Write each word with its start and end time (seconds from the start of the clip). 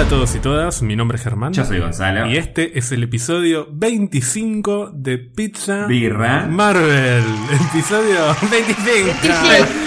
Hola 0.00 0.06
a 0.06 0.10
todos 0.12 0.34
y 0.34 0.38
todas, 0.38 0.80
mi 0.80 0.96
nombre 0.96 1.18
es 1.18 1.24
Germán. 1.24 1.52
Yo 1.52 1.62
soy 1.62 1.78
Gonzalo. 1.78 2.24
Y 2.24 2.38
este 2.38 2.78
es 2.78 2.90
el 2.90 3.02
episodio 3.02 3.68
25 3.70 4.92
de 4.94 5.18
Pizza 5.18 5.84
Birra. 5.84 6.46
Marvel. 6.46 7.22
Episodio 7.70 8.34
25. 8.50 9.10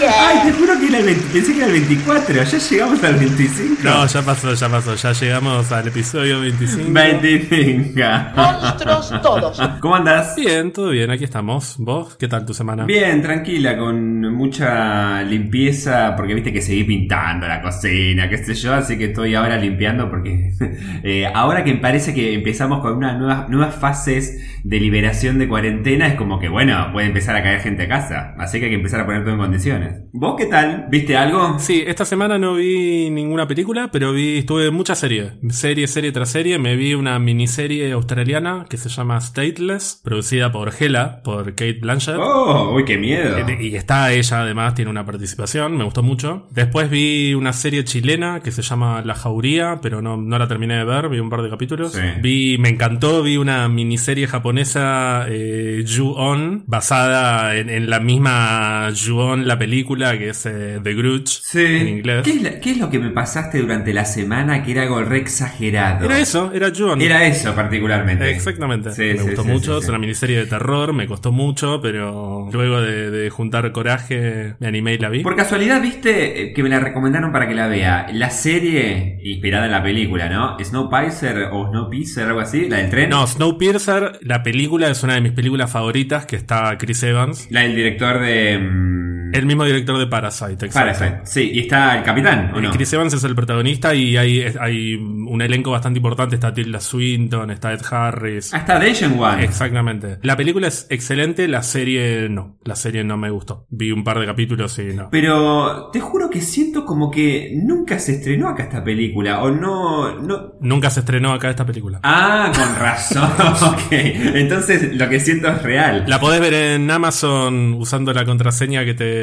Ay, 0.07 0.37
te 0.43 0.51
juro 0.53 0.79
que 0.79 0.85
era 0.85 0.99
el 0.99 1.05
20 1.05 1.25
pensé 1.33 1.51
que 1.53 1.57
era 1.57 1.65
el 1.65 1.71
24. 1.71 2.43
Ya 2.43 2.57
llegamos 2.59 3.03
al 3.03 3.15
25. 3.15 3.75
No, 3.83 4.05
ya 4.05 4.21
pasó, 4.21 4.53
ya 4.53 4.69
pasó. 4.69 4.93
Ya 4.93 5.13
llegamos 5.13 5.71
al 5.71 5.87
episodio 5.87 6.41
25. 6.41 6.93
25. 6.93 7.99
Monstruos 8.35 9.21
todos. 9.23 9.61
¿Cómo 9.79 9.95
andas? 9.95 10.35
Bien, 10.35 10.71
todo 10.71 10.89
bien, 10.89 11.09
aquí 11.09 11.23
estamos. 11.23 11.73
¿Vos? 11.79 12.17
¿Qué 12.17 12.27
tal 12.27 12.45
tu 12.45 12.53
semana? 12.53 12.85
Bien, 12.85 13.19
tranquila, 13.23 13.75
con 13.75 14.31
mucha 14.31 15.23
limpieza, 15.23 16.13
porque 16.15 16.35
viste 16.35 16.53
que 16.53 16.61
seguí 16.61 16.83
pintando 16.83 17.47
la 17.47 17.63
cocina, 17.63 18.29
qué 18.29 18.37
sé 18.37 18.53
yo, 18.53 18.75
así 18.75 18.95
que 18.95 19.05
estoy 19.05 19.33
ahora 19.33 19.57
limpiando 19.57 20.02
porque 20.09 20.51
eh, 21.03 21.25
ahora 21.33 21.63
que 21.63 21.73
parece 21.75 22.13
que 22.13 22.33
empezamos 22.33 22.81
con 22.81 22.97
unas 22.97 23.17
nuevas, 23.17 23.49
nuevas 23.49 23.75
fases 23.75 24.41
de 24.63 24.79
liberación 24.79 25.39
de 25.39 25.47
cuarentena, 25.47 26.07
es 26.07 26.15
como 26.15 26.39
que 26.39 26.49
bueno, 26.49 26.89
puede 26.91 27.07
empezar 27.07 27.35
a 27.35 27.43
caer 27.43 27.59
gente 27.61 27.83
a 27.83 27.87
casa, 27.87 28.35
así 28.37 28.59
que 28.59 28.65
hay 28.65 28.71
que 28.71 28.77
empezar 28.77 29.01
a 29.01 29.05
poner 29.05 29.23
todo 29.23 29.33
en 29.33 29.39
condiciones. 29.39 30.01
¿Vos 30.13 30.35
qué 30.37 30.45
tal? 30.45 30.87
¿Viste 30.89 31.17
algo? 31.17 31.57
Sí, 31.59 31.83
esta 31.85 32.05
semana 32.05 32.37
no 32.37 32.55
vi 32.55 33.09
ninguna 33.09 33.47
película, 33.47 33.89
pero 33.91 34.13
vi, 34.13 34.37
estuve 34.37 34.67
en 34.67 34.73
muchas 34.73 34.99
series. 34.99 35.33
Serie, 35.49 35.87
serie 35.87 36.11
tras 36.11 36.29
serie. 36.29 36.59
Me 36.59 36.75
vi 36.75 36.93
una 36.93 37.17
miniserie 37.19 37.91
australiana 37.91 38.65
que 38.69 38.77
se 38.77 38.89
llama 38.89 39.19
Stateless, 39.19 40.01
producida 40.03 40.51
por 40.51 40.71
Hela, 40.77 41.21
por 41.23 41.45
Kate 41.55 41.79
Blanchett. 41.81 42.17
Oh, 42.19 42.73
uy, 42.75 42.85
qué 42.85 42.97
miedo. 42.97 43.37
Eh, 43.37 43.57
Y 43.59 43.75
está 43.75 44.11
ella, 44.11 44.41
además, 44.41 44.75
tiene 44.75 44.91
una 44.91 45.05
participación, 45.05 45.77
me 45.77 45.83
gustó 45.83 46.03
mucho. 46.03 46.47
Después 46.51 46.89
vi 46.89 47.33
una 47.33 47.53
serie 47.53 47.83
chilena 47.83 48.41
que 48.41 48.51
se 48.51 48.61
llama 48.61 49.01
La 49.03 49.15
Jauría, 49.15 49.79
pero 49.81 49.92
no, 50.01 50.17
no 50.17 50.37
la 50.39 50.47
terminé 50.47 50.77
de 50.77 50.83
ver, 50.85 51.09
vi 51.09 51.19
un 51.19 51.29
par 51.29 51.41
de 51.41 51.49
capítulos. 51.49 51.93
Sí. 51.93 52.01
Vi, 52.21 52.57
me 52.59 52.69
encantó, 52.69 53.23
vi 53.23 53.37
una 53.37 53.67
miniserie 53.69 54.27
japonesa, 54.27 55.25
eh, 55.29 55.83
Ju-On, 55.87 56.63
basada 56.67 57.55
en, 57.55 57.69
en 57.69 57.89
la 57.89 57.99
misma 57.99 58.89
Ju-On, 58.93 59.47
la 59.47 59.57
película, 59.59 60.17
que 60.17 60.29
es 60.29 60.45
eh, 60.45 60.79
The 60.83 60.93
Grudge, 60.93 61.39
Sí. 61.43 61.59
en 61.65 61.87
inglés. 61.87 62.23
¿Qué 62.23 62.31
es, 62.31 62.41
la- 62.41 62.59
qué 62.59 62.71
es 62.71 62.77
lo 62.77 62.89
que 62.89 62.99
me 62.99 63.09
pasaste 63.11 63.59
durante 63.59 63.93
la 63.93 64.05
semana 64.05 64.63
que 64.63 64.71
era 64.71 64.83
algo 64.83 65.01
re 65.03 65.17
exagerado? 65.17 66.05
Era 66.05 66.19
eso, 66.19 66.51
era 66.53 66.71
Ju-On. 66.75 67.01
Era 67.01 67.25
eso 67.25 67.53
particularmente. 67.55 68.29
Exactamente. 68.29 68.91
Sí, 68.91 69.13
me 69.17 69.23
gustó 69.23 69.43
mucho. 69.43 69.77
Es 69.79 69.89
una 69.89 69.99
miniserie 69.99 70.37
de 70.39 70.45
terror. 70.45 70.93
Me 70.93 71.07
costó 71.07 71.31
mucho, 71.31 71.79
pero 71.81 72.49
luego 72.51 72.81
de, 72.81 73.11
de 73.11 73.29
juntar 73.29 73.71
coraje, 73.71 74.55
me 74.59 74.67
animé 74.67 74.93
y 74.93 74.97
la 74.97 75.09
vi. 75.09 75.21
Por 75.23 75.35
casualidad, 75.35 75.81
viste 75.81 76.41
eh, 76.43 76.53
que 76.53 76.63
me 76.63 76.69
la 76.69 76.79
recomendaron 76.79 77.31
para 77.31 77.47
que 77.47 77.55
la 77.55 77.67
vea. 77.67 78.07
La 78.13 78.29
serie 78.29 79.19
inspirada 79.23 79.65
en 79.65 79.71
la 79.71 79.82
película, 79.83 80.29
¿no? 80.29 80.57
Snowpiercer 80.63 81.49
o 81.51 81.69
Snowpiercer, 81.69 82.27
algo 82.27 82.39
así, 82.39 82.69
la 82.69 82.77
del 82.77 82.89
tren. 82.89 83.09
No, 83.09 83.27
Snowpiercer, 83.27 84.19
la 84.21 84.41
película 84.41 84.89
es 84.89 85.03
una 85.03 85.15
de 85.15 85.21
mis 85.21 85.33
películas 85.33 85.69
favoritas, 85.71 86.25
que 86.25 86.35
está 86.35 86.77
Chris 86.77 87.03
Evans. 87.03 87.47
La 87.51 87.61
del 87.61 87.75
director 87.75 88.19
de. 88.19 88.57
mm, 88.57 89.22
El 89.33 89.45
mismo 89.45 89.65
director 89.65 89.97
de 89.97 90.07
Parasite, 90.07 90.65
exacto. 90.67 90.99
Parasite. 90.99 91.21
Sí, 91.25 91.51
y 91.53 91.59
está 91.61 91.97
el 91.97 92.03
capitán, 92.03 92.51
¿o 92.55 92.61
no? 92.61 92.71
Chris 92.71 92.93
Evans 92.93 93.13
es 93.13 93.23
el 93.23 93.35
protagonista 93.35 93.95
y 93.95 94.15
hay, 94.15 94.45
hay 94.59 94.95
un 94.95 95.41
elenco 95.41 95.71
bastante 95.71 95.97
importante. 95.97 96.35
Está 96.35 96.53
Tilda 96.53 96.79
Swinton, 96.79 97.51
está 97.51 97.73
Ed 97.73 97.81
Harris. 97.89 98.53
Ah, 98.53 98.57
está 98.57 98.77
Agent 98.77 99.19
One. 99.19 99.43
Exactamente. 99.43 100.19
La 100.21 100.37
película 100.37 100.67
es 100.67 100.87
excelente, 100.89 101.47
la 101.47 101.63
serie 101.63 102.29
no. 102.29 102.59
La 102.63 102.75
serie 102.75 103.03
no 103.03 103.17
me 103.17 103.29
gustó. 103.29 103.65
Vi 103.69 103.91
un 103.91 104.03
par 104.03 104.19
de 104.19 104.25
capítulos 104.25 104.77
y 104.79 104.93
no. 104.93 105.09
Pero 105.09 105.89
te 105.91 105.99
juro 105.99 106.29
que 106.29 106.41
siento 106.41 106.85
como 106.85 107.09
que 107.09 107.53
nunca 107.55 107.99
se 107.99 108.13
estrenó 108.13 108.49
acá 108.49 108.63
esta 108.63 108.83
película. 108.83 109.41
O 109.41 109.51
no. 109.51 110.19
no... 110.19 110.53
Nunca 110.61 110.89
se 110.89 110.99
estrenó 110.99 111.33
acá 111.33 111.49
esta 111.49 111.65
película. 111.65 111.99
Ah, 112.03 112.51
con 112.53 112.75
razón. 112.75 113.23
ok. 113.73 113.91
Entonces 113.91 114.95
lo 114.95 115.09
que 115.09 115.19
siento 115.19 115.47
es 115.47 115.61
real. 115.63 116.05
La 116.07 116.19
podés 116.19 116.39
ver 116.39 116.53
en 116.53 116.91
Amazon 116.91 117.73
usando 117.73 118.13
la 118.13 118.25
contraseña 118.25 118.85
que 118.85 118.93
te 118.93 119.22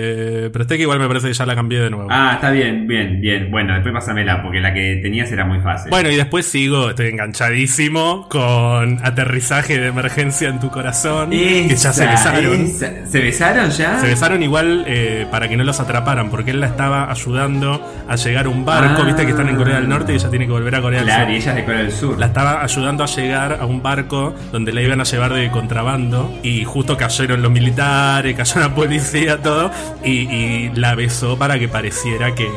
presté, 0.53 0.77
que 0.77 0.83
igual 0.83 0.99
me 0.99 1.07
parece 1.09 1.29
que 1.29 1.33
ya 1.35 1.47
la 1.47 1.55
cambié 1.55 1.81
de 1.81 1.91
nuevo. 1.91 2.09
Ah, 2.11 2.33
está 2.35 2.51
bien, 2.51 2.87
bien, 2.87 3.21
bien. 3.21 3.51
Bueno, 3.51 3.75
después 3.75 3.93
pásamela, 3.95 4.43
porque 4.43 4.61
la 4.61 4.73
que 4.75 4.99
tenías 5.03 5.31
era 5.33 5.45
muy 5.45 5.61
fácil. 5.61 5.91
Bueno, 5.91 6.11
y 6.11 6.17
después 6.17 6.47
sigo, 6.47 6.91
estoy 6.91 7.09
enganchadísimo 7.09 8.29
con 8.29 8.99
aterrizaje 9.05 9.79
de 9.79 9.89
emergencia 9.89 10.49
en 10.49 10.61
tu 10.61 10.71
corazón. 10.71 11.31
que 11.31 11.69
ya 11.69 11.93
se 11.93 12.05
Esa, 12.05 12.33
besaron. 12.33 12.61
esa. 12.63 13.07
¿Se 13.07 13.21
besaron 13.21 13.71
ya? 13.71 13.99
Se 13.99 14.07
besaron 14.07 14.43
igual 14.43 14.85
eh, 14.87 15.27
para 15.31 15.49
que 15.49 15.57
no 15.57 15.65
los 15.65 15.81
atraparan, 15.81 16.31
porque 16.31 16.51
él 16.53 16.61
la 16.61 16.67
estaba 16.67 17.11
ayudando 17.11 17.85
a 18.09 18.17
llegar 18.17 18.47
a 18.47 18.49
un 18.49 18.65
barco, 18.65 19.03
Ah. 19.03 19.05
viste 19.05 19.25
que 19.25 19.31
están 19.31 19.49
en 19.49 19.57
Corea 19.57 19.77
del 19.77 19.89
Norte 19.89 20.13
y 20.13 20.17
ella 20.17 20.31
tiene 20.31 20.47
que 20.47 20.53
volver 20.53 20.75
a 20.75 20.81
Corea 20.81 21.03
Claro, 21.03 21.31
y 21.31 21.35
del 21.35 21.43
Sur. 21.43 21.51
ella 21.51 21.51
es 21.51 21.57
de 21.57 21.65
Corea 21.65 21.81
del 21.83 21.93
Sur. 21.93 22.19
La 22.19 22.27
estaba 22.27 22.63
ayudando 22.63 23.05
a 23.05 23.07
llegar 23.07 23.59
a 23.61 23.67
un 23.67 23.83
barco 23.83 24.35
donde 24.53 24.73
la 24.73 24.83
iban 24.83 25.01
a 25.01 25.05
llevar 25.05 25.33
de 25.35 25.51
contrabando 25.51 26.39
y 26.43 26.65
justo 26.65 26.97
cayeron 26.97 27.43
los 27.43 27.51
militares, 27.51 28.37
cayó 28.37 28.61
la 28.61 28.75
policía, 28.75 29.39
todo, 29.39 29.71
y, 30.05 30.11
y 30.31 30.71
la 30.75 30.95
besó 30.95 31.37
para 31.39 31.59
que 31.59 31.69
pareciera 31.69 32.35
que 32.35 32.49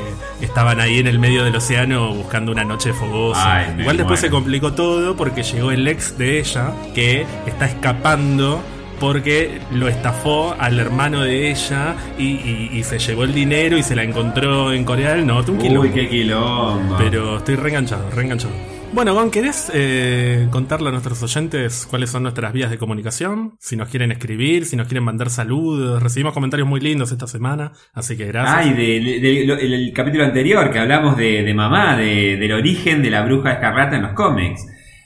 estaban 0.41 0.79
ahí 0.79 0.99
en 0.99 1.07
el 1.07 1.19
medio 1.19 1.44
del 1.44 1.55
océano 1.55 2.13
buscando 2.13 2.51
una 2.51 2.63
noche 2.63 2.94
fogosa. 2.94 3.57
Ay, 3.57 3.75
Igual 3.79 3.97
después 3.97 4.19
se 4.19 4.29
complicó 4.29 4.73
todo 4.73 5.16
porque 5.16 5.44
llegó 5.44 5.71
el 5.71 5.88
ex 5.88 6.17
de 6.17 6.39
ella 6.39 6.71
que 6.95 7.25
está 7.45 7.66
escapando 7.66 8.61
porque 8.99 9.59
lo 9.71 9.88
estafó 9.89 10.55
al 10.57 10.79
hermano 10.79 11.21
de 11.21 11.51
ella 11.51 11.95
y, 12.17 12.23
y- 12.25 12.69
y 12.73 12.83
se 12.83 12.99
llevó 12.99 13.23
el 13.25 13.33
dinero 13.33 13.77
y 13.77 13.83
se 13.83 13.95
la 13.95 14.03
encontró 14.03 14.71
en 14.71 14.85
Corea 14.85 15.13
del 15.15 15.25
Norte. 15.27 15.51
Un 15.51 15.57
Uy, 15.57 15.63
quilombo. 15.63 15.94
qué 15.94 16.07
quilombo. 16.09 16.95
Pero 16.97 17.38
estoy 17.38 17.55
reenganchado, 17.55 18.09
reenganchado. 18.11 18.53
Bueno, 18.93 19.15
Gon, 19.15 19.31
¿querés 19.31 19.71
eh, 19.73 20.47
contarle 20.51 20.89
a 20.89 20.91
nuestros 20.91 21.21
oyentes 21.23 21.87
cuáles 21.89 22.11
son 22.11 22.21
nuestras 22.23 22.53
vías 22.53 22.69
de 22.69 22.77
comunicación? 22.77 23.53
Si 23.59 23.75
nos 23.75 23.89
quieren 23.89 24.11
escribir, 24.11 24.65
si 24.65 24.75
nos 24.75 24.87
quieren 24.87 25.03
mandar 25.03 25.31
saludos. 25.31 26.01
Recibimos 26.01 26.33
comentarios 26.33 26.67
muy 26.67 26.79
lindos 26.79 27.11
esta 27.11 27.25
semana, 27.25 27.71
así 27.93 28.15
que 28.15 28.27
gracias. 28.27 28.55
Ay, 28.55 28.73
de- 28.73 28.99
de- 29.19 29.41
el, 29.41 29.73
el 29.73 29.93
capítulo 29.93 30.23
anterior 30.23 30.69
que 30.69 30.77
hablamos 30.77 31.17
de, 31.17 31.41
de 31.41 31.53
mamá, 31.55 31.97
de- 31.97 32.37
del 32.37 32.51
origen 32.51 33.01
de 33.01 33.09
la 33.09 33.23
bruja 33.23 33.53
escarlata 33.53 33.95
en 33.95 34.03
los 34.03 34.13
cómics. 34.13 34.61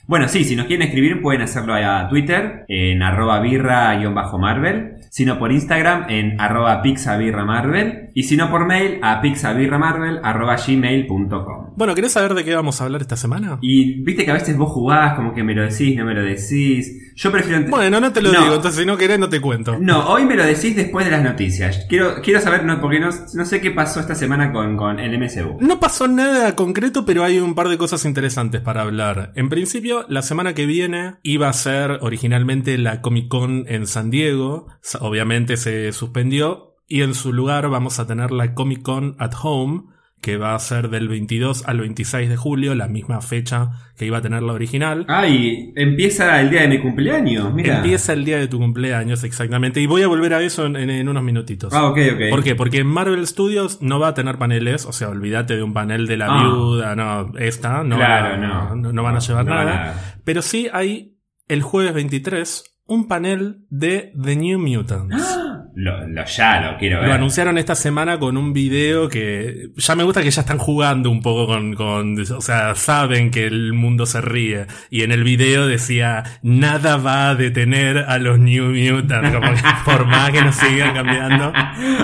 Bueno, 0.08 0.26
sí, 0.26 0.42
si 0.44 0.56
nos 0.56 0.64
quieren 0.64 0.88
escribir 0.88 1.20
pueden 1.20 1.42
hacerlo 1.42 1.74
a 1.74 2.08
Twitter 2.08 2.64
en 2.68 3.02
arroba 3.02 3.40
birra-marvel, 3.40 4.94
si 5.10 5.26
no 5.26 5.38
por 5.38 5.52
Instagram 5.52 6.06
en 6.08 6.40
arroba 6.40 6.80
pixabirramarvel 6.80 8.08
y 8.14 8.22
si 8.22 8.34
no 8.34 8.50
por 8.50 8.66
mail 8.66 9.00
a 9.02 9.20
pixabirramarvel 9.20 10.20
arroba 10.22 10.56
gmail.com. 10.56 11.74
Bueno, 11.76 11.94
¿querés 11.94 12.12
saber 12.12 12.32
de 12.32 12.42
qué 12.42 12.54
vamos 12.54 12.80
a 12.80 12.84
hablar 12.84 13.02
esta 13.02 13.16
semana? 13.18 13.58
Y 13.60 14.02
viste 14.02 14.24
que 14.24 14.30
a 14.30 14.34
veces 14.34 14.56
vos 14.56 14.70
jugás 14.70 15.12
como 15.12 15.34
que 15.34 15.44
me 15.44 15.54
lo 15.54 15.62
decís, 15.62 15.94
no 15.94 16.06
me 16.06 16.14
lo 16.14 16.22
decís. 16.22 17.07
Yo 17.18 17.32
prefiero... 17.32 17.68
Bueno, 17.68 17.98
no 18.00 18.12
te 18.12 18.22
lo 18.22 18.32
No. 18.32 18.40
digo, 18.42 18.54
entonces 18.54 18.78
si 18.80 18.86
no 18.86 18.96
querés 18.96 19.18
no 19.18 19.28
te 19.28 19.40
cuento. 19.40 19.76
No, 19.80 20.08
hoy 20.08 20.24
me 20.24 20.36
lo 20.36 20.44
decís 20.44 20.76
después 20.76 21.04
de 21.04 21.10
las 21.10 21.22
noticias. 21.24 21.84
Quiero, 21.88 22.22
quiero 22.22 22.40
saber, 22.40 22.64
no, 22.64 22.80
porque 22.80 23.00
no, 23.00 23.08
no 23.34 23.44
sé 23.44 23.60
qué 23.60 23.72
pasó 23.72 23.98
esta 23.98 24.14
semana 24.14 24.52
con, 24.52 24.76
con 24.76 25.00
el 25.00 25.18
MCU. 25.18 25.58
No 25.60 25.80
pasó 25.80 26.06
nada 26.06 26.54
concreto, 26.54 27.04
pero 27.04 27.24
hay 27.24 27.40
un 27.40 27.56
par 27.56 27.68
de 27.68 27.76
cosas 27.76 28.04
interesantes 28.04 28.60
para 28.60 28.82
hablar. 28.82 29.32
En 29.34 29.48
principio, 29.48 30.06
la 30.08 30.22
semana 30.22 30.54
que 30.54 30.64
viene 30.66 31.16
iba 31.24 31.48
a 31.48 31.52
ser 31.52 31.98
originalmente 32.02 32.78
la 32.78 33.00
Comic 33.00 33.26
Con 33.28 33.64
en 33.66 33.88
San 33.88 34.10
Diego. 34.10 34.68
Obviamente 35.00 35.56
se 35.56 35.92
suspendió. 35.92 36.76
Y 36.86 37.02
en 37.02 37.14
su 37.14 37.32
lugar 37.32 37.68
vamos 37.68 37.98
a 37.98 38.06
tener 38.06 38.30
la 38.30 38.54
Comic 38.54 38.82
Con 38.82 39.16
at 39.18 39.32
Home, 39.42 39.82
que 40.20 40.36
va 40.36 40.54
a 40.54 40.58
ser 40.58 40.90
del 40.90 41.06
22 41.08 41.66
al 41.68 41.78
26 41.80 42.28
de 42.28 42.36
julio, 42.36 42.74
la 42.74 42.88
misma 42.88 43.20
fecha 43.20 43.70
que 43.96 44.04
iba 44.06 44.18
a 44.18 44.20
tener 44.20 44.42
la 44.42 44.52
original. 44.52 45.04
Ay, 45.08 45.72
empieza 45.76 46.40
el 46.40 46.50
día 46.50 46.62
de 46.62 46.68
mi 46.68 46.78
cumpleaños, 46.80 47.52
mira. 47.54 47.76
Empieza 47.76 48.12
el 48.14 48.24
día 48.24 48.38
de 48.38 48.48
tu 48.48 48.58
cumpleaños, 48.58 49.22
exactamente. 49.24 49.80
Y 49.80 49.86
voy 49.86 50.02
a 50.02 50.08
volver 50.08 50.34
a 50.34 50.42
eso 50.42 50.66
en, 50.66 50.76
en- 50.76 50.90
en 50.90 51.08
unos 51.08 51.22
minutitos. 51.22 51.72
Ah, 51.72 51.86
ok, 51.86 51.98
ok. 52.14 52.20
¿Por 52.30 52.42
qué? 52.42 52.54
Porque 52.56 52.82
Marvel 52.84 53.26
Studios 53.26 53.80
no 53.80 54.00
va 54.00 54.08
a 54.08 54.14
tener 54.14 54.38
paneles, 54.38 54.86
o 54.86 54.92
sea, 54.92 55.08
olvídate 55.08 55.56
de 55.56 55.62
un 55.62 55.72
panel 55.72 56.06
de 56.06 56.16
la 56.16 56.26
Ah. 56.26 56.42
viuda, 56.42 56.96
no, 56.96 57.32
esta, 57.38 57.84
no, 57.84 57.96
Claro, 57.96 58.30
van 58.30 58.40
no. 58.40 58.74
no, 58.76 58.92
no 58.92 59.02
van 59.02 59.16
a 59.16 59.20
llevar 59.20 59.44
No, 59.44 59.54
nada. 59.54 59.64
nada. 59.64 60.18
Pero 60.24 60.42
sí 60.42 60.68
hay 60.72 61.16
el 61.48 61.62
jueves 61.62 61.94
23 61.94 62.64
un 62.86 63.06
panel 63.06 63.66
de 63.70 64.12
The 64.20 64.34
New 64.36 64.58
Mutants. 64.58 65.37
Lo, 65.74 66.06
lo 66.06 66.24
ya 66.24 66.60
lo 66.60 66.78
quiero 66.78 67.00
ver. 67.00 67.08
Lo 67.08 67.14
anunciaron 67.14 67.58
esta 67.58 67.74
semana 67.74 68.18
con 68.18 68.36
un 68.36 68.52
video 68.52 69.08
que 69.08 69.70
ya 69.76 69.94
me 69.94 70.04
gusta 70.04 70.22
que 70.22 70.30
ya 70.30 70.40
están 70.40 70.58
jugando 70.58 71.10
un 71.10 71.22
poco 71.22 71.46
con, 71.46 71.74
con, 71.74 72.20
o 72.20 72.40
sea, 72.40 72.74
saben 72.74 73.30
que 73.30 73.46
el 73.46 73.72
mundo 73.72 74.06
se 74.06 74.20
ríe. 74.20 74.66
Y 74.90 75.02
en 75.02 75.12
el 75.12 75.24
video 75.24 75.66
decía, 75.66 76.24
nada 76.42 76.96
va 76.96 77.30
a 77.30 77.34
detener 77.34 77.98
a 77.98 78.18
los 78.18 78.38
New 78.38 78.72
Mutants, 78.72 79.30
como 79.30 79.52
que 79.52 79.62
por 79.84 80.06
más 80.06 80.30
que 80.30 80.42
nos 80.42 80.56
sigan 80.56 80.94
cambiando. 80.94 81.52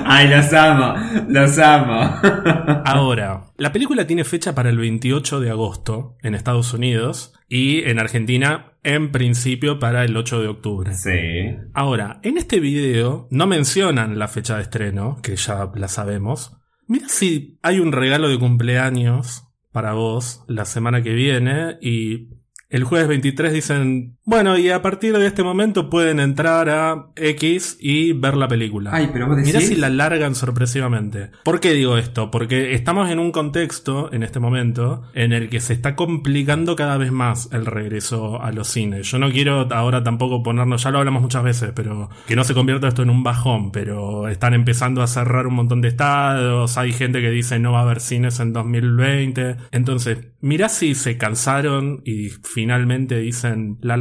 Ay, 0.07 0.29
los 0.29 0.53
amo, 0.53 0.95
los 1.29 1.59
amo. 1.59 2.21
Ahora, 2.85 3.45
la 3.57 3.73
película 3.73 4.07
tiene 4.07 4.25
fecha 4.25 4.55
para 4.55 4.71
el 4.71 4.79
28 4.79 5.41
de 5.41 5.51
agosto 5.51 6.17
en 6.23 6.35
Estados 6.35 6.73
Unidos 6.75 7.35
y 7.49 7.83
en 7.85 7.99
Argentina 7.99 8.74
en 8.85 9.11
principio 9.11 9.79
para 9.79 10.05
el 10.05 10.17
8 10.17 10.41
de 10.41 10.49
octubre. 10.49 10.95
sí. 10.95 11.57
Ahora, 11.73 12.21
en 12.23 12.39
este 12.39 12.61
video 12.61 13.27
no 13.31 13.47
mencionan 13.47 14.19
la 14.19 14.29
fecha 14.29 14.57
de 14.57 14.63
estreno, 14.63 15.19
que 15.23 15.37
ya 15.37 15.71
la 15.75 15.89
sabemos. 15.89 16.57
Mira 16.87 17.09
si 17.09 17.59
hay 17.63 17.81
un 17.81 17.93
regalo 17.93 18.29
de 18.29 18.39
cumpleaños 18.39 19.45
para 19.73 19.95
vos 19.95 20.45
la 20.47 20.67
semana 20.67 21.03
que 21.03 21.15
viene 21.15 21.79
y 21.81 22.29
el 22.69 22.85
jueves 22.85 23.09
23 23.09 23.53
dicen, 23.53 24.19
bueno, 24.25 24.57
y 24.59 24.71
a 24.71 24.81
partir 24.81 25.17
de 25.17 25.27
este 25.27 25.43
momento 25.43 25.91
pueden 25.91 26.19
entrar 26.19 26.71
a 26.71 27.07
X 27.17 27.77
y 27.81 28.13
ver 28.13 28.37
la 28.37 28.49
película. 28.49 28.91
Ay, 28.93 29.11
pero 29.13 29.27
vos 29.27 29.37
decís... 29.37 29.53
Mirá 29.53 29.67
si 29.67 29.77
la 29.77 29.91
largan 29.91 30.35
sorpresivamente. 30.35 31.31
¿Por 31.45 31.61
qué 31.61 31.73
digo 31.73 31.99
esto? 31.99 32.31
Porque 32.31 32.75
estamos 32.75 33.11
en 33.11 33.19
un 33.19 33.33
contexto, 33.33 34.13
en 34.13 34.23
este 34.23 34.41
momento, 34.41 35.03
en 35.15 35.33
el 35.33 35.49
que 35.49 35.61
se 35.61 35.75
está 35.75 35.95
complicando 35.95 36.77
cada 36.77 36.97
vez 36.97 37.13
más 37.13 37.49
el 37.53 37.67
regreso 37.67 38.41
a 38.43 38.51
los 38.53 38.69
cines. 38.69 39.11
Yo 39.11 39.19
no 39.19 39.31
quiero 39.31 39.69
ahora 39.73 40.03
tampoco 40.03 40.43
ponernos, 40.43 40.83
ya 40.83 40.91
lo 40.91 40.99
hablamos 40.99 41.23
muchas 41.23 41.43
veces, 41.43 41.73
pero 41.75 42.09
que 42.27 42.37
no 42.37 42.45
se 42.45 42.55
convierta 42.55 42.89
esto 42.89 43.03
en 43.03 43.11
un 43.11 43.23
bajón, 43.23 43.73
pero 43.73 44.29
están 44.29 44.55
empezando 44.55 45.03
a 45.03 45.07
cerrar 45.07 45.47
un 45.47 45.55
montón 45.55 45.81
de 45.81 45.89
estados, 45.89 46.79
hay 46.79 46.93
gente 46.93 47.21
que 47.21 47.31
dice 47.31 47.59
no 47.59 47.73
va 47.73 47.81
a 47.81 47.83
haber 47.83 48.01
cines 48.01 48.41
en 48.41 48.53
2020. 48.53 49.57
Entonces, 49.71 50.19
mirá 50.41 50.69
si 50.69 50.95
se 50.95 51.19
cansaron 51.19 52.03
y 52.05 52.31
finalmente 52.31 53.19
dicen 53.19 53.79
la 53.81 53.97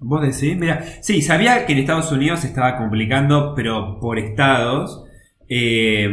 Vos 0.00 0.22
decís, 0.22 0.56
mira, 0.56 0.82
sí, 1.00 1.22
sabía 1.22 1.66
que 1.66 1.72
en 1.72 1.78
Estados 1.78 2.10
Unidos 2.12 2.40
se 2.40 2.48
estaba 2.48 2.76
complicando, 2.76 3.54
pero 3.54 3.98
por 4.00 4.18
estados. 4.18 5.04
Eh, 5.48 6.08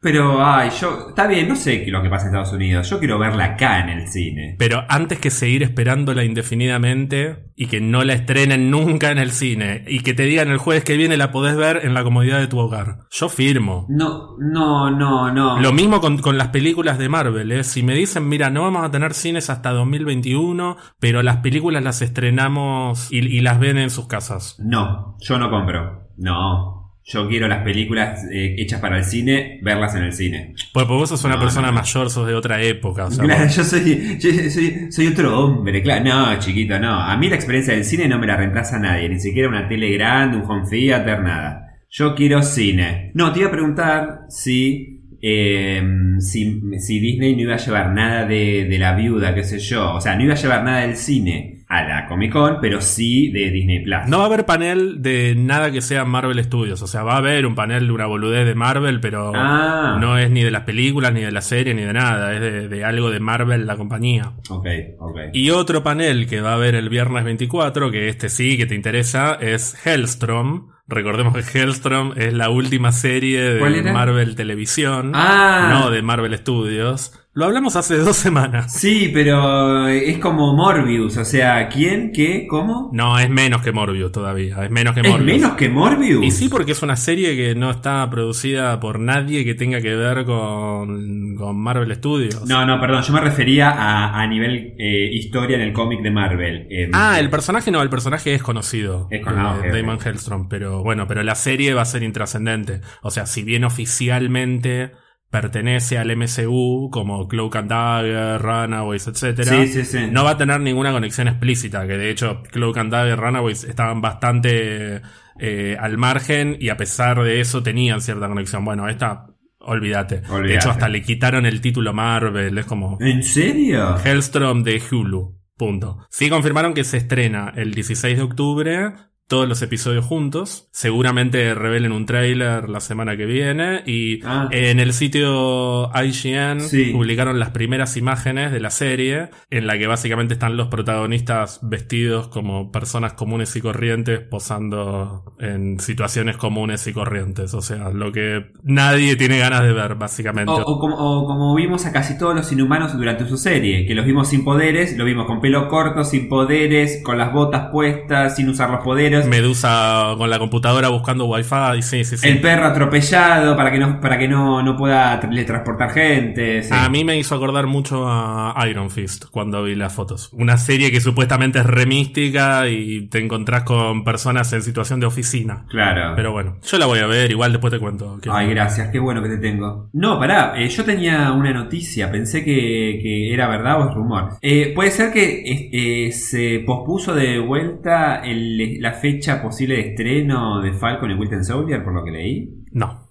pero, 0.00 0.44
ay, 0.44 0.70
yo, 0.80 1.08
está 1.08 1.26
bien, 1.26 1.48
no 1.48 1.56
sé 1.56 1.78
qué 1.78 1.86
es 1.86 1.92
lo 1.92 2.02
que 2.02 2.08
pasa 2.08 2.26
en 2.26 2.34
Estados 2.34 2.52
Unidos. 2.52 2.88
Yo 2.88 2.98
quiero 3.00 3.18
verla 3.18 3.44
acá 3.44 3.80
en 3.80 3.88
el 3.88 4.06
cine. 4.06 4.54
Pero 4.58 4.84
antes 4.88 5.18
que 5.18 5.30
seguir 5.30 5.64
esperándola 5.64 6.24
indefinidamente 6.24 7.50
y 7.56 7.66
que 7.66 7.80
no 7.80 8.04
la 8.04 8.12
estrenen 8.12 8.70
nunca 8.70 9.10
en 9.10 9.18
el 9.18 9.32
cine 9.32 9.84
y 9.88 10.00
que 10.00 10.14
te 10.14 10.22
digan 10.22 10.50
el 10.50 10.58
jueves 10.58 10.84
que 10.84 10.96
viene 10.96 11.16
la 11.16 11.32
podés 11.32 11.56
ver 11.56 11.80
en 11.84 11.94
la 11.94 12.04
comodidad 12.04 12.38
de 12.38 12.46
tu 12.46 12.58
hogar. 12.58 13.00
Yo 13.10 13.28
firmo. 13.28 13.86
No, 13.88 14.36
no, 14.38 14.90
no, 14.90 15.32
no. 15.32 15.60
Lo 15.60 15.72
mismo 15.72 16.00
con, 16.00 16.18
con 16.18 16.38
las 16.38 16.48
películas 16.48 16.98
de 16.98 17.08
Marvel, 17.08 17.50
¿eh? 17.50 17.64
Si 17.64 17.82
me 17.82 17.94
dicen, 17.94 18.28
mira, 18.28 18.50
no 18.50 18.62
vamos 18.62 18.84
a 18.84 18.92
tener 18.92 19.14
cines 19.14 19.50
hasta 19.50 19.70
2021, 19.70 20.76
pero 21.00 21.24
las 21.24 21.38
películas 21.38 21.82
las 21.82 22.02
estrenamos 22.02 23.10
y, 23.10 23.18
y 23.18 23.40
las 23.40 23.58
ven 23.58 23.78
en 23.78 23.90
sus 23.90 24.06
casas. 24.06 24.56
No, 24.60 25.16
yo 25.20 25.38
no 25.38 25.50
compro. 25.50 26.08
No. 26.16 26.77
Yo 27.10 27.26
quiero 27.26 27.48
las 27.48 27.62
películas 27.64 28.20
eh, 28.30 28.54
hechas 28.58 28.80
para 28.80 28.98
el 28.98 29.04
cine, 29.04 29.58
verlas 29.62 29.94
en 29.94 30.02
el 30.02 30.12
cine. 30.12 30.52
Pues, 30.74 30.84
pues 30.86 30.88
vos 30.88 31.08
sos 31.08 31.24
una 31.24 31.36
No, 31.36 31.40
persona 31.40 31.68
no, 31.68 31.72
mayor, 31.72 32.10
sos 32.10 32.26
de 32.26 32.34
otra 32.34 32.60
época. 32.62 33.06
o 33.06 33.10
sea, 33.10 33.24
Claro, 33.24 33.44
vos- 33.44 33.56
yo 33.56 33.64
soy, 33.64 34.18
yo 34.20 34.30
soy, 34.50 34.92
soy 34.92 35.06
otro 35.06 35.38
hombre, 35.42 35.82
claro. 35.82 36.04
No, 36.04 36.38
chiquito, 36.38 36.78
no. 36.78 37.00
A 37.00 37.16
mí 37.16 37.28
la 37.30 37.36
experiencia 37.36 37.72
del 37.72 37.84
cine 37.84 38.08
no 38.08 38.18
me 38.18 38.26
la 38.26 38.36
reemplaza 38.36 38.78
nadie, 38.78 39.08
ni 39.08 39.18
siquiera 39.18 39.48
una 39.48 39.66
tele 39.66 39.90
grande, 39.92 40.36
un 40.36 40.42
home 40.50 40.68
theater, 40.68 41.20
nada. 41.22 41.64
Yo 41.90 42.14
quiero 42.14 42.42
cine. 42.42 43.10
No, 43.14 43.32
te 43.32 43.38
iba 43.40 43.48
a 43.48 43.52
preguntar 43.52 44.18
si, 44.28 45.00
eh, 45.22 45.82
si, 46.18 46.60
si 46.78 47.00
Disney 47.00 47.34
no 47.36 47.40
iba 47.42 47.54
a 47.54 47.58
llevar 47.58 47.92
nada 47.92 48.26
de, 48.26 48.66
de 48.68 48.78
la 48.78 48.94
viuda, 48.94 49.34
qué 49.34 49.44
sé 49.44 49.58
yo. 49.58 49.94
O 49.94 50.00
sea, 50.02 50.14
no 50.14 50.24
iba 50.24 50.34
a 50.34 50.36
llevar 50.36 50.62
nada 50.62 50.80
del 50.80 50.96
cine 50.96 51.57
a 51.70 51.82
la 51.82 52.06
Comic 52.06 52.32
Con, 52.32 52.58
pero 52.62 52.80
sí 52.80 53.30
de 53.30 53.50
Disney 53.50 53.84
Plus. 53.84 53.98
No 54.08 54.18
va 54.18 54.24
a 54.24 54.26
haber 54.26 54.46
panel 54.46 55.02
de 55.02 55.34
nada 55.36 55.70
que 55.70 55.82
sea 55.82 56.04
Marvel 56.06 56.42
Studios. 56.42 56.80
O 56.80 56.86
sea, 56.86 57.02
va 57.02 57.14
a 57.14 57.18
haber 57.18 57.44
un 57.46 57.54
panel 57.54 57.86
de 57.88 57.92
una 57.92 58.06
boludez 58.06 58.46
de 58.46 58.54
Marvel, 58.54 59.00
pero 59.00 59.32
Ah. 59.34 59.98
no 60.00 60.16
es 60.16 60.30
ni 60.30 60.42
de 60.42 60.50
las 60.50 60.62
películas, 60.62 61.12
ni 61.12 61.20
de 61.20 61.30
la 61.30 61.42
serie, 61.42 61.74
ni 61.74 61.82
de 61.82 61.92
nada. 61.92 62.32
Es 62.34 62.40
de, 62.40 62.68
de 62.68 62.84
algo 62.84 63.10
de 63.10 63.20
Marvel, 63.20 63.66
la 63.66 63.76
compañía. 63.76 64.32
Ok, 64.48 64.66
ok. 64.98 65.18
Y 65.34 65.50
otro 65.50 65.82
panel 65.82 66.26
que 66.26 66.40
va 66.40 66.52
a 66.52 66.54
haber 66.54 66.74
el 66.74 66.88
viernes 66.88 67.24
24, 67.24 67.90
que 67.90 68.08
este 68.08 68.28
sí 68.30 68.56
que 68.56 68.64
te 68.66 68.74
interesa, 68.74 69.34
es 69.34 69.76
Hellstrom. 69.86 70.68
Recordemos 70.90 71.34
que 71.36 71.58
Hellstrom 71.58 72.14
es 72.16 72.32
la 72.32 72.48
última 72.48 72.92
serie 72.92 73.58
¿Cuál 73.58 73.84
de? 73.84 73.92
Marvel 73.92 74.34
Televisión, 74.36 75.12
Ah. 75.14 75.68
no 75.70 75.90
de 75.90 76.00
Marvel 76.00 76.34
Studios. 76.38 77.12
Lo 77.38 77.44
hablamos 77.44 77.76
hace 77.76 77.96
dos 77.98 78.16
semanas. 78.16 78.72
Sí, 78.72 79.12
pero 79.14 79.86
es 79.86 80.18
como 80.18 80.56
Morbius, 80.56 81.16
o 81.18 81.24
sea, 81.24 81.68
¿quién? 81.68 82.10
¿Qué? 82.12 82.48
¿Cómo? 82.50 82.90
No, 82.92 83.16
es 83.16 83.30
menos 83.30 83.62
que 83.62 83.70
Morbius 83.70 84.10
todavía. 84.10 84.64
Es 84.64 84.70
menos 84.72 84.92
que 84.92 85.02
¿Es 85.02 85.08
Morbius. 85.08 85.36
menos 85.40 85.52
que 85.56 85.68
Morbius? 85.68 86.24
Y 86.24 86.32
sí, 86.32 86.48
porque 86.48 86.72
es 86.72 86.82
una 86.82 86.96
serie 86.96 87.36
que 87.36 87.54
no 87.54 87.70
está 87.70 88.10
producida 88.10 88.80
por 88.80 88.98
nadie 88.98 89.44
que 89.44 89.54
tenga 89.54 89.80
que 89.80 89.94
ver 89.94 90.24
con, 90.24 91.36
con 91.36 91.56
Marvel 91.60 91.94
Studios. 91.94 92.44
No, 92.44 92.66
no, 92.66 92.80
perdón, 92.80 93.04
yo 93.04 93.12
me 93.12 93.20
refería 93.20 93.70
a, 93.70 94.20
a 94.20 94.26
nivel 94.26 94.74
eh, 94.76 95.08
historia 95.12 95.54
en 95.58 95.62
el 95.62 95.72
cómic 95.72 96.00
de 96.02 96.10
Marvel. 96.10 96.66
Eh, 96.70 96.90
Ah, 96.92 97.20
el 97.20 97.30
personaje 97.30 97.70
no, 97.70 97.80
el 97.82 97.88
personaje 97.88 98.34
es 98.34 98.42
conocido. 98.42 99.06
Es 99.12 99.24
con- 99.24 99.38
ah, 99.38 99.60
eh, 99.62 99.70
Damon. 99.70 99.98
Hellstrom, 100.04 100.48
pero 100.48 100.82
bueno, 100.82 101.06
pero 101.06 101.22
la 101.22 101.36
serie 101.36 101.72
va 101.72 101.82
a 101.82 101.84
ser 101.84 102.02
intrascendente. 102.02 102.80
O 103.02 103.12
sea, 103.12 103.26
si 103.26 103.44
bien 103.44 103.62
oficialmente 103.62 104.90
pertenece 105.30 105.98
al 105.98 106.14
MCU, 106.16 106.88
como 106.90 107.28
Cloak 107.28 107.56
and 107.56 107.70
Dagger, 107.70 108.40
Runaways, 108.40 109.06
etcétera, 109.08 109.50
Sí, 109.50 109.68
sí, 109.68 109.84
sí. 109.84 110.08
no 110.10 110.24
va 110.24 110.30
a 110.30 110.36
tener 110.38 110.60
ninguna 110.60 110.92
conexión 110.92 111.28
explícita, 111.28 111.86
que 111.86 111.98
de 111.98 112.10
hecho 112.10 112.42
Cloak 112.50 112.78
and 112.78 112.92
Dagger, 112.92 113.18
Runaways 113.18 113.64
estaban 113.64 114.00
bastante 114.00 115.02
eh, 115.38 115.76
al 115.78 115.98
margen 115.98 116.56
y 116.58 116.70
a 116.70 116.76
pesar 116.76 117.22
de 117.22 117.40
eso 117.40 117.62
tenían 117.62 118.00
cierta 118.00 118.26
conexión. 118.28 118.64
Bueno, 118.64 118.88
esta, 118.88 119.26
olvídate. 119.60 120.20
De 120.22 120.54
hecho, 120.54 120.70
hasta 120.70 120.88
le 120.88 121.02
quitaron 121.02 121.44
el 121.46 121.60
título 121.60 121.92
Marvel, 121.92 122.56
es 122.56 122.66
como... 122.66 122.96
¿En 123.00 123.22
serio? 123.22 123.96
Hellstrom 124.02 124.62
de 124.62 124.80
Hulu. 124.90 125.36
Punto. 125.56 126.06
Sí 126.08 126.30
confirmaron 126.30 126.72
que 126.72 126.84
se 126.84 126.98
estrena 126.98 127.52
el 127.56 127.74
16 127.74 128.16
de 128.16 128.22
octubre, 128.22 128.92
todos 129.28 129.48
los 129.48 129.60
episodios 129.62 130.04
juntos. 130.04 130.68
Seguramente 130.72 131.54
revelen 131.54 131.92
un 131.92 132.06
tráiler 132.06 132.68
la 132.68 132.80
semana 132.80 133.16
que 133.16 133.26
viene. 133.26 133.82
Y 133.86 134.20
Ah. 134.24 134.48
en 134.50 134.80
el 134.80 134.92
sitio 134.94 135.90
IGN 135.94 136.60
Sí. 136.62 136.86
publicaron 136.92 137.38
las 137.38 137.50
primeras 137.50 137.96
imágenes 137.96 138.50
de 138.52 138.60
la 138.60 138.70
serie, 138.70 139.28
en 139.50 139.66
la 139.66 139.78
que 139.78 139.86
básicamente 139.86 140.34
están 140.34 140.56
los 140.56 140.68
protagonistas 140.68 141.60
vestidos 141.62 142.28
como 142.28 142.72
personas 142.72 143.12
comunes 143.12 143.54
y 143.56 143.60
corrientes, 143.60 144.20
posando 144.20 145.34
en 145.38 145.78
situaciones 145.78 146.36
comunes 146.36 146.86
y 146.86 146.92
corrientes. 146.92 147.52
O 147.54 147.60
sea, 147.62 147.90
lo 147.90 148.10
que 148.12 148.46
nadie 148.62 149.16
tiene 149.16 149.38
ganas 149.38 149.62
de 149.62 149.72
ver, 149.72 149.94
básicamente. 149.96 150.50
O, 150.52 150.56
o 150.64 150.78
como, 150.80 150.96
o 150.96 151.26
como 151.26 151.54
vimos 151.54 151.84
a 151.86 151.92
casi 151.92 152.16
todos 152.18 152.34
los 152.34 152.50
inhumanos 152.50 152.96
durante 152.96 153.26
su 153.28 153.36
serie, 153.36 153.86
que 153.86 153.94
los 153.94 154.06
vimos 154.06 154.28
sin 154.28 154.42
poderes, 154.44 154.96
lo 154.96 155.04
vimos 155.04 155.26
con 155.26 155.40
pelo 155.42 155.68
corto, 155.68 156.02
sin 156.04 156.28
poderes, 156.28 157.02
con 157.04 157.18
las 157.18 157.32
botas 157.32 157.68
puestas, 157.70 158.36
sin 158.36 158.48
usar 158.48 158.70
los 158.70 158.80
poderes. 158.82 159.17
Medusa 159.26 160.14
con 160.16 160.30
la 160.30 160.38
computadora 160.38 160.88
buscando 160.88 161.26
wifi, 161.26 161.82
sí, 161.82 162.04
sí, 162.04 162.16
sí. 162.16 162.28
El 162.28 162.40
perro 162.40 162.66
atropellado 162.66 163.56
para 163.56 163.70
que 163.72 163.78
no, 163.78 164.00
para 164.00 164.18
que 164.18 164.28
no, 164.28 164.62
no 164.62 164.76
pueda 164.76 165.18
teletransportar 165.20 165.90
gente. 165.90 166.62
sí. 166.62 166.70
A 166.72 166.88
mí 166.88 167.04
me 167.04 167.16
hizo 167.18 167.34
acordar 167.34 167.66
mucho 167.66 168.04
a 168.08 168.54
Iron 168.68 168.90
Fist 168.90 169.26
cuando 169.30 169.62
vi 169.64 169.74
las 169.74 169.92
fotos. 169.94 170.30
Una 170.32 170.56
serie 170.58 170.90
que 170.90 171.00
supuestamente 171.00 171.58
es 171.58 171.66
remística 171.66 172.68
y 172.68 173.08
te 173.08 173.18
encontrás 173.18 173.62
con 173.64 174.04
personas 174.04 174.52
en 174.52 174.62
situación 174.62 175.00
de 175.00 175.06
oficina. 175.06 175.64
Claro. 175.68 176.12
Pero 176.16 176.32
bueno, 176.32 176.56
yo 176.62 176.78
la 176.78 176.86
voy 176.86 176.98
a 177.00 177.06
ver, 177.06 177.30
igual 177.30 177.52
después 177.52 177.72
te 177.72 177.78
cuento. 177.78 178.18
Ay, 178.30 178.48
gracias, 178.50 178.88
qué 178.90 178.98
bueno 178.98 179.22
que 179.22 179.28
te 179.30 179.38
tengo. 179.38 179.88
No, 179.92 180.18
pará, 180.18 180.54
eh, 180.56 180.68
yo 180.68 180.84
tenía 180.84 181.32
una 181.32 181.52
noticia, 181.52 182.10
pensé 182.10 182.44
que, 182.44 182.98
que 183.02 183.32
era 183.32 183.48
verdad 183.48 183.80
o 183.82 183.88
es 183.88 183.94
rumor. 183.94 184.28
Eh, 184.42 184.72
Puede 184.74 184.90
ser 184.90 185.12
que 185.12 185.24
eh, 185.40 185.70
eh, 185.72 186.12
se 186.12 186.60
pospuso 186.66 187.14
de 187.14 187.38
vuelta 187.38 188.16
el- 188.24 188.80
la 188.80 188.92
fecha 188.92 189.07
posible 189.42 189.76
de 189.76 189.90
estreno 189.90 190.60
de 190.60 190.72
Falcon 190.72 191.10
y 191.10 191.14
Winter 191.14 191.44
Soldier, 191.44 191.82
por 191.82 191.94
lo 191.94 192.04
que 192.04 192.10
leí. 192.10 192.64
No. 192.72 193.08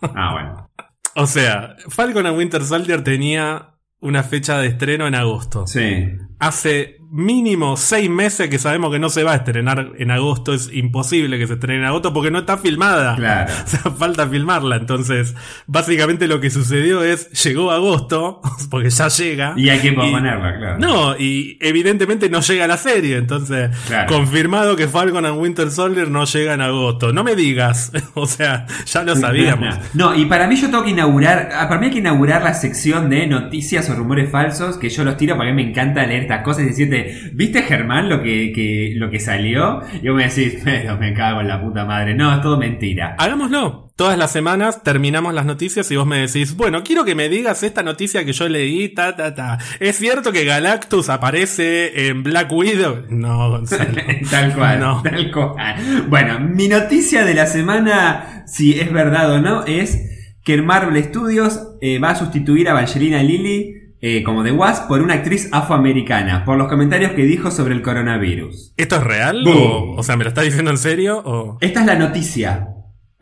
Ah, 0.00 0.32
bueno. 0.32 0.70
O 1.16 1.28
sea, 1.28 1.76
Falcon 1.90 2.26
and 2.26 2.36
Winter 2.36 2.60
Soldier 2.64 3.04
tenía 3.04 3.76
una 4.00 4.24
fecha 4.24 4.58
de 4.58 4.66
estreno 4.66 5.06
en 5.06 5.14
agosto. 5.14 5.64
Sí. 5.64 6.08
Hace 6.40 6.96
mínimo 7.14 7.76
seis 7.76 8.10
meses 8.10 8.48
que 8.48 8.58
sabemos 8.58 8.90
que 8.92 8.98
no 8.98 9.08
se 9.08 9.22
va 9.22 9.32
a 9.32 9.36
estrenar 9.36 9.92
en 9.96 10.10
agosto. 10.10 10.52
Es 10.52 10.68
imposible 10.72 11.38
que 11.38 11.46
se 11.46 11.54
estrene 11.54 11.78
en 11.78 11.84
agosto 11.86 12.12
porque 12.12 12.32
no 12.32 12.40
está 12.40 12.58
filmada. 12.58 13.14
Claro. 13.16 13.52
O 13.64 13.66
sea, 13.66 13.90
falta 13.92 14.28
filmarla. 14.28 14.76
Entonces, 14.76 15.34
básicamente 15.66 16.26
lo 16.28 16.40
que 16.40 16.50
sucedió 16.50 17.02
es, 17.02 17.30
llegó 17.44 17.70
agosto, 17.70 18.40
porque 18.70 18.90
ya 18.90 19.08
llega. 19.08 19.54
Y 19.56 19.68
hay 19.68 19.78
que 19.78 19.92
posponerla, 19.92 20.58
claro. 20.58 20.78
No, 20.78 21.16
y 21.16 21.56
evidentemente 21.60 22.28
no 22.28 22.40
llega 22.40 22.66
la 22.66 22.76
serie. 22.76 23.16
Entonces, 23.16 23.70
Claro. 23.86 24.12
confirmado 24.12 24.76
que 24.76 24.88
Falcon 24.88 25.24
and 25.24 25.40
Winter 25.40 25.70
Soldier 25.70 26.10
no 26.10 26.24
llega 26.24 26.54
en 26.54 26.60
agosto. 26.60 27.12
No 27.12 27.22
me 27.24 27.36
digas. 27.36 27.92
o 28.14 28.26
sea, 28.26 28.66
ya 28.86 29.02
lo 29.04 29.14
sabíamos. 29.16 29.76
No, 29.94 30.14
y 30.14 30.26
para 30.26 30.46
mí 30.48 30.56
yo 30.56 30.68
tengo 30.68 30.82
que 30.84 30.90
inaugurar, 30.90 31.50
ah, 31.54 31.68
para 31.68 31.80
mí 31.80 31.86
hay 31.86 31.92
que 31.92 31.98
inaugurar 31.98 32.42
la 32.42 32.54
sección 32.54 33.08
de 33.08 33.26
noticias 33.26 33.88
o 33.88 33.94
rumores 33.94 34.30
falsos, 34.30 34.76
que 34.78 34.88
yo 34.90 35.04
los 35.04 35.16
tiro 35.16 35.36
porque 35.36 35.50
a 35.50 35.54
mí 35.54 35.62
me 35.64 35.70
encanta 35.70 36.04
leer 36.06 36.22
estas 36.22 36.42
cosas 36.42 36.64
y 36.64 36.66
decirte, 36.66 37.03
¿viste 37.34 37.62
Germán 37.62 38.08
lo 38.08 38.22
que, 38.22 38.52
que- 38.54 38.92
lo 38.96 39.10
que 39.10 39.20
salió? 39.20 39.80
Y 40.02 40.08
vos 40.08 40.16
me 40.16 40.28
decís, 40.28 40.60
pero 40.64 40.96
me 40.98 41.12
cago 41.14 41.40
en 41.40 41.48
la 41.48 41.60
puta 41.62 41.84
madre, 41.84 42.14
no, 42.14 42.34
es 42.34 42.40
todo 42.40 42.58
mentira. 42.58 43.16
Hagámoslo. 43.18 43.82
Todas 43.96 44.18
las 44.18 44.32
semanas 44.32 44.82
terminamos 44.82 45.34
las 45.34 45.46
noticias 45.46 45.88
y 45.92 45.94
vos 45.96 46.04
me 46.04 46.18
decís, 46.18 46.56
bueno, 46.56 46.82
quiero 46.82 47.04
que 47.04 47.14
me 47.14 47.28
digas 47.28 47.62
esta 47.62 47.84
noticia 47.84 48.24
que 48.24 48.32
yo 48.32 48.48
leí, 48.48 48.88
ta, 48.92 49.14
ta, 49.14 49.36
ta. 49.36 49.58
¿Es 49.78 49.94
cierto 49.98 50.32
que 50.32 50.44
Galactus 50.44 51.08
aparece 51.10 52.08
en 52.08 52.24
Black 52.24 52.50
Widow? 52.50 53.04
No, 53.10 53.50
Gonzalo. 53.50 54.02
tal 54.30 54.52
cual, 54.52 54.80
No. 54.80 55.00
tal 55.00 55.30
cual. 55.30 55.76
Bueno, 56.08 56.40
mi 56.40 56.66
noticia 56.66 57.24
de 57.24 57.34
la 57.34 57.46
semana, 57.46 58.42
si 58.48 58.80
es 58.80 58.92
verdad 58.92 59.30
o 59.32 59.40
no, 59.40 59.64
es 59.64 59.96
que 60.44 60.54
en 60.54 60.66
Marvel 60.66 61.02
Studios 61.04 61.60
eh, 61.80 62.00
va 62.00 62.10
a 62.10 62.16
sustituir 62.16 62.66
a 62.68 62.72
Evangelina 62.72 63.22
Lilly 63.22 63.74
eh, 64.06 64.22
como 64.22 64.42
de 64.42 64.52
Wasp 64.52 64.86
por 64.86 65.00
una 65.00 65.14
actriz 65.14 65.48
afroamericana, 65.50 66.44
por 66.44 66.58
los 66.58 66.68
comentarios 66.68 67.12
que 67.12 67.24
dijo 67.24 67.50
sobre 67.50 67.72
el 67.72 67.80
coronavirus. 67.80 68.74
¿Esto 68.76 68.96
es 68.96 69.02
real? 69.02 69.42
O 69.46 70.02
sea, 70.02 70.18
¿me 70.18 70.24
lo 70.24 70.28
estás 70.28 70.44
diciendo 70.44 70.70
en 70.70 70.76
serio? 70.76 71.22
O... 71.24 71.56
Esta 71.62 71.80
es 71.80 71.86
la 71.86 71.94
noticia. 71.94 72.68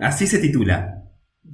Así 0.01 0.27
se 0.27 0.41
titula. 0.41 1.02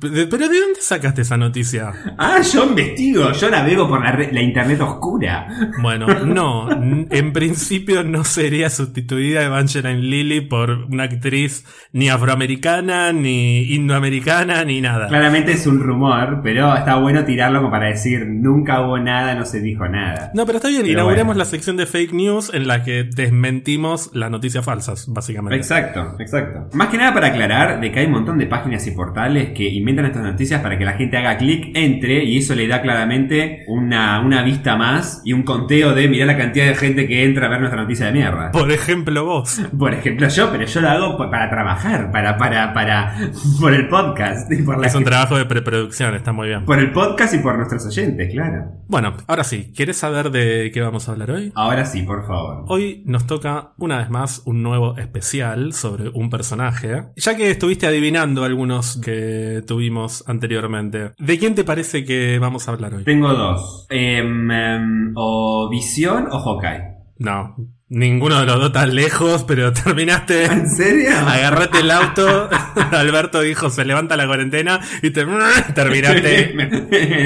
¿Pero 0.00 0.48
de 0.48 0.60
dónde 0.60 0.80
sacaste 0.80 1.22
esa 1.22 1.36
noticia? 1.36 1.92
Ah, 2.18 2.40
yo 2.40 2.64
investigo, 2.64 3.32
yo 3.32 3.50
navego 3.50 3.88
por 3.88 4.02
la, 4.02 4.42
internet 4.42 4.80
oscura. 4.80 5.48
Bueno, 5.82 6.06
no, 6.24 6.68
en 6.70 7.32
principio 7.32 8.04
no 8.04 8.24
sería 8.24 8.70
sustituida 8.70 9.44
Evangeline 9.44 10.00
Lilly 10.00 10.40
por 10.42 10.70
una 10.70 11.04
actriz 11.04 11.64
ni 11.92 12.08
afroamericana, 12.08 13.12
ni 13.12 13.74
indoamericana, 13.74 14.64
ni 14.64 14.80
nada. 14.80 15.08
Claramente 15.08 15.52
es 15.52 15.66
un 15.66 15.80
rumor, 15.80 16.40
pero 16.42 16.74
está 16.74 16.96
bueno 16.96 17.24
tirarlo 17.24 17.60
como 17.60 17.70
para 17.70 17.88
decir 17.88 18.26
nunca 18.26 18.80
hubo 18.82 18.98
nada, 18.98 19.34
no 19.34 19.44
se 19.44 19.60
dijo 19.60 19.88
nada. 19.88 20.30
No, 20.34 20.46
pero 20.46 20.58
está 20.58 20.68
bien, 20.68 20.82
Pero 20.82 20.92
inauguremos 20.92 21.34
bueno. 21.34 21.38
la 21.38 21.44
sección 21.44 21.76
de 21.76 21.86
fake 21.86 22.12
news 22.12 22.52
en 22.54 22.68
la 22.68 22.84
que 22.84 23.04
desmentimos 23.04 24.10
las 24.14 24.30
noticias 24.30 24.64
falsas, 24.64 25.06
básicamente. 25.08 25.56
Exacto, 25.56 26.16
exacto. 26.18 26.76
Más 26.76 26.88
que 26.88 26.98
nada 26.98 27.14
para 27.14 27.28
aclarar 27.28 27.80
de 27.80 27.90
que 27.90 28.00
hay 28.00 28.06
un 28.06 28.12
montón 28.12 28.38
de 28.38 28.46
páginas 28.46 28.86
y 28.86 28.92
portales 28.92 29.50
que 29.50 29.68
inventan 29.90 30.06
estas 30.06 30.22
noticias 30.22 30.60
para 30.60 30.78
que 30.78 30.84
la 30.84 30.92
gente 30.94 31.16
haga 31.16 31.36
clic, 31.38 31.70
entre 31.74 32.24
y 32.24 32.38
eso 32.38 32.54
le 32.54 32.66
da 32.68 32.80
claramente 32.82 33.64
una, 33.68 34.20
una 34.20 34.42
vista 34.42 34.76
más 34.76 35.22
y 35.24 35.32
un 35.32 35.42
conteo 35.42 35.94
de 35.94 36.08
mirar 36.08 36.26
la 36.28 36.36
cantidad 36.36 36.66
de 36.66 36.74
gente 36.74 37.06
que 37.06 37.24
entra 37.24 37.46
a 37.46 37.48
ver 37.50 37.60
nuestra 37.60 37.80
noticia 37.82 38.06
de 38.06 38.12
mierda. 38.12 38.50
Por 38.52 38.70
ejemplo, 38.72 39.24
vos. 39.24 39.60
Por 39.78 39.94
ejemplo, 39.94 40.28
yo, 40.28 40.50
pero 40.50 40.64
yo 40.66 40.80
lo 40.80 40.88
hago 40.88 41.18
pa- 41.18 41.30
para 41.30 41.50
trabajar, 41.50 42.10
para, 42.10 42.36
para, 42.36 42.72
para, 42.72 43.14
por 43.60 43.72
el 43.74 43.88
podcast. 43.88 44.50
Y 44.52 44.62
por, 44.62 44.78
la- 44.80 44.86
Es 44.86 44.94
un 44.94 45.04
trabajo 45.04 45.36
de 45.36 45.44
preproducción, 45.46 46.14
está 46.14 46.32
muy 46.32 46.48
bien. 46.48 46.64
por 46.64 46.78
el 46.78 46.90
podcast 46.92 47.34
y 47.34 47.38
por 47.38 47.56
nuestros 47.56 47.84
oyentes, 47.86 48.32
claro. 48.32 48.72
Bueno, 48.88 49.14
ahora 49.26 49.44
sí, 49.44 49.72
¿quieres 49.74 49.96
saber 49.96 50.30
de 50.30 50.70
qué 50.72 50.80
vamos 50.80 51.08
a 51.08 51.12
hablar 51.12 51.30
hoy? 51.30 51.52
Ahora 51.54 51.84
sí, 51.84 52.02
por 52.02 52.26
favor. 52.26 52.64
Hoy 52.68 53.02
nos 53.06 53.26
toca 53.26 53.72
una 53.78 53.98
vez 53.98 54.10
más 54.10 54.42
un 54.46 54.62
nuevo 54.62 54.96
especial 54.96 55.72
sobre 55.72 56.08
un 56.10 56.30
personaje. 56.30 57.04
Ya 57.16 57.36
que 57.36 57.50
estuviste 57.50 57.86
adivinando 57.86 58.44
algunos 58.44 58.98
que 59.04 59.62
tuvimos 59.78 60.24
anteriormente, 60.26 61.12
¿de 61.18 61.38
quién 61.38 61.54
te 61.54 61.62
parece 61.62 62.04
que 62.04 62.40
vamos 62.40 62.66
a 62.66 62.72
hablar 62.72 62.94
hoy? 62.94 63.04
Tengo 63.04 63.32
dos. 63.32 63.86
Em, 63.90 64.50
em, 64.50 65.12
o 65.14 65.68
Visión 65.70 66.26
o 66.32 66.40
Hawkeye. 66.40 66.82
No, 67.18 67.54
ninguno 67.88 68.40
de 68.40 68.46
los 68.46 68.58
dos 68.58 68.72
tan 68.72 68.92
lejos, 68.92 69.44
pero 69.44 69.72
terminaste. 69.84 70.46
¿En 70.46 70.68
serio? 70.68 71.10
Agarrate 71.16 71.78
el 71.78 71.92
auto, 71.92 72.48
Alberto 72.90 73.40
dijo 73.40 73.70
se 73.70 73.84
levanta 73.84 74.16
la 74.16 74.26
cuarentena 74.26 74.80
y 75.00 75.10
te 75.10 75.24
terminaste. 75.74 76.50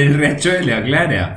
el 0.05 0.15
riachuelo, 0.15 0.85
claro. 0.85 1.35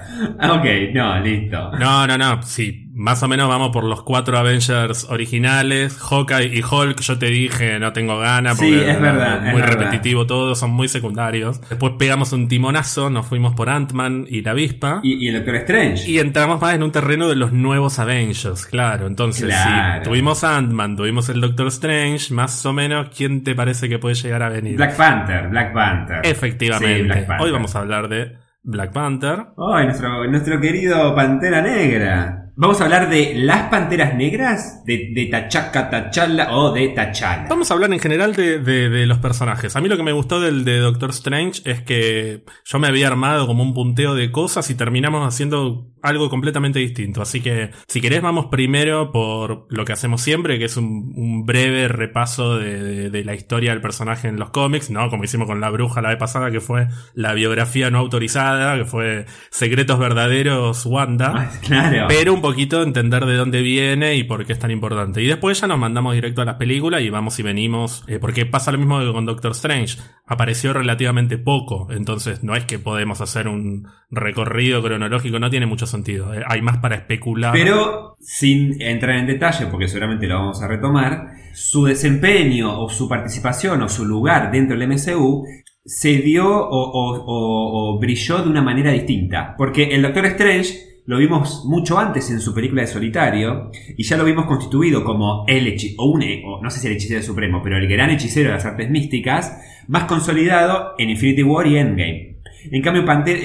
Ok, 0.58 0.66
no, 0.94 1.18
listo. 1.22 1.72
No, 1.80 2.06
no, 2.08 2.18
no, 2.18 2.44
sí, 2.44 2.85
más 2.96 3.22
o 3.24 3.28
menos 3.28 3.50
vamos 3.50 3.72
por 3.72 3.84
los 3.84 4.04
cuatro 4.04 4.38
Avengers 4.38 5.06
originales, 5.10 5.98
Hawkeye 6.00 6.48
y 6.58 6.64
Hulk, 6.64 7.02
yo 7.02 7.20
te 7.20 7.26
dije, 7.28 7.78
no 7.80 7.92
tengo 7.92 8.18
ganas 8.18 8.58
Sí, 8.58 8.66
porque 8.72 8.90
es 8.92 9.02
verdad, 9.02 9.46
es 9.48 9.52
muy 9.54 9.62
verdad. 9.62 9.78
repetitivo 9.80 10.26
todo, 10.26 10.56
son 10.56 10.72
muy 10.72 10.88
secundarios. 10.88 11.60
Después 11.70 11.94
pegamos 12.00 12.32
un 12.32 12.48
timonazo, 12.48 13.10
nos 13.10 13.28
fuimos 13.28 13.54
por 13.54 13.70
Ant-Man 13.70 14.26
y 14.30 14.42
la 14.42 14.52
avispa. 14.52 15.02
Y, 15.04 15.14
Y, 15.14 15.26
y 15.26 15.28
el 15.28 15.36
Doctor 15.36 15.56
Strange. 15.58 16.20
entramos 16.20 16.62
más 16.62 16.74
en 16.74 16.84
un 16.84 16.92
terreno 16.92 17.28
de 17.28 17.36
los 17.36 17.52
nuevos 17.52 18.00
Avengers, 18.00 18.66
claro. 18.66 19.08
Entonces, 19.08 19.46
Claro. 19.48 20.04
si 20.04 20.10
tuvimos 20.10 20.44
Ant-Man, 20.44 20.96
tuvimos 20.96 21.28
el 21.30 21.42
Doctor 21.42 21.68
Strange, 21.68 22.34
más 22.34 22.66
o 22.66 22.72
menos, 22.74 23.10
¿quién 23.16 23.44
te 23.44 23.56
parece 23.56 23.90
que 23.90 24.00
puede 24.00 24.16
llegar 24.16 24.42
a 24.42 24.50
venir? 24.50 24.78
Black 24.78 24.96
Panther, 24.96 25.50
Black 25.50 25.74
Panther. 25.74 26.22
Efectivamente. 26.24 26.96
Sí, 26.98 27.02
Black 27.04 27.28
Panther. 27.28 27.46
Hoy 27.46 27.52
vamos 27.52 27.76
a 27.76 27.80
hablar 27.80 28.08
de 28.08 28.38
Black 28.64 28.94
Panther. 28.94 29.48
Ay, 29.74 29.86
nuestro, 29.86 30.26
nuestro 30.32 30.60
querido 30.62 31.14
Pantera 31.14 31.62
Negra. 31.62 32.42
Vamos 32.58 32.80
a 32.80 32.86
hablar 32.86 33.10
de 33.10 33.34
las 33.36 33.64
Panteras 33.70 34.16
Negras, 34.16 34.86
de, 34.86 35.12
de 35.14 35.26
Tachaca 35.26 35.90
Tachala 35.90 36.56
o 36.56 36.72
de 36.72 36.88
Tachala. 36.90 37.48
Vamos 37.50 37.70
a 37.70 37.74
hablar 37.74 37.92
en 37.92 38.00
general 38.00 38.34
de, 38.34 38.60
de- 38.60 38.90
de 38.90 39.06
los 39.06 39.18
personajes. 39.18 39.76
A 39.76 39.82
mí 39.82 39.90
lo 39.90 39.98
que 39.98 40.04
me 40.04 40.14
gustó 40.14 40.40
del 40.40 40.64
de 40.64 40.78
Doctor 40.80 41.10
Strange 41.10 41.62
es 41.66 41.82
que 41.82 42.46
yo 42.64 42.80
me 42.80 42.88
había 42.88 43.08
armado 43.08 43.46
como 43.46 43.62
un 43.62 43.74
punteo 43.74 44.16
de 44.16 44.32
cosas 44.32 44.70
y 44.70 44.76
terminamos 44.76 45.28
haciendo 45.28 45.92
algo 46.02 46.30
completamente 46.30 46.80
distinto. 46.80 47.22
Así 47.22 47.42
que, 47.42 47.72
si 47.88 48.00
querés, 48.00 48.22
vamos 48.22 48.46
primero 48.46 49.12
por 49.12 49.66
lo 49.70 49.84
que 49.86 49.92
hacemos 49.94 50.22
siempre, 50.22 50.58
que 50.60 50.66
es 50.66 50.78
un, 50.78 51.12
un 51.16 51.46
breve 51.46 51.88
repaso 51.90 52.58
de, 52.58 53.10
la 53.26 53.34
historia 53.34 53.72
del 53.72 53.82
personaje 53.82 54.28
en 54.28 54.38
los 54.38 54.52
cómics, 54.52 54.92
¿no? 54.92 55.10
Como 55.10 55.24
hicimos 55.24 55.48
con 55.48 55.60
la 55.60 55.72
bruja 55.72 56.02
la 56.04 56.10
vez 56.10 56.20
pasada, 56.20 56.52
que 56.52 56.62
fue 56.62 56.88
la 57.16 57.34
biografía 57.34 57.90
no 57.90 57.98
autorizada, 57.98 58.78
que 58.78 58.86
fue 58.86 59.26
Secretos 59.50 59.98
Verdaderos 60.00 60.86
Wanda. 60.86 61.50
Ay, 61.52 61.60
claro. 61.68 62.06
Pero 62.08 62.34
un 62.36 62.42
poquito 62.46 62.84
entender 62.84 63.26
de 63.26 63.36
dónde 63.36 63.62
viene 63.62 64.16
y 64.16 64.24
por 64.24 64.46
qué 64.46 64.54
es 64.54 64.60
tan 64.60 64.72
importante. 64.72 65.22
Y 65.22 65.28
después 65.28 65.60
ya 65.60 65.68
nos 65.68 65.80
mandamos 65.80 66.14
directo 66.14 66.42
a 66.42 66.46
las 66.46 66.56
películas 66.56 67.02
y 67.02 67.10
vamos 67.10 67.40
y 67.40 67.44
venimos. 67.44 68.04
eh, 68.08 68.20
porque 68.20 68.46
pasa 68.46 68.72
lo 68.72 68.78
mismo 68.78 69.00
que 69.00 69.12
con 69.12 69.26
Doctor 69.26 69.52
Strange. 69.52 69.98
Apareció 70.26 70.74
relativamente 70.74 71.38
poco. 71.38 71.88
Entonces 71.92 72.44
no 72.44 72.56
es 72.56 72.66
que 72.66 72.80
podemos 72.80 73.22
hacer 73.22 73.48
un 73.48 73.88
recorrido 74.12 74.82
cronológico. 74.82 75.40
No 75.40 75.50
tiene 75.50 75.66
mucho 75.66 75.88
sentido. 75.88 76.34
eh, 76.34 76.44
hay 76.48 76.62
más 76.62 76.78
para 76.78 76.96
especular. 76.96 77.54
Pero 77.54 78.16
sin 78.20 78.82
entrar 78.82 79.18
en 79.18 79.28
detalle, 79.28 79.68
porque 79.68 79.88
seguramente 79.88 80.28
lo 80.28 80.36
vamos 80.36 80.62
a 80.62 80.68
retomar, 80.68 81.32
su 81.54 81.86
desempeño 81.86 82.80
o 82.80 82.90
su 82.90 83.08
participación 83.10 83.82
o 83.82 83.90
su 83.90 84.06
lugar 84.06 84.52
dentro 84.52 84.78
del 84.78 84.88
MCU 84.88 85.46
se 85.86 86.18
dio 86.18 86.46
o, 86.48 88.00
brilló 88.00 88.40
de 88.44 88.50
una 88.50 88.62
manera 88.62 88.92
distinta. 88.92 89.56
Porque 89.58 89.84
el 89.96 90.02
Doctor 90.02 90.26
Strange 90.28 90.95
lo 91.06 91.20
vimos 91.20 91.66
mucho 91.66 92.00
antes 92.00 92.32
en 92.32 92.40
su 92.40 92.54
película 92.54 92.82
de 92.82 92.88
solitario 92.88 93.70
y 93.96 94.04
ya 94.04 94.18
lo 94.18 94.26
vimos 94.26 94.46
constituido 94.46 95.04
como 95.04 95.46
el 95.48 95.68
hechicero, 95.68 96.02
o 96.02 96.12
un, 96.12 96.24
o 96.46 96.62
no 96.64 96.70
sé 96.72 96.80
si 96.80 96.88
el 96.88 96.94
hechicero 96.94 97.22
supremo, 97.22 97.62
pero 97.64 97.78
el 97.78 97.88
gran 97.88 98.10
hechicero 98.10 98.50
de 98.50 98.56
las 98.56 98.66
artes 98.66 98.90
místicas, 98.90 99.56
más 99.88 100.06
consolidado 100.06 100.96
en 100.98 101.12
Infinity 101.12 101.44
War 101.44 101.68
y 101.68 101.78
Endgame. 101.78 102.40
En 102.72 102.82
cambio, 102.82 103.06
Pantera, 103.06 103.40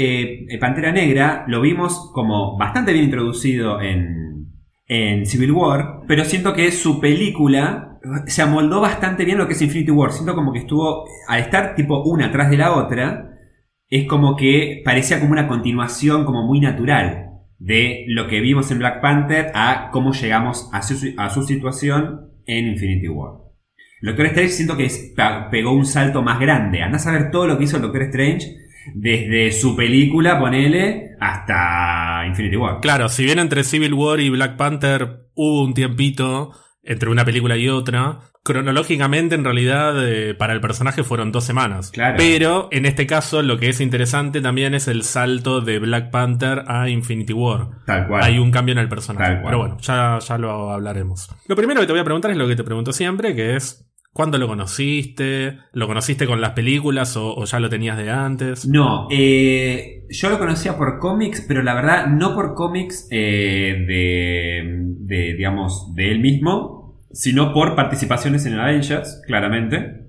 Pantera 0.59 0.93
Negra 0.93 1.45
lo 1.49 1.61
vimos 1.61 2.11
como 2.15 2.57
bastante 2.57 2.95
bien 2.95 3.05
introducido 3.05 3.83
en, 3.83 4.47
en 4.87 5.27
Civil 5.27 5.53
War, 5.53 6.01
pero 6.09 6.25
siento 6.25 6.55
que 6.55 6.73
su 6.73 6.99
película 6.99 7.99
se 8.27 8.41
amoldó 8.41 8.81
bastante 8.81 9.27
bien 9.27 9.37
lo 9.37 9.47
que 9.47 9.53
es 9.53 9.61
Infinity 9.61 9.91
War. 9.91 10.13
Siento 10.13 10.35
como 10.35 10.55
que 10.55 10.61
estuvo, 10.61 11.05
al 11.29 11.41
estar 11.41 11.75
tipo 11.75 12.03
una 12.05 12.29
atrás 12.29 12.49
de 12.49 12.57
la 12.57 12.73
otra, 12.73 13.37
es 13.91 14.07
como 14.07 14.35
que 14.35 14.81
parecía 14.83 15.21
como 15.21 15.33
una 15.33 15.47
continuación 15.47 16.25
como 16.25 16.47
muy 16.47 16.61
natural 16.61 17.30
de 17.61 18.07
lo 18.09 18.27
que 18.27 18.41
vimos 18.41 18.71
en 18.71 18.79
Black 18.79 19.01
Panther 19.01 19.53
a 19.55 19.91
cómo 19.93 20.13
llegamos 20.13 20.69
a 20.73 20.83
su, 20.83 21.43
situación 21.43 22.33
en 22.47 22.69
Infinity 22.69 23.09
War. 23.09 23.35
El 24.01 24.09
Doctor 24.09 24.27
Strange 24.27 24.51
siento 24.51 24.77
que 24.79 24.89
pegó 25.51 25.73
un 25.73 25.85
salto 25.85 26.23
más 26.23 26.41
grande. 26.41 26.83
Andás 26.83 27.07
a 27.07 27.13
ver 27.13 27.31
todo 27.31 27.47
lo 27.47 27.59
que 27.59 27.65
hizo 27.65 27.77
el 27.77 27.83
Doctor 27.83 28.03
Strange 28.05 28.57
desde 28.95 29.53
su 29.53 29.77
película, 29.77 30.39
ponele, 30.39 31.11
hasta 31.21 32.25
Infinity 32.27 32.57
War. 32.57 32.81
Claro, 32.81 33.11
si 33.11 33.25
bien 33.25 33.39
entre 33.39 33.63
Civil 33.63 33.93
War 33.93 34.21
y 34.21 34.31
Black 34.31 34.57
Panther 34.57 35.29
hubo 35.35 35.63
un 35.63 35.75
tiempito 35.75 36.53
entre 36.83 37.11
una 37.11 37.25
película 37.25 37.57
y 37.57 37.69
otra, 37.69 38.21
cronológicamente 38.43 39.35
en 39.35 39.45
realidad 39.45 39.95
eh, 40.07 40.35
para 40.35 40.53
el 40.53 40.61
personaje 40.61 41.05
fueron 41.05 41.33
dos 41.33 41.45
semanas. 41.45 41.91
Claro. 41.91 42.17
Pero 42.19 42.69
en 42.71 42.87
este 42.87 43.07
caso 43.07 43.43
lo 43.43 43.59
que 43.59 43.69
es 43.69 43.81
interesante 43.81 44.41
también 44.41 44.75
es 44.75 44.89
el 44.89 45.03
salto 45.03 45.61
de 45.61 45.79
Black 45.79 46.11
Panther 46.11 46.65
a 46.67 46.89
Infinity 46.89 47.33
War. 47.33 47.69
Tal 47.87 48.09
cual. 48.09 48.23
Hay 48.23 48.39
un 48.39 48.51
cambio 48.51 48.73
en 48.73 48.79
el 48.79 48.89
personaje. 48.89 49.41
Pero 49.45 49.59
bueno, 49.59 49.79
ya, 49.81 50.19
ya 50.19 50.39
lo 50.39 50.71
hablaremos. 50.73 51.29
Lo 51.47 51.57
primero 51.57 51.81
que 51.81 51.87
te 51.87 51.93
voy 51.93 52.01
a 52.01 52.05
preguntar 52.05 52.31
es 52.31 52.37
lo 52.37 52.49
que 52.49 52.57
te 52.57 52.65
pregunto 52.65 52.93
siempre, 52.93 53.35
que 53.35 53.57
es 53.57 53.91
¿cuándo 54.13 54.39
lo 54.39 54.49
conociste? 54.49 55.59
¿Lo 55.73 55.87
conociste 55.87 56.27
con 56.27 56.41
las 56.41 56.53
películas 56.53 57.17
o, 57.17 57.35
o 57.35 57.45
ya 57.45 57.61
lo 57.61 57.69
tenías 57.69 57.97
de 57.97 58.11
antes? 58.11 58.67
No, 58.67 59.07
eh, 59.11 60.07
yo 60.11 60.31
lo 60.31 60.39
conocía 60.39 60.77
por 60.77 60.99
cómics, 60.99 61.45
pero 61.47 61.63
la 61.63 61.75
verdad 61.75 62.07
no 62.07 62.35
por 62.35 62.55
cómics 62.55 63.07
eh, 63.11 63.85
de, 63.87 64.90
de, 65.11 65.35
digamos, 65.35 65.93
de 65.95 66.13
él 66.13 66.21
mismo, 66.21 67.01
sino 67.13 67.53
por 67.53 67.75
participaciones 67.75 68.47
en 68.47 68.59
Avengers, 68.59 69.21
claramente. 69.27 70.07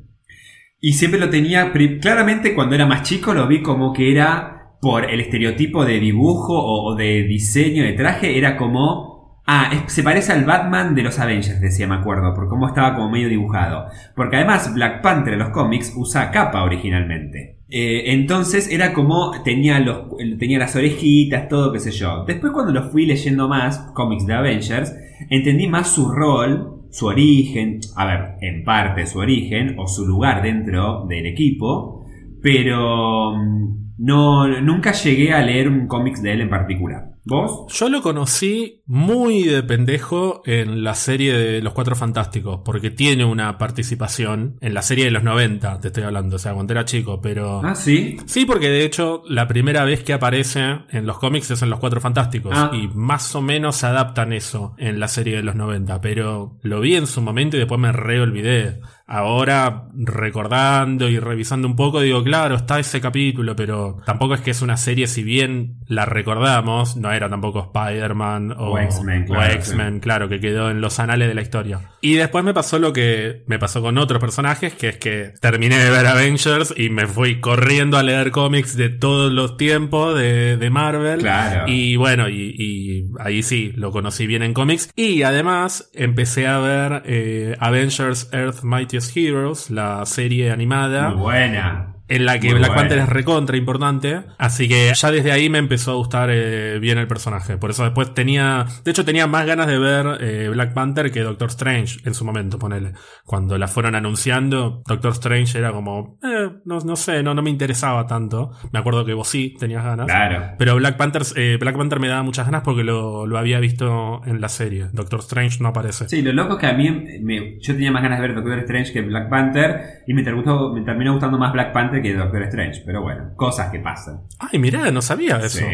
Y 0.80 0.94
siempre 0.94 1.20
lo 1.20 1.30
tenía, 1.30 1.72
claramente 2.00 2.54
cuando 2.54 2.76
era 2.76 2.86
más 2.86 3.02
chico 3.04 3.34
lo 3.34 3.48
vi 3.48 3.62
como 3.62 3.94
que 3.94 4.12
era 4.12 4.78
por 4.80 5.10
el 5.10 5.20
estereotipo 5.20 5.86
de 5.86 6.00
dibujo 6.00 6.54
o, 6.54 6.96
de 6.96 7.24
diseño 7.24 7.84
de 7.84 7.94
traje, 7.94 8.38
era 8.38 8.56
como... 8.58 9.12
Ah, 9.46 9.72
se 9.88 10.04
parece 10.04 10.32
al 10.32 10.46
Batman 10.46 10.94
de 10.94 11.02
los 11.02 11.20
Avengers, 11.20 11.60
decía, 11.60 11.88
me 11.88 11.96
acuerdo, 11.96 12.34
por 12.34 12.48
cómo 12.48 12.68
estaba 12.68 12.96
como 12.96 13.10
medio 13.10 13.28
dibujado. 13.28 13.88
Porque 14.16 14.38
además 14.38 14.74
Black 14.74 15.02
Panther 15.02 15.34
en 15.34 15.40
los 15.40 15.50
cómics 15.50 15.94
usa 15.96 16.32
capa 16.32 16.64
originalmente. 16.64 17.58
Eh, 17.74 18.12
entonces 18.12 18.70
era 18.70 18.94
como 18.94 19.32
tenía, 19.44 19.80
los, 19.80 20.10
tenía 20.38 20.60
las 20.60 20.76
orejitas, 20.76 21.48
todo, 21.48 21.72
qué 21.72 21.80
sé 21.80 21.92
yo. 21.92 22.26
Después 22.28 22.52
cuando 22.52 22.74
lo 22.74 22.90
fui 22.90 23.06
leyendo 23.06 23.48
más, 23.48 23.80
cómics 23.94 24.26
de 24.26 24.34
Avengers, 24.34 24.94
entendí 25.30 25.68
más 25.68 25.90
su 25.90 26.12
rol, 26.12 26.82
su 26.92 27.06
origen, 27.06 27.80
a 27.96 28.06
ver, 28.06 28.20
en 28.42 28.66
parte 28.66 29.08
su 29.08 29.20
origen 29.20 29.76
o 29.80 29.88
su 29.88 30.06
lugar 30.06 30.44
dentro 30.44 31.06
del 31.08 31.26
equipo, 31.26 32.06
pero 32.42 33.38
mm, 33.38 33.94
no, 34.00 34.62
nunca 34.62 34.92
llegué 34.92 35.32
a 35.32 35.42
leer 35.42 35.70
un 35.70 35.88
cómics 35.88 36.22
de 36.22 36.34
él 36.34 36.42
en 36.42 36.50
particular. 36.50 37.11
¿Vos? 37.24 37.72
Yo 37.78 37.88
lo 37.90 38.02
conocí 38.02 38.82
muy 38.88 39.44
de 39.44 39.62
pendejo 39.64 40.42
en 40.46 40.84
la 40.84 40.96
serie 40.96 41.34
de 41.38 41.62
Los 41.62 41.74
Cuatro 41.74 41.96
Fantásticos, 41.96 42.62
porque 42.66 42.90
tiene 42.90 43.26
una 43.26 43.58
participación 43.58 44.58
en 44.62 44.74
la 44.74 44.82
serie 44.82 45.06
de 45.06 45.12
los 45.12 45.24
90, 45.24 45.80
te 45.80 45.88
estoy 45.90 46.04
hablando, 46.04 46.38
o 46.38 46.40
sea, 46.40 46.54
cuando 46.54 46.74
era 46.74 46.86
chico, 46.86 47.22
pero... 47.22 47.62
Ah, 47.64 47.76
sí. 47.76 48.18
Sí, 48.26 48.46
porque 48.46 48.70
de 48.70 48.84
hecho 48.86 49.22
la 49.28 49.48
primera 49.48 49.84
vez 49.84 50.04
que 50.04 50.14
aparece 50.14 50.62
en 50.90 51.06
los 51.06 51.20
cómics 51.20 51.52
es 51.52 51.62
en 51.62 51.70
Los 51.70 51.80
Cuatro 51.80 52.02
Fantásticos, 52.02 52.54
Ah. 52.56 52.72
y 52.74 52.88
más 52.90 53.36
o 53.36 53.42
menos 53.42 53.84
adaptan 53.84 54.34
eso 54.34 54.74
en 54.78 55.00
la 55.00 55.08
serie 55.08 55.36
de 55.36 55.44
los 55.44 55.56
90, 55.56 56.02
pero 56.02 56.58
lo 56.64 56.80
vi 56.80 56.96
en 56.96 57.06
su 57.08 57.22
momento 57.22 57.56
y 57.56 57.60
después 57.60 57.80
me 57.80 57.92
reolvidé. 57.92 58.80
Ahora, 59.14 59.90
recordando 59.94 61.10
y 61.10 61.20
revisando 61.20 61.68
un 61.68 61.76
poco, 61.76 62.00
digo, 62.00 62.24
claro, 62.24 62.56
está 62.56 62.80
ese 62.80 63.02
capítulo, 63.02 63.58
pero 63.58 63.98
tampoco 64.06 64.36
es 64.36 64.40
que 64.40 64.52
es 64.52 64.62
una 64.62 64.78
serie, 64.78 65.08
si 65.08 65.22
bien 65.22 65.80
la 65.86 66.06
recordamos, 66.06 66.96
no 66.96 67.12
era 67.12 67.30
tampoco 67.30 67.72
Spider-Man 67.74 68.54
o, 68.54 68.72
O 68.72 68.80
X-Men, 68.80 70.00
claro, 70.00 70.30
que 70.30 70.40
quedó 70.40 70.72
en 70.72 70.80
los 70.80 70.98
anales 71.00 71.28
de 71.28 71.34
la 71.34 71.42
historia. 71.42 71.82
Y 72.00 72.14
después 72.14 72.46
me 72.46 72.54
pasó 72.54 72.80
lo 72.80 72.94
que 72.94 73.44
me 73.48 73.60
pasó 73.60 73.82
con 73.82 73.98
otros 73.98 74.22
personajes, 74.22 74.74
que 74.76 74.88
es 74.88 74.98
que 74.98 75.34
terminé 75.42 75.78
de 75.78 75.90
ver 75.90 76.08
Avengers 76.08 76.74
y 76.78 76.90
me 76.90 77.06
fui 77.06 77.42
corriendo 77.42 77.98
a 77.98 78.04
leer 78.04 78.32
cómics 78.32 78.78
de 78.78 78.88
todos 78.88 79.30
los 79.30 79.58
tiempos 79.58 80.18
de, 80.18 80.56
de 80.56 80.70
Marvel. 80.70 81.20
Claro. 81.20 81.66
Y 81.68 81.98
bueno, 81.98 82.30
y, 82.30 82.56
y 82.58 83.08
ahí 83.20 83.44
sí, 83.44 83.74
lo 83.76 83.92
conocí 83.92 84.26
bien 84.26 84.42
en 84.42 84.54
cómics. 84.54 84.90
Y 84.96 85.24
además 85.24 85.92
empecé 85.94 86.48
a 86.48 86.60
ver 86.60 87.04
eh, 87.06 87.58
Avengers 87.60 88.30
Earth 88.32 88.64
Mightiest 88.64 89.01
Heroes, 89.16 89.70
la 89.70 90.06
serie 90.06 90.52
animada. 90.52 91.10
Buena. 91.12 91.91
En 92.14 92.26
la 92.26 92.40
que 92.40 92.50
Muy 92.50 92.60
Black. 92.60 92.76
Panther 92.76 92.98
es 93.00 93.10
recontra 93.10 93.58
importante. 93.58 94.22
Así 94.38 94.68
que 94.68 94.92
ya 94.94 95.12
desde 95.12 95.32
ahí 95.32 95.50
me 95.50 95.58
empezó 95.58 95.92
a 95.92 95.96
gustar 95.96 96.30
eh, 96.32 96.78
bien 96.80 96.98
el 96.98 97.08
personaje. 97.08 97.58
Por 97.58 97.70
eso 97.72 97.84
después 97.84 98.14
tenía. 98.14 98.66
De 98.84 98.92
hecho, 98.92 99.06
tenía 99.06 99.28
más 99.28 99.46
ganas 99.46 99.68
de 99.68 99.80
ver 99.80 100.06
eh, 100.20 100.50
Black 100.50 100.74
Panther 100.74 101.12
que 101.12 101.22
Doctor 101.22 101.50
Strange 101.50 102.00
en 102.06 102.14
su 102.14 102.26
momento, 102.26 102.60
ponele. 102.60 102.94
Cuando 103.26 103.58
la 103.58 103.68
fueron 103.68 103.96
anunciando, 103.96 104.84
Doctor 104.88 105.12
Strange 105.14 105.58
era 105.58 105.72
como. 105.72 106.18
eh, 106.24 106.50
no, 106.66 106.80
no 106.80 106.96
sé, 106.96 107.24
no, 107.24 107.34
no 107.34 107.42
me 107.42 107.50
interesaba 107.50 108.06
tanto. 108.08 108.52
Me 108.72 108.80
acuerdo 108.80 109.06
que 109.06 109.14
vos 109.14 109.28
sí 109.28 109.56
tenías 109.60 109.84
ganas. 109.84 110.08
Claro. 110.08 110.56
Pero 110.58 110.76
Black 110.76 110.98
Panther, 110.98 111.22
eh, 111.36 111.58
Black 111.60 111.78
Panther 111.78 112.00
me 112.00 112.08
daba 112.08 112.24
muchas 112.24 112.46
ganas 112.46 112.62
porque 112.64 112.84
lo, 112.84 113.26
lo 113.26 113.38
había 113.38 113.60
visto 113.60 114.22
en 114.26 114.42
la 114.42 114.50
serie. 114.50 114.88
Doctor 114.92 115.20
Strange 115.22 115.60
no 115.62 115.70
aparece. 115.70 116.10
Sí, 116.10 116.22
lo 116.22 116.34
loco 116.34 116.54
es 116.54 116.60
que 116.60 116.68
a 116.68 116.74
mí 116.74 116.90
me- 117.22 117.58
yo 117.62 117.74
tenía 117.74 117.92
más 117.92 118.04
ganas 118.04 118.20
de 118.20 118.28
ver 118.28 118.36
Doctor 118.36 118.60
Strange 118.60 118.92
que 118.94 119.02
Black 119.02 119.30
Panther 119.30 120.02
y 120.08 120.14
me, 120.14 120.24
terminó- 120.24 120.74
me 120.74 120.82
terminó 120.82 121.12
gustando 121.14 121.38
más 121.38 121.54
Black 121.54 121.72
Panther 121.74 122.01
que 122.02 122.14
Doctor 122.14 122.44
Strange. 122.44 122.84
Pero 122.86 123.02
bueno, 123.02 123.34
cosas 123.36 123.72
que 123.72 123.80
pasan. 123.80 124.22
Ay, 124.40 124.60
mirá, 124.60 124.92
no 124.92 125.02
sabía 125.02 125.38
eso. 125.38 125.60
Sí. 125.60 125.66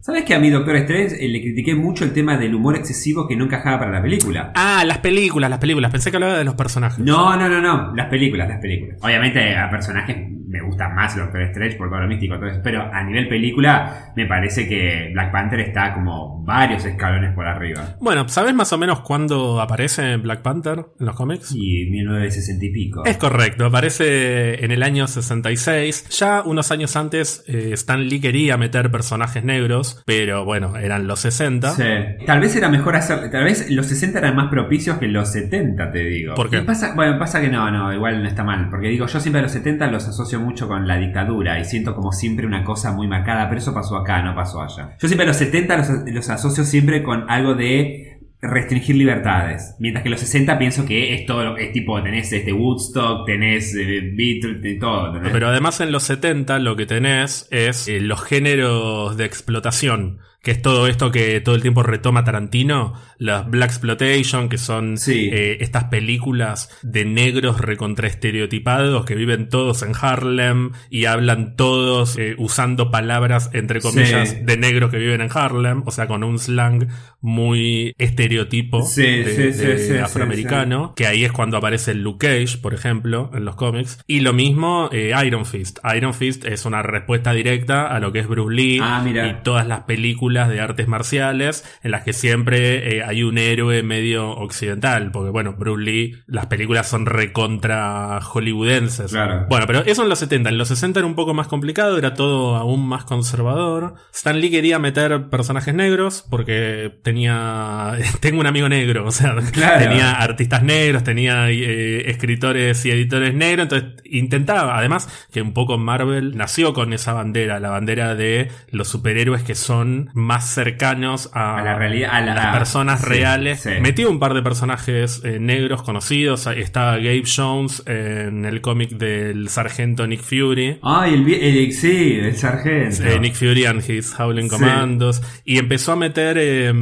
¿Sabes 0.00 0.24
que 0.24 0.34
a 0.34 0.38
mi 0.38 0.50
Doctor 0.50 0.76
Strange 0.76 1.24
eh, 1.24 1.28
le 1.28 1.40
critiqué 1.40 1.74
mucho 1.74 2.04
el 2.04 2.12
tema 2.12 2.36
del 2.36 2.54
humor 2.54 2.76
excesivo 2.76 3.26
que 3.26 3.36
no 3.36 3.44
encajaba 3.44 3.78
para 3.80 3.92
la 3.92 4.02
película? 4.02 4.52
Ah, 4.54 4.84
las 4.86 4.98
películas, 4.98 5.50
las 5.50 5.58
películas. 5.58 5.90
Pensé 5.90 6.10
que 6.10 6.16
hablaba 6.16 6.38
de 6.38 6.44
los 6.44 6.54
personajes. 6.54 6.98
No, 6.98 7.36
no, 7.36 7.48
no, 7.48 7.60
no. 7.60 7.94
Las 7.94 8.08
películas, 8.08 8.48
las 8.48 8.60
películas. 8.60 8.98
Obviamente 9.02 9.56
a 9.56 9.70
personajes 9.70 10.16
me 10.56 10.62
gusta 10.62 10.88
más 10.88 11.14
el 11.14 11.22
Doctor 11.22 11.42
Strange 11.42 11.76
por 11.76 11.88
todo 11.88 12.00
lo 12.00 12.08
místico, 12.08 12.34
eso, 12.34 12.60
pero 12.62 12.82
a 12.82 13.02
nivel 13.02 13.28
película 13.28 14.12
me 14.16 14.26
parece 14.26 14.68
que 14.68 15.10
Black 15.12 15.30
Panther 15.32 15.60
está 15.60 15.92
como 15.92 16.42
varios 16.44 16.84
escalones 16.84 17.34
por 17.34 17.46
arriba. 17.46 17.96
Bueno, 18.00 18.28
¿sabes 18.28 18.54
más 18.54 18.72
o 18.72 18.78
menos 18.78 19.00
cuándo 19.00 19.60
aparece 19.60 20.16
Black 20.16 20.42
Panther 20.42 20.86
en 20.98 21.06
los 21.06 21.14
cómics? 21.14 21.52
Y 21.54 21.90
1960 21.90 22.64
y 22.64 22.70
pico. 22.70 23.04
Es 23.04 23.16
correcto, 23.16 23.66
aparece 23.66 24.64
en 24.64 24.70
el 24.70 24.82
año 24.82 25.06
66. 25.06 26.08
Ya 26.10 26.42
unos 26.42 26.70
años 26.70 26.96
antes, 26.96 27.44
eh, 27.46 27.70
Stan 27.72 28.02
Lee 28.02 28.20
quería 28.20 28.56
meter 28.56 28.90
personajes 28.90 29.44
negros, 29.44 30.02
pero 30.06 30.44
bueno, 30.44 30.76
eran 30.76 31.06
los 31.06 31.20
60. 31.20 31.70
Sí. 31.72 32.24
Tal 32.26 32.40
vez 32.40 32.56
era 32.56 32.68
mejor 32.68 32.96
hacer. 32.96 33.30
Tal 33.30 33.44
vez 33.44 33.70
los 33.70 33.86
60 33.86 34.18
eran 34.18 34.36
más 34.36 34.48
propicios 34.48 34.98
que 34.98 35.08
los 35.08 35.32
70, 35.32 35.92
te 35.92 35.98
digo. 36.00 36.34
¿Por 36.34 36.50
qué? 36.50 36.58
Y 36.58 36.62
Pasa, 36.62 36.94
bueno, 36.94 37.18
pasa 37.18 37.40
que 37.40 37.48
no, 37.48 37.70
no, 37.70 37.92
igual 37.92 38.22
no 38.22 38.28
está 38.28 38.44
mal. 38.44 38.68
Porque 38.70 38.88
digo, 38.88 39.06
yo 39.06 39.20
siempre 39.20 39.40
a 39.40 39.42
los 39.42 39.52
70 39.52 39.88
los 39.88 40.06
asocio 40.06 40.40
mucho 40.46 40.68
con 40.68 40.86
la 40.86 40.96
dictadura 40.96 41.58
y 41.60 41.64
siento 41.64 41.94
como 41.94 42.12
siempre 42.12 42.46
una 42.46 42.64
cosa 42.64 42.92
muy 42.92 43.06
marcada, 43.06 43.48
pero 43.48 43.60
eso 43.60 43.74
pasó 43.74 43.96
acá, 43.96 44.22
no 44.22 44.34
pasó 44.34 44.62
allá. 44.62 44.96
Yo 44.98 45.08
siempre 45.08 45.24
a 45.24 45.28
los 45.28 45.36
70 45.36 45.76
los, 46.06 46.30
asocio 46.30 46.64
siempre 46.64 47.02
con 47.02 47.28
algo 47.28 47.54
de 47.54 48.20
restringir 48.40 48.96
libertades. 48.96 49.74
Mientras 49.78 50.02
que 50.04 50.10
los 50.10 50.20
60 50.20 50.58
pienso 50.58 50.86
que 50.86 51.14
es 51.14 51.26
todo 51.26 51.44
lo 51.44 51.54
que 51.54 51.66
es 51.66 51.72
tipo, 51.72 52.02
tenés 52.02 52.32
este 52.32 52.52
Woodstock, 52.52 53.26
tenés 53.26 53.74
eh, 53.74 54.12
Beatles, 54.14 54.62
de 54.62 54.74
todo. 54.76 55.20
Pero 55.20 55.48
además 55.48 55.80
en 55.80 55.90
los 55.90 56.04
70 56.04 56.58
lo 56.60 56.76
que 56.76 56.86
tenés 56.86 57.48
es 57.50 57.88
eh, 57.88 58.00
los 58.00 58.22
géneros 58.22 59.16
de 59.16 59.24
explotación, 59.24 60.20
que 60.46 60.52
es 60.52 60.62
todo 60.62 60.86
esto 60.86 61.10
que 61.10 61.40
todo 61.40 61.56
el 61.56 61.60
tiempo 61.62 61.82
retoma 61.82 62.22
Tarantino, 62.22 62.94
las 63.18 63.50
Black 63.50 63.70
Exploitation, 63.70 64.48
que 64.48 64.58
son 64.58 64.96
Sí. 64.96 65.28
eh, 65.32 65.56
estas 65.60 65.84
películas 65.86 66.70
de 66.84 67.04
negros 67.04 67.60
recontraestereotipados 67.60 69.04
que 69.04 69.16
viven 69.16 69.48
todos 69.48 69.82
en 69.82 69.92
Harlem 70.00 70.70
y 70.88 71.06
hablan 71.06 71.56
todos 71.56 72.16
eh, 72.16 72.36
usando 72.38 72.92
palabras 72.92 73.50
entre 73.54 73.80
comillas 73.80 74.30
Sí. 74.30 74.36
de 74.42 74.56
negros 74.56 74.92
que 74.92 74.98
viven 74.98 75.20
en 75.20 75.30
Harlem, 75.34 75.82
o 75.84 75.90
sea, 75.90 76.06
con 76.06 76.22
un 76.22 76.38
slang 76.38 76.86
muy 77.26 77.94
estereotipo 77.98 78.82
Sí, 78.82 79.02
de, 79.02 79.24
sí, 79.24 79.52
sí, 79.52 79.66
de 79.66 79.78
sí, 79.78 79.92
sí, 79.92 79.98
afroamericano, 79.98 80.94
que 80.94 81.06
ahí 81.06 81.24
es 81.24 81.32
cuando 81.32 81.56
aparece 81.56 81.94
Luke 81.94 82.26
Cage, 82.26 82.58
por 82.58 82.72
ejemplo, 82.74 83.30
en 83.34 83.44
los 83.44 83.56
cómics. 83.56 83.98
Y 84.06 84.20
lo 84.20 84.32
mismo 84.32 84.88
eh, 84.92 85.12
Iron 85.26 85.44
Fist. 85.44 85.78
Iron 85.96 86.14
Fist 86.14 86.44
es 86.44 86.64
una 86.64 86.82
respuesta 86.82 87.32
directa 87.32 87.86
a 87.88 88.00
lo 88.00 88.12
que 88.12 88.20
es 88.20 88.28
Bruce 88.28 88.54
Lee 88.54 88.80
Ah, 88.80 89.04
y 89.06 89.42
todas 89.42 89.66
las 89.66 89.80
películas 89.80 90.48
de 90.48 90.60
artes 90.60 90.88
marciales 90.88 91.64
en 91.82 91.90
las 91.90 92.02
que 92.02 92.12
siempre 92.12 92.96
eh, 92.96 93.02
hay 93.02 93.22
un 93.22 93.38
héroe 93.38 93.82
medio 93.82 94.30
occidental, 94.30 95.10
porque 95.10 95.30
bueno, 95.30 95.54
Bruce 95.58 95.82
Lee, 95.82 96.14
las 96.26 96.46
películas 96.46 96.88
son 96.88 97.06
recontra 97.06 98.20
hollywoodenses. 98.20 99.10
Claro. 99.10 99.46
Bueno, 99.48 99.66
pero 99.66 99.80
eso 99.80 100.02
en 100.02 100.08
los 100.08 100.18
70, 100.18 100.50
en 100.50 100.58
los 100.58 100.68
60 100.68 101.00
era 101.00 101.06
un 101.06 101.14
poco 101.14 101.34
más 101.34 101.48
complicado, 101.48 101.98
era 101.98 102.14
todo 102.14 102.56
aún 102.56 102.86
más 102.86 103.04
conservador. 103.04 103.94
Stan 104.12 104.40
Lee 104.40 104.50
quería 104.50 104.78
meter 104.78 105.28
personajes 105.28 105.74
negros 105.74 106.24
porque 106.30 106.98
tenía 107.02 107.15
tengo 108.20 108.40
un 108.40 108.46
amigo 108.46 108.68
negro, 108.68 109.06
o 109.06 109.10
sea, 109.10 109.34
Claro. 109.52 109.78
tenía 109.84 110.12
artistas 110.12 110.62
negros, 110.62 111.04
tenía 111.04 111.50
eh, 111.50 112.10
escritores 112.10 112.84
y 112.86 112.90
editores 112.90 113.34
negros, 113.34 113.64
entonces 113.64 113.90
intentaba, 114.04 114.78
además 114.78 115.08
que 115.32 115.42
un 115.42 115.52
poco 115.52 115.78
Marvel 115.78 116.36
nació 116.36 116.72
con 116.72 116.92
esa 116.92 117.12
bandera, 117.12 117.58
la 117.60 117.70
bandera 117.70 118.14
de 118.14 118.50
los 118.70 118.88
superhéroes 118.88 119.42
que 119.42 119.54
son 119.54 120.10
más 120.14 120.48
cercanos 120.50 121.30
a, 121.32 121.58
A 121.58 121.62
la 121.64 121.76
realidad, 121.78 122.10
a 122.12 122.20
la- 122.20 122.34
las 122.34 122.56
personas 122.56 123.00
sí, 123.00 123.06
reales. 123.06 123.60
sí. 123.60 123.70
Metió 123.80 124.10
un 124.10 124.18
par 124.18 124.34
de 124.34 124.42
personajes 124.42 125.22
eh, 125.24 125.38
negros 125.40 125.82
conocidos, 125.82 126.46
estaba 126.46 126.96
Gabe 126.96 127.22
Jones 127.26 127.82
en 127.86 128.44
el 128.44 128.60
cómic 128.60 128.90
del 128.90 129.48
sargento 129.48 130.06
Nick 130.06 130.20
Fury. 130.22 130.78
Ay, 130.82 131.14
el, 131.14 131.32
el- 131.32 131.72
sí, 131.72 132.18
el 132.20 132.36
sargento. 132.36 133.02
Eh, 133.04 133.18
Nick 133.20 133.34
Fury 133.34 133.64
and 133.66 133.82
his 133.88 134.14
Howling 134.18 134.44
Sí. 134.44 134.48
Commandos. 134.50 135.22
Y 135.44 135.58
empezó 135.58 135.92
a 135.92 135.96
meter 135.96 136.36
eh, 136.38 136.72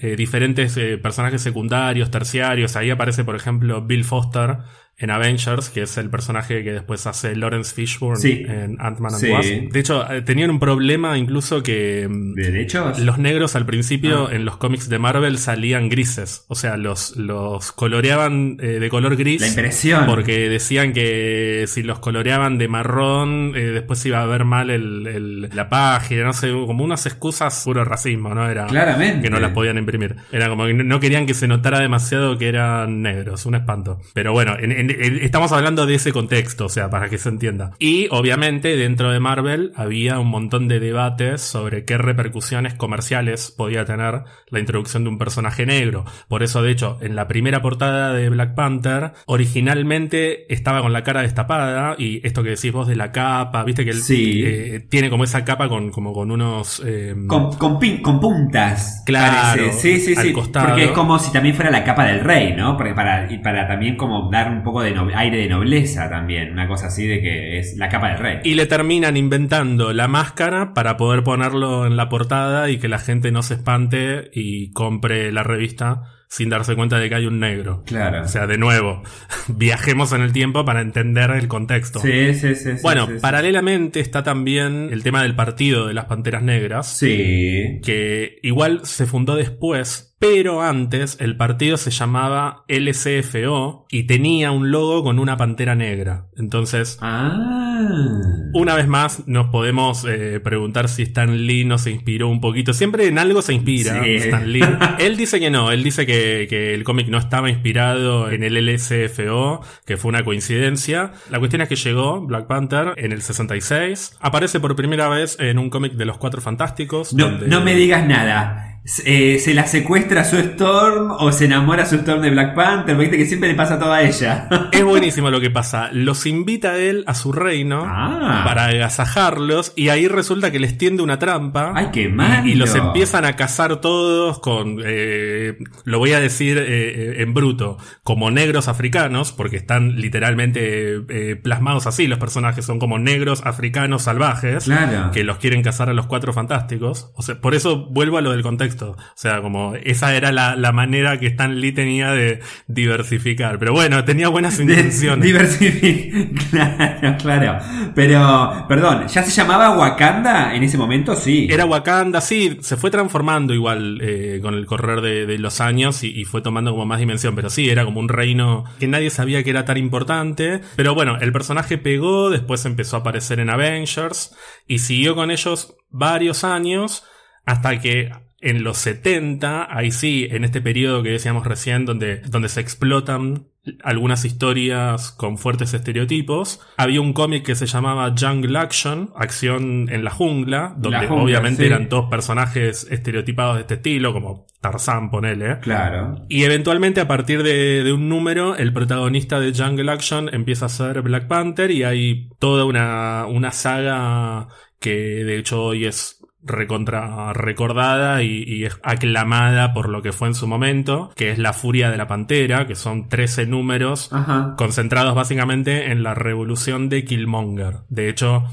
eh, 0.00 0.16
diferentes 0.16 0.76
eh, 0.76 0.98
personajes 0.98 1.42
secundarios, 1.42 2.10
terciarios. 2.10 2.76
Ahí 2.76 2.90
aparece, 2.90 3.24
por 3.24 3.36
ejemplo, 3.36 3.82
Bill 3.82 4.04
Foster 4.04 4.58
en 5.00 5.10
Avengers, 5.10 5.70
que 5.70 5.82
es 5.82 5.96
el 5.96 6.10
personaje 6.10 6.64
que 6.64 6.72
después 6.72 7.06
hace 7.06 7.36
Lawrence 7.36 7.72
Fishburne 7.74 8.20
Sí. 8.20 8.42
en 8.48 8.76
Ant-Man 8.80 9.14
and 9.14 9.20
Sí. 9.22 9.30
Wasp. 9.30 9.72
De 9.72 9.78
hecho, 9.80 10.10
eh, 10.12 10.22
tenían 10.22 10.50
un 10.50 10.58
problema 10.58 11.16
incluso 11.16 11.62
que 11.62 12.08
mm, 12.10 12.34
¿De 12.34 12.42
derechos? 12.50 12.98
los 12.98 13.16
negros 13.18 13.54
al 13.54 13.64
principio 13.64 14.26
Ah. 14.28 14.34
en 14.34 14.44
los 14.44 14.56
cómics 14.56 14.88
de 14.88 14.98
Marvel 14.98 15.38
salían 15.38 15.88
grises. 15.88 16.44
O 16.48 16.56
sea, 16.56 16.76
los, 16.76 17.16
los 17.16 17.70
coloreaban 17.70 18.56
eh, 18.60 18.80
de 18.80 18.88
color 18.88 19.16
gris. 19.16 19.40
La 19.40 19.46
impresión. 19.48 20.06
Porque 20.06 20.48
decían 20.48 20.92
que 20.92 21.64
si 21.68 21.82
los 21.84 22.00
coloreaban 22.00 22.58
de 22.58 22.66
marrón, 22.66 23.52
eh, 23.54 23.60
después 23.66 24.04
iba 24.04 24.20
a 24.20 24.26
ver 24.26 24.44
mal 24.44 24.70
el, 24.70 25.06
el- 25.06 25.48
la 25.54 25.68
página, 25.68 26.24
no 26.24 26.32
sé, 26.32 26.50
como 26.50 26.82
unas 26.82 27.06
excusas 27.06 27.62
puro 27.64 27.84
racismo, 27.84 28.34
¿no? 28.34 28.48
Era 28.50 28.66
Claramente. 28.66 29.22
que 29.22 29.30
no 29.30 29.38
las 29.38 29.52
podían 29.52 29.78
imprimir. 29.78 30.16
Era 30.32 30.48
como 30.48 30.66
que 30.66 30.74
no- 30.74 30.82
no 30.84 30.98
querían 30.98 31.24
que 31.26 31.34
se 31.34 31.46
notara 31.46 31.78
demasiado 31.78 32.36
que 32.36 32.48
eran 32.48 33.02
negros, 33.02 33.46
un 33.46 33.54
espanto. 33.54 34.00
Pero 34.14 34.32
bueno, 34.32 34.56
en- 34.58 34.72
en- 34.72 34.87
en- 34.90 35.18
estamos 35.22 35.52
hablando 35.52 35.86
de 35.86 35.94
ese 35.94 36.12
contexto, 36.12 36.66
o 36.66 36.68
sea, 36.68 36.90
para 36.90 37.08
que 37.08 37.18
se 37.18 37.28
entienda. 37.28 37.72
Y 37.78 38.08
obviamente 38.10 38.76
dentro 38.76 39.10
de 39.10 39.20
Marvel 39.20 39.72
había 39.76 40.18
un 40.18 40.28
montón 40.28 40.68
de 40.68 40.80
debates 40.80 41.40
sobre 41.40 41.84
qué 41.84 41.98
repercusiones 41.98 42.74
comerciales 42.74 43.50
podía 43.56 43.84
tener 43.84 44.22
la 44.50 44.60
introducción 44.60 45.04
de 45.04 45.10
un 45.10 45.18
personaje 45.18 45.66
negro. 45.66 46.04
Por 46.28 46.42
eso, 46.42 46.62
de 46.62 46.70
hecho, 46.70 46.98
en 47.00 47.16
la 47.16 47.28
primera 47.28 47.60
portada 47.62 48.12
de 48.12 48.28
Black 48.28 48.54
Panther, 48.54 49.12
originalmente 49.26 50.52
estaba 50.52 50.80
con 50.82 50.92
la 50.92 51.02
cara 51.02 51.22
destapada 51.22 51.94
y 51.98 52.24
esto 52.26 52.42
que 52.42 52.50
decís 52.50 52.72
vos 52.72 52.86
de 52.88 52.96
la 52.96 53.12
capa, 53.12 53.64
viste 53.64 53.84
que 53.84 53.90
él 53.90 53.96
Sí. 54.02 54.42
eh, 54.44 54.86
tiene 54.88 55.10
como 55.10 55.24
esa 55.24 55.44
capa 55.44 55.68
con, 55.68 55.90
como 55.90 56.12
con 56.12 56.30
unos... 56.30 56.82
eh, 56.86 57.14
Con, 57.26 57.52
con, 57.54 57.78
pin- 57.78 58.00
con 58.00 58.20
puntas. 58.20 59.02
Claro, 59.04 59.62
parece. 59.62 59.98
Sí, 59.98 60.00
sí, 60.00 60.16
sí. 60.16 60.32
costado. 60.32 60.68
Porque 60.68 60.84
es 60.84 60.90
como 60.92 61.18
si 61.18 61.32
también 61.32 61.54
fuera 61.54 61.70
la 61.70 61.84
capa 61.84 62.06
del 62.06 62.20
rey, 62.20 62.54
¿no? 62.56 62.76
Porque 62.76 62.94
para, 62.94 63.30
y 63.32 63.38
para 63.38 63.66
también 63.66 63.96
como 63.96 64.30
dar 64.30 64.50
un 64.50 64.62
poco 64.62 64.77
poco 64.78 64.82
de 64.84 64.92
no- 64.92 65.08
aire 65.18 65.38
de 65.38 65.48
nobleza 65.48 66.08
también, 66.08 66.52
una 66.52 66.68
cosa 66.68 66.86
así 66.88 67.06
de 67.06 67.20
que 67.20 67.58
es 67.58 67.76
la 67.76 67.88
capa 67.88 68.08
del 68.10 68.18
rey. 68.18 68.38
Y 68.44 68.54
le 68.54 68.66
terminan 68.66 69.16
inventando 69.16 69.92
la 69.92 70.08
máscara 70.08 70.74
para 70.74 70.96
poder 70.96 71.22
ponerlo 71.24 71.86
en 71.86 71.96
la 71.96 72.08
portada 72.08 72.70
y 72.70 72.78
que 72.78 72.88
la 72.88 72.98
gente 72.98 73.32
no 73.32 73.42
se 73.42 73.54
espante 73.54 74.30
y 74.32 74.72
compre 74.72 75.32
la 75.32 75.42
revista 75.42 76.02
sin 76.30 76.50
darse 76.50 76.74
cuenta 76.76 76.98
de 76.98 77.08
que 77.08 77.14
hay 77.14 77.24
un 77.26 77.40
negro. 77.40 77.82
Claro. 77.86 78.22
O 78.22 78.28
sea, 78.28 78.46
de 78.46 78.58
nuevo, 78.58 79.02
viajemos 79.48 80.12
en 80.12 80.20
el 80.20 80.32
tiempo 80.32 80.62
para 80.64 80.82
entender 80.82 81.30
el 81.30 81.48
contexto. 81.48 82.00
sí, 82.00 82.34
sí, 82.34 82.54
sí, 82.54 82.70
bueno, 82.82 83.06
sí, 83.06 83.14
sí. 83.14 83.18
paralelamente 83.20 84.00
está 84.00 84.22
también 84.22 84.90
el 84.92 85.02
tema 85.02 85.22
del 85.22 85.34
partido 85.34 85.86
de 85.86 85.94
las 85.94 86.04
Panteras 86.04 86.42
Negras, 86.42 86.98
Sí. 86.98 87.80
que 87.82 88.38
igual 88.42 88.80
se 88.84 89.06
fundó 89.06 89.36
después, 89.36 90.07
pero 90.18 90.62
antes 90.62 91.16
el 91.20 91.36
partido 91.36 91.76
se 91.76 91.90
llamaba 91.90 92.64
LCFO 92.68 93.86
y 93.90 94.04
tenía 94.04 94.50
un 94.50 94.70
logo 94.70 95.02
con 95.04 95.18
una 95.18 95.36
pantera 95.36 95.74
negra. 95.74 96.26
Entonces, 96.36 96.98
Ah. 97.00 98.50
una 98.52 98.74
vez 98.74 98.88
más 98.88 99.26
nos 99.28 99.48
podemos 99.50 100.04
eh, 100.08 100.40
preguntar 100.40 100.88
si 100.88 101.02
Stan 101.02 101.46
Lee 101.46 101.64
no 101.64 101.78
se 101.78 101.90
inspiró 101.92 102.28
un 102.28 102.40
poquito. 102.40 102.72
Siempre 102.72 103.06
en 103.06 103.18
algo 103.18 103.42
se 103.42 103.54
inspira 103.54 104.02
Sí. 104.02 104.14
Stan 104.16 104.50
Lee. 104.52 104.60
Él 104.98 105.16
dice 105.16 105.38
que 105.38 105.50
no, 105.50 105.70
él 105.70 105.84
dice 105.84 106.04
que, 106.06 106.46
que 106.50 106.74
el 106.74 106.82
cómic 106.84 107.08
no 107.08 107.18
estaba 107.18 107.48
inspirado 107.50 108.30
en 108.30 108.42
el 108.42 108.56
LSFO, 108.56 109.60
que 109.86 109.96
fue 109.96 110.08
una 110.08 110.24
coincidencia. 110.24 111.12
La 111.30 111.38
cuestión 111.38 111.62
es 111.62 111.68
que 111.68 111.76
llegó 111.76 112.20
Black 112.26 112.46
Panther 112.46 112.94
en 112.96 113.12
el 113.12 113.22
66. 113.22 114.16
Aparece 114.20 114.58
por 114.60 114.74
primera 114.74 115.08
vez 115.08 115.36
en 115.40 115.58
un 115.58 115.70
cómic 115.70 115.92
de 115.92 116.04
los 116.04 116.18
Cuatro 116.18 116.40
Fantásticos. 116.40 117.14
No, 117.14 117.30
donde- 117.30 117.46
no 117.46 117.60
me 117.60 117.74
digas 117.74 118.06
nada. 118.06 118.77
Eh, 119.04 119.38
¿Se 119.38 119.52
la 119.52 119.66
secuestra 119.66 120.24
su 120.24 120.36
Storm 120.38 121.10
o 121.18 121.30
se 121.30 121.44
enamora 121.44 121.84
su 121.84 121.96
Storm 121.96 122.22
de 122.22 122.30
Black 122.30 122.54
Panther? 122.54 122.96
Viste 122.96 123.18
que 123.18 123.26
siempre 123.26 123.50
le 123.50 123.54
pasa 123.54 123.78
todo 123.78 123.92
a 123.92 124.02
ella. 124.02 124.48
Es 124.72 124.82
buenísimo 124.84 125.30
lo 125.30 125.40
que 125.40 125.50
pasa. 125.50 125.90
Los 125.92 126.24
invita 126.24 126.70
a 126.72 126.78
él 126.78 127.04
a 127.06 127.14
su 127.14 127.32
reino 127.32 127.84
Ah. 127.86 128.42
para 128.46 128.66
agasajarlos 128.66 129.72
y 129.76 129.88
ahí 129.90 130.08
resulta 130.08 130.50
que 130.50 130.58
les 130.58 130.78
tiende 130.78 131.02
una 131.02 131.18
trampa. 131.18 131.72
Ay, 131.74 131.88
qué 131.92 132.10
y, 132.44 132.54
los 132.54 132.74
empiezan 132.74 133.24
a 133.24 133.34
cazar 133.34 133.80
todos 133.80 134.38
con, 134.40 134.78
eh, 134.84 135.58
lo 135.84 135.98
voy 135.98 136.12
a 136.12 136.20
decir 136.20 136.56
eh, 136.58 137.22
en 137.22 137.34
bruto, 137.34 137.76
como 138.02 138.30
negros 138.30 138.68
africanos, 138.68 139.32
porque 139.32 139.56
están 139.56 139.96
literalmente 140.00 141.00
plasmados 141.42 141.86
así. 141.86 142.06
Los 142.06 142.18
personajes 142.18 142.64
son 142.64 142.78
como 142.78 142.98
negros 142.98 143.42
africanos 143.44 144.02
salvajes 144.02 144.64
Claro. 144.64 145.10
que 145.12 145.24
los 145.24 145.38
quieren 145.38 145.62
cazar 145.62 145.90
a 145.90 145.92
los 145.92 146.06
cuatro 146.06 146.32
fantásticos. 146.32 147.10
O 147.14 147.22
sea, 147.22 147.40
por 147.40 147.54
eso 147.54 147.86
vuelvo 147.90 148.18
a 148.18 148.20
lo 148.20 148.30
del 148.32 148.42
contexto. 148.42 148.77
O 148.82 148.96
sea, 149.14 149.40
como 149.42 149.74
esa 149.76 150.14
era 150.14 150.32
la, 150.32 150.56
la 150.56 150.72
manera 150.72 151.18
que 151.18 151.26
Stan 151.28 151.60
Lee 151.60 151.72
tenía 151.72 152.12
de 152.12 152.40
diversificar. 152.66 153.58
Pero 153.58 153.72
bueno, 153.72 154.04
tenía 154.04 154.28
buenas 154.28 154.58
intenciones. 154.60 155.26
diversifi- 155.26 156.48
claro, 156.50 157.16
claro. 157.18 157.58
Pero, 157.94 158.64
perdón, 158.68 159.06
¿ya 159.08 159.22
se 159.22 159.30
llamaba 159.30 159.76
Wakanda 159.76 160.54
en 160.54 160.62
ese 160.62 160.78
momento? 160.78 161.14
Sí. 161.16 161.48
Era 161.50 161.64
Wakanda, 161.66 162.20
sí, 162.20 162.58
se 162.60 162.76
fue 162.76 162.90
transformando 162.90 163.54
igual 163.54 163.98
eh, 164.02 164.38
con 164.42 164.54
el 164.54 164.66
correr 164.66 165.00
de, 165.00 165.26
de 165.26 165.38
los 165.38 165.60
años 165.60 166.02
y, 166.04 166.08
y 166.20 166.24
fue 166.24 166.40
tomando 166.42 166.70
como 166.72 166.86
más 166.86 166.98
dimensión, 166.98 167.34
pero 167.34 167.50
sí, 167.50 167.68
era 167.68 167.84
como 167.84 168.00
un 168.00 168.08
reino 168.08 168.64
que 168.78 168.86
nadie 168.88 169.10
sabía 169.10 169.42
que 169.42 169.50
era 169.50 169.64
tan 169.64 169.76
importante. 169.76 170.60
Pero 170.76 170.94
bueno, 170.94 171.18
el 171.20 171.32
personaje 171.32 171.78
pegó, 171.78 172.30
después 172.30 172.64
empezó 172.64 172.96
a 172.96 173.00
aparecer 173.00 173.40
en 173.40 173.50
Avengers 173.50 174.34
y 174.66 174.78
siguió 174.78 175.14
con 175.14 175.30
ellos 175.30 175.74
varios 175.90 176.44
años 176.44 177.04
hasta 177.46 177.78
que 177.80 178.10
en 178.40 178.62
los 178.62 178.78
70, 178.78 179.66
ahí 179.76 179.90
sí, 179.90 180.28
en 180.30 180.44
este 180.44 180.60
periodo 180.60 181.02
que 181.02 181.10
decíamos 181.10 181.46
recién, 181.46 181.84
donde, 181.84 182.20
donde 182.20 182.48
se 182.48 182.60
explotan 182.60 183.48
algunas 183.82 184.24
historias 184.24 185.10
con 185.10 185.36
fuertes 185.36 185.74
estereotipos, 185.74 186.60
había 186.76 187.00
un 187.00 187.12
cómic 187.12 187.44
que 187.44 187.54
se 187.54 187.66
llamaba 187.66 188.14
Jungle 188.18 188.58
Action, 188.58 189.10
Acción 189.16 189.88
en 189.90 190.04
la 190.04 190.10
Jungla, 190.10 190.74
donde 190.78 191.06
jungla, 191.06 191.24
obviamente 191.24 191.62
sí. 191.62 191.66
eran 191.66 191.88
todos 191.88 192.08
personajes 192.08 192.86
estereotipados 192.90 193.56
de 193.56 193.62
este 193.62 193.74
estilo, 193.74 194.12
como 194.12 194.46
Tarzán, 194.60 195.10
ponele. 195.10 195.58
Claro. 195.58 196.24
Y 196.28 196.44
eventualmente 196.44 197.00
a 197.00 197.08
partir 197.08 197.42
de, 197.42 197.82
de 197.84 197.92
un 197.92 198.08
número, 198.08 198.56
el 198.56 198.72
protagonista 198.72 199.40
de 199.40 199.52
Jungle 199.52 199.90
Action 199.90 200.32
empieza 200.32 200.66
a 200.66 200.70
ser 200.70 201.02
Black 201.02 201.26
Panther 201.26 201.70
y 201.70 201.82
hay 201.82 202.28
toda 202.38 202.64
una, 202.64 203.26
una 203.26 203.50
saga 203.52 204.48
que 204.80 205.24
de 205.24 205.38
hecho 205.38 205.62
hoy 205.62 205.86
es 205.86 206.17
recontra 206.48 207.32
recordada 207.32 208.22
y, 208.22 208.66
aclamada 208.82 209.72
por 209.72 209.88
lo 209.88 210.02
que 210.02 210.12
fue 210.12 210.28
en 210.28 210.34
su 210.34 210.46
momento, 210.46 211.10
que 211.14 211.30
es 211.30 211.38
La 211.38 211.52
Furia 211.52 211.90
de 211.90 211.96
la 211.96 212.08
Pantera, 212.08 212.66
que 212.66 212.74
son 212.74 213.08
13 213.08 213.46
números 213.46 214.12
Ajá. 214.12 214.54
concentrados 214.56 215.14
básicamente 215.14 215.92
en 215.92 216.02
la 216.02 216.14
revolución 216.14 216.88
de 216.88 217.04
Killmonger. 217.04 217.78
De 217.88 218.08
hecho, 218.08 218.44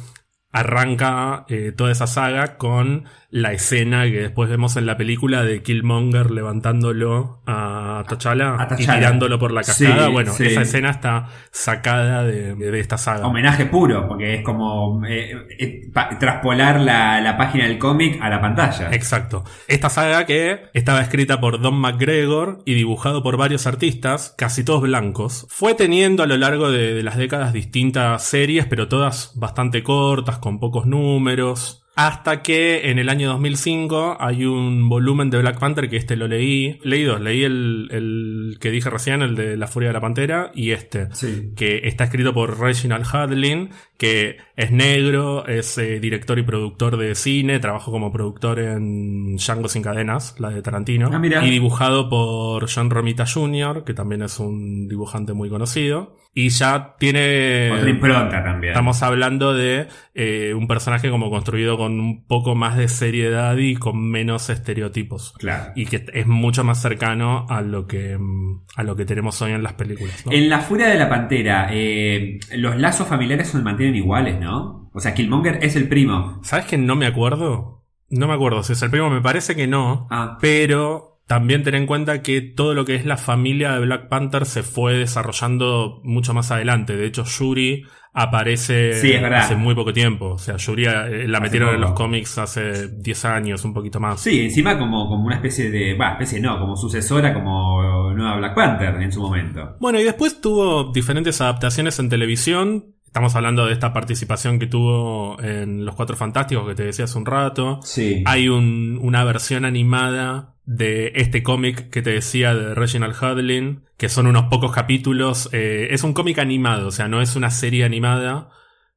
arranca 0.56 1.46
eh, 1.50 1.72
toda 1.76 1.92
esa 1.92 2.08
saga 2.08 2.58
con 2.58 3.04
la 3.30 3.52
escena 3.52 4.06
que 4.06 4.22
después 4.22 4.50
vemos 4.50 4.78
en 4.78 4.86
la 4.86 4.96
película 4.96 5.44
de 5.44 5.62
Killmonger 5.62 6.32
levantándolo 6.32 7.42
a 7.46 8.06
T'Challa 8.08 8.56
A 8.56 8.68
y 8.80 8.86
tirándolo 8.86 9.38
por 9.38 9.52
la 9.52 9.62
cascada. 9.62 10.06
Sí, 10.06 10.12
bueno, 10.14 10.32
sí. 10.32 10.46
esa 10.46 10.62
escena 10.62 10.90
está 10.92 11.28
sacada 11.52 12.24
de, 12.24 12.56
de 12.56 12.80
esta 12.80 12.98
saga. 12.98 13.28
Homenaje 13.28 13.66
puro, 13.66 14.08
porque 14.08 14.36
es 14.36 14.42
como 14.44 15.06
eh, 15.06 15.34
eh, 15.60 15.82
pa- 15.94 16.18
traspolar 16.18 16.80
la, 16.80 17.20
la 17.20 17.36
página 17.36 17.66
del 17.66 17.78
cómic 17.78 18.22
a 18.22 18.30
la 18.30 18.40
pantalla. 18.40 18.90
Exacto. 18.94 19.44
Esta 19.68 19.90
saga 19.90 20.26
que 20.26 20.62
estaba 20.74 21.02
escrita 21.02 21.42
por 21.42 21.60
Don 21.60 21.76
McGregor 21.76 22.60
y 22.64 22.74
dibujado 22.76 23.22
por 23.22 23.36
varios 23.36 23.68
artistas, 23.68 24.34
casi 24.38 24.64
todos 24.64 24.84
blancos, 24.84 25.46
fue 25.50 25.74
teniendo 25.74 26.24
a 26.24 26.28
lo 26.28 26.38
largo 26.38 26.72
de, 26.72 26.94
de 26.94 27.04
las 27.04 27.18
décadas 27.18 27.52
distintas 27.52 28.24
series, 28.24 28.66
pero 28.66 28.88
todas 28.88 29.34
bastante 29.36 29.84
cortas, 29.84 30.38
con 30.46 30.60
pocos 30.60 30.86
números. 30.86 31.82
Hasta 31.98 32.42
que 32.44 32.90
en 32.92 33.00
el 33.00 33.08
año 33.08 33.30
2005 33.30 34.18
hay 34.20 34.44
un 34.44 34.90
volumen 34.90 35.30
de 35.30 35.38
Black 35.40 35.60
Panther 35.60 35.90
que 35.90 35.96
este 35.96 36.18
lo 36.18 36.28
leí. 36.28 36.78
Leí 36.84 37.04
dos. 37.04 37.22
Leí 37.22 37.44
el, 37.44 37.88
el 37.90 38.58
que 38.60 38.70
dije 38.70 38.90
recién, 38.90 39.22
el 39.22 39.34
de 39.36 39.56
La 39.56 39.68
Furia 39.68 39.90
de 39.90 39.94
la 39.94 40.02
Pantera, 40.02 40.52
y 40.54 40.72
este 40.72 41.08
Sí. 41.14 41.54
que 41.56 41.88
está 41.88 42.04
escrito 42.04 42.34
por 42.34 42.60
Reginald 42.60 43.06
Hudlin, 43.06 43.70
que 43.98 44.36
es 44.58 44.72
negro, 44.72 45.48
es 45.48 45.78
eh, 45.78 46.02
director 46.02 46.38
y 46.38 46.44
productor 46.44 46.98
de 46.98 47.16
cine, 47.16 47.60
trabajó 47.60 47.92
como 47.92 48.12
productor 48.12 48.60
en 48.60 49.38
Django 49.38 49.70
sin 49.70 49.82
cadenas, 49.82 50.36
la 50.38 50.50
de 50.50 50.62
Tarantino, 50.62 51.10
Ah, 51.14 51.46
y 51.46 51.50
dibujado 51.50 52.10
por 52.10 52.70
John 52.70 52.90
Romita 52.90 53.26
Jr., 53.26 53.86
que 53.86 53.94
también 53.94 54.22
es 54.22 54.38
un 54.40 54.90
dibujante 54.90 55.32
muy 55.32 55.50
conocido, 55.50 56.18
y 56.38 56.50
ya 56.50 56.96
tiene... 57.00 57.72
Otra 57.72 57.90
impronta 57.90 58.44
también. 58.44 58.74
Estamos 58.74 59.02
hablando 59.02 59.54
de 59.54 59.88
eh, 60.14 60.54
un 60.54 60.68
personaje 60.68 61.10
como 61.10 61.30
construido 61.30 61.78
con 61.78 61.98
un 61.98 62.26
poco 62.28 62.56
más 62.56 62.76
de 62.76 62.90
seriedad 62.90 63.56
y 63.56 63.76
con 63.76 64.12
menos 64.12 64.50
estereotipos. 64.50 65.34
Claro. 65.40 65.72
Y 65.78 65.86
que 65.86 66.06
es 66.14 66.28
mucho 66.28 66.66
más 66.66 66.82
cercano 66.82 67.46
a 67.50 67.62
lo 67.62 67.88
que, 67.88 68.18
mm, 68.20 68.66
a 68.76 68.84
lo 68.84 68.98
que 68.98 69.06
tenemos 69.06 69.42
hoy 69.42 69.54
en 69.54 69.64
las 69.64 69.74
películas. 69.74 70.26
¿no? 70.26 70.34
En 70.34 70.50
la 70.50 70.60
furia 70.60 70.88
de 70.88 71.00
la 71.00 71.08
pantera, 71.08 71.70
eh, 71.72 72.38
los 72.58 72.76
lazos 72.76 73.08
familiares 73.08 73.48
se 73.48 73.58
mantienen 73.60 73.96
iguales, 73.96 74.38
¿no? 74.38 74.90
O 74.94 75.00
sea, 75.00 75.14
Killmonger 75.14 75.60
es 75.62 75.78
el 75.78 75.88
primo. 75.88 76.42
¿Sabes 76.44 76.66
que 76.66 76.78
no 76.78 76.98
me 76.98 77.06
acuerdo? 77.06 77.86
No 78.10 78.28
me 78.28 78.34
acuerdo 78.34 78.62
si 78.62 78.74
es 78.74 78.82
el 78.82 78.92
primo, 78.92 79.10
me 79.10 79.22
parece 79.22 79.56
que 79.56 79.68
no. 79.68 80.08
Ah. 80.12 80.38
Pero 80.42 81.15
también 81.28 81.64
ten 81.64 81.76
en 81.76 81.86
cuenta 81.88 82.22
que 82.22 82.42
todo 82.42 82.74
lo 82.74 82.86
que 82.86 82.96
es 82.96 83.06
la 83.06 83.18
familia 83.18 83.74
de 83.74 83.80
Black 83.86 84.08
Panther 84.10 84.46
se 84.46 84.64
fue 84.64 84.94
desarrollando 84.96 86.00
mucho 86.04 86.34
más 86.34 86.52
adelante. 86.52 86.96
De 86.96 87.06
hecho, 87.08 87.24
Yuri 87.24 87.84
aparece 88.14 88.94
Sí, 88.94 89.14
hace 89.14 89.56
muy 89.56 89.76
poco 89.76 89.92
tiempo. 89.94 90.32
O 90.34 90.38
sea, 90.38 90.56
Yuri 90.58 90.86
eh, 90.86 91.28
la 91.28 91.38
Hace 91.38 91.44
metieron 91.44 91.76
en 91.76 91.82
los 91.82 91.92
cómics 91.94 92.38
hace 92.38 92.88
10 92.90 93.26
años, 93.26 93.66
un 93.66 93.74
poquito 93.74 94.00
más. 94.00 94.22
Sí, 94.22 94.42
encima 94.42 94.78
como, 94.80 95.08
como 95.10 95.26
una 95.26 95.36
especie 95.36 95.70
de. 95.70 95.96
Va, 95.96 96.12
especie 96.14 96.40
no, 96.40 96.60
como 96.60 96.76
sucesora, 96.76 97.34
como 97.34 98.14
nueva 98.14 98.38
Black 98.38 98.56
Panther 98.56 98.96
en 99.02 99.12
su 99.12 99.22
momento. 99.22 99.76
Bueno, 99.80 100.00
y 100.00 100.04
después 100.04 100.40
tuvo 100.42 100.92
diferentes 100.92 101.42
adaptaciones 101.42 102.00
en 102.00 102.10
televisión. 102.10 102.86
Estamos 103.06 103.36
hablando 103.36 103.66
de 103.66 103.72
esta 103.74 103.94
participación 103.94 104.60
que 104.60 104.68
tuvo 104.68 105.42
en 105.42 105.86
Los 105.86 105.96
Cuatro 105.96 106.18
Fantásticos 106.18 106.68
que 106.68 106.76
te 106.76 106.84
decía 106.84 107.06
hace 107.06 107.18
un 107.18 107.26
rato. 107.26 107.80
Sí. 107.82 108.22
Hay 108.26 108.50
un- 108.50 109.00
una 109.02 109.24
versión 109.24 109.64
animada 109.64 110.55
de 110.66 111.12
este 111.16 111.44
cómic 111.44 111.90
que 111.90 112.02
te 112.02 112.12
decía 112.12 112.56
de 112.56 112.74
Reginald 112.76 113.16
Hudlin, 113.22 113.84
que 113.98 114.10
son 114.10 114.28
unos 114.28 114.46
pocos 114.46 114.72
capítulos. 114.72 115.50
eh, 115.54 115.90
es 115.92 116.04
un 116.04 116.14
cómic 116.14 116.40
animado, 116.40 116.88
o 116.88 116.92
sea, 116.92 117.08
no 117.08 117.22
es 117.22 117.36
una 117.36 117.52
serie 117.52 117.86
animada, 117.86 118.50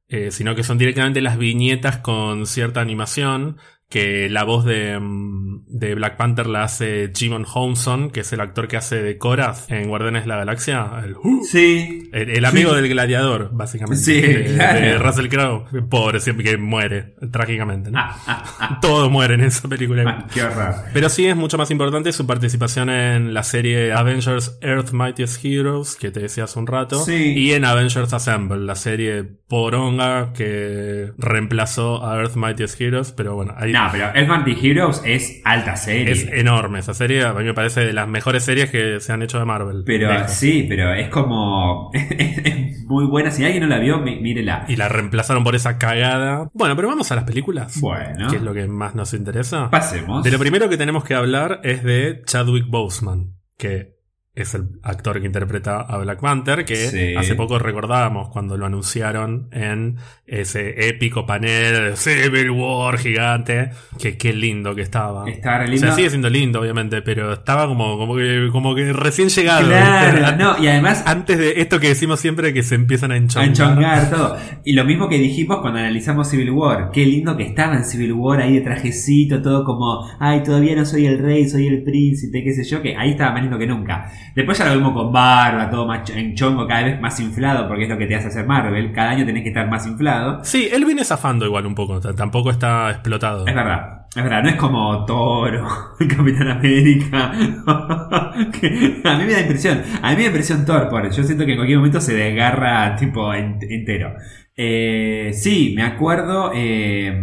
eh, 0.07 0.31
sino 0.31 0.55
que 0.55 0.63
son 0.63 0.77
directamente 0.77 1.21
las 1.21 1.37
viñetas 1.37 1.97
con 1.97 2.47
cierta 2.47 2.81
animación 2.81 3.57
que 3.89 4.29
la 4.29 4.43
voz 4.43 4.65
de, 4.65 4.99
mm, 4.99 5.65
de 5.67 5.95
Black 5.95 6.15
Panther 6.15 6.45
la 6.45 6.63
hace 6.63 7.11
Jimon 7.15 7.43
Hounson, 7.51 8.11
que 8.11 8.19
es 8.19 8.31
el 8.33 8.39
actor 8.39 8.67
que 8.67 8.77
hace 8.77 9.01
de 9.01 9.17
Korath 9.17 9.71
en 9.71 9.87
Guardianes 9.87 10.23
de 10.23 10.27
la 10.27 10.35
Galaxia. 10.37 10.87
El, 11.03 11.15
Sí. 11.49 12.07
el- 12.13 12.29
el 12.29 12.45
amigo 12.45 12.73
del 12.75 12.87
gladiador, 12.87 13.49
básicamente. 13.51 14.03
Sí, 14.03 14.21
de, 14.21 14.53
claro. 14.55 14.79
de 14.79 14.97
Russell 14.99 15.27
Crowe. 15.27 15.65
Pobre, 15.89 16.19
siempre 16.19 16.45
que 16.45 16.57
muere, 16.57 17.15
trágicamente. 17.31 17.89
¿no? 17.89 17.97
Ah, 17.99 18.15
ah, 18.27 18.43
ah, 18.59 18.79
Todos 18.79 19.09
mueren 19.09 19.39
en 19.39 19.47
esa 19.47 19.67
película. 19.67 20.03
ah, 20.07 20.27
qué 20.31 20.43
horror. 20.43 20.75
Pero 20.93 21.09
sí 21.09 21.25
es 21.25 21.35
mucho 21.35 21.57
más 21.57 21.71
importante 21.71 22.11
su 22.11 22.27
participación 22.27 22.91
en 22.91 23.33
la 23.33 23.41
serie 23.41 23.91
Avengers 23.93 24.59
Earth 24.61 24.91
Mightiest 24.91 25.43
Heroes, 25.43 25.95
que 25.95 26.11
te 26.11 26.19
decía 26.19 26.43
hace 26.43 26.59
un 26.59 26.67
rato, 26.67 27.03
Sí. 27.03 27.33
y 27.35 27.53
en 27.53 27.65
Avengers 27.65 28.13
Assemble, 28.13 28.59
la 28.59 28.75
serie 28.75 29.23
poronga 29.47 30.31
que 30.33 31.11
reemplazó 31.17 32.05
a 32.05 32.17
Earth 32.19 32.35
Mightiest 32.35 32.79
Heroes, 32.79 33.11
pero 33.13 33.33
bueno, 33.35 33.55
ahí 33.57 33.71
No, 33.83 33.89
pero 33.91 34.05
Earthbound 34.13 34.45
the 34.45 34.67
Heroes 34.69 35.01
es 35.05 35.41
alta 35.45 35.75
serie. 35.75 36.11
es 36.11 36.27
enorme 36.31 36.79
esa 36.79 36.93
serie, 36.93 37.23
a 37.23 37.33
mí 37.33 37.43
me 37.43 37.53
parece 37.53 37.81
de 37.81 37.93
las 37.93 38.07
mejores 38.07 38.43
series 38.43 38.69
que 38.69 38.99
se 38.99 39.11
han 39.13 39.21
hecho 39.21 39.39
de 39.39 39.45
Marvel. 39.45 39.83
Pero 39.85 40.09
sí, 40.27 40.65
pero 40.67 40.93
es 40.93 41.09
como. 41.09 41.91
es 41.93 42.83
muy 42.85 43.05
buena. 43.05 43.31
Si 43.31 43.43
alguien 43.45 43.63
no 43.63 43.69
la 43.69 43.79
vio, 43.79 43.99
mí- 43.99 44.19
mírela. 44.19 44.65
Y 44.67 44.75
la 44.75 44.89
reemplazaron 44.89 45.43
por 45.43 45.55
esa 45.55 45.77
cagada. 45.77 46.49
Bueno, 46.53 46.75
pero 46.75 46.87
vamos 46.87 47.11
a 47.11 47.15
las 47.15 47.23
películas. 47.23 47.79
Bueno. 47.81 48.29
Que 48.29 48.37
es 48.37 48.41
lo 48.41 48.53
que 48.53 48.67
más 48.67 48.95
nos 48.95 49.13
interesa. 49.13 49.69
Pasemos. 49.69 50.23
De 50.23 50.31
lo 50.31 50.39
primero 50.39 50.69
que 50.69 50.77
tenemos 50.77 51.03
que 51.03 51.15
hablar 51.15 51.61
es 51.63 51.83
de 51.83 52.21
Chadwick 52.25 52.65
Boseman, 52.67 53.33
que 53.57 53.98
es 54.43 54.53
el 54.53 54.63
actor 54.83 55.19
que 55.19 55.25
interpreta 55.27 55.81
a 55.81 55.97
Black 55.97 56.19
Panther, 56.21 56.65
que 56.65 56.75
Sí. 56.75 57.15
hace 57.15 57.35
poco 57.35 57.59
recordábamos 57.59 58.29
cuando 58.29 58.57
lo 58.57 58.65
anunciaron 58.65 59.47
en 59.51 59.97
ese 60.25 60.87
épico 60.89 61.25
panel 61.25 61.91
de 61.91 61.95
Civil 61.95 62.51
War 62.51 62.97
gigante, 62.97 63.71
que 63.99 64.17
qué 64.17 64.33
lindo 64.33 64.75
que 64.75 64.81
estaba. 64.81 65.29
Está 65.29 65.57
re 65.59 65.65
O 65.65 65.67
lindo. 65.67 65.87
sea, 65.87 65.95
sigue 65.95 66.09
siendo 66.09 66.29
lindo, 66.29 66.59
obviamente, 66.61 67.01
pero 67.01 67.33
estaba 67.33 67.67
como, 67.67 67.97
como, 67.97 68.15
que, 68.15 68.49
como 68.51 68.75
que 68.75 68.93
recién 68.93 69.29
llegado. 69.29 69.67
Claro, 69.67 70.35
no, 70.37 70.63
y 70.63 70.67
además 70.67 71.03
Antes 71.05 71.37
de 71.37 71.61
esto 71.61 71.79
que 71.79 71.87
decimos 71.89 72.19
siempre 72.19 72.53
que 72.53 72.63
se 72.63 72.75
empiezan 72.75 73.11
a 73.11 73.15
a 73.15 73.17
enchongar. 73.17 73.49
enchongar 73.49 74.09
todo. 74.09 74.37
Y 74.63 74.73
lo 74.73 74.85
mismo 74.85 75.09
que 75.09 75.17
dijimos 75.17 75.59
cuando 75.61 75.79
analizamos 75.79 76.29
Civil 76.29 76.51
War. 76.51 76.91
Qué 76.93 77.05
lindo 77.05 77.35
que 77.35 77.43
estaba 77.43 77.75
en 77.75 77.83
Civil 77.85 78.13
War 78.13 78.39
ahí 78.41 78.53
de 78.55 78.61
trajecito, 78.61 79.41
todo 79.41 79.63
como, 79.63 80.07
ay, 80.19 80.43
todavía 80.43 80.75
no 80.75 80.85
soy 80.85 81.05
el 81.05 81.17
rey, 81.19 81.49
soy 81.49 81.67
el 81.67 81.83
príncipe, 81.83 82.43
qué 82.43 82.53
sé 82.53 82.63
yo, 82.63 82.81
que 82.81 82.95
ahí 82.95 83.11
estaba 83.11 83.31
más 83.33 83.41
lindo 83.41 83.57
que 83.57 83.67
nunca. 83.67 84.11
Después 84.35 84.57
ya 84.57 84.65
lo 84.65 84.75
vimos 84.75 84.93
con 84.93 85.11
barba, 85.11 85.69
todo 85.69 85.85
más 85.87 86.09
en 86.09 86.35
chongo, 86.35 86.65
cada 86.67 86.83
vez 86.83 86.99
más 87.01 87.19
inflado, 87.19 87.67
porque 87.67 87.83
es 87.83 87.89
lo 87.89 87.97
que 87.97 88.05
te 88.07 88.15
hace 88.15 88.27
hacer 88.27 88.45
Marvel. 88.45 88.91
Cada 88.91 89.11
año 89.11 89.25
tenés 89.25 89.43
que 89.43 89.49
estar 89.49 89.67
más 89.69 89.85
inflado. 89.87 90.43
Sí, 90.43 90.69
él 90.71 90.85
viene 90.85 91.03
zafando 91.03 91.45
igual 91.45 91.65
un 91.65 91.75
poco, 91.75 91.99
tampoco 91.99 92.49
está 92.51 92.89
explotado. 92.91 93.45
Es 93.47 93.53
verdad, 93.55 94.07
es 94.15 94.23
verdad, 94.23 94.43
no 94.43 94.49
es 94.49 94.55
como 94.55 95.05
Toro, 95.05 95.67
Capitán 95.99 96.49
América. 96.49 97.31
Que 98.59 99.01
a 99.03 99.17
mí 99.17 99.25
me 99.25 99.33
da 99.33 99.41
impresión, 99.41 99.81
a 100.01 100.09
mí 100.11 100.15
me 100.15 100.21
da 100.23 100.27
impresión 100.27 100.65
Thor, 100.65 100.87
por 100.89 101.09
yo 101.11 101.23
siento 101.23 101.45
que 101.45 101.51
en 101.51 101.57
cualquier 101.57 101.77
momento 101.79 101.99
se 102.01 102.13
desgarra 102.13 102.95
tipo 102.95 103.33
en- 103.33 103.57
entero. 103.69 104.13
Eh, 104.55 105.31
sí, 105.33 105.73
me 105.75 105.83
acuerdo, 105.83 106.51
eh, 106.53 107.13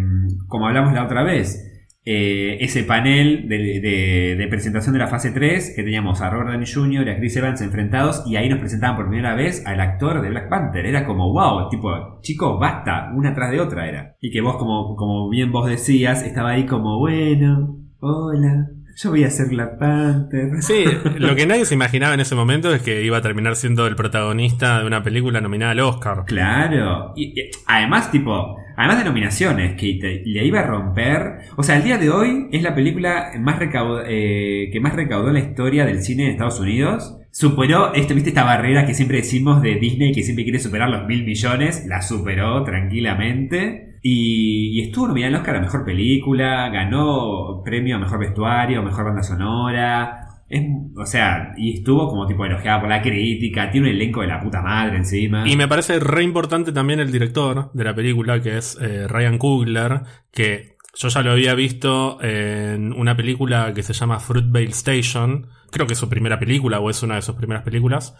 como 0.49 0.67
hablamos 0.69 0.93
la 0.95 1.05
otra 1.05 1.23
vez, 1.23 1.76
eh, 2.09 2.59
ese 2.61 2.85
panel 2.85 3.49
de, 3.49 3.59
de- 3.81 4.37
de 4.39 4.47
presentación 4.49 4.93
de 4.93 5.01
la 5.01 5.09
fase 5.09 5.33
3 5.33 5.73
que 5.75 5.83
teníamos 5.83 6.21
a 6.23 6.31
Robert 6.31 6.51
Downey 6.51 6.67
Jr. 6.73 7.07
y 7.09 7.11
a 7.11 7.17
Chris 7.19 7.37
Evans 7.37 7.61
enfrentados 7.61 8.23
y 8.27 8.37
ahí 8.37 8.49
nos 8.49 8.61
presentaban 8.61 8.95
por 8.97 9.09
primera 9.09 9.35
vez 9.35 9.67
al 9.67 9.81
actor 9.81 10.23
de 10.23 10.31
Black 10.31 10.49
Panther. 10.49 10.87
Era 10.87 11.05
como, 11.05 11.33
wow, 11.33 11.69
tipo, 11.69 12.21
chicos, 12.23 12.61
basta, 12.61 13.11
una 13.15 13.35
tras 13.35 13.51
de 13.51 13.61
otra 13.61 13.89
era. 13.89 14.15
Y 14.21 14.31
que 14.31 14.41
vos, 14.41 14.57
como, 14.57 14.95
como 14.95 15.29
bien 15.29 15.51
vos 15.51 15.69
decías, 15.69 16.23
estaba 16.23 16.51
ahí 16.51 16.65
como, 16.65 16.99
bueno, 17.01 17.77
hola, 17.99 18.69
yo 19.03 19.11
voy 19.11 19.25
a 19.25 19.31
ser 19.31 19.49
Black 19.49 19.77
Panther. 19.79 20.63
Sí, 20.63 20.85
lo 21.19 21.35
que 21.35 21.45
nadie 21.47 21.65
se 21.65 21.75
imaginaba 21.75 22.15
en 22.15 22.21
ese 22.21 22.35
momento 22.37 22.73
es 22.73 22.83
que 22.83 23.03
iba 23.03 23.17
a 23.19 23.21
terminar 23.23 23.57
siendo 23.57 23.87
el 23.89 23.97
protagonista 23.97 24.79
de 24.81 24.87
una 24.87 25.03
película 25.03 25.41
nominada 25.41 25.73
al 25.73 25.81
Oscar. 25.81 26.23
Claro. 26.27 27.13
Y, 27.17 27.39
y 27.41 27.51
además, 27.67 28.11
tipo, 28.13 28.57
además 28.77 28.99
de 28.99 29.05
nominaciones, 29.05 29.75
que 29.75 30.23
le 30.25 30.45
iba 30.45 30.61
a 30.61 30.67
romper. 30.67 31.39
O 31.57 31.63
sea, 31.63 31.77
el 31.77 31.85
día 31.85 31.99
de 31.99 32.11
hoy 32.11 32.49
es 32.53 32.63
la 32.63 32.75
película 32.75 33.33
más 33.41 33.59
eh, 34.07 34.69
que 34.73 34.81
más 34.81 34.95
recaudó 34.95 35.29
en 35.29 35.35
la 35.35 35.41
historia 35.41 35.87
del 35.87 36.03
cine 36.03 36.27
en 36.27 36.31
Estados 36.33 36.61
Unidos. 36.61 37.19
Superó, 37.31 37.93
esto, 37.95 38.15
viste, 38.15 38.31
esta 38.31 38.45
barrera 38.45 38.87
que 38.87 38.95
siempre 38.95 39.19
decimos 39.19 39.61
de 39.63 39.75
Disney, 39.77 40.13
que 40.13 40.23
siempre 40.23 40.45
quiere 40.45 40.59
superar 40.59 40.89
los 40.89 41.07
mil 41.07 41.25
millones. 41.25 41.85
La 41.87 42.03
superó 42.03 42.63
tranquilamente. 42.65 43.99
Y, 44.03 44.79
y 44.79 44.83
estuvo 44.83 45.09
nominada 45.09 45.35
al 45.35 45.41
Oscar 45.41 45.57
a 45.57 45.61
mejor 45.61 45.85
película. 45.85 46.69
Ganó 46.69 47.63
premio 47.65 47.97
a 47.97 47.99
mejor 47.99 48.21
vestuario, 48.21 48.83
mejor 48.83 49.05
banda 49.05 49.23
sonora. 49.23 50.26
Es, 50.49 50.63
o 50.97 51.07
sea, 51.07 51.55
y 51.57 51.75
estuvo 51.75 52.09
como 52.09 52.27
tipo 52.27 52.45
elogiada 52.45 52.81
por 52.81 52.89
la 52.89 53.03
crítica. 53.03 53.71
Tiene 53.71 53.91
un 53.91 53.95
elenco 53.97 54.21
de 54.21 54.29
la 54.29 54.41
puta 54.41 54.63
madre 54.63 54.97
encima. 54.97 55.49
Y 55.49 55.57
me 55.57 55.69
parece 55.69 55.99
re 55.99 56.23
importante 56.23 56.73
también 56.73 57.01
el 57.01 57.11
director 57.11 57.71
de 57.73 57.85
la 57.85 57.95
película, 57.95 58.41
que 58.41 58.57
es 58.57 58.79
eh, 58.81 59.09
Ryan 59.09 59.39
Coogler, 59.39 60.03
que 60.31 60.77
yo 60.95 61.09
ya 61.09 61.23
lo 61.23 61.33
había 61.33 61.55
visto 61.55 62.23
en 62.23 62.93
una 62.93 63.17
película 63.17 63.73
que 63.75 63.83
se 63.83 63.93
llama 63.93 64.21
Fruitvale 64.21 64.71
Station. 64.71 65.49
Creo 65.71 65.87
que 65.87 65.93
es 65.93 65.99
su 65.99 66.09
primera 66.09 66.39
película 66.39 66.81
o 66.81 66.89
es 66.89 67.03
una 67.03 67.17
de 67.17 67.23
sus 67.23 67.35
primeras 67.35 67.65
películas. 67.65 68.15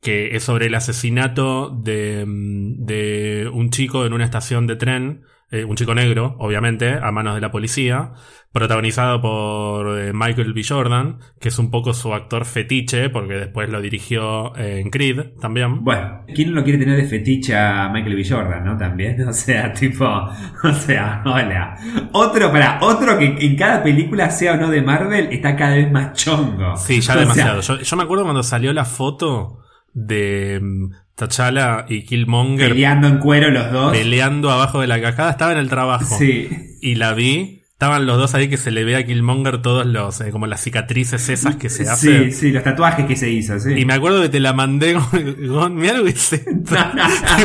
Que 0.00 0.34
es 0.36 0.42
sobre 0.42 0.66
el 0.66 0.74
asesinato 0.74 1.70
de, 1.70 2.24
mm, 2.26 2.84
de 2.84 3.50
un 3.52 3.70
chico 3.70 4.04
en 4.04 4.12
una 4.12 4.24
estación 4.24 4.66
de 4.66 4.76
tren. 4.76 5.22
Eh, 5.52 5.64
un 5.64 5.76
chico 5.76 5.94
negro, 5.94 6.34
obviamente, 6.38 6.94
a 6.94 7.12
manos 7.12 7.34
de 7.34 7.42
la 7.42 7.50
policía. 7.50 8.12
Protagonizado 8.52 9.20
por 9.20 9.98
eh, 9.98 10.12
Michael 10.14 10.54
B. 10.54 10.62
Jordan, 10.66 11.18
que 11.38 11.48
es 11.48 11.58
un 11.58 11.70
poco 11.70 11.92
su 11.92 12.14
actor 12.14 12.46
fetiche, 12.46 13.10
porque 13.10 13.34
después 13.34 13.68
lo 13.68 13.82
dirigió 13.82 14.56
eh, 14.56 14.80
en 14.80 14.88
Creed 14.88 15.38
también. 15.42 15.84
Bueno, 15.84 16.24
¿quién 16.34 16.48
no 16.48 16.54
lo 16.56 16.64
quiere 16.64 16.78
tener 16.78 16.96
de 16.96 17.04
fetiche 17.04 17.54
a 17.54 17.90
Michael 17.90 18.16
B. 18.16 18.24
Jordan, 18.26 18.64
no? 18.64 18.78
También, 18.78 19.20
o 19.28 19.32
sea, 19.34 19.74
tipo, 19.74 20.06
o 20.06 20.72
sea, 20.72 21.22
hola. 21.26 21.76
Otro, 22.12 22.50
para, 22.50 22.78
otro 22.80 23.18
que 23.18 23.36
en 23.38 23.54
cada 23.54 23.82
película, 23.82 24.30
sea 24.30 24.54
o 24.54 24.56
no 24.56 24.70
de 24.70 24.80
Marvel, 24.80 25.28
está 25.30 25.54
cada 25.54 25.76
vez 25.76 25.92
más 25.92 26.14
chongo. 26.14 26.78
Sí, 26.78 26.94
ya 26.94 27.12
O 27.12 27.14
sea, 27.14 27.16
demasiado. 27.16 27.60
Yo, 27.60 27.78
yo 27.78 27.96
me 27.98 28.04
acuerdo 28.04 28.24
cuando 28.24 28.42
salió 28.42 28.72
la 28.72 28.86
foto 28.86 29.58
de 29.94 30.58
mm, 30.62 30.90
T'Challa 31.14 31.84
y 31.88 32.04
Killmonger 32.04 32.70
peleando 32.70 33.08
en 33.08 33.18
cuero 33.18 33.50
los 33.50 33.70
dos. 33.70 33.92
peleando 33.92 34.50
abajo 34.50 34.80
de 34.80 34.86
la 34.86 35.00
cascada. 35.00 35.30
Estaba 35.30 35.52
en 35.52 35.58
el 35.58 35.68
trabajo. 35.68 36.16
Sí. 36.18 36.48
Y 36.80 36.94
la 36.96 37.12
vi. 37.14 37.58
Estaban 37.72 38.06
los 38.06 38.16
dos 38.16 38.32
ahí 38.36 38.48
que 38.48 38.58
se 38.58 38.70
le 38.70 38.84
ve 38.84 38.94
a 38.94 39.04
Killmonger 39.04 39.60
todos 39.60 39.84
los, 39.84 40.20
eh, 40.20 40.30
como 40.30 40.46
las 40.46 40.60
cicatrices 40.62 41.28
esas 41.28 41.56
que 41.56 41.68
se 41.68 41.84
Sí, 41.84 41.90
hacen. 41.90 42.32
sí, 42.32 42.52
los 42.52 42.62
tatuajes 42.62 43.06
que 43.06 43.16
se 43.16 43.28
hizo, 43.28 43.58
sí. 43.58 43.72
Y 43.76 43.84
me 43.84 43.94
acuerdo 43.94 44.22
que 44.22 44.28
te 44.28 44.38
la 44.38 44.52
mandé 44.52 44.94
con, 45.10 45.48
con 45.48 45.74
mira 45.74 45.94
lo 45.94 46.04
que 46.04 46.10
es 46.10 46.32
esto. 46.32 46.76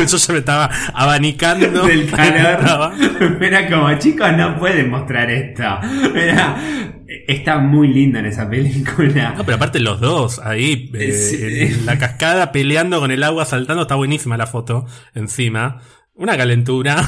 Yo 0.07 0.17
ya 0.17 0.33
me 0.33 0.39
estaba 0.39 0.69
abanicando. 0.93 1.87
del 1.87 2.07
calor. 2.11 2.91
Era 3.41 3.67
como, 3.67 3.97
chicos, 3.97 4.31
no 4.37 4.59
pueden 4.59 4.91
mostrar 4.91 5.27
esto. 5.31 5.63
Está 7.27 7.59
muy 7.59 7.87
lindo 7.89 8.19
en 8.19 8.25
esa 8.25 8.49
película. 8.49 9.33
No, 9.37 9.43
pero 9.43 9.55
aparte 9.55 9.79
los 9.79 9.99
dos 9.99 10.39
ahí 10.43 10.91
eh, 10.93 11.11
Sí. 11.11 11.37
en 11.41 11.85
la 11.85 11.97
cascada 11.97 12.51
peleando 12.51 12.99
con 12.99 13.11
el 13.11 13.23
agua 13.23 13.45
saltando, 13.45 13.83
está 13.83 13.95
buenísima 13.95 14.37
la 14.37 14.47
foto 14.47 14.85
encima. 15.15 15.81
Una 16.15 16.35
calentura. 16.35 16.97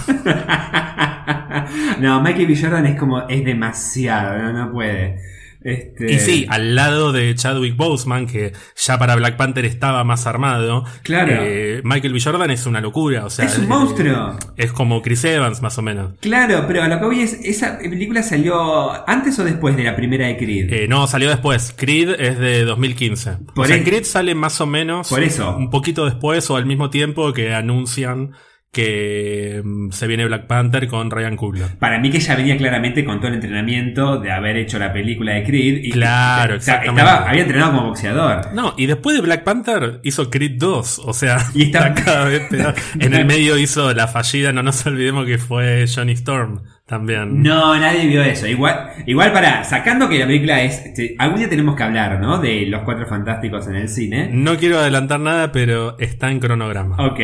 no, 2.00 2.22
Michael 2.22 2.48
B. 2.48 2.58
Jordan 2.62 2.86
es 2.86 3.00
como, 3.00 3.28
es 3.28 3.44
demasiado, 3.44 4.38
no, 4.38 4.54
no 4.54 4.72
puede. 4.72 5.18
Este, 5.62 6.14
Y 6.14 6.20
sí, 6.20 6.46
al 6.50 6.76
lado 6.76 7.12
de 7.12 7.36
Chadwick 7.36 7.76
Boseman, 7.76 8.28
que 8.28 8.54
ya 8.78 8.98
para 8.98 9.16
Black 9.16 9.36
Panther 9.36 9.66
estaba 9.66 10.04
más 10.04 10.26
armado. 10.26 10.86
Claro. 11.04 11.34
eh, 11.42 11.82
Michael 11.84 12.14
B. 12.14 12.22
Jordan 12.22 12.50
es 12.52 12.66
una 12.66 12.80
locura, 12.82 13.26
o 13.26 13.30
sea. 13.30 13.46
es 13.46 13.58
un 13.58 13.66
eh, 13.66 13.68
monstruo. 13.68 14.38
Es 14.56 14.72
como 14.72 15.02
Chris 15.02 15.24
Evans, 15.26 15.62
más 15.62 15.78
o 15.78 15.82
menos. 15.82 16.14
Claro, 16.22 16.64
pero 16.68 16.84
a 16.84 16.88
lo 16.88 17.00
que 17.00 17.06
voy 17.06 17.22
es, 17.22 17.34
¿esa 17.44 17.78
película 17.78 18.24
salió 18.24 19.08
antes 19.08 19.38
o 19.40 19.44
después 19.44 19.76
de 19.76 19.84
la 19.84 19.96
primera 19.96 20.28
de 20.28 20.38
Creed? 20.38 20.72
Eh, 20.72 20.88
no, 20.88 21.08
salió 21.08 21.30
después. 21.30 21.74
Creed 21.76 22.16
es 22.20 22.40
de 22.40 22.64
2015. 22.64 23.38
Por 23.54 23.66
o 23.66 23.68
sea, 23.68 23.84
Creed 23.84 24.04
sale 24.04 24.36
más 24.36 24.62
o 24.62 24.66
menos. 24.66 25.10
Por 25.10 25.24
eso. 25.24 25.56
Un 25.58 25.70
poquito 25.70 26.06
después 26.06 26.50
o 26.50 26.56
al 26.56 26.66
mismo 26.66 26.90
tiempo 26.90 27.34
que 27.34 27.54
anuncian 27.54 28.32
que 28.72 29.62
mm, 29.64 29.90
se 29.92 30.08
viene 30.08 30.26
Black 30.26 30.46
Panther 30.48 30.88
con 30.88 31.10
Ryan 31.10 31.36
Coogler. 31.36 31.78
Para 31.80 32.00
mí 32.00 32.12
que 32.12 32.20
ya 32.20 32.36
venía 32.36 32.56
claramente 32.58 33.04
con 33.04 33.18
todo 33.20 33.30
el 33.30 33.36
entrenamiento 33.36 34.20
de 34.20 34.32
haber 34.32 34.58
hecho 34.58 34.78
la 34.78 34.94
película 34.94 35.34
de 35.34 35.44
Creed. 35.44 35.80
Y 35.84 35.92
Claro, 35.92 36.56
exactamente. 36.56 37.02
estaba- 37.02 37.30
había 37.30 37.42
entrenado 37.42 37.72
como 37.74 37.88
boxeador. 37.88 38.54
No, 38.54 38.76
y 38.78 38.86
después 38.86 39.16
de 39.16 39.22
Black 39.24 39.44
Panther 39.44 40.00
hizo 40.04 40.30
Creed 40.30 40.54
2, 40.58 41.02
o 41.04 41.14
sea, 41.14 41.38
Y 41.56 41.64
está- 41.64 41.88
está 41.90 42.04
cada 42.06 42.26
vez 42.26 42.42
peor. 42.50 42.76
En 43.00 43.14
el 43.14 43.26
medio 43.26 43.58
hizo 43.58 43.94
la 43.94 44.08
fallida, 44.08 44.52
no 44.54 44.62
nos 44.64 44.86
olvidemos 44.86 45.26
que 45.26 45.38
fue 45.40 45.86
Johnny 45.94 46.14
Storm 46.14 46.62
también. 46.90 47.44
No, 47.44 47.78
nadie 47.78 48.08
vio 48.08 48.24
eso. 48.24 48.48
Igual, 48.48 48.90
igual 49.06 49.32
para, 49.32 49.64
sacando 49.64 50.10
que 50.10 50.18
la 50.18 50.26
película 50.26 50.62
es. 50.64 50.86
este, 50.86 51.16
algún 51.20 51.40
día 51.40 51.50
tenemos 51.50 51.76
que 51.76 51.84
hablar, 51.84 52.20
¿no? 52.20 52.40
De 52.40 52.66
los 52.66 52.82
cuatro 52.82 53.06
fantásticos 53.06 53.68
en 53.68 53.76
el 53.76 53.88
cine. 53.88 54.30
No 54.34 54.58
quiero 54.58 54.80
adelantar 54.80 55.20
nada, 55.20 55.52
pero 55.52 55.98
está 56.00 56.32
en 56.32 56.40
cronograma. 56.40 56.96
Ok. 57.06 57.20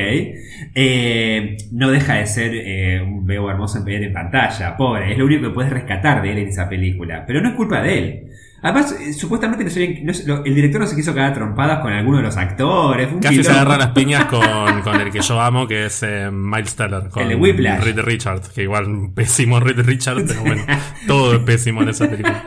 Eh, 0.75 1.58
no 1.71 1.89
deja 1.89 2.15
de 2.15 2.28
ser 2.28 2.51
eh, 2.54 3.01
un 3.01 3.25
veo 3.25 3.49
hermoso 3.49 3.80
en 3.80 4.04
en 4.04 4.13
pantalla. 4.13 4.78
Pobre, 4.78 5.12
es 5.12 5.17
lo 5.17 5.25
único 5.25 5.43
que 5.43 5.49
puedes 5.49 5.71
rescatar 5.71 6.21
de 6.21 6.32
él 6.32 6.38
en 6.38 6.47
esa 6.49 6.69
película. 6.69 7.25
Pero 7.25 7.41
no 7.41 7.49
es 7.49 7.56
culpa 7.56 7.82
de 7.82 7.97
él. 7.97 8.23
Además, 8.65 8.95
eh, 8.99 9.13
supuestamente 9.13 9.63
no 9.63 9.69
se- 9.69 10.01
no 10.01 10.12
lo- 10.25 10.43
el 10.43 10.56
director 10.56 10.82
no 10.82 10.88
se 10.88 10.95
quiso 10.95 11.12
a 11.12 11.34
trompadas 11.34 11.80
con 11.82 11.93
alguno 11.93 12.17
de 12.17 12.23
los 12.23 12.36
actores. 12.36 13.06
Fue 13.08 13.15
un 13.17 13.21
Casi 13.21 13.36
se 13.36 13.41
quilombo. 13.43 13.60
agarra 13.62 13.78
las 13.86 13.88
piñas 13.93 14.25
con, 14.25 14.82
con 14.82 14.99
el 14.99 15.12
que 15.12 15.21
yo 15.21 15.39
amo, 15.39 15.67
que 15.67 15.86
es 15.86 16.01
eh, 16.01 16.30
Miles 16.32 16.75
Teller. 16.75 17.10
Con 17.10 17.23
El 17.23 17.30
de 17.30 17.36
Whiplash. 17.36 17.84
Reed 17.84 17.99
Richards, 17.99 18.49
que 18.49 18.63
igual 18.63 19.12
pésimo 19.13 19.60
Reed 19.60 19.80
Richards, 19.86 20.23
pero 20.28 20.41
bueno, 20.41 20.63
todo 21.08 21.36
es 21.36 21.39
pésimo 21.41 21.84
en 21.84 21.89
esa 21.89 22.10
película. 22.10 22.43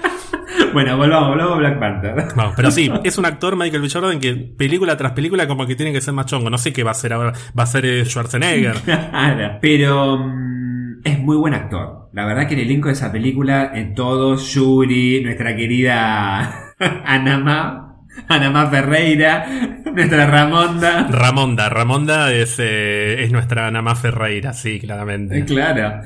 Bueno, 0.73 0.97
volvamos, 0.97 1.29
volvamos 1.31 1.55
a 1.55 1.59
Black 1.59 1.79
Panther. 1.79 2.27
Vamos, 2.35 2.53
pero 2.57 2.71
sí, 2.73 2.91
es 3.05 3.17
un 3.17 3.25
actor, 3.25 3.57
Michael 3.57 3.81
B. 3.81 3.89
Jordan, 3.89 4.19
que 4.19 4.35
película 4.35 4.97
tras 4.97 5.13
película 5.13 5.47
como 5.47 5.67
que 5.67 5.77
tiene 5.77 5.93
que 5.93 6.01
ser 6.01 6.15
más 6.15 6.27
chongo. 6.27 6.51
No 6.51 6.59
sé 6.59 6.73
qué 6.73 6.83
va 6.83 6.91
a 6.91 6.95
ser 6.95 7.13
ahora. 7.13 7.33
Va 7.59 7.63
a 7.63 7.67
ser 7.67 7.87
eh, 7.87 8.05
Schwarzenegger. 8.05 8.75
Claro. 8.81 9.59
Pero 9.63 10.19
mm, 10.19 11.01
es 11.05 11.19
muy 11.21 11.37
buen 11.37 11.55
actor. 11.55 11.98
La 12.13 12.25
verdad 12.25 12.49
que 12.49 12.55
el 12.55 12.61
elenco 12.61 12.89
de 12.89 12.95
esa 12.95 13.13
película, 13.13 13.71
en 13.75 13.95
todos, 13.95 14.55
Yuri, 14.55 15.23
nuestra 15.23 15.55
querida 15.55 16.73
Anama, 17.05 17.89
Anama 18.29 18.67
Ferreira, 18.71 19.47
nuestra 19.95 20.27
Ramonda. 20.27 21.07
Ramonda. 21.11 21.69
Ramonda 21.69 22.33
es, 22.33 22.57
eh, 22.59 23.23
es 23.23 23.31
nuestra 23.31 23.71
Nama 23.71 23.95
Ferreira, 23.95 24.55
sí, 24.55 24.81
claramente. 24.81 25.45
Claro. 25.45 26.01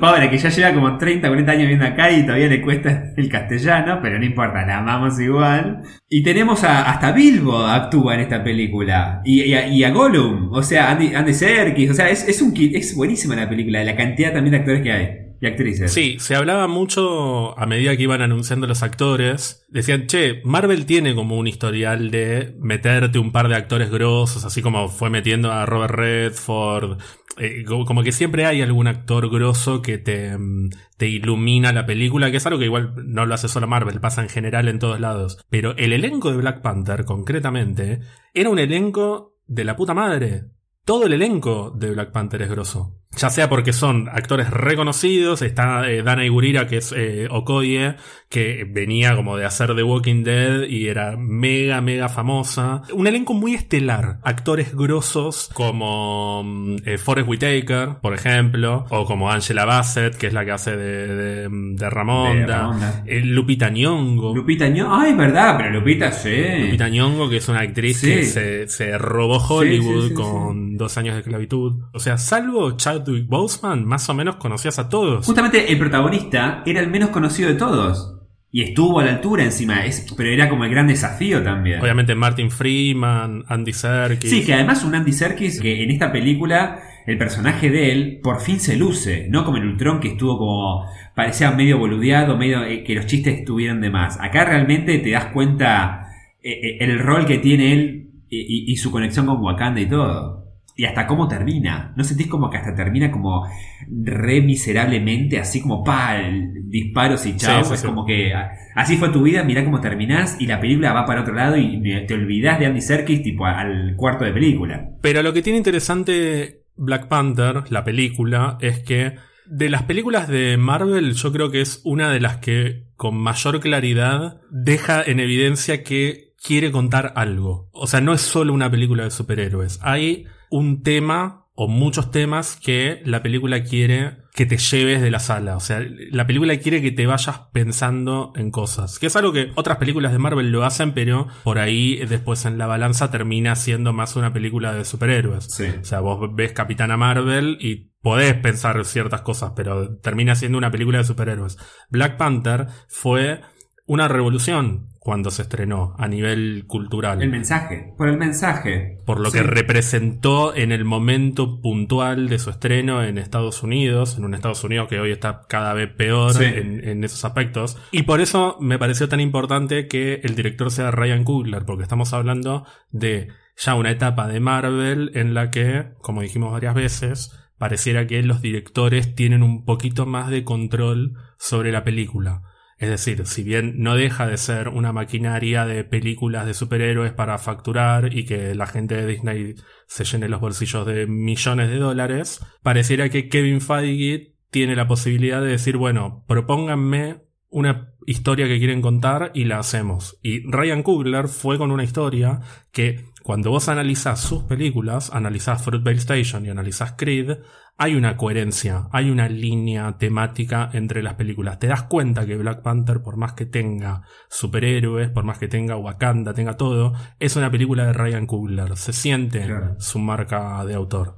Pobre, 0.00 0.30
que 0.30 0.38
ya 0.38 0.48
lleva 0.48 0.72
como 0.72 0.96
30, 0.96 1.28
40 1.28 1.52
años 1.52 1.62
viviendo 1.62 1.86
acá 1.86 2.10
y 2.10 2.22
todavía 2.24 2.48
le 2.48 2.62
cuesta 2.62 3.12
el 3.16 3.28
castellano, 3.28 4.00
pero 4.02 4.18
no 4.18 4.24
importa, 4.24 4.66
la 4.66 4.78
amamos 4.78 5.20
igual. 5.20 5.82
Y 6.08 6.22
tenemos 6.22 6.64
a, 6.64 6.90
hasta 6.90 7.12
Bilbo 7.12 7.66
actúa 7.66 8.14
en 8.14 8.20
esta 8.20 8.42
película. 8.42 9.20
Y, 9.24 9.42
y 9.42 9.54
a, 9.54 9.66
y 9.68 9.84
a 9.84 9.90
Gollum, 9.90 10.50
o 10.52 10.62
sea, 10.62 10.90
Andy, 10.90 11.14
Andy 11.14 11.34
Serkis, 11.34 11.90
o 11.90 11.94
sea, 11.94 12.08
es, 12.08 12.26
es, 12.26 12.40
un, 12.40 12.54
es 12.56 12.96
buenísima 12.96 13.36
la 13.36 13.48
película, 13.48 13.84
la 13.84 13.96
cantidad 13.96 14.32
también 14.32 14.52
de 14.52 14.58
actores 14.58 14.82
que 14.82 14.92
hay 14.92 15.21
y 15.42 15.46
actrices. 15.48 15.92
Sí, 15.92 16.18
se 16.20 16.36
hablaba 16.36 16.68
mucho 16.68 17.58
a 17.58 17.66
medida 17.66 17.96
que 17.96 18.04
iban 18.04 18.22
anunciando 18.22 18.68
los 18.68 18.84
actores. 18.84 19.66
Decían, 19.68 20.06
che, 20.06 20.40
Marvel 20.44 20.86
tiene 20.86 21.16
como 21.16 21.36
un 21.36 21.48
historial 21.48 22.12
de 22.12 22.54
meterte 22.60 23.18
un 23.18 23.32
par 23.32 23.48
de 23.48 23.56
actores 23.56 23.90
grosos, 23.90 24.44
así 24.44 24.62
como 24.62 24.88
fue 24.88 25.10
metiendo 25.10 25.50
a 25.50 25.66
Robert 25.66 25.94
Redford. 25.96 27.00
Eh, 27.38 27.64
como 27.64 28.04
que 28.04 28.12
siempre 28.12 28.46
hay 28.46 28.62
algún 28.62 28.86
actor 28.86 29.28
grosso 29.30 29.82
que 29.82 29.98
te, 29.98 30.38
mm, 30.38 30.70
te 30.96 31.08
ilumina 31.08 31.72
la 31.72 31.86
película, 31.86 32.30
que 32.30 32.36
es 32.36 32.46
algo 32.46 32.60
que 32.60 32.66
igual 32.66 32.94
no 33.04 33.26
lo 33.26 33.34
hace 33.34 33.48
solo 33.48 33.66
Marvel, 33.66 33.98
pasa 33.98 34.22
en 34.22 34.28
general 34.28 34.68
en 34.68 34.78
todos 34.78 35.00
lados. 35.00 35.44
Pero 35.50 35.76
el 35.76 35.92
elenco 35.92 36.30
de 36.30 36.36
Black 36.36 36.62
Panther, 36.62 37.04
concretamente, 37.04 37.98
era 38.32 38.48
un 38.48 38.60
elenco 38.60 39.40
de 39.48 39.64
la 39.64 39.74
puta 39.74 39.92
madre. 39.92 40.44
Todo 40.84 41.06
el 41.06 41.14
elenco 41.14 41.72
de 41.76 41.90
Black 41.90 42.12
Panther 42.12 42.42
es 42.42 42.50
grosso. 42.50 43.01
Ya 43.16 43.28
sea 43.30 43.48
porque 43.48 43.72
son 43.74 44.08
actores 44.08 44.48
reconocidos, 44.50 45.42
está 45.42 45.88
eh, 45.90 46.02
Dana 46.02 46.24
Igurira, 46.24 46.66
que 46.66 46.78
es 46.78 46.92
eh, 46.96 47.28
Okoye, 47.30 47.96
que 48.30 48.66
venía 48.68 49.14
como 49.14 49.36
de 49.36 49.44
hacer 49.44 49.74
The 49.76 49.82
Walking 49.82 50.24
Dead 50.24 50.62
y 50.66 50.88
era 50.88 51.16
mega, 51.18 51.82
mega 51.82 52.08
famosa. 52.08 52.82
Un 52.92 53.06
elenco 53.06 53.34
muy 53.34 53.52
estelar. 53.54 54.18
Actores 54.22 54.74
grosos 54.74 55.50
como 55.52 56.42
mm, 56.42 56.76
eh, 56.86 56.96
Forrest 56.96 57.28
Whitaker, 57.28 57.96
por 58.00 58.14
ejemplo, 58.14 58.86
o 58.88 59.04
como 59.04 59.30
Angela 59.30 59.66
Bassett, 59.66 60.16
que 60.16 60.28
es 60.28 60.32
la 60.32 60.46
que 60.46 60.52
hace 60.52 60.74
de, 60.76 61.06
de, 61.14 61.48
de 61.50 61.90
Ramonda. 61.90 62.32
De 62.34 62.46
Ramonda. 62.46 63.02
Eh, 63.06 63.20
Lupita 63.20 63.68
Nyong'o. 63.68 64.34
Lupita 64.34 64.68
Nyong'o, 64.68 64.94
ay, 64.94 65.10
es 65.10 65.16
verdad, 65.18 65.56
pero 65.58 65.70
Lupita 65.70 66.10
sí. 66.12 66.34
Lupita 66.64 66.88
Nyong'o, 66.88 67.28
que 67.28 67.36
es 67.36 67.48
una 67.48 67.60
actriz 67.60 67.98
Sí. 68.00 68.06
que 68.08 68.24
se, 68.24 68.68
se 68.68 68.96
robó 68.96 69.36
Hollywood 69.36 70.02
sí, 70.04 70.08
sí, 70.08 70.14
con 70.14 70.76
dos 70.78 70.96
años 70.96 71.14
de 71.14 71.20
esclavitud. 71.20 71.82
O 71.92 71.98
sea, 72.00 72.16
salvo 72.16 72.78
Chadwick 73.04 73.28
Boseman, 73.28 73.84
más 73.84 74.08
o 74.08 74.14
menos 74.14 74.36
conocías 74.36 74.78
a 74.78 74.88
todos. 74.88 75.24
Justamente 75.26 75.72
el 75.72 75.78
protagonista 75.78 76.62
era 76.66 76.80
el 76.80 76.88
menos 76.90 77.10
conocido 77.10 77.48
de 77.48 77.54
todos. 77.56 78.18
Y 78.54 78.60
estuvo 78.62 79.00
a 79.00 79.04
la 79.04 79.12
altura 79.12 79.44
encima, 79.44 79.86
es, 79.86 80.12
pero 80.14 80.28
era 80.28 80.50
como 80.50 80.64
el 80.64 80.70
gran 80.70 80.86
desafío 80.86 81.42
también. 81.42 81.80
Obviamente 81.80 82.14
Martin 82.14 82.50
Freeman, 82.50 83.44
Andy 83.48 83.72
Serkis. 83.72 84.28
Sí, 84.30 84.44
que 84.44 84.52
además 84.52 84.84
un 84.84 84.94
Andy 84.94 85.12
Serkis 85.12 85.58
que 85.60 85.82
en 85.82 85.90
esta 85.90 86.12
película 86.12 86.78
el 87.06 87.16
personaje 87.16 87.70
de 87.70 87.92
él 87.92 88.20
por 88.22 88.40
fin 88.42 88.60
se 88.60 88.76
luce, 88.76 89.26
no 89.30 89.44
como 89.46 89.56
en 89.56 89.66
Ultron 89.68 90.00
que 90.00 90.08
estuvo 90.08 90.36
como 90.38 90.84
parecía 91.16 91.50
medio 91.52 91.78
boludeado, 91.78 92.36
medio 92.36 92.62
eh, 92.64 92.84
que 92.84 92.94
los 92.94 93.06
chistes 93.06 93.38
estuvieron 93.38 93.80
de 93.80 93.88
más. 93.90 94.18
Acá 94.20 94.44
realmente 94.44 94.98
te 94.98 95.10
das 95.10 95.26
cuenta 95.32 96.08
eh, 96.42 96.52
eh, 96.52 96.76
el 96.80 96.98
rol 96.98 97.24
que 97.24 97.38
tiene 97.38 97.72
él 97.72 98.10
y, 98.28 98.38
y- 98.38 98.72
y 98.72 98.76
su 98.76 98.90
conexión 98.90 99.24
con 99.24 99.42
Wakanda 99.42 99.80
y 99.80 99.86
todo. 99.88 100.41
Y 100.76 100.84
hasta 100.86 101.06
cómo 101.06 101.28
termina. 101.28 101.92
¿No 101.96 102.04
sentís 102.04 102.28
como 102.28 102.48
que 102.50 102.56
hasta 102.56 102.74
termina 102.74 103.10
como 103.10 103.46
re 103.90 104.40
miserablemente, 104.40 105.38
así 105.38 105.60
como 105.60 105.84
pa, 105.84 106.16
el- 106.18 106.68
disparos 106.70 107.26
y 107.26 107.36
chao? 107.36 107.62
Sí, 107.62 107.68
sí, 107.68 107.74
es 107.74 107.80
sí. 107.80 107.86
como 107.86 108.06
que 108.06 108.32
ah, 108.32 108.50
así 108.74 108.96
fue 108.96 109.10
tu 109.10 109.22
vida, 109.22 109.42
mirá 109.44 109.64
cómo 109.64 109.80
terminás 109.80 110.40
y 110.40 110.46
la 110.46 110.60
película 110.60 110.92
va 110.92 111.04
para 111.04 111.20
otro 111.22 111.34
lado 111.34 111.56
y 111.58 111.82
te 112.06 112.14
olvidás 112.14 112.58
de 112.58 112.66
Andy 112.66 112.80
Serkis 112.80 113.22
tipo 113.22 113.44
al 113.44 113.94
cuarto 113.96 114.24
de 114.24 114.32
película. 114.32 114.88
Pero 115.02 115.22
lo 115.22 115.32
que 115.34 115.42
tiene 115.42 115.58
interesante 115.58 116.62
Black 116.76 117.08
Panther, 117.08 117.64
la 117.70 117.84
película, 117.84 118.56
es 118.60 118.78
que 118.78 119.16
de 119.46 119.68
las 119.68 119.82
películas 119.82 120.28
de 120.28 120.56
Marvel, 120.56 121.12
yo 121.12 121.32
creo 121.32 121.50
que 121.50 121.60
es 121.60 121.82
una 121.84 122.10
de 122.10 122.20
las 122.20 122.38
que 122.38 122.84
con 122.96 123.16
mayor 123.18 123.60
claridad 123.60 124.40
deja 124.50 125.02
en 125.02 125.20
evidencia 125.20 125.82
que 125.82 126.32
quiere 126.42 126.72
contar 126.72 127.12
algo. 127.16 127.68
O 127.72 127.86
sea, 127.86 128.00
no 128.00 128.14
es 128.14 128.22
solo 128.22 128.54
una 128.54 128.70
película 128.70 129.04
de 129.04 129.10
superhéroes. 129.10 129.78
Hay 129.82 130.24
un 130.52 130.82
tema 130.82 131.46
o 131.54 131.66
muchos 131.66 132.10
temas 132.10 132.56
que 132.56 133.02
la 133.04 133.22
película 133.22 133.64
quiere 133.64 134.18
que 134.34 134.46
te 134.46 134.58
lleves 134.58 135.02
de 135.02 135.10
la 135.10 135.18
sala. 135.18 135.56
O 135.56 135.60
sea, 135.60 135.82
la 136.10 136.26
película 136.26 136.56
quiere 136.58 136.80
que 136.80 136.92
te 136.92 137.06
vayas 137.06 137.40
pensando 137.52 138.32
en 138.36 138.50
cosas. 138.50 138.98
Que 138.98 139.06
es 139.06 139.16
algo 139.16 139.32
que 139.32 139.50
otras 139.54 139.78
películas 139.78 140.12
de 140.12 140.18
Marvel 140.18 140.52
lo 140.52 140.64
hacen, 140.64 140.92
pero 140.92 141.28
por 141.42 141.58
ahí 141.58 142.04
después 142.06 142.44
en 142.44 142.58
la 142.58 142.66
balanza 142.66 143.10
termina 143.10 143.56
siendo 143.56 143.92
más 143.92 144.14
una 144.16 144.32
película 144.32 144.74
de 144.74 144.84
superhéroes. 144.84 145.46
Sí. 145.50 145.66
O 145.80 145.84
sea, 145.84 146.00
vos 146.00 146.34
ves 146.34 146.52
Capitana 146.52 146.96
Marvel 146.96 147.56
y 147.60 147.92
podés 148.02 148.34
pensar 148.34 148.84
ciertas 148.84 149.22
cosas, 149.22 149.52
pero 149.56 149.98
termina 149.98 150.34
siendo 150.34 150.58
una 150.58 150.70
película 150.70 150.98
de 150.98 151.04
superhéroes. 151.04 151.58
Black 151.90 152.18
Panther 152.18 152.66
fue 152.88 153.40
una 153.86 154.08
revolución 154.08 154.91
cuando 155.04 155.32
se 155.32 155.42
estrenó 155.42 155.96
a 155.98 156.06
nivel 156.06 156.64
cultural. 156.68 157.20
El 157.22 157.28
mensaje, 157.30 157.92
por 157.98 158.08
el 158.08 158.18
mensaje. 158.18 158.98
por 159.04 159.18
lo 159.18 159.30
Sí. 159.30 159.38
que 159.38 159.42
representó 159.42 160.54
en 160.54 160.70
el 160.70 160.84
momento 160.84 161.60
puntual 161.60 162.28
de 162.28 162.38
su 162.38 162.50
estreno 162.50 163.02
en 163.02 163.18
Estados 163.18 163.64
Unidos, 163.64 164.16
en 164.16 164.24
un 164.24 164.34
Estados 164.34 164.62
Unidos 164.62 164.86
que 164.88 165.00
hoy 165.00 165.10
está 165.10 165.42
cada 165.48 165.74
vez 165.74 165.90
peor 165.92 166.32
Sí. 166.34 166.44
en, 166.44 166.86
en 166.88 167.02
esos 167.02 167.24
aspectos. 167.24 167.76
Y 167.90 168.04
por 168.04 168.20
eso 168.20 168.56
me 168.60 168.78
pareció 168.78 169.08
tan 169.08 169.18
importante 169.20 169.88
que 169.88 170.20
el 170.22 170.36
director 170.36 170.70
sea 170.70 170.92
Ryan 170.92 171.24
Coogler, 171.24 171.64
porque 171.64 171.82
estamos 171.82 172.12
hablando 172.12 172.64
de 172.92 173.28
ya 173.56 173.74
una 173.74 173.90
etapa 173.90 174.28
de 174.28 174.38
Marvel 174.40 175.10
en 175.14 175.34
la 175.34 175.50
que, 175.50 175.86
como 176.00 176.22
dijimos 176.22 176.52
varias 176.52 176.74
veces, 176.74 177.32
pareciera 177.58 178.06
que 178.06 178.22
los 178.22 178.40
directores 178.40 179.14
tienen 179.16 179.42
un 179.42 179.64
poquito 179.64 180.06
más 180.06 180.30
de 180.30 180.44
control 180.44 181.14
sobre 181.38 181.72
la 181.72 181.82
película. 181.84 182.42
Es 182.82 182.88
decir, 182.88 183.26
si 183.26 183.44
bien 183.44 183.74
no 183.78 183.94
deja 183.94 184.26
de 184.26 184.36
ser 184.36 184.68
una 184.68 184.92
maquinaria 184.92 185.66
de 185.66 185.84
películas 185.84 186.46
de 186.46 186.52
superhéroes 186.52 187.12
para 187.12 187.38
facturar 187.38 188.12
y 188.12 188.24
que 188.24 188.56
la 188.56 188.66
gente 188.66 188.96
de 188.96 189.06
Disney 189.06 189.54
se 189.86 190.02
llene 190.02 190.28
los 190.28 190.40
bolsillos 190.40 190.84
de 190.84 191.06
millones 191.06 191.70
de 191.70 191.76
dólares, 191.76 192.44
pareciera 192.60 193.08
que 193.08 193.28
Kevin 193.28 193.60
Feige 193.60 194.34
tiene 194.50 194.74
la 194.74 194.88
posibilidad 194.88 195.40
de 195.40 195.52
decir, 195.52 195.76
bueno, 195.76 196.24
propónganme 196.26 197.22
una 197.50 197.91
historia 198.06 198.46
que 198.46 198.58
quieren 198.58 198.82
contar 198.82 199.30
y 199.34 199.44
la 199.44 199.58
hacemos. 199.58 200.18
Y 200.22 200.48
Ryan 200.50 200.82
Coogler 200.82 201.28
fue 201.28 201.58
con 201.58 201.70
una 201.70 201.84
historia 201.84 202.40
que 202.72 203.06
cuando 203.22 203.50
vos 203.50 203.68
analizás 203.68 204.20
sus 204.20 204.42
películas, 204.44 205.10
analizás 205.12 205.62
Fruitvale 205.64 205.98
Station 205.98 206.44
y 206.46 206.50
analizás 206.50 206.94
Creed, 206.96 207.38
hay 207.78 207.94
una 207.94 208.16
coherencia, 208.16 208.88
hay 208.92 209.10
una 209.10 209.28
línea 209.28 209.96
temática 209.98 210.70
entre 210.72 211.02
las 211.02 211.14
películas. 211.14 211.58
Te 211.58 211.68
das 211.68 211.84
cuenta 211.84 212.26
que 212.26 212.36
Black 212.36 212.62
Panther, 212.62 213.02
por 213.02 213.16
más 213.16 213.32
que 213.32 213.46
tenga 213.46 214.02
superhéroes, 214.28 215.10
por 215.10 215.24
más 215.24 215.38
que 215.38 215.48
tenga 215.48 215.76
Wakanda, 215.76 216.34
tenga 216.34 216.56
todo, 216.56 216.92
es 217.18 217.36
una 217.36 217.50
película 217.50 217.86
de 217.86 217.92
Ryan 217.92 218.26
Coogler. 218.26 218.76
Se 218.76 218.92
siente 218.92 219.46
Claro. 219.46 219.76
su 219.80 219.98
marca 219.98 220.64
de 220.64 220.74
autor. 220.74 221.16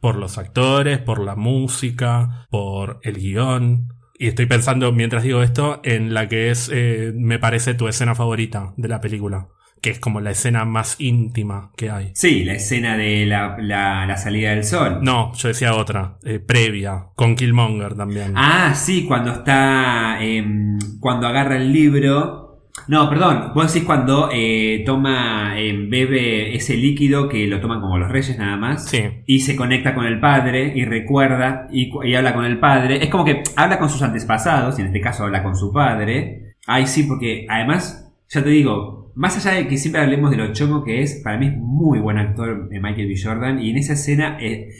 Por 0.00 0.16
los 0.16 0.36
actores, 0.36 0.98
por 0.98 1.20
la 1.20 1.34
música, 1.36 2.46
por 2.50 3.00
el 3.02 3.16
guion. 3.16 3.88
Y 4.18 4.28
estoy 4.28 4.46
pensando, 4.46 4.92
mientras 4.92 5.22
digo 5.24 5.42
esto, 5.42 5.80
en 5.84 6.14
la 6.14 6.28
que 6.28 6.50
es, 6.50 6.70
eh, 6.72 7.12
me 7.14 7.38
parece, 7.38 7.74
tu 7.74 7.88
escena 7.88 8.14
favorita 8.14 8.72
de 8.76 8.88
la 8.88 9.00
película. 9.00 9.48
que 9.82 9.90
es 9.90 9.98
como 9.98 10.22
la 10.22 10.30
escena 10.30 10.64
más 10.64 10.96
íntima 10.98 11.70
que 11.76 11.90
hay. 11.90 12.10
Sí, 12.14 12.42
la 12.42 12.54
escena 12.54 12.96
de 12.96 13.26
la, 13.26 13.56
la- 13.58 14.06
la 14.06 14.16
salida 14.16 14.48
del 14.52 14.64
sol. 14.64 15.00
No, 15.02 15.34
yo 15.34 15.48
decía 15.48 15.74
otra, 15.74 16.16
eh, 16.24 16.38
previa, 16.38 17.08
con 17.14 17.36
Killmonger 17.36 17.94
también. 17.94 18.32
Ah, 18.34 18.72
sí, 18.74 19.04
cuando 19.04 19.30
está. 19.32 20.16
em, 20.24 20.78
cuando 21.00 21.26
agarra 21.26 21.56
el 21.58 21.70
libro. 21.70 22.43
No, 22.88 23.08
perdón, 23.08 23.52
vos 23.54 23.72
decís 23.72 23.86
cuando 23.86 24.28
eh, 24.32 24.82
toma, 24.84 25.58
em, 25.58 25.88
bebe 25.88 26.54
ese 26.56 26.76
líquido 26.76 27.28
que 27.28 27.46
lo 27.46 27.60
toman 27.60 27.80
como 27.80 27.98
los 27.98 28.10
reyes 28.10 28.36
nada 28.38 28.56
más. 28.56 28.86
Sí. 28.88 29.00
Y 29.26 29.40
se 29.40 29.56
conecta 29.56 29.94
con 29.94 30.04
el 30.06 30.20
padre 30.20 30.72
y 30.74 30.84
recuerda 30.84 31.68
y, 31.70 31.88
cu- 31.88 32.02
y 32.04 32.14
habla 32.14 32.34
con 32.34 32.44
el 32.44 32.58
padre. 32.58 33.02
Es 33.02 33.08
como 33.10 33.24
que 33.24 33.42
habla 33.56 33.78
con 33.78 33.88
sus 33.88 34.02
antepasados, 34.02 34.78
y 34.78 34.82
en 34.82 34.88
este 34.88 35.00
caso 35.00 35.24
habla 35.24 35.42
con 35.42 35.54
su 35.56 35.72
padre. 35.72 36.56
Ay, 36.66 36.86
sí, 36.86 37.04
porque 37.04 37.46
además, 37.48 38.12
ya 38.28 38.42
te 38.42 38.50
digo, 38.50 39.12
más 39.14 39.36
allá 39.36 39.56
de 39.56 39.68
que 39.68 39.78
siempre 39.78 40.02
hablemos 40.02 40.30
de 40.32 40.36
lo 40.36 40.52
chongo 40.52 40.82
que 40.84 41.00
es, 41.02 41.20
para 41.22 41.38
mí 41.38 41.46
es 41.46 41.56
muy 41.56 42.00
buen 42.00 42.18
actor 42.18 42.68
eh, 42.72 42.80
Michael 42.80 43.06
B. 43.08 43.14
Jordan. 43.22 43.60
Y 43.62 43.70
en 43.70 43.76
esa 43.78 43.92
escena, 43.94 44.36
eh, 44.40 44.70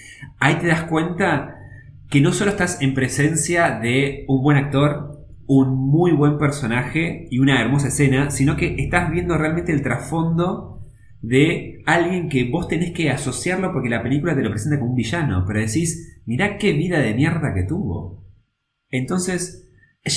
ahí 0.40 0.56
te 0.56 0.66
das 0.66 0.82
cuenta 0.82 1.54
que 2.10 2.20
no 2.20 2.32
solo 2.32 2.50
estás 2.50 2.82
en 2.82 2.92
presencia 2.92 3.78
de 3.80 4.24
un 4.28 4.42
buen 4.42 4.56
actor, 4.58 5.13
un 5.46 5.74
muy 5.90 6.12
buen 6.12 6.38
personaje 6.38 7.26
y 7.30 7.38
una 7.38 7.60
hermosa 7.60 7.88
escena, 7.88 8.30
sino 8.30 8.56
que 8.56 8.76
estás 8.78 9.10
viendo 9.10 9.36
realmente 9.36 9.72
el 9.72 9.82
trasfondo 9.82 10.80
de 11.20 11.82
alguien 11.86 12.28
que 12.28 12.50
vos 12.50 12.68
tenés 12.68 12.92
que 12.92 13.10
asociarlo 13.10 13.72
porque 13.72 13.88
la 13.88 14.02
película 14.02 14.34
te 14.34 14.42
lo 14.42 14.50
presenta 14.50 14.78
como 14.78 14.90
un 14.90 14.96
villano, 14.96 15.44
pero 15.46 15.60
decís, 15.60 16.20
mirá 16.26 16.58
qué 16.58 16.72
vida 16.72 16.98
de 17.00 17.14
mierda 17.14 17.54
que 17.54 17.62
tuvo. 17.64 18.24
Entonces, 18.90 19.70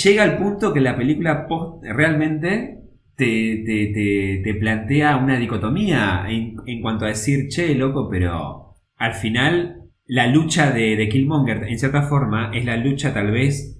llega 0.03 0.23
al 0.23 0.37
punto 0.37 0.73
que 0.73 0.81
la 0.81 0.97
película 0.97 1.47
realmente 1.81 2.81
te, 3.15 3.63
te- 3.65 3.91
te- 3.93 4.41
te 4.43 4.53
plantea 4.59 5.17
una 5.17 5.37
dicotomía 5.39 6.25
en, 6.29 6.55
en 6.65 6.81
cuanto 6.81 7.05
a 7.05 7.09
decir, 7.09 7.47
che, 7.49 7.73
loco, 7.75 8.09
pero 8.09 8.75
al 8.97 9.13
final 9.13 9.83
la 10.05 10.27
lucha 10.27 10.71
de, 10.71 10.95
de 10.95 11.09
Killmonger, 11.09 11.63
en 11.67 11.79
cierta 11.79 12.03
forma, 12.03 12.51
es 12.53 12.65
la 12.65 12.77
lucha 12.77 13.13
tal 13.13 13.31
vez 13.31 13.76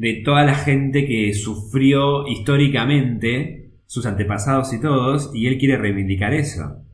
de 0.00 0.22
toda 0.24 0.44
la 0.44 0.54
gente 0.54 1.04
que 1.04 1.34
sufrió 1.34 2.26
históricamente, 2.26 3.74
sus 3.84 4.06
antepasados 4.06 4.72
y 4.72 4.80
todos, 4.80 5.30
y 5.34 5.46
él 5.46 5.58
quiere 5.58 5.76
reivindicar 5.76 6.32
eso. 6.32 6.86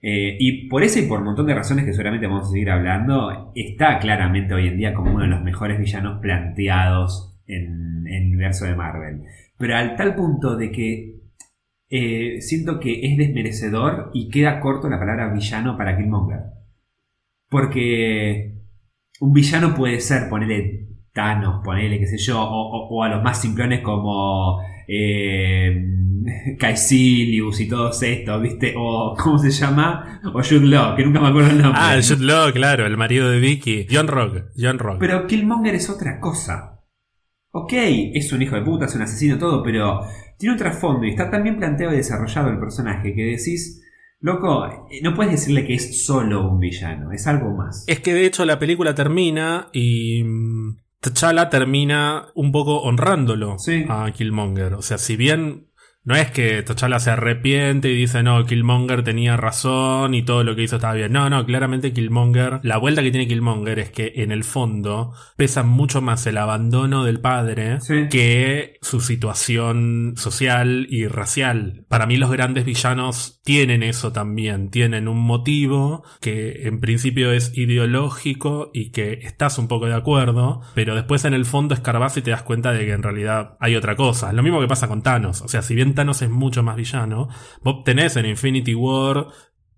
Eh, 0.00 0.36
y 0.38 0.68
por 0.68 0.84
eso 0.84 1.00
y 1.00 1.08
por 1.08 1.18
un 1.18 1.24
montón 1.26 1.46
de 1.46 1.56
razones 1.56 1.84
que 1.84 1.92
seguramente 1.92 2.28
vamos 2.28 2.46
a 2.46 2.52
seguir 2.52 2.70
hablando, 2.70 3.50
está 3.56 3.98
claramente 3.98 4.54
hoy 4.54 4.68
en 4.68 4.76
día 4.76 4.94
como 4.94 5.10
uno 5.10 5.24
de 5.24 5.28
los 5.28 5.42
mejores 5.42 5.80
villanos 5.80 6.20
planteados 6.20 7.36
en, 7.48 8.06
el 8.06 8.26
universo 8.28 8.64
de 8.64 8.76
Marvel. 8.76 9.22
Pero 9.58 9.76
al 9.76 9.96
tal 9.96 10.14
punto 10.14 10.56
de 10.56 10.70
que 10.70 11.16
eh, 11.88 12.40
siento 12.42 12.78
que 12.78 13.06
es 13.08 13.18
desmerecedor 13.18 14.12
y 14.14 14.28
queda 14.28 14.60
corto 14.60 14.88
la 14.88 15.00
palabra 15.00 15.32
villano 15.32 15.76
para 15.76 15.96
Killmonger. 15.96 16.42
Porque 17.48 18.54
un 19.18 19.32
villano 19.32 19.74
puede 19.74 19.98
ser, 19.98 20.28
ponerle 20.28 20.89
Thanos, 21.12 21.60
ponerle, 21.64 21.98
qué 21.98 22.06
sé 22.06 22.18
yo, 22.18 22.40
o, 22.40 22.46
o- 22.46 22.88
o 22.88 23.02
a 23.02 23.08
los 23.08 23.22
más 23.22 23.40
simplones 23.40 23.80
como 23.80 24.60
eh, 24.86 25.84
Caecilius 26.58 27.60
y 27.60 27.68
todos 27.68 28.02
estos, 28.02 28.42
¿viste? 28.42 28.74
O, 28.76 29.14
¿cómo 29.18 29.38
se 29.38 29.50
llama? 29.50 30.20
O 30.34 30.42
Jude 30.42 30.66
Law, 30.66 30.96
que 30.96 31.04
nunca 31.04 31.20
me 31.20 31.28
acuerdo 31.28 31.50
el 31.50 31.62
nombre. 31.62 31.80
Ah, 31.82 31.94
el 31.94 32.02
Jude 32.02 32.24
Law, 32.24 32.52
claro, 32.52 32.86
el 32.86 32.96
marido 32.96 33.30
de 33.30 33.40
Vicky. 33.40 33.86
John 33.90 34.08
Rock, 34.08 34.44
John 34.56 34.78
Rock. 34.78 34.98
Pero 35.00 35.26
Killmonger 35.26 35.74
es 35.74 35.88
otra 35.90 36.20
cosa. 36.20 36.80
Ok, 37.52 37.72
es 37.74 38.32
un 38.32 38.42
hijo 38.42 38.54
de 38.54 38.62
puta, 38.62 38.84
es 38.84 38.94
un 38.94 39.02
asesino, 39.02 39.36
todo, 39.38 39.62
pero 39.62 40.00
tiene 40.38 40.52
un 40.52 40.58
trasfondo 40.58 41.04
y 41.04 41.10
está 41.10 41.30
tan 41.30 41.42
bien 41.42 41.58
planteado 41.58 41.92
y 41.92 41.96
desarrollado 41.96 42.48
el 42.50 42.60
personaje 42.60 43.12
que 43.12 43.22
decís, 43.24 43.82
loco, 44.20 44.66
eh, 44.66 45.00
no 45.02 45.14
puedes 45.14 45.32
decirle 45.32 45.66
que 45.66 45.74
es 45.74 46.04
solo 46.04 46.48
un 46.48 46.60
villano, 46.60 47.10
es 47.10 47.26
algo 47.26 47.50
más. 47.56 47.84
Es 47.88 47.98
que 48.00 48.14
de 48.14 48.24
hecho 48.24 48.44
la 48.44 48.60
película 48.60 48.94
termina 48.94 49.66
y 49.72 50.22
mm, 50.22 50.76
T'Challa 51.00 51.48
termina 51.48 52.26
un 52.34 52.52
poco 52.52 52.82
honrándolo 52.82 53.58
Sí. 53.58 53.86
a 53.88 54.10
Killmonger. 54.12 54.74
O 54.74 54.82
sea, 54.82 54.98
si 54.98 55.16
bien 55.16 55.69
no 56.04 56.14
es 56.16 56.30
que 56.30 56.62
T'Challa 56.62 56.98
se 56.98 57.10
arrepiente 57.10 57.90
y 57.90 57.94
dice, 57.96 58.22
no, 58.22 58.44
Killmonger 58.46 59.02
tenía 59.04 59.36
razón 59.36 60.14
y 60.14 60.22
todo 60.22 60.44
lo 60.44 60.56
que 60.56 60.62
hizo 60.62 60.76
estaba 60.76 60.94
bien. 60.94 61.12
No, 61.12 61.28
no, 61.28 61.44
claramente 61.44 61.92
Killmonger, 61.92 62.60
la 62.62 62.78
vuelta 62.78 63.02
que 63.02 63.10
tiene 63.10 63.28
Killmonger 63.28 63.78
es 63.78 63.90
que 63.90 64.12
en 64.16 64.32
el 64.32 64.44
fondo 64.44 65.12
pesa 65.36 65.62
mucho 65.62 66.00
más 66.00 66.26
el 66.26 66.38
abandono 66.38 67.04
del 67.04 67.20
padre 67.20 67.80
Sí. 67.80 68.08
que 68.10 68.78
su 68.80 69.00
situación 69.00 70.14
social 70.16 70.86
y 70.90 71.06
racial. 71.06 71.84
Para 71.88 72.06
mí 72.06 72.16
los 72.16 72.30
grandes 72.30 72.64
villanos 72.64 73.40
tienen 73.44 73.82
eso 73.82 74.12
también, 74.12 74.70
tienen 74.70 75.08
un 75.08 75.18
motivo 75.18 76.04
que 76.20 76.66
en 76.66 76.80
principio 76.80 77.32
es 77.32 77.52
ideológico 77.56 78.70
y 78.72 78.90
que 78.90 79.12
estás 79.22 79.58
un 79.58 79.68
poco 79.68 79.86
de 79.86 79.94
acuerdo, 79.94 80.62
pero 80.74 80.94
después 80.94 81.24
en 81.24 81.34
el 81.34 81.44
fondo 81.44 81.74
escarbas 81.74 82.16
y 82.16 82.22
te 82.22 82.30
das 82.30 82.42
cuenta 82.42 82.72
de 82.72 82.86
que 82.86 82.92
en 82.92 83.02
realidad 83.02 83.56
hay 83.60 83.76
otra 83.76 83.96
cosa. 83.96 84.32
Lo 84.32 84.42
mismo 84.42 84.60
que 84.60 84.68
pasa 84.68 84.88
con 84.88 85.02
Thanos, 85.02 85.42
o 85.42 85.48
sea, 85.48 85.62
si 85.62 85.74
bien 85.74 85.89
Thanos 85.94 86.22
es 86.22 86.30
mucho 86.30 86.62
más 86.62 86.76
villano, 86.76 87.28
vos 87.62 87.84
tenés 87.84 88.16
en 88.16 88.26
Infinity 88.26 88.74
War 88.74 89.26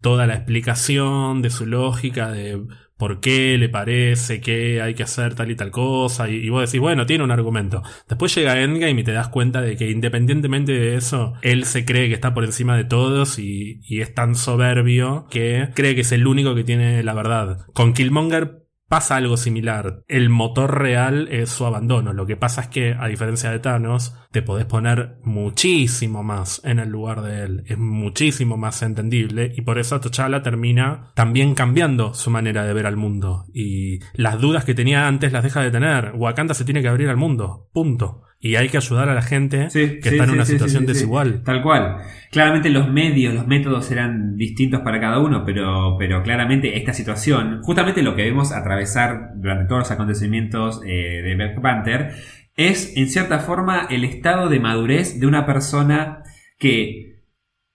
toda 0.00 0.26
la 0.26 0.34
explicación 0.34 1.42
de 1.42 1.50
su 1.50 1.64
lógica 1.64 2.30
de 2.32 2.60
por 2.96 3.18
qué 3.18 3.58
le 3.58 3.68
parece 3.68 4.40
que 4.40 4.80
hay 4.80 4.94
que 4.94 5.02
hacer 5.02 5.34
tal 5.34 5.50
y 5.50 5.56
tal 5.56 5.72
cosa, 5.72 6.28
y, 6.28 6.36
y 6.36 6.48
vos 6.50 6.60
decís, 6.60 6.80
bueno, 6.80 7.04
tiene 7.04 7.24
un 7.24 7.32
argumento. 7.32 7.82
Después 8.08 8.32
llega 8.32 8.60
Endgame 8.60 9.00
y 9.00 9.02
te 9.02 9.10
das 9.10 9.28
cuenta 9.28 9.60
de 9.60 9.76
que 9.76 9.90
independientemente 9.90 10.70
de 10.70 10.94
eso, 10.94 11.34
él 11.42 11.64
se 11.64 11.84
cree 11.84 12.06
que 12.06 12.14
está 12.14 12.32
por 12.32 12.44
encima 12.44 12.76
de 12.76 12.84
todos 12.84 13.40
y, 13.40 13.80
y 13.82 14.02
es 14.02 14.14
tan 14.14 14.36
soberbio 14.36 15.26
que 15.30 15.70
cree 15.74 15.96
que 15.96 16.02
es 16.02 16.12
el 16.12 16.28
único 16.28 16.54
que 16.54 16.62
tiene 16.62 17.02
la 17.02 17.14
verdad. 17.14 17.66
Con 17.72 17.92
Killmonger 17.92 18.61
pasa 18.92 19.16
algo 19.16 19.38
similar. 19.38 20.04
El 20.06 20.28
motor 20.28 20.78
real 20.78 21.26
es 21.30 21.48
su 21.48 21.64
abandono. 21.64 22.12
Lo 22.12 22.26
que 22.26 22.36
pasa 22.36 22.60
es 22.60 22.68
que, 22.68 22.92
a 22.92 23.06
diferencia 23.06 23.50
de 23.50 23.58
Thanos, 23.58 24.14
te 24.32 24.42
podés 24.42 24.66
poner 24.66 25.16
muchísimo 25.24 26.22
más 26.22 26.60
en 26.62 26.78
el 26.78 26.90
lugar 26.90 27.22
de 27.22 27.42
él. 27.42 27.64
Es 27.68 27.78
muchísimo 27.78 28.58
más 28.58 28.82
entendible 28.82 29.50
y 29.56 29.62
por 29.62 29.78
eso 29.78 29.98
T'Challa 29.98 30.42
termina 30.42 31.10
también 31.14 31.54
cambiando 31.54 32.12
su 32.12 32.28
manera 32.28 32.66
de 32.66 32.74
ver 32.74 32.84
al 32.84 32.98
mundo. 32.98 33.46
Y 33.54 34.00
las 34.12 34.38
dudas 34.38 34.66
que 34.66 34.74
tenía 34.74 35.08
antes 35.08 35.32
las 35.32 35.42
deja 35.42 35.62
de 35.62 35.70
tener. 35.70 36.12
Wakanda 36.14 36.52
se 36.52 36.66
tiene 36.66 36.82
que 36.82 36.88
abrir 36.88 37.08
al 37.08 37.16
mundo. 37.16 37.70
Punto. 37.72 38.24
Y 38.44 38.56
hay 38.56 38.68
que 38.68 38.76
ayudar 38.76 39.08
a 39.08 39.14
la 39.14 39.22
gente 39.22 39.70
Sí, 39.70 40.00
que 40.00 40.08
sí, 40.08 40.16
está 40.16 40.24
en 40.24 40.30
sí, 40.30 40.34
una 40.34 40.44
situación 40.44 40.84
desigual. 40.84 41.42
Tal 41.44 41.62
cual. 41.62 41.98
Claramente 42.32 42.70
los 42.70 42.90
medios, 42.90 43.34
los 43.34 43.46
métodos 43.46 43.88
eran 43.92 44.34
distintos 44.36 44.80
para 44.80 45.00
cada 45.00 45.20
uno, 45.20 45.44
pero, 45.46 45.94
pero 45.96 46.24
claramente 46.24 46.76
esta 46.76 46.92
situación, 46.92 47.60
justamente 47.62 48.02
lo 48.02 48.16
que 48.16 48.24
vemos 48.24 48.50
atravesar 48.50 49.30
durante 49.36 49.66
todos 49.66 49.82
los 49.82 49.90
acontecimientos 49.92 50.80
eh, 50.84 51.22
de 51.22 51.34
Black 51.36 51.60
Panther, 51.62 52.14
es 52.56 52.96
en 52.96 53.08
cierta 53.08 53.38
forma 53.38 53.86
el 53.88 54.02
estado 54.02 54.48
de 54.48 54.58
madurez 54.58 55.20
de 55.20 55.28
una 55.28 55.46
persona 55.46 56.24
que 56.58 57.22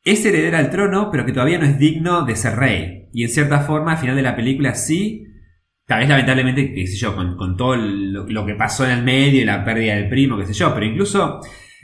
es 0.04 0.26
heredera 0.26 0.60
al 0.60 0.70
trono, 0.70 1.12
pero 1.12 1.26
que 1.26 1.32
todavía 1.32 1.60
no 1.60 1.66
es 1.66 1.80
digno 1.80 2.26
de 2.26 2.36
ser 2.36 2.58
rey. 2.58 3.08
Y 3.14 3.24
en 3.24 3.30
cierta 3.30 3.62
forma, 3.62 3.94
al 3.94 3.98
final 4.00 4.18
de 4.18 4.22
la 4.22 4.36
película 4.36 4.76
sí, 4.76 5.27
Tal 5.88 6.00
vez 6.00 6.10
lamentablemente, 6.10 6.74
qué 6.74 6.86
sé 6.86 6.98
yo, 6.98 7.16
con, 7.16 7.38
con 7.38 7.56
todo 7.56 7.78
lo, 7.78 8.46
que 8.46 8.56
pasó 8.56 8.86
en 8.86 8.92
el 8.92 9.04
medio 9.04 9.42
y 9.42 9.46
la 9.46 9.64
pérdida 9.64 9.96
del 9.96 10.10
primo, 10.10 10.38
qué 10.38 10.46
sé 10.46 10.52
yo, 10.54 10.74
pero 10.74 10.86
incluso 10.86 11.40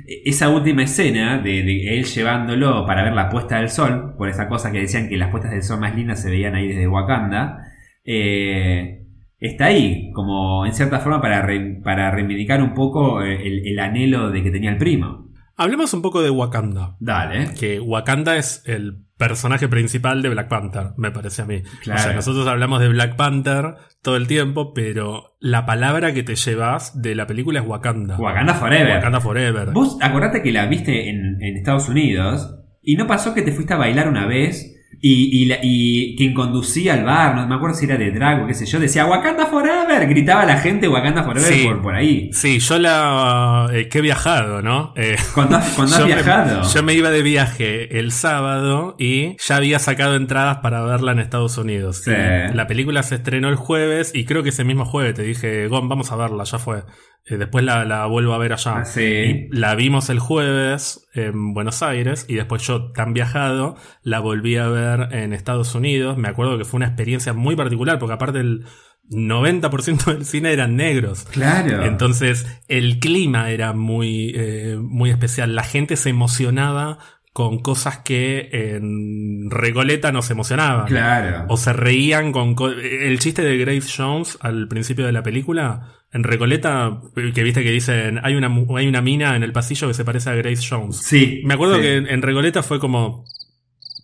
eh, 0.05 0.23
esa 0.25 0.49
última 0.49 0.83
escena 0.83 1.37
de, 1.37 1.61
él 1.97 2.03
llevándolo 2.03 2.85
para 2.85 3.03
ver 3.05 3.13
la 3.13 3.29
puesta 3.29 3.59
del 3.59 3.69
sol, 3.69 4.13
por 4.17 4.27
esa 4.27 4.49
cosa 4.49 4.73
que 4.73 4.79
decían 4.81 5.07
que 5.07 5.15
las 5.15 5.29
puestas 5.31 5.51
del 5.51 5.63
sol 5.63 5.79
más 5.79 5.95
lindas 5.95 6.21
se 6.21 6.29
veían 6.29 6.53
ahí 6.53 6.67
desde 6.67 6.85
Wakanda, 6.85 7.59
eh, 8.03 9.05
está 9.39 9.67
ahí, 9.67 10.11
como 10.11 10.65
en 10.65 10.73
cierta 10.73 10.99
forma 10.99 11.21
para, 11.21 11.47
para 11.81 12.11
reivindicar 12.11 12.61
un 12.61 12.73
poco 12.73 13.23
eh, 13.23 13.41
el 13.47 13.79
anhelo 13.79 14.31
de 14.31 14.43
que 14.43 14.51
tenía 14.51 14.71
el 14.71 14.77
primo. 14.77 15.22
Hablemos 15.55 15.93
un 15.93 16.01
poco 16.01 16.21
de 16.21 16.29
Wakanda. 16.29 16.95
Dale. 16.99 17.53
Que 17.53 17.79
Wakanda 17.79 18.37
es 18.37 18.63
el 18.65 19.03
personaje 19.17 19.67
principal 19.67 20.21
de 20.21 20.29
Black 20.29 20.49
Panther, 20.49 20.91
me 20.97 21.11
parece 21.11 21.43
a 21.43 21.45
mí. 21.45 21.61
Claro. 21.81 21.99
O 21.99 22.03
sea, 22.03 22.13
nosotros 22.13 22.47
hablamos 22.47 22.81
de 22.81 22.89
Black 22.89 23.15
Panther 23.15 23.75
todo 24.01 24.17
el 24.17 24.27
tiempo, 24.27 24.73
pero 24.73 25.35
la 25.39 25.65
palabra 25.65 26.13
que 26.13 26.23
te 26.23 26.35
llevas 26.35 27.01
de 27.01 27.15
la 27.15 27.27
película 27.27 27.59
es 27.61 27.67
Wakanda. 27.67 28.17
Wakanda 28.17 28.55
Forever. 28.55 28.95
Wakanda 28.95 29.21
Forever. 29.21 29.71
Vos 29.71 29.97
acordate 30.01 30.41
que 30.41 30.51
la 30.51 30.65
viste 30.65 31.09
en, 31.09 31.41
en 31.41 31.57
Estados 31.57 31.87
Unidos 31.87 32.59
y 32.81 32.95
no 32.95 33.07
pasó 33.07 33.33
que 33.33 33.43
te 33.43 33.53
fuiste 33.53 33.73
a 33.73 33.77
bailar 33.77 34.09
una 34.09 34.25
vez 34.25 34.73
y, 35.01 35.41
y, 35.43 35.45
la- 35.45 35.59
y 35.61 36.15
quien 36.15 36.33
conducía 36.33 36.93
al 36.93 37.03
bar, 37.03 37.35
no 37.35 37.47
me 37.47 37.55
acuerdo 37.55 37.75
si 37.75 37.85
era 37.85 37.97
de 37.97 38.11
drag 38.11 38.43
o 38.43 38.47
qué 38.47 38.53
sé 38.53 38.65
yo, 38.65 38.79
decía 38.79 39.05
Wakanda 39.05 39.45
Forever, 39.47 40.07
gritaba 40.07 40.45
la 40.45 40.57
gente 40.57 40.87
Wakanda 40.87 41.23
Forever 41.23 41.53
Sí. 41.53 41.65
por, 41.65 41.81
por 41.81 41.95
ahí. 41.95 42.29
Sí, 42.33 42.59
yo 42.59 42.79
la... 42.79 43.67
eh, 43.73 43.89
que 43.89 43.99
he 43.99 44.01
viajado, 44.01 44.61
¿no? 44.61 44.93
Eh, 44.95 45.15
Cuando, 45.33 45.57
has- 45.57 45.73
cuando 45.75 45.93
has 45.95 46.01
yo 46.01 46.07
me- 46.07 46.13
viajado. 46.15 46.61
yo 46.73 46.83
me 46.83 46.93
iba 46.93 47.09
de 47.09 47.21
viaje 47.21 47.99
el 47.99 48.11
sábado 48.11 48.95
y 48.99 49.35
ya 49.45 49.57
había 49.57 49.79
sacado 49.79 50.15
entradas 50.15 50.57
para 50.57 50.81
verla 50.83 51.11
en 51.11 51.19
Estados 51.19 51.57
Unidos. 51.57 52.01
Sí. 52.03 52.11
La 52.53 52.67
película 52.67 53.03
se 53.03 53.15
estrenó 53.15 53.49
el 53.49 53.55
jueves 53.55 54.11
y 54.15 54.25
creo 54.25 54.43
que 54.43 54.49
ese 54.49 54.63
mismo 54.63 54.85
jueves 54.85 55.13
te 55.15 55.23
dije, 55.23 55.67
Gon, 55.67 55.89
vamos 55.89 56.11
a 56.11 56.15
verla, 56.15 56.43
ya 56.45 56.57
fue. 56.59 56.83
Eh, 57.25 57.37
después 57.37 57.63
la, 57.63 57.85
la 57.85 58.05
vuelvo 58.05 58.33
a 58.33 58.37
ver 58.37 58.51
allá. 58.53 58.77
Ah, 58.79 58.85
sí. 58.85 59.01
Y 59.01 59.49
la 59.55 59.75
vimos 59.75 60.09
el 60.09 60.19
jueves 60.19 61.07
en 61.13 61.53
Buenos 61.53 61.81
Aires 61.81 62.25
y 62.27 62.35
después 62.35 62.61
yo, 62.67 62.91
tan 62.91 63.13
viajado, 63.13 63.75
la 64.01 64.19
volví 64.19 64.57
a 64.57 64.67
ver 64.67 65.07
en 65.13 65.31
Estados 65.33 65.73
Unidos. 65.75 66.17
Me 66.17 66.27
acuerdo 66.27 66.57
que 66.57 66.65
fue 66.65 66.77
una 66.79 66.87
experiencia 66.87 67.31
muy 67.33 67.55
particular 67.55 67.97
porque 67.99 68.13
aparte 68.15 68.39
el 68.41 68.65
90% 69.09 70.05
del 70.13 70.25
cine 70.25 70.51
eran 70.53 70.75
negros. 70.75 71.23
Claro. 71.31 71.83
Entonces 71.85 72.45
el 72.67 72.99
clima 72.99 73.49
era 73.51 73.73
muy, 73.73 74.33
eh, 74.35 74.77
muy 74.79 75.09
especial. 75.09 75.55
La 75.55 75.63
gente 75.63 75.95
se 75.95 76.09
emocionaba 76.09 76.97
con 77.31 77.59
cosas 77.59 77.99
que 77.99 78.49
en 78.51 79.49
Regoleta 79.49 80.11
no 80.11 80.21
se 80.21 80.33
emocionaban. 80.33 80.85
Claro. 80.87 81.45
O 81.49 81.57
se 81.57 81.73
reían 81.73 82.31
con... 82.31 82.53
co- 82.55 82.69
El 82.69 83.17
chiste 83.19 83.41
de 83.41 83.57
Grace 83.57 83.89
Jones 83.95 84.37
al 84.41 84.67
principio 84.67 85.05
de 85.05 85.13
la 85.13 85.23
película, 85.23 85.93
en 86.13 86.23
Recoleta, 86.23 87.01
que 87.15 87.43
viste 87.43 87.63
que 87.63 87.71
dicen, 87.71 88.19
hay 88.23 88.35
una, 88.35 88.47
hay 88.77 88.87
una 88.87 89.01
mina 89.01 89.35
en 89.35 89.43
el 89.43 89.51
pasillo 89.51 89.87
que 89.87 89.93
se 89.93 90.05
parece 90.05 90.29
a 90.29 90.35
Grace 90.35 90.63
Jones. 90.67 90.97
Sí. 90.97 91.41
Me 91.43 91.55
acuerdo 91.55 91.75
sí. 91.75 91.81
que 91.81 91.97
en, 91.97 92.07
en 92.07 92.21
Regoleta 92.21 92.63
fue 92.63 92.79
como... 92.79 93.25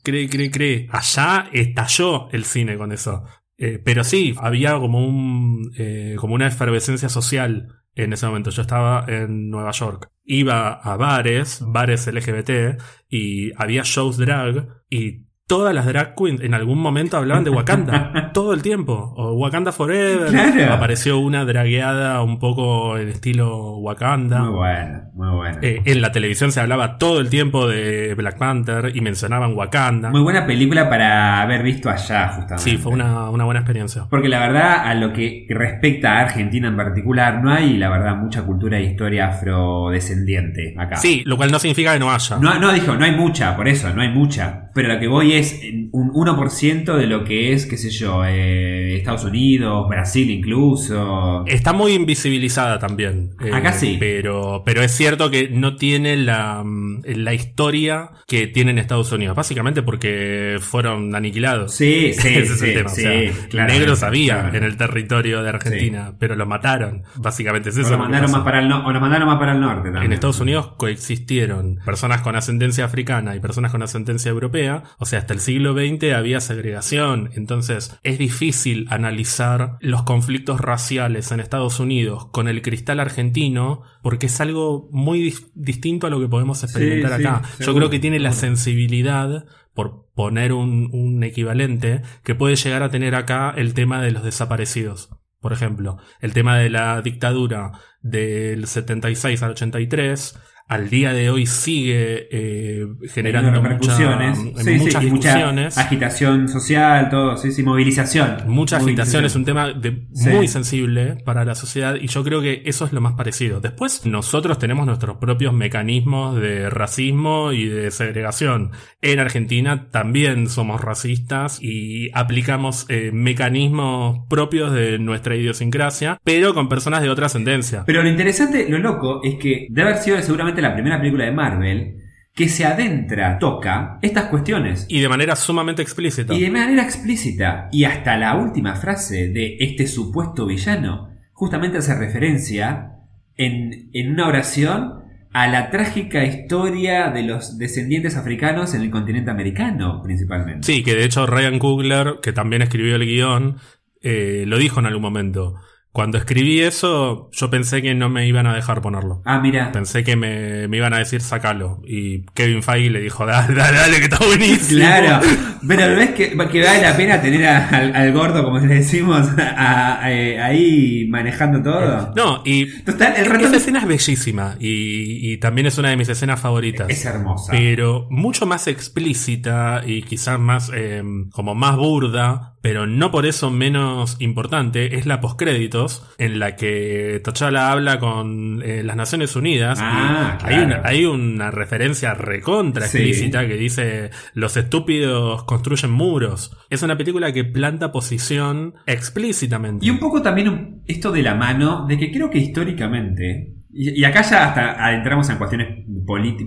Cree, 0.03 0.27
cree, 0.27 0.49
cree. 0.49 0.87
Allá 0.91 1.49
estalló 1.51 2.29
el 2.31 2.45
cine 2.45 2.77
con 2.77 2.91
eso. 2.91 3.25
Eh, 3.57 3.77
pero 3.83 4.05
sí, 4.05 4.33
había 4.37 4.79
como 4.79 5.05
un 5.05 5.73
eh, 5.77 6.15
como 6.17 6.33
una 6.33 6.47
efervescencia 6.47 7.09
social 7.09 7.83
en 7.93 8.13
ese 8.13 8.25
momento. 8.25 8.49
Yo 8.51 8.61
estaba 8.61 9.03
en 9.07 9.49
Nueva 9.49 9.71
York. 9.71 10.09
Iba 10.23 10.73
a 10.73 10.95
bares, 10.95 11.61
bares 11.67 12.07
LGBT, 12.07 12.81
y 13.09 13.51
había 13.61 13.83
shows 13.83 14.17
drag, 14.17 14.67
y 14.89 15.25
todas 15.49 15.73
las 15.73 15.87
drag 15.87 16.13
queens 16.15 16.41
en 16.41 16.53
algún 16.53 16.77
momento 16.77 17.17
hablaban 17.17 17.43
de 17.43 17.49
Wakanda. 17.49 18.29
todo 18.33 18.53
el 18.53 18.61
tiempo. 18.61 19.13
O 19.17 19.33
Wakanda 19.33 19.71
Forever. 19.71 20.29
Claro. 20.29 20.73
Apareció 20.73 21.17
una 21.17 21.43
dragueada 21.43 22.21
un 22.21 22.37
poco 22.37 22.97
en 22.99 23.09
estilo 23.09 23.77
Wakanda. 23.77 24.41
Muy 24.41 24.53
bueno, 24.53 25.01
muy 25.15 25.35
bueno. 25.35 25.57
Eh, 25.63 25.81
en 25.85 26.01
la 26.03 26.11
televisión 26.11 26.51
se 26.51 26.59
hablaba 26.59 26.99
todo 26.99 27.19
el 27.19 27.29
tiempo 27.29 27.67
de 27.67 28.13
Black 28.13 28.37
Panther 28.37 28.95
y 28.95 29.01
mencionaban 29.01 29.55
Wakanda. 29.55 30.11
Muy 30.11 30.21
buena 30.21 30.45
película 30.45 30.87
para 30.87 31.41
haber 31.41 31.63
visto 31.63 31.89
allá, 31.89 32.27
justamente. 32.27 32.69
Sí, 32.69 32.77
fue 32.77 32.91
una, 32.91 33.31
una 33.31 33.43
buena 33.43 33.61
experiencia. 33.61 34.05
Porque 34.07 34.29
la 34.29 34.39
verdad, 34.41 34.85
a 34.85 34.93
lo 34.93 35.11
que 35.13 35.47
respecta 35.49 36.19
a 36.19 36.21
Argentina 36.21 36.67
en 36.67 36.77
particular, 36.77 37.43
no 37.43 37.51
hay, 37.51 37.75
la 37.77 37.89
verdad, 37.89 38.15
mucha 38.17 38.43
cultura 38.43 38.77
e 38.77 38.83
historia 38.83 39.29
afrodescendiente 39.29 40.75
acá. 40.77 40.97
Sí, 40.97 41.23
lo 41.25 41.37
cual 41.37 41.51
no 41.51 41.57
significa 41.57 41.93
que 41.93 41.99
no 41.99 42.11
haya. 42.11 42.37
No, 42.37 42.59
no, 42.59 42.71
dijo, 42.71 42.95
no 42.95 43.03
hay 43.03 43.15
mucha, 43.15 43.55
por 43.55 43.67
eso, 43.67 43.91
no 43.95 44.03
hay 44.03 44.09
mucha. 44.09 44.68
Pero 44.79 44.93
lo 44.93 44.99
que 45.01 45.07
voy 45.09 45.33
es 45.33 45.59
un 45.91 46.09
1% 46.13 46.95
de 46.95 47.05
lo 47.05 47.25
que 47.25 47.51
es, 47.51 47.65
qué 47.65 47.75
sé 47.75 47.89
yo, 47.89 48.23
eh, 48.25 48.95
Estados 48.95 49.25
Unidos, 49.25 49.89
Brasil 49.89 50.29
incluso. 50.31 51.43
Está 51.47 51.73
muy 51.73 51.91
invisibilizada 51.91 52.79
también. 52.79 53.31
eh, 53.43 53.51
Acá 53.53 53.73
sí. 53.73 53.97
Pero, 53.99 54.63
pero 54.65 54.81
es 54.81 54.93
cierto 54.93 55.29
que 55.29 55.49
no 55.49 55.75
tiene 55.75 56.15
la, 56.15 56.63
mm, 56.63 57.01
la 57.17 57.33
historia 57.33 58.11
que 58.25 58.47
tiene 58.47 58.71
en 58.71 58.77
Estados 58.79 59.11
Unidos. 59.11 59.35
Básicamente 59.35 59.81
porque 59.81 60.55
fueron 60.61 61.13
aniquilados. 61.13 61.73
Sí, 61.73 62.13
sí, 62.17 62.27
Ese 62.29 62.41
es 62.53 62.61
el 62.61 62.73
tema. 62.75 62.89
sí, 62.89 63.03
o 63.03 63.51
sea, 63.51 63.65
negros 63.65 64.01
había 64.03 64.49
en 64.53 64.63
el 64.63 64.77
territorio 64.77 65.43
de 65.43 65.49
Argentina, 65.49 66.13
pero 66.17 66.37
los 66.37 66.47
mataron. 66.47 67.03
Básicamente 67.17 67.67
es 67.69 67.77
O 67.77 67.81
eso. 67.81 67.89
lo 67.91 67.97
lo 67.97 68.03
que 68.05 68.11
mandaron 68.11 68.31
más 68.31 68.43
para 68.43 68.59
el 68.61 68.69
no- 68.69 68.85
o 68.85 68.91
lo 68.93 69.01
mandaron 69.01 69.27
más 69.27 69.39
para 69.39 69.51
el 69.51 69.59
norte 69.59 69.83
también. 69.89 70.05
En 70.05 70.13
Estados 70.13 70.39
Unidos 70.39 70.71
coexistieron 70.77 71.79
personas 71.85 72.21
con 72.21 72.37
ascendencia 72.37 72.85
africana 72.85 73.35
y 73.35 73.41
personas 73.41 73.71
con 73.73 73.83
ascendencia 73.83 74.29
europea. 74.29 74.68
O 74.97 75.05
sea, 75.05 75.19
hasta 75.19 75.33
el 75.33 75.39
siglo 75.39 75.73
XX 75.73 76.13
había 76.13 76.39
segregación. 76.41 77.29
Entonces, 77.35 77.97
es 78.03 78.17
difícil 78.17 78.87
analizar 78.89 79.77
los 79.81 80.03
conflictos 80.03 80.61
raciales 80.61 81.31
en 81.31 81.39
Estados 81.39 81.79
Unidos 81.79 82.27
con 82.31 82.47
el 82.47 82.61
cristal 82.61 82.99
argentino 82.99 83.81
porque 84.01 84.27
es 84.27 84.39
algo 84.41 84.89
muy 84.91 85.31
dis- 85.31 85.51
distinto 85.55 86.07
a 86.07 86.09
lo 86.09 86.19
que 86.19 86.27
podemos 86.27 86.63
experimentar 86.63 87.19
sí, 87.19 87.25
acá. 87.25 87.41
Yo 87.59 87.65
seguro, 87.65 87.75
creo 87.85 87.89
que 87.89 87.99
tiene 87.99 88.19
la 88.19 88.33
sensibilidad 88.33 89.45
por 89.73 90.07
poner 90.13 90.53
un, 90.53 90.89
un 90.91 91.23
equivalente 91.23 92.01
que 92.23 92.35
puede 92.35 92.55
llegar 92.55 92.83
a 92.83 92.89
tener 92.89 93.15
acá 93.15 93.53
el 93.55 93.73
tema 93.73 94.01
de 94.01 94.11
los 94.11 94.23
desaparecidos. 94.23 95.09
Por 95.39 95.53
ejemplo, 95.53 95.97
el 96.19 96.33
tema 96.33 96.57
de 96.57 96.69
la 96.69 97.01
dictadura 97.01 97.71
del 98.01 98.67
76 98.67 99.41
al 99.41 99.51
83, 99.51 100.37
al 100.69 100.89
día 100.89 101.11
de 101.13 101.29
hoy 101.31 101.45
sigue 101.47 102.27
eh, 102.31 102.85
generando 103.11 103.49
mucha- 103.51 103.61
repercusiones. 103.63 104.37
Sí, 104.37 104.53
sí, 104.63 104.71
muchas 104.77 104.77
mucha 104.77 104.99
discusiones. 104.99 105.77
agitación 105.77 106.47
social, 106.47 107.09
todo, 107.09 107.35
sí, 107.37 107.51
sí, 107.51 107.63
movilización. 107.63 108.37
Mucha 108.47 108.77
agitación 108.77 109.25
es 109.25 109.35
un 109.35 109.43
tema 109.45 109.73
de- 109.73 110.07
Sí. 110.13 110.29
muy 110.29 110.47
sensible 110.47 111.17
para 111.25 111.43
la 111.43 111.55
sociedad 111.55 111.95
y 111.99 112.07
yo 112.07 112.23
creo 112.23 112.39
que 112.41 112.61
eso 112.65 112.85
es 112.85 112.93
lo 112.93 113.01
más 113.01 113.13
parecido. 113.13 113.59
Después 113.59 114.05
nosotros 114.05 114.59
tenemos 114.59 114.85
nuestros 114.85 115.17
propios 115.17 115.53
mecanismos 115.53 116.39
de 116.39 116.69
racismo 116.69 117.51
y 117.51 117.65
de 117.65 117.89
segregación. 117.91 118.71
En 119.01 119.19
Argentina 119.19 119.89
también 119.91 120.49
somos 120.49 120.81
racistas 120.81 121.59
y 121.61 122.09
aplicamos 122.13 122.85
eh, 122.89 123.09
mecanismos 123.11 124.19
propios 124.29 124.71
de 124.71 124.99
nuestra 124.99 125.35
idiosincrasia, 125.35 126.19
pero 126.23 126.53
con 126.53 126.69
personas 126.69 127.01
de 127.01 127.09
otra 127.09 127.25
ascendencia. 127.25 127.83
Pero 127.87 128.03
lo 128.03 128.09
interesante, 128.09 128.67
lo 128.69 128.77
loco, 128.77 129.21
es 129.23 129.35
que 129.35 129.65
debe 129.71 129.89
haber 129.89 130.01
sido 130.03 130.21
seguramente 130.21 130.58
la 130.61 130.73
primera 130.73 130.97
película 130.99 131.25
de 131.25 131.31
Marvel 131.31 131.95
que 132.33 132.47
se 132.47 132.65
adentra, 132.65 133.37
toca 133.37 133.99
estas 134.01 134.25
cuestiones. 134.25 134.85
Y 134.87 135.01
de 135.01 135.09
manera 135.09 135.35
sumamente 135.35 135.81
explícita. 135.81 136.33
Y 136.33 136.41
de 136.41 136.49
manera 136.49 136.83
explícita. 136.83 137.67
Y 137.71 137.83
hasta 137.83 138.17
la 138.17 138.35
última 138.35 138.75
frase 138.75 139.29
de 139.29 139.57
este 139.59 139.87
supuesto 139.87 140.45
villano 140.45 141.09
justamente 141.33 141.79
hace 141.79 141.95
referencia 141.95 142.93
en, 143.35 143.89
en 143.93 144.11
una 144.11 144.27
oración 144.27 144.99
a 145.31 145.47
la 145.47 145.69
trágica 145.69 146.23
historia 146.23 147.11
de 147.11 147.23
los 147.23 147.57
descendientes 147.57 148.15
africanos 148.15 148.73
en 148.73 148.81
el 148.81 148.89
continente 148.89 149.31
americano, 149.31 150.01
principalmente. 150.01 150.65
Sí, 150.65 150.83
que 150.83 150.95
de 150.95 151.05
hecho 151.05 151.25
Ryan 151.25 151.59
Coogler, 151.59 152.19
que 152.21 152.33
también 152.33 152.61
escribió 152.61 152.95
el 152.95 153.05
guion, 153.05 153.57
eh, 154.01 154.45
lo 154.47 154.57
dijo 154.57 154.79
en 154.79 154.87
algún 154.87 155.01
momento. 155.01 155.55
Cuando 155.91 156.17
escribí 156.19 156.59
eso, 156.61 157.29
yo 157.33 157.49
pensé 157.49 157.81
que 157.81 157.95
no 157.95 158.09
me 158.09 158.27
iban 158.27 158.45
a 158.45 158.53
dejar 158.53 158.79
ponerlo. 158.81 159.21
Ah, 159.25 159.39
mira. 159.39 159.71
Pensé 159.71 160.03
que 160.03 160.15
me, 160.15 160.67
me 160.67 160.77
iban 160.77 160.93
a 160.93 160.99
decir 160.99 161.19
sacalo. 161.21 161.81
Y 161.85 162.25
Kevin 162.35 162.61
Feige 162.61 162.91
le 162.91 163.01
dijo, 163.01 163.25
dale, 163.25 163.55
dale, 163.55 163.77
dale, 163.77 163.97
que 163.97 164.03
está 164.03 164.19
buenísimo. 164.23 164.79
Claro, 164.81 165.19
pero 165.67 165.95
ves 165.95 166.11
que, 166.11 166.29
que 166.29 166.63
vale 166.63 166.81
la 166.83 166.95
pena 166.95 167.19
tener 167.21 167.45
a- 167.47 167.67
al, 167.69 167.95
al 167.95 168.13
gordo, 168.13 168.43
como 168.43 168.59
le 168.59 168.75
decimos, 168.75 169.27
a- 169.39 170.03
a- 170.03 170.11
eh, 170.13 170.39
ahí 170.39 171.07
manejando 171.09 171.61
todo. 171.63 172.13
No, 172.15 172.43
y 172.45 172.67
Total, 172.83 173.13
el 173.17 173.25
ratón 173.25 173.45
esa 173.47 173.55
es, 173.55 173.61
escena 173.63 173.79
es 173.79 173.87
bellísima 173.87 174.55
y, 174.59 175.33
y 175.33 175.37
también 175.37 175.65
es 175.67 175.77
una 175.79 175.89
de 175.89 175.97
mis 175.97 176.07
escenas 176.07 176.39
favoritas. 176.39 176.87
es 176.89 177.03
hermosa. 177.03 177.51
pero 177.51 178.05
mucho 178.11 178.45
más 178.45 178.67
explícita 178.67 179.81
y 179.85 180.03
quizás 180.03 180.39
más 180.39 180.71
eh, 180.73 181.01
como 181.31 181.55
más 181.55 181.75
burda, 181.77 182.55
pero 182.61 182.85
no 182.85 183.11
por 183.11 183.25
eso 183.25 183.49
menos 183.51 184.17
importante, 184.19 184.97
es 184.97 185.05
la 185.05 185.21
postcréditos 185.21 186.05
en 186.17 186.39
la 186.39 186.55
que 186.55 187.21
T'Challa 187.23 187.71
habla 187.71 187.99
con 187.99 188.61
eh, 188.63 188.83
las 188.83 188.95
Naciones 188.95 189.35
Unidas. 189.35 189.79
Ah, 189.81 190.37
y 190.41 190.45
hay, 190.45 190.55
claro. 190.55 190.65
una, 190.65 190.81
hay 190.89 191.05
una 191.05 191.51
referencia 191.51 192.13
recontra 192.13 192.85
Sí. 192.87 192.97
explícita 192.97 193.47
que 193.47 193.55
dice 193.55 194.09
los 194.33 194.57
estúpidos 194.57 195.43
construyen 195.45 195.91
muros. 195.91 196.55
Es 196.69 196.83
una 196.83 196.97
película 196.97 197.31
que 197.31 197.45
planta 197.45 197.91
posición 197.91 198.75
explícitamente. 198.85 199.85
Y 199.85 199.89
un 199.89 199.99
poco 199.99 200.21
también 200.21 200.81
esto 200.87 201.11
de 201.11 201.23
la 201.23 201.35
mano, 201.35 201.85
de 201.87 201.97
que 201.97 202.11
creo 202.11 202.29
que 202.29 202.39
históricamente, 202.39 203.53
y, 203.71 204.01
y 204.01 204.03
acá 204.03 204.21
ya 204.21 204.47
hasta 204.49 204.85
adentramos 204.85 205.29
en 205.29 205.37
cuestiones 205.37 205.85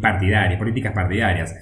partidarias, 0.01 0.59
políticas 0.59 0.93
partidarias, 0.93 1.55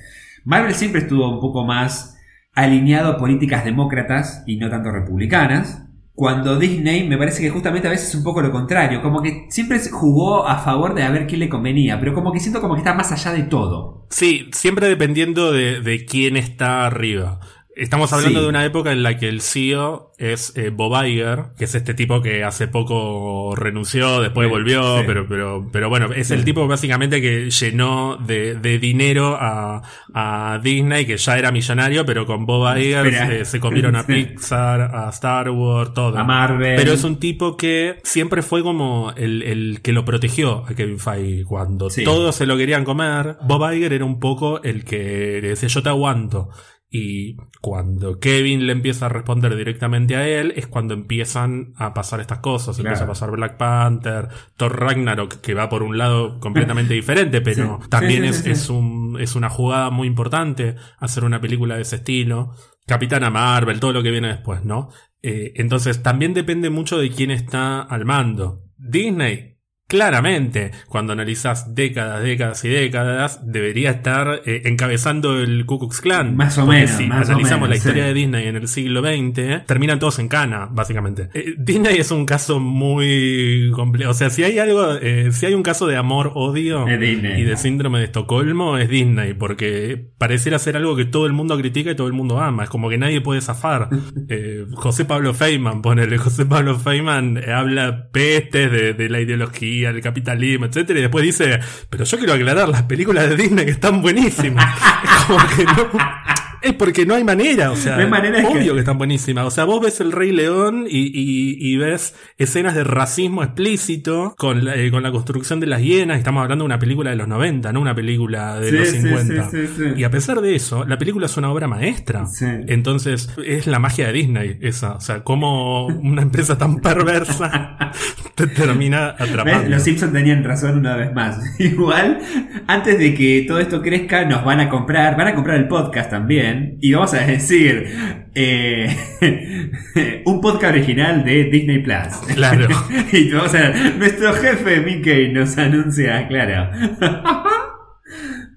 Marvel 0.45 0.75
siempre 0.75 1.03
estuvo 1.03 1.29
un 1.29 1.41
poco 1.41 1.65
más 1.65 2.17
alineado 2.55 3.13
a 3.13 3.17
políticas 3.17 3.65
demócratas 3.65 4.43
y 4.47 4.57
no 4.57 4.69
tanto 4.69 4.91
republicanas. 4.91 5.87
Cuando 6.13 6.59
Disney 6.59 7.09
me 7.09 7.17
parece 7.17 7.41
que 7.41 7.51
justamente 7.51 7.89
a 7.89 7.93
veces 7.93 8.09
es 8.11 8.15
un 8.15 8.25
poco 8.25 8.43
lo 8.43 8.51
contrario, 8.51 9.01
como 9.01 9.23
que 9.23 9.47
siempre 9.49 9.81
jugó 9.91 10.47
a 10.47 10.59
favor 10.59 10.95
de 10.95 11.03
a 11.03 11.11
ver 11.11 11.27
quién 11.27 11.41
le 11.41 11.49
convenía, 11.49 11.99
pero 11.99 12.13
como 12.13 12.31
que 12.31 12.41
siento 12.41 12.61
como 12.61 12.75
que 12.75 12.81
está 12.81 12.93
más 12.93 13.11
allá 13.11 13.33
de 13.33 13.45
todo. 13.45 14.07
Sí, 14.11 14.51
siempre 14.53 14.89
dependiendo 14.89 15.51
de, 15.51 15.81
de 15.81 16.05
quién 16.05 16.37
está 16.37 16.85
arriba. 16.85 17.41
Estamos 17.77 18.13
hablando 18.13 18.41
Sí. 18.41 18.43
de 18.45 18.49
una 18.49 18.65
época 18.65 18.93
en 18.93 19.03
la 19.03 19.17
que 19.17 19.29
el 19.29 19.41
CEO 19.41 20.13
es 20.19 20.53
eh, 20.57 20.71
Bob 20.71 21.03
Iger, 21.05 21.45
que 21.57 21.65
es 21.65 21.75
este 21.75 21.95
tipo 21.95 22.21
que 22.21 22.43
hace 22.45 22.67
poco 22.69 23.55
renunció, 23.57 24.21
después 24.21 24.49
Sí, 24.49 24.51
volvió, 24.51 24.99
sí. 24.99 25.05
pero, 25.07 25.27
pero, 25.29 25.69
pero 25.73 25.89
bueno, 25.89 26.13
es 26.13 26.31
el 26.33 26.45
tipo 26.45 26.67
básicamente 26.67 27.23
que 27.23 27.49
llenó 27.51 28.17
de, 28.17 28.57
de 28.57 28.79
dinero 28.79 29.37
a, 29.41 29.83
a 30.13 30.59
Disney, 30.63 31.07
que 31.07 31.17
ya 31.17 31.39
era 31.39 31.53
millonario, 31.53 32.05
pero 32.05 32.27
con 32.27 32.45
Bob 32.45 32.77
Iger 32.77 33.07
eh, 33.07 33.45
se 33.45 33.61
comieron 33.61 33.97
a. 33.97 34.05
Pixar, 34.07 34.81
a 34.95 35.09
Star 35.11 35.49
Wars, 35.51 35.95
todo. 35.95 36.19
A 36.19 36.25
Marvel. 36.25 36.75
Pero 36.77 36.93
es 36.93 37.05
un 37.05 37.19
tipo 37.21 37.57
que 37.57 38.01
siempre 38.03 38.43
fue 38.43 38.63
como 38.63 39.13
el, 39.17 39.43
el 39.45 39.81
que 39.81 39.93
lo 39.93 40.05
protegió 40.05 40.65
a 40.67 40.75
Kevin 40.75 40.99
Feige. 40.99 41.45
Cuando 41.45 41.89
todos 42.05 42.35
se 42.35 42.47
lo 42.47 42.57
querían 42.57 42.85
comer, 42.85 43.37
Bob 43.43 43.73
Iger 43.73 43.93
era 43.93 44.05
un 44.05 44.19
poco 44.19 44.61
el 44.65 44.85
que 44.85 45.39
le 45.41 45.49
decía 45.51 45.69
yo 45.69 45.83
te 45.83 45.89
aguanto. 45.89 46.49
Y 46.93 47.37
cuando 47.61 48.19
Kevin 48.19 48.67
le 48.67 48.73
empieza 48.73 49.07
a 49.07 49.09
responder 49.11 49.55
directamente 49.55 50.17
a 50.17 50.27
él, 50.29 50.53
es 50.57 50.67
cuando 50.67 50.93
empiezan 50.93 51.73
a 51.77 51.95
pasar 51.95 52.21
estas 52.21 52.41
cosas. 52.41 52.77
Empieza 52.81 53.05
a 53.05 53.07
pasar 53.07 53.31
Black 53.31 53.57
Panther, 53.57 54.27
Thor 54.57 54.79
Ragnarok, 54.81 55.41
que 55.41 55.55
va 55.55 55.69
por 55.69 55.85
un 55.85 55.97
lado 55.99 56.41
completamente 56.41 56.93
diferente, 57.01 57.41
pero 57.41 57.79
Sí. 57.83 57.89
también 57.91 58.25
Sí, 58.35 58.43
sí, 58.43 58.51
es, 58.51 58.63
es 58.63 58.71
un, 58.71 59.17
es 59.21 59.37
una 59.37 59.49
jugada 59.51 59.91
muy 59.91 60.09
importante 60.09 60.75
hacer 60.99 61.23
una 61.25 61.41
película 61.41 61.77
de 61.77 61.83
ese 61.83 61.97
estilo. 61.97 62.55
Capitana 62.87 63.31
Marvel, 63.31 63.79
todo 63.79 63.93
lo 63.93 64.03
que 64.03 64.11
viene 64.11 64.27
después, 64.27 64.65
¿no? 64.65 64.89
Eh, 65.23 65.53
entonces 65.57 66.03
también 66.03 66.35
depende 66.35 66.71
mucho 66.71 66.99
de 66.99 67.11
quién 67.11 67.31
está 67.31 67.83
al 67.83 68.05
mando. 68.05 68.65
Disney, 68.79 69.59
claramente, 69.91 70.71
cuando 70.87 71.13
analizas 71.13 71.75
décadas, 71.75 72.23
décadas 72.23 72.65
y 72.65 72.69
décadas, 72.69 73.41
debería 73.45 73.91
estar 73.91 74.41
eh, 74.47 74.63
encabezando 74.67 75.41
el 75.41 75.67
Ku 75.67 75.81
Klux 75.81 76.01
Klan. 76.01 76.37
Más 76.37 76.57
o 76.59 76.65
menos, 76.65 76.91
Si 76.91 77.07
más 77.09 77.29
o 77.29 77.33
analizamos 77.33 77.69
menos, 77.69 77.71
la 77.71 77.77
historia 77.77 78.05
sí. 78.05 78.09
de 78.09 78.15
Disney 78.15 78.47
en 78.47 78.55
el 78.55 78.69
siglo 78.69 79.01
XX, 79.01 79.67
terminan 79.67 79.99
todos 79.99 80.21
en 80.21 80.29
cana, 80.29 80.69
básicamente. 80.71 81.29
Eh, 81.35 81.55
Disney 81.59 81.97
es 81.97 82.13
un 82.13 82.25
caso 82.25 82.61
muy 82.61 83.73
complejo. 83.75 84.13
O 84.13 84.15
sea, 84.15 84.31
si 84.31 84.45
hay 84.45 84.61
algo, 84.61 84.95
eh, 84.95 85.33
si 85.33 85.47
hay 85.47 85.55
un 85.55 85.65
caso 85.65 85.89
de 85.89 85.97
amor-odio 85.97 86.87
y 86.89 87.43
de 87.43 87.57
síndrome 87.57 87.99
de 87.99 88.05
Estocolmo, 88.05 88.79
es 88.79 88.89
Disney, 88.89 89.35
porque 89.35 90.11
pareciera 90.19 90.61
ser 90.61 90.77
algo 90.77 90.95
que 90.95 91.05
todo 91.05 91.27
el 91.27 91.33
mundo 91.33 91.59
critica 91.59 91.91
y 91.91 91.97
todo 91.97 92.07
el 92.07 92.13
mundo 92.13 92.39
ama. 92.39 92.63
Es 92.63 92.71
como 92.71 92.89
que 92.89 92.97
nadie 92.97 93.21
puede 93.21 93.41
zafar. 93.41 93.89
José 94.75 95.05
Pablo 95.05 95.35
Feynman, 95.35 95.83
ponele, 95.83 96.17
José 96.17 96.47
Pablo 96.47 96.79
Feynman 96.79 97.41
habla 97.51 98.09
pestes 98.13 98.71
de, 98.71 98.95
de 98.95 99.09
la 99.09 99.21
ideología, 99.21 99.80
del 99.89 100.01
capitalismo, 100.01 100.67
etcétera, 100.67 100.99
y 100.99 101.03
después 101.03 101.25
dice, 101.25 101.61
pero 101.89 102.05
yo 102.05 102.19
quiero 102.19 102.33
aclarar, 102.35 102.69
las 102.69 102.83
películas 102.85 103.29
de 103.29 103.37
Disney 103.37 103.65
que 103.65 103.73
están 103.73 104.03
buenísimas. 104.03 104.79
como 105.27 105.39
que 105.57 105.65
no. 105.65 106.40
Es 106.63 106.75
porque 106.75 107.07
no 107.07 107.15
hay 107.15 107.25
manera, 107.25 107.71
o 107.71 107.77
sea, 107.77 107.97
No 107.97 108.03
hay 108.03 108.09
manera 108.11 108.39
obvio 108.47 108.59
que- 108.69 108.73
que... 108.75 108.79
están 108.81 108.99
buenísimas. 108.99 109.47
O 109.47 109.51
sea, 109.51 109.65
vos 109.65 109.81
ves 109.81 110.01
el 110.01 110.13
Rey 110.13 110.31
León 110.31 110.85
y, 110.89 110.99
y- 111.07 111.57
y 111.59 111.77
ves 111.79 112.15
escenas 112.37 112.75
de 112.75 112.85
racismo 112.85 113.43
explícito 113.43 114.35
con 114.37 114.65
la, 114.65 114.75
eh, 114.77 114.91
con 114.91 115.03
la 115.03 115.11
construcción 115.11 115.59
de 115.61 115.67
las 115.67 115.81
hienas. 115.81 116.19
Estamos 116.19 116.43
hablando 116.43 116.65
de 116.65 116.67
una 116.67 116.79
película 116.79 117.11
de 117.11 117.17
los 117.17 117.29
90, 117.29 117.73
no 117.73 117.81
una 117.81 117.95
película 117.95 118.61
de 118.61 118.71
Sí, 118.71 118.77
los 118.77 118.89
sí, 118.89 119.01
50. 119.01 119.51
sí, 119.51 119.57
sí, 119.67 119.73
sí. 119.77 119.85
Y 119.97 120.05
a 120.05 120.11
pesar 120.11 120.41
de 120.43 120.55
eso, 120.55 120.85
la 120.85 120.99
película 120.99 121.27
es 121.27 121.37
una 121.39 121.51
obra 121.51 121.67
maestra. 121.67 122.27
Entonces, 122.67 123.31
es 123.47 123.67
la 123.67 123.79
magia 123.79 124.09
de 124.09 124.13
Disney 124.13 124.59
esa. 124.61 124.95
O 124.97 125.01
sea, 125.01 125.25
como 125.25 125.87
una 125.87 126.23
empresa 126.23 126.59
tan 126.59 126.81
perversa 126.81 127.91
te 128.35 128.47
termina 128.49 129.13
¿Ves? 129.19 129.31
atrapando. 129.31 129.69
Los 129.71 129.83
Simpsons 129.83 130.13
tenían 130.13 130.45
razón 130.45 130.79
una 130.79 130.97
vez 130.97 131.13
más. 131.15 131.39
Igual, 131.59 132.19
antes 132.67 132.99
de 132.99 133.15
que 133.15 133.45
todo 133.49 133.61
esto 133.61 133.81
crezca, 133.81 134.25
nos 134.27 134.45
van 134.45 134.61
a 134.61 134.69
comprar, 134.69 135.17
van 135.17 135.29
a 135.29 135.35
comprar 135.35 135.57
el 135.57 135.69
podcast 135.69 136.11
también. 136.11 136.50
Y 136.81 136.93
vamos 136.93 137.15
a 137.15 137.27
decir, 137.27 137.87
eh, 138.35 138.87
un 140.25 140.41
podcast 140.41 140.75
original 140.75 141.25
de 141.25 141.45
Disney 141.45 141.83
Plus. 141.83 142.35
Claro. 142.35 142.69
y 143.13 143.31
vamos 143.31 143.55
a 143.55 143.71
nuestro 143.97 144.33
jefe 144.35 144.81
Mickey 144.81 145.33
nos 145.33 145.59
anuncia, 145.59 146.27
claro. 146.29 146.71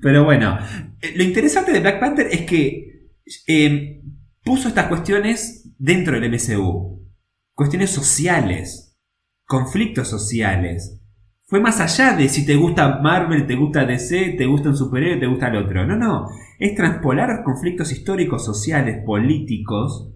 Pero 0.02 0.24
bueno, 0.24 0.60
eh, 1.02 1.14
lo 1.16 1.24
interesante 1.24 1.72
de 1.72 1.80
Black 1.80 2.00
Panther 2.00 2.28
es 2.32 2.41
que 2.41 3.10
eh, 3.48 4.02
puso 4.44 4.68
estas 4.68 4.88
cuestiones 4.88 5.74
dentro 5.78 6.20
del 6.20 6.32
MCU. 6.32 7.02
Cuestiones 7.56 7.91
sociales, 7.91 8.98
conflictos 9.46 10.10
sociales. 10.10 11.03
Fue 11.54 11.62
más 11.62 11.80
allá 11.80 12.18
de 12.18 12.30
si 12.30 12.47
te 12.47 12.56
gusta 12.56 12.99
Marvel, 12.99 13.45
te 13.45 13.54
gusta 13.54 13.86
DC, 13.86 14.34
te 14.39 14.47
gusta 14.47 14.70
un 14.70 14.76
superhéroe, 14.76 15.20
te 15.20 15.28
gusta 15.28 15.49
el 15.49 15.58
otro. 15.58 15.86
No, 15.86 15.95
no. 15.95 16.28
Es 16.58 16.74
transpolar 16.74 17.43
conflictos 17.43 17.91
históricos, 17.91 18.43
sociales, 18.43 19.04
políticos 19.06 20.12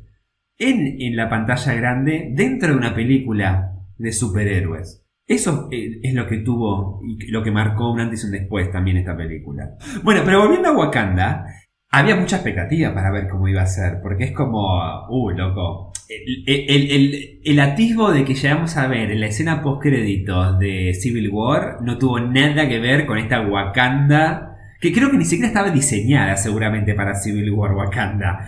en, 0.57 0.99
en 0.99 1.15
la 1.15 1.29
pantalla 1.29 1.75
grande 1.75 2.31
dentro 2.33 2.69
de 2.69 2.75
una 2.75 2.95
película 2.95 3.71
de 3.99 4.13
superhéroes. 4.13 5.05
Eso 5.27 5.69
eh, 5.71 5.99
es 6.01 6.15
lo 6.15 6.25
que 6.25 6.37
tuvo 6.37 7.01
y 7.03 7.27
lo 7.27 7.43
que 7.43 7.51
marcó 7.51 7.91
un 7.91 7.99
antes 7.99 8.23
y 8.23 8.25
un 8.25 8.31
después 8.31 8.71
también 8.71 8.97
esta 8.97 9.15
película. 9.15 9.75
Bueno, 10.03 10.21
pero 10.25 10.41
volviendo 10.41 10.69
a 10.69 10.75
Wakanda, 10.75 11.45
había 11.91 12.15
mucha 12.15 12.37
expectativa 12.37 12.93
para 12.93 13.11
ver 13.11 13.27
cómo 13.29 13.47
iba 13.47 13.61
a 13.61 13.67
ser, 13.67 13.99
porque 14.01 14.25
es 14.25 14.31
como, 14.33 14.79
uh, 15.09 15.29
loco. 15.31 15.93
El, 16.09 16.43
el- 16.69 16.91
el- 16.91 17.39
el 17.43 17.59
atisbo 17.59 18.11
de 18.11 18.23
que 18.23 18.33
llegamos 18.35 18.77
a 18.77 18.87
ver 18.87 19.11
en 19.11 19.19
la 19.19 19.27
escena 19.27 19.61
post 19.61 19.81
créditos 19.81 20.57
de 20.59 20.93
Civil 20.93 21.29
War 21.29 21.77
no 21.81 21.97
tuvo 21.97 22.19
nada 22.19 22.67
que 22.69 22.79
ver 22.79 23.05
con 23.05 23.17
esta 23.17 23.41
Wakanda, 23.41 24.55
que 24.79 24.93
creo 24.93 25.09
que 25.11 25.17
ni 25.17 25.25
siquiera 25.25 25.47
estaba 25.47 25.69
diseñada 25.71 26.37
seguramente 26.37 26.93
para 26.93 27.15
Civil 27.15 27.51
War 27.51 27.73
Wakanda. 27.73 28.47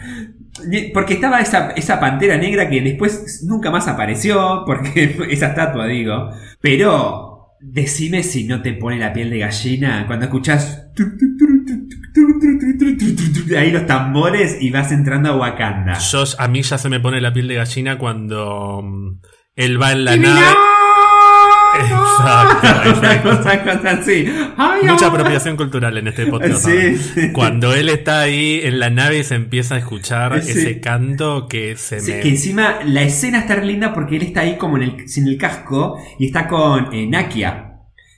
Porque 0.93 1.13
estaba 1.15 1.39
esa, 1.41 1.71
esa 1.71 1.99
pantera 1.99 2.37
negra 2.37 2.69
que 2.69 2.81
después 2.81 3.43
nunca 3.47 3.71
más 3.71 3.87
apareció, 3.87 4.63
porque 4.65 5.17
esa 5.29 5.47
estatua 5.47 5.85
digo, 5.87 6.29
pero 6.61 7.55
decime 7.61 8.23
si 8.23 8.45
no 8.45 8.61
te 8.61 8.73
pone 8.73 8.97
la 8.99 9.11
piel 9.11 9.29
de 9.29 9.39
gallina 9.39 10.05
cuando 10.07 10.25
escuchás 10.25 10.91
ahí 13.57 13.72
los 13.72 13.86
tambores 13.86 14.57
y 14.62 14.70
vas 14.72 14.91
entrando 14.91 15.30
a 15.30 15.36
Wakanda. 15.38 15.97
Yo, 15.97 16.24
a 16.38 16.47
mí 16.47 16.62
ya 16.62 16.78
se 16.78 16.89
me 16.89 16.99
pone 16.99 17.22
la 17.22 17.34
piel 17.34 17.47
de 17.47 17.55
gallina 17.55 17.97
cuando 17.97 18.82
mm, 18.84 19.20
él 19.55 19.82
va 19.82 19.91
en 19.91 20.05
la 20.05 20.16
¡Y 20.16 20.20
nave. 20.20 20.41
Exacto, 21.80 22.89
exacto. 22.89 23.30
cosa, 23.38 23.64
cosa 23.64 23.91
así. 23.91 24.26
Ay, 24.57 24.82
Mucha 24.86 25.07
apropiación 25.07 25.55
cultural 25.55 25.97
en 25.97 26.07
este 26.07 26.26
podcast. 26.26 26.66
Sí, 26.66 26.97
sí. 26.97 27.32
Cuando 27.32 27.74
él 27.74 27.89
está 27.89 28.22
ahí 28.22 28.60
en 28.64 28.80
la 28.80 28.89
nave 28.89 29.20
y 29.20 29.24
se 29.24 29.36
empieza 29.36 29.76
a 29.76 29.78
escuchar 29.78 30.41
Sí. 30.41 30.51
ese 30.51 30.82
canto 30.82 31.47
que 31.47 31.76
se 31.78 31.99
Sí, 32.01 32.12
me... 32.12 32.20
que 32.22 32.30
encima 32.30 32.80
la 32.84 33.03
escena 33.03 33.39
está 33.39 33.55
linda 33.57 33.93
porque 33.93 34.16
él 34.18 34.24
está 34.24 34.41
ahí 34.41 34.57
como 34.57 34.78
en 34.78 34.84
el, 34.84 35.07
sin 35.07 35.28
el 35.28 35.38
casco 35.38 35.97
y 36.18 36.26
está 36.26 36.47
con 36.47 36.91
eh, 36.93 37.07
Nakia. 37.07 37.68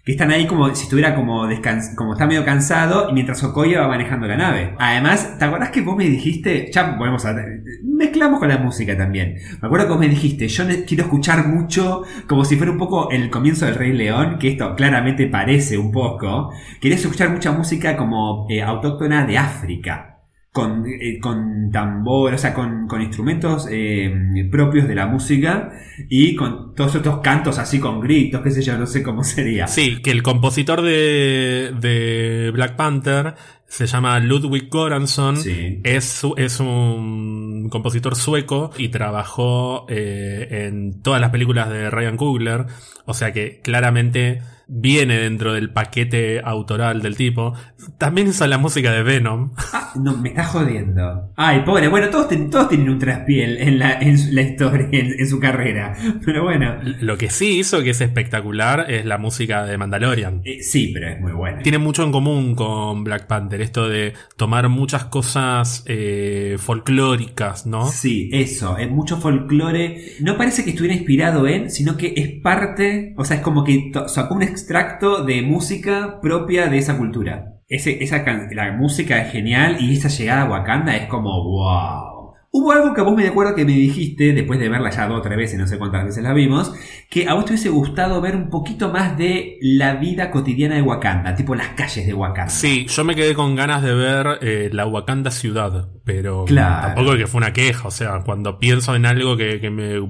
Que 0.04 0.14
están 0.14 0.32
ahí 0.32 0.47
como 0.47 0.74
si 0.74 0.84
estuviera 0.84 1.14
como 1.14 1.47
como 1.95 2.14
está 2.14 2.26
medio 2.26 2.43
cansado 2.43 3.10
y 3.10 3.14
mientras 3.14 3.43
Okoye 3.43 3.78
va 3.78 3.88
manejando 3.88 4.28
la 4.28 4.38
nave. 4.38 4.76
Además, 4.80 5.38
¿te 5.38 5.45
acordás 5.45 5.70
que 5.70 5.82
vos 5.82 5.95
me 5.95 6.06
dijiste? 6.06 6.72
Ya 6.72 6.95
volvemos 6.97 7.26
a. 7.26 7.36
Mezclamos 7.84 8.39
con 8.39 8.49
la 8.49 8.58
música 8.58 8.97
también. 8.97 9.36
Me 9.62 9.68
acuerdo 9.68 9.86
que 9.86 9.91
vos 9.91 9.99
me 9.99 10.10
dijiste, 10.10 10.47
yo 10.47 10.64
quiero 10.88 11.04
escuchar 11.04 11.47
mucho, 11.47 12.04
como 12.28 12.45
si 12.45 12.56
fuera 12.56 12.72
un 12.72 12.78
poco 12.80 13.12
el 13.12 13.30
comienzo 13.30 13.66
del 13.66 13.76
Rey 13.76 13.93
León, 13.93 14.38
que 14.39 14.49
esto 14.49 14.76
claramente 14.76 15.28
parece 15.28 15.78
un 15.78 15.91
poco. 15.91 16.52
Querías 16.80 17.02
escuchar 17.02 17.30
mucha 17.30 17.52
música 17.52 17.95
como 17.95 18.47
eh, 18.49 18.62
autóctona 18.64 19.26
de 19.26 19.38
África 19.38 20.11
con, 20.52 20.86
eh, 20.86 21.20
con 21.22 21.72
tambor, 21.72 22.34
o 22.34 22.38
sea, 22.38 22.54
con, 22.54 22.88
con 22.88 23.02
instrumentos 23.02 23.68
eh, 23.72 24.14
propios 24.52 24.88
de 24.88 24.95
la 24.95 25.08
música 25.08 25.72
y 26.10 26.36
con 26.36 26.76
todos 26.76 26.95
estos 26.95 27.20
cantos 27.20 27.58
así 27.58 27.80
con 27.80 28.02
gritos, 28.02 28.41
qué 28.41 28.52
sé 28.52 28.62
yo, 28.62 28.78
no 28.78 28.86
sé 28.86 29.02
cómo 29.02 29.24
sería. 29.24 29.68
Sí, 29.68 30.02
que 30.02 30.12
el 30.12 30.24
compositor 30.24 30.82
de, 30.82 31.74
de 31.80 32.52
Black 32.54 32.76
Panther 32.76 33.36
se 33.72 33.88
llama 33.88 34.20
Ludwig 34.20 34.70
Göransson. 34.70 35.38
Sí. 35.38 35.80
Es, 35.84 36.24
es 36.36 36.60
un 36.60 37.70
compositor 37.72 38.18
sueco 38.18 38.72
y 38.78 38.89
trabajó 38.89 39.86
eh, 39.88 40.66
en 40.68 41.02
todas 41.02 41.22
las 41.22 41.30
películas 41.30 41.70
de 41.70 41.89
Ryan 41.89 42.18
Coogler. 42.18 42.66
O 43.06 43.14
sea 43.14 43.32
que 43.32 43.62
claramente 43.64 44.41
viene 44.74 45.17
dentro 45.17 45.51
del 45.53 45.69
paquete 45.72 46.39
autoral 46.43 47.01
del 47.01 47.17
tipo. 47.17 47.53
También 47.97 48.28
hizo 48.30 48.47
la 48.47 48.57
música 48.57 48.91
de 48.93 49.03
Venom. 49.03 49.51
Ah, 49.74 49.91
no, 50.01 50.15
me 50.15 50.30
está 50.30 50.45
jodiendo. 50.45 51.32
Ay, 51.36 51.61
pobre, 51.65 51.88
bueno, 51.89 52.09
todos, 52.09 52.30
ten- 52.30 52.49
todos 52.49 52.69
tienen 52.69 52.89
un 52.89 52.97
traspiel 52.99 53.57
en 53.57 53.80
la, 53.80 53.93
en 53.99 54.34
la 54.34 54.41
historia, 54.41 54.88
en, 54.91 55.19
en 55.19 55.28
su 55.28 55.39
carrera. 55.39 55.93
Pero 56.26 56.43
bueno, 56.43 56.76
Lo 57.01 57.17
que 57.17 57.30
sí 57.30 57.59
hizo, 57.59 57.84
que 57.84 57.89
es 57.89 57.99
espectacular, 58.01 58.86
es 58.89 59.05
la 59.05 59.17
música 59.17 59.65
de 59.65 59.78
Mandalorian. 59.78 60.41
eh, 60.45 60.61
sí, 60.63 60.91
pero 60.93 61.09
es 61.09 61.19
muy 61.19 61.34
buena. 61.34 61.61
Tiene 61.63 61.78
mucho 61.80 62.03
en 62.03 62.11
común 62.11 62.55
con 62.55 63.03
Black 63.03 63.28
Panther, 63.28 63.61
esto 63.61 63.89
de 63.89 64.13
tomar 64.38 64.69
muchas 64.69 65.05
cosas 65.05 65.84
eh, 65.88 66.55
folclóricas, 66.59 67.65
¿no? 67.65 67.88
Sí, 67.88 68.30
eso, 68.32 68.78
es 68.78 68.89
mucho 68.89 69.17
folclore. 69.17 70.13
No 70.22 70.38
parece 70.38 70.63
que 70.63 70.69
estuviera 70.72 70.95
inspirado 70.95 71.47
en, 71.47 71.69
sino 71.69 71.97
que 71.97 72.13
es 72.15 72.41
parte, 72.41 73.13
o 73.17 73.26
sea, 73.26 73.38
es 73.38 73.43
como 73.43 73.63
que 73.63 73.91
sacó 74.07 74.36
un 74.36 74.43
extracto 74.62 75.24
de 75.24 75.41
música 75.41 76.20
propia 76.22 76.68
de 76.68 76.78
esa 76.78 76.97
cultura. 76.97 77.55
Ese, 77.68 78.03
esa 78.03 78.24
la 78.51 78.72
música 78.74 79.22
es 79.22 79.32
genial 79.32 79.78
y 79.80 79.93
esa 79.97 80.09
llegada 80.09 80.41
a 80.43 80.49
Wakanda 80.49 80.95
es 80.95 81.07
como 81.07 81.43
wow. 81.43 82.12
Hubo 82.53 82.74
algo 82.74 82.93
que 82.93 82.99
a 82.99 83.05
vos 83.05 83.16
me 83.16 83.26
acuerdo 83.26 83.55
que 83.55 83.64
me 83.64 83.72
dijiste, 83.72 84.34
después 84.34 84.59
de 84.59 84.68
verla 84.68 84.89
ya 84.89 85.07
dos 85.07 85.20
o 85.20 85.22
tres 85.22 85.38
veces, 85.38 85.57
no 85.57 85.66
sé 85.68 85.78
cuántas 85.78 86.03
veces 86.03 86.22
la 86.22 86.34
vimos, 86.34 86.74
que 87.09 87.26
a 87.30 87.34
vos 87.34 87.45
te 87.45 87.53
hubiese 87.53 87.70
gustado 87.70 88.20
ver 88.20 88.36
un 88.36 88.49
poquito 88.49 88.91
más 88.91 89.18
de 89.18 89.57
la 89.62 89.95
vida 89.95 90.32
cotidiana 90.32 90.76
de 90.76 90.82
Wakanda, 90.82 91.34
tipo 91.34 91.55
las 91.55 91.70
calles 91.70 92.05
de 92.05 92.14
Wakanda. 92.14 92.49
Sí, 92.51 92.86
yo 92.89 93.05
me 93.05 93.16
quedé 93.16 93.34
con 93.36 93.55
ganas 93.55 93.82
de 93.84 93.93
ver 93.95 94.28
eh, 94.41 94.70
la 94.74 94.86
Wakanda 94.86 95.32
ciudad, 95.32 95.88
pero 96.03 96.43
Claro. 96.43 96.88
tampoco 96.88 97.14
es 97.14 97.20
que 97.20 97.28
fue 97.28 97.38
una 97.38 97.53
queja, 97.53 97.88
o 97.88 97.91
sea, 97.91 98.20
cuando 98.26 98.59
pienso 98.59 98.95
en 98.95 99.05
algo 99.05 99.38
que, 99.38 99.62
que 99.62 99.70
me 99.70 100.01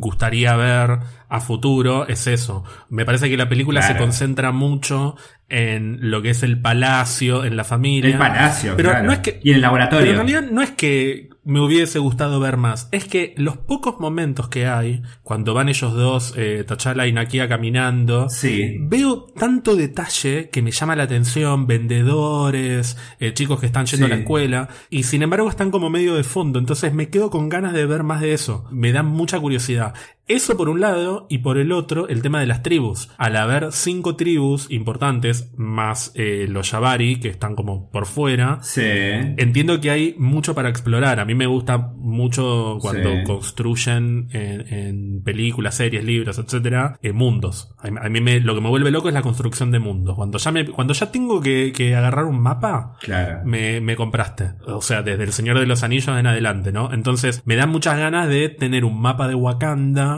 gustaría 0.00 0.56
ver 0.56 0.98
a 1.28 1.40
futuro 1.40 2.06
es 2.08 2.26
eso. 2.26 2.64
Me 2.88 3.04
parece 3.04 3.28
que 3.28 3.36
la 3.36 3.48
película 3.48 3.82
se 3.82 3.96
concentra 3.96 4.50
mucho 4.52 5.16
en 5.48 6.10
lo 6.10 6.22
que 6.22 6.30
es 6.30 6.42
el 6.42 6.60
palacio, 6.60 7.44
en 7.44 7.56
la 7.56 7.64
familia. 7.64 8.10
El 8.10 8.18
palacio, 8.18 8.74
Pero 8.76 8.90
claro. 8.90 9.06
no 9.06 9.12
es 9.12 9.18
que 9.20 9.40
y 9.42 9.50
el 9.50 9.56
pero 9.56 9.60
laboratorio. 9.60 10.10
en 10.10 10.16
realidad 10.16 10.42
no 10.50 10.62
es 10.62 10.70
que 10.70 11.27
me 11.48 11.60
hubiese 11.60 11.98
gustado 11.98 12.40
ver 12.40 12.58
más, 12.58 12.88
es 12.92 13.06
que 13.06 13.32
los 13.38 13.56
pocos 13.56 13.98
momentos 14.00 14.48
que 14.48 14.66
hay, 14.66 15.00
cuando 15.22 15.54
van 15.54 15.70
ellos 15.70 15.94
dos, 15.94 16.34
eh, 16.36 16.62
T'Challa 16.68 17.06
y 17.06 17.12
Nakia 17.14 17.48
caminando, 17.48 18.28
Sí. 18.28 18.76
veo 18.80 19.24
tanto 19.34 19.74
detalle 19.74 20.50
que 20.50 20.60
me 20.60 20.70
llama 20.72 20.94
la 20.94 21.04
atención, 21.04 21.66
vendedores, 21.66 22.98
eh, 23.18 23.32
chicos 23.32 23.60
que 23.60 23.66
están 23.66 23.86
yendo 23.86 24.06
Sí. 24.06 24.12
a 24.12 24.14
la 24.14 24.20
escuela, 24.20 24.68
y 24.90 25.04
sin 25.04 25.22
embargo 25.22 25.48
están 25.48 25.70
como 25.70 25.88
medio 25.90 26.14
de 26.14 26.22
fondo, 26.24 26.58
entonces 26.58 26.92
me 26.92 27.08
quedo 27.08 27.30
con 27.30 27.48
ganas 27.48 27.72
de 27.72 27.86
ver 27.86 28.02
más 28.02 28.20
de 28.20 28.34
eso, 28.34 28.66
me 28.70 28.92
da 28.92 29.02
mucha 29.02 29.40
curiosidad. 29.40 29.94
Eso 30.28 30.56
por 30.56 30.68
un 30.68 30.80
lado, 30.80 31.26
y 31.30 31.38
por 31.38 31.58
el 31.58 31.72
otro, 31.72 32.06
el 32.08 32.22
tema 32.22 32.40
de 32.40 32.46
las 32.46 32.62
tribus. 32.62 33.10
Al 33.18 33.34
haber 33.36 33.72
cinco 33.72 34.14
tribus 34.16 34.70
importantes, 34.70 35.50
más 35.56 36.12
eh, 36.14 36.46
los 36.48 36.70
Yabari, 36.70 37.18
que 37.18 37.28
están 37.28 37.54
como 37.56 37.90
por 37.90 38.06
fuera, 38.06 38.58
Sí. 38.62 38.82
Entiendo 38.82 39.80
que 39.80 39.90
hay 39.90 40.14
mucho 40.18 40.54
para 40.54 40.68
explorar. 40.68 41.18
A 41.20 41.24
mí 41.24 41.34
me 41.34 41.46
gusta 41.46 41.78
mucho 41.96 42.78
cuando 42.80 43.10
Sí. 43.10 43.24
construyen 43.24 44.28
en, 44.32 44.72
en 44.72 45.22
películas, 45.22 45.74
series, 45.76 46.04
libros, 46.04 46.38
etcétera, 46.38 46.98
eh, 47.02 47.12
mundos. 47.12 47.74
A 47.78 48.08
mí, 48.08 48.20
me, 48.20 48.40
lo 48.40 48.54
que 48.54 48.60
me 48.60 48.68
vuelve 48.68 48.90
loco 48.90 49.08
es 49.08 49.14
la 49.14 49.22
construcción 49.22 49.70
de 49.70 49.78
mundos. 49.78 50.14
Cuando 50.16 50.38
ya 50.38 50.50
me, 50.52 50.66
cuando 50.66 50.94
ya 50.94 51.10
tengo 51.10 51.40
que, 51.40 51.72
que 51.74 51.94
agarrar 51.96 52.24
un 52.26 52.40
mapa, 52.40 52.96
Claro. 53.00 53.40
me, 53.44 53.80
me 53.80 53.96
compraste. 53.96 54.52
O 54.66 54.82
sea, 54.82 55.02
desde 55.02 55.24
el 55.24 55.32
Señor 55.32 55.58
de 55.58 55.66
los 55.66 55.82
Anillos 55.82 56.16
en 56.18 56.26
adelante, 56.26 56.72
¿no? 56.72 56.92
Entonces, 56.92 57.42
me 57.44 57.56
dan 57.56 57.70
muchas 57.70 57.98
ganas 57.98 58.28
de 58.28 58.48
tener 58.48 58.84
un 58.84 59.00
mapa 59.00 59.26
de 59.28 59.34
Wakanda 59.34 60.17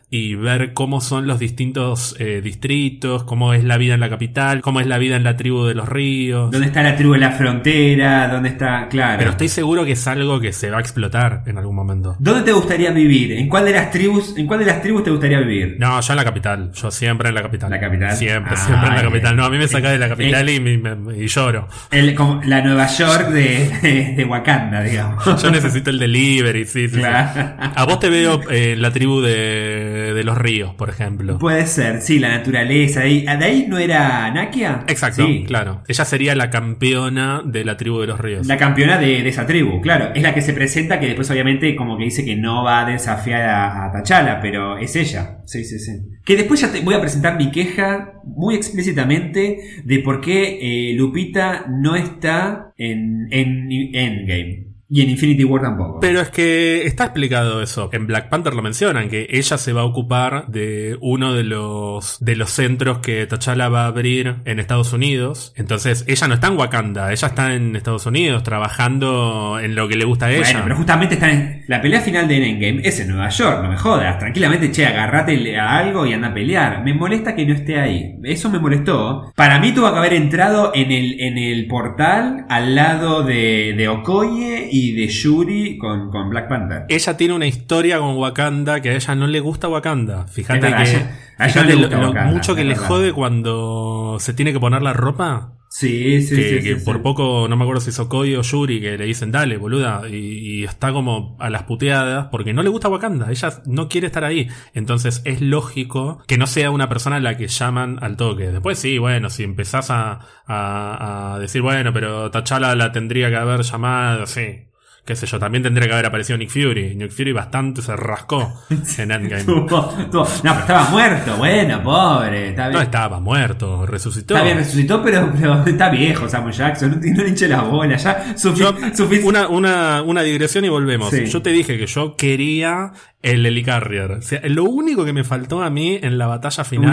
y 0.13 0.35
ver 0.35 0.73
cómo 0.73 0.99
son 0.99 1.25
los 1.25 1.39
distintos 1.39 2.17
eh, 2.19 2.41
distritos, 2.43 3.23
cómo 3.23 3.53
es 3.53 3.63
la 3.63 3.77
vida 3.77 3.93
en 3.93 4.01
la 4.01 4.09
capital, 4.09 4.59
cómo 4.59 4.81
es 4.81 4.87
la 4.87 4.97
vida 4.97 5.15
en 5.15 5.23
la 5.23 5.37
tribu 5.37 5.63
de 5.63 5.73
los 5.73 5.87
ríos. 5.87 6.51
¿Dónde 6.51 6.67
está 6.67 6.83
la 6.83 6.97
tribu 6.97 7.13
en 7.15 7.21
la 7.21 7.31
frontera? 7.31 8.27
¿Dónde 8.27 8.49
está? 8.49 8.87
Claro. 8.89 9.15
Pero 9.19 9.31
estoy 9.31 9.47
seguro 9.47 9.85
que 9.85 9.93
es 9.93 10.07
algo 10.07 10.41
que 10.41 10.51
se 10.51 10.69
va 10.69 10.79
a 10.79 10.81
explotar 10.81 11.43
en 11.45 11.57
algún 11.57 11.77
momento. 11.77 12.17
¿Dónde 12.19 12.43
te 12.43 12.51
gustaría 12.51 12.91
vivir? 12.91 13.31
¿En 13.31 13.47
cuál 13.47 13.63
de 13.63 13.71
las 13.71 13.89
tribus, 13.89 14.37
en 14.37 14.47
cuál 14.47 14.59
de 14.59 14.65
las 14.65 14.81
tribus 14.81 15.03
te 15.05 15.11
gustaría 15.11 15.39
vivir? 15.39 15.77
No, 15.79 16.01
yo 16.01 16.11
en 16.13 16.17
la 16.17 16.25
capital. 16.25 16.71
Yo 16.73 16.91
siempre 16.91 17.29
en 17.29 17.35
la 17.35 17.41
capital. 17.43 17.69
¿La 17.69 17.79
capital? 17.79 18.15
Siempre, 18.17 18.53
Ah, 18.53 18.57
siempre 18.57 18.89
en 18.89 18.95
la 18.95 19.01
bien. 19.01 19.11
capital. 19.13 19.35
No, 19.37 19.45
a 19.45 19.49
mí 19.49 19.57
me 19.57 19.67
saca 19.69 19.91
de 19.91 19.97
la 19.97 20.09
capital 20.09 20.49
y, 20.49 20.59
me- 20.59 21.17
y 21.23 21.27
lloro. 21.27 21.69
El- 21.89 22.13
como 22.15 22.41
la 22.43 22.61
Nueva 22.61 22.87
York 22.87 23.29
de, 23.29 23.69
de, 23.81 24.13
de 24.17 24.25
Wakanda, 24.25 24.81
digamos. 24.83 25.41
Yo 25.41 25.49
necesito 25.51 25.89
el 25.89 25.99
delivery, 25.99 26.65
sí, 26.65 26.89
sí, 26.89 26.95
sí. 26.95 26.99
Claro. 26.99 27.53
A 27.75 27.85
vos 27.85 27.97
te 28.01 28.09
veo 28.09 28.41
eh, 28.51 28.73
en 28.73 28.81
la 28.81 28.91
tribu 28.91 29.21
de, 29.21 30.00
de 30.13 30.23
los 30.23 30.37
ríos, 30.37 30.73
por 30.75 30.89
ejemplo. 30.89 31.37
Puede 31.39 31.65
ser, 31.67 32.01
sí, 32.01 32.19
la 32.19 32.29
naturaleza. 32.29 33.01
ahí- 33.01 33.21
¿De 33.25 33.45
ahí 33.45 33.65
no 33.67 33.77
era 33.77 34.31
Nakia? 34.31 34.83
Exacto, 34.87 35.25
Sí. 35.25 35.43
claro. 35.47 35.83
Ella 35.87 36.05
sería 36.05 36.35
la 36.35 36.49
campeona 36.49 37.41
de 37.45 37.63
la 37.65 37.77
tribu 37.77 37.99
de 38.01 38.07
los 38.07 38.19
ríos. 38.19 38.47
La 38.47 38.57
campeona 38.57 38.97
de, 38.97 39.21
de 39.23 39.29
esa 39.29 39.45
tribu, 39.45 39.81
claro. 39.81 40.11
Es 40.15 40.21
la 40.23 40.33
que 40.33 40.41
se 40.41 40.53
presenta, 40.53 40.99
que 40.99 41.07
después 41.07 41.29
obviamente 41.31 41.75
como 41.75 41.97
que 41.97 42.05
dice 42.05 42.25
que 42.25 42.35
no 42.35 42.63
va 42.63 42.85
a 42.85 42.89
desafiar 42.91 43.41
a, 43.43 43.85
a 43.85 43.91
T'Challa, 43.91 44.39
pero 44.41 44.77
es 44.77 44.95
ella. 44.95 45.37
Sí, 45.45 45.63
sí, 45.63 45.79
sí. 45.79 45.91
Que 46.25 46.35
después 46.35 46.61
ya 46.61 46.71
te 46.71 46.81
voy 46.81 46.93
a 46.95 47.01
presentar 47.01 47.37
mi 47.37 47.51
queja 47.51 48.13
muy 48.23 48.55
explícitamente 48.55 49.57
de 49.83 49.99
por 49.99 50.21
qué 50.21 50.59
eh, 50.91 50.93
Lupita 50.95 51.65
no 51.69 51.95
está 51.95 52.73
en, 52.77 53.27
en 53.31 53.69
Endgame. 53.93 54.67
Y 54.93 55.01
en 55.01 55.09
Infinity 55.09 55.45
War 55.45 55.61
tampoco. 55.61 56.01
Pero 56.01 56.19
es 56.19 56.29
que 56.29 56.85
está 56.85 57.05
explicado 57.05 57.61
eso. 57.61 57.89
En 57.93 58.07
Black 58.07 58.27
Panther 58.27 58.53
lo 58.53 58.61
mencionan, 58.61 59.07
que 59.07 59.25
ella 59.29 59.57
se 59.57 59.71
va 59.71 59.81
a 59.81 59.85
ocupar 59.85 60.47
de 60.47 60.97
uno 60.99 61.33
de 61.33 61.45
los, 61.45 62.17
de 62.19 62.35
los 62.35 62.49
centros 62.49 62.99
que 62.99 63.25
T'Challa 63.25 63.69
va 63.69 63.85
a 63.85 63.87
abrir 63.87 64.35
en 64.43 64.59
Estados 64.59 64.91
Unidos. 64.91 65.53
Entonces, 65.55 66.03
ella 66.09 66.27
no 66.27 66.33
está 66.33 66.47
en 66.47 66.57
Wakanda, 66.57 67.13
ella 67.13 67.27
está 67.29 67.55
en 67.55 67.77
Estados 67.77 68.05
Unidos 68.05 68.43
trabajando 68.43 69.59
en 69.61 69.75
lo 69.75 69.87
que 69.87 69.95
le 69.95 70.03
gusta 70.03 70.25
a 70.25 70.31
ella. 70.31 70.43
Bueno, 70.43 70.61
pero 70.63 70.75
justamente 70.75 71.13
está 71.15 71.31
en 71.31 71.63
la 71.67 71.81
pelea 71.81 72.01
final 72.01 72.27
de 72.27 72.49
Endgame 72.49 72.81
es 72.83 72.99
en 72.99 73.07
Nueva 73.07 73.29
York, 73.29 73.63
no 73.63 73.69
me 73.69 73.77
jodas. 73.77 74.19
Tranquilamente, 74.19 74.71
che, 74.71 74.85
agarrate 74.85 75.57
a 75.57 75.77
algo 75.77 76.05
y 76.05 76.11
anda 76.11 76.27
a 76.27 76.33
pelear. 76.33 76.83
Me 76.83 76.93
molesta 76.93 77.33
que 77.33 77.45
no 77.45 77.53
esté 77.53 77.79
ahí. 77.79 78.15
Eso 78.23 78.49
me 78.49 78.59
molestó. 78.59 79.31
Para 79.37 79.57
mí 79.57 79.71
tuvo 79.71 79.89
que 79.91 79.97
haber 79.97 80.13
entrado 80.13 80.71
en 80.75 80.91
el, 80.91 81.21
en 81.21 81.37
el 81.37 81.67
portal 81.67 82.45
al 82.49 82.75
lado 82.75 83.23
de, 83.23 83.73
de 83.77 83.87
Okoye 83.87 84.67
y 84.69 84.80
de 84.91 85.07
Yuri 85.07 85.77
con, 85.77 86.09
con 86.09 86.29
Black 86.31 86.49
Panther. 86.49 86.85
Ella 86.89 87.15
tiene 87.17 87.35
una 87.35 87.45
historia 87.45 87.99
con 87.99 88.17
Wakanda 88.17 88.81
que 88.81 88.89
a 88.89 88.95
ella 88.95 89.15
no 89.15 89.27
le 89.27 89.39
gusta 89.39 89.67
Wakanda. 89.69 90.25
Fíjate 90.27 90.59
verdad, 90.61 90.77
que 90.77 90.83
a 90.83 90.91
ella- 90.91 91.19
a 91.37 91.45
ella 91.45 91.53
fíjate 91.53 91.73
no 91.73 91.75
le 91.75 91.75
lo- 91.75 91.81
gusta 91.87 91.97
lo 92.01 92.07
Wakanda, 92.09 92.31
mucho 92.31 92.55
que 92.55 92.63
le 92.63 92.75
jode 92.75 93.13
cuando 93.13 94.17
se 94.19 94.33
tiene 94.33 94.51
que 94.51 94.59
poner 94.59 94.81
la 94.81 94.93
ropa. 94.93 95.53
Sí, 95.73 96.21
sí, 96.21 96.35
que, 96.35 96.43
sí. 96.59 96.67
que 96.67 96.79
sí, 96.79 96.83
por 96.85 96.97
sí. 96.97 97.01
poco, 97.01 97.47
no 97.47 97.55
me 97.55 97.63
acuerdo 97.63 97.79
si 97.79 97.91
es 97.91 97.99
Okoye 97.99 98.37
o 98.37 98.41
Yuri, 98.41 98.81
que 98.81 98.97
le 98.97 99.05
dicen, 99.05 99.31
dale, 99.31 99.55
boluda, 99.55 100.01
y, 100.09 100.15
y 100.17 100.63
está 100.65 100.91
como 100.91 101.37
a 101.39 101.49
las 101.49 101.63
puteadas, 101.63 102.27
porque 102.29 102.51
no 102.51 102.61
le 102.61 102.67
gusta 102.67 102.89
Wakanda, 102.89 103.31
ella 103.31 103.61
no 103.67 103.87
quiere 103.87 104.07
estar 104.07 104.25
ahí. 104.25 104.49
Entonces 104.73 105.21
es 105.23 105.39
lógico 105.39 106.21
que 106.27 106.37
no 106.37 106.45
sea 106.45 106.71
una 106.71 106.89
persona 106.89 107.15
a 107.15 107.19
la 107.21 107.37
que 107.37 107.47
llaman 107.47 107.99
al 108.01 108.17
toque. 108.17 108.47
Después 108.51 108.79
sí, 108.79 108.97
bueno, 108.97 109.29
si 109.29 109.43
empezás 109.43 109.91
a, 109.91 110.19
a, 110.45 111.35
a 111.35 111.39
decir, 111.39 111.61
bueno, 111.61 111.93
pero 111.93 112.29
T'Challa 112.31 112.75
la 112.75 112.91
tendría 112.91 113.29
que 113.29 113.37
haber 113.37 113.61
llamado, 113.61 114.25
sí. 114.25 114.65
Qué 115.03 115.15
sé 115.15 115.25
yo, 115.25 115.39
también 115.39 115.63
tendría 115.63 115.87
que 115.87 115.93
haber 115.93 116.05
aparecido 116.05 116.37
Nick 116.37 116.51
Fury. 116.51 116.95
Nick 116.95 117.11
Fury 117.11 117.31
bastante 117.31 117.81
se 117.81 117.95
rascó 117.95 118.53
en 118.97 119.11
Endgame. 119.11 119.43
Tuvo- 119.43 119.65
tuvo- 120.11 120.27
No, 120.43 120.51
pero 120.51 120.59
estaba 120.59 120.89
muerto, 120.89 121.37
bueno, 121.37 121.81
pobre. 121.83 122.49
Está 122.49 122.67
bien. 122.67 122.73
No 122.77 122.81
estaba 122.83 123.19
muerto, 123.19 123.85
resucitó. 123.87 124.35
Está 124.35 124.45
bien, 124.45 124.57
resucitó, 124.57 125.01
pero, 125.03 125.31
pero 125.35 125.65
está 125.65 125.89
viejo 125.89 126.29
Samuel 126.29 126.53
Jackson, 126.53 126.91
no, 126.91 127.13
no 127.15 127.23
le 127.23 127.29
hinche 127.29 127.47
las 127.47 127.67
bolas, 127.67 128.03
ya 128.03 128.35
Yo- 128.35 128.75
sufic- 128.93 129.23
una, 129.25 129.47
una, 129.47 130.01
una 130.03 130.21
digresión 130.21 130.65
y 130.65 130.69
volvemos. 130.69 131.09
Sí. 131.09 131.25
Yo 131.25 131.41
te 131.41 131.49
dije 131.51 131.77
que 131.79 131.87
yo 131.87 132.15
quería 132.15 132.91
el 133.23 133.45
Helicarrier. 133.45 134.11
O 134.13 134.21
sea, 134.23 134.41
lo 134.45 134.63
único 134.63 135.05
que 135.05 135.13
me 135.13 135.23
faltó 135.23 135.61
a 135.61 135.69
mí 135.69 135.99
en 136.01 136.17
la 136.17 136.25
batalla 136.25 136.63
final 136.63 136.89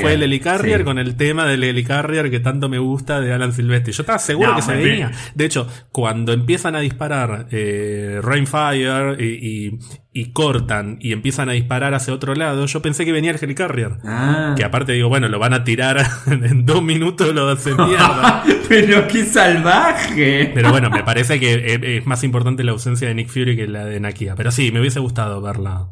fue 0.00 0.14
el 0.14 0.22
Helicarrier 0.22 0.78
Sí. 0.78 0.84
con 0.84 0.98
el 0.98 1.16
tema 1.16 1.46
del 1.46 1.64
Helicarrier 1.64 2.30
que 2.30 2.38
tanto 2.38 2.68
me 2.68 2.78
gusta 2.78 3.20
de 3.20 3.32
Alan 3.32 3.52
Silvestri. 3.52 3.92
Yo 3.92 4.02
estaba 4.02 4.18
seguro 4.20 4.50
No, 4.50 4.56
que 4.56 4.62
se 4.62 4.76
venía. 4.76 5.10
De 5.34 5.44
hecho, 5.44 5.66
cuando 5.90 6.32
empiezan 6.32 6.76
a 6.76 6.80
disparar 6.80 7.43
eh, 7.50 8.20
Rainfire 8.22 9.16
y, 9.18 9.68
y, 9.68 9.78
y 10.12 10.32
cortan 10.32 10.98
y 11.00 11.12
empiezan 11.12 11.48
a 11.48 11.52
disparar 11.52 11.94
hacia 11.94 12.14
otro 12.14 12.34
lado, 12.34 12.66
yo 12.66 12.82
pensé 12.82 13.04
que 13.04 13.12
venía 13.12 13.30
el 13.30 13.38
Helicarrier. 13.42 13.92
Ah. 14.04 14.54
Que 14.56 14.64
aparte 14.64 14.92
digo, 14.92 15.08
bueno, 15.08 15.28
lo 15.28 15.38
van 15.38 15.52
a 15.54 15.64
tirar 15.64 16.04
en 16.26 16.64
dos 16.66 16.82
minutos, 16.82 17.34
lo 17.34 17.48
hacen 17.48 17.76
mierda. 17.86 18.42
pero 18.68 19.06
qué 19.08 19.24
salvaje. 19.24 20.50
Pero 20.54 20.70
bueno, 20.70 20.90
me 20.90 21.02
parece 21.02 21.40
que 21.40 21.54
es- 21.74 21.80
es 21.82 22.06
más 22.06 22.22
importante 22.24 22.64
la 22.64 22.72
ausencia 22.72 23.08
de 23.08 23.14
Nick 23.14 23.28
Fury 23.28 23.56
que 23.56 23.66
la 23.66 23.84
de 23.84 24.00
Nakia. 24.00 24.34
Pero 24.34 24.50
sí, 24.50 24.70
me 24.72 24.80
hubiese 24.80 25.00
gustado 25.00 25.40
verla 25.40 25.86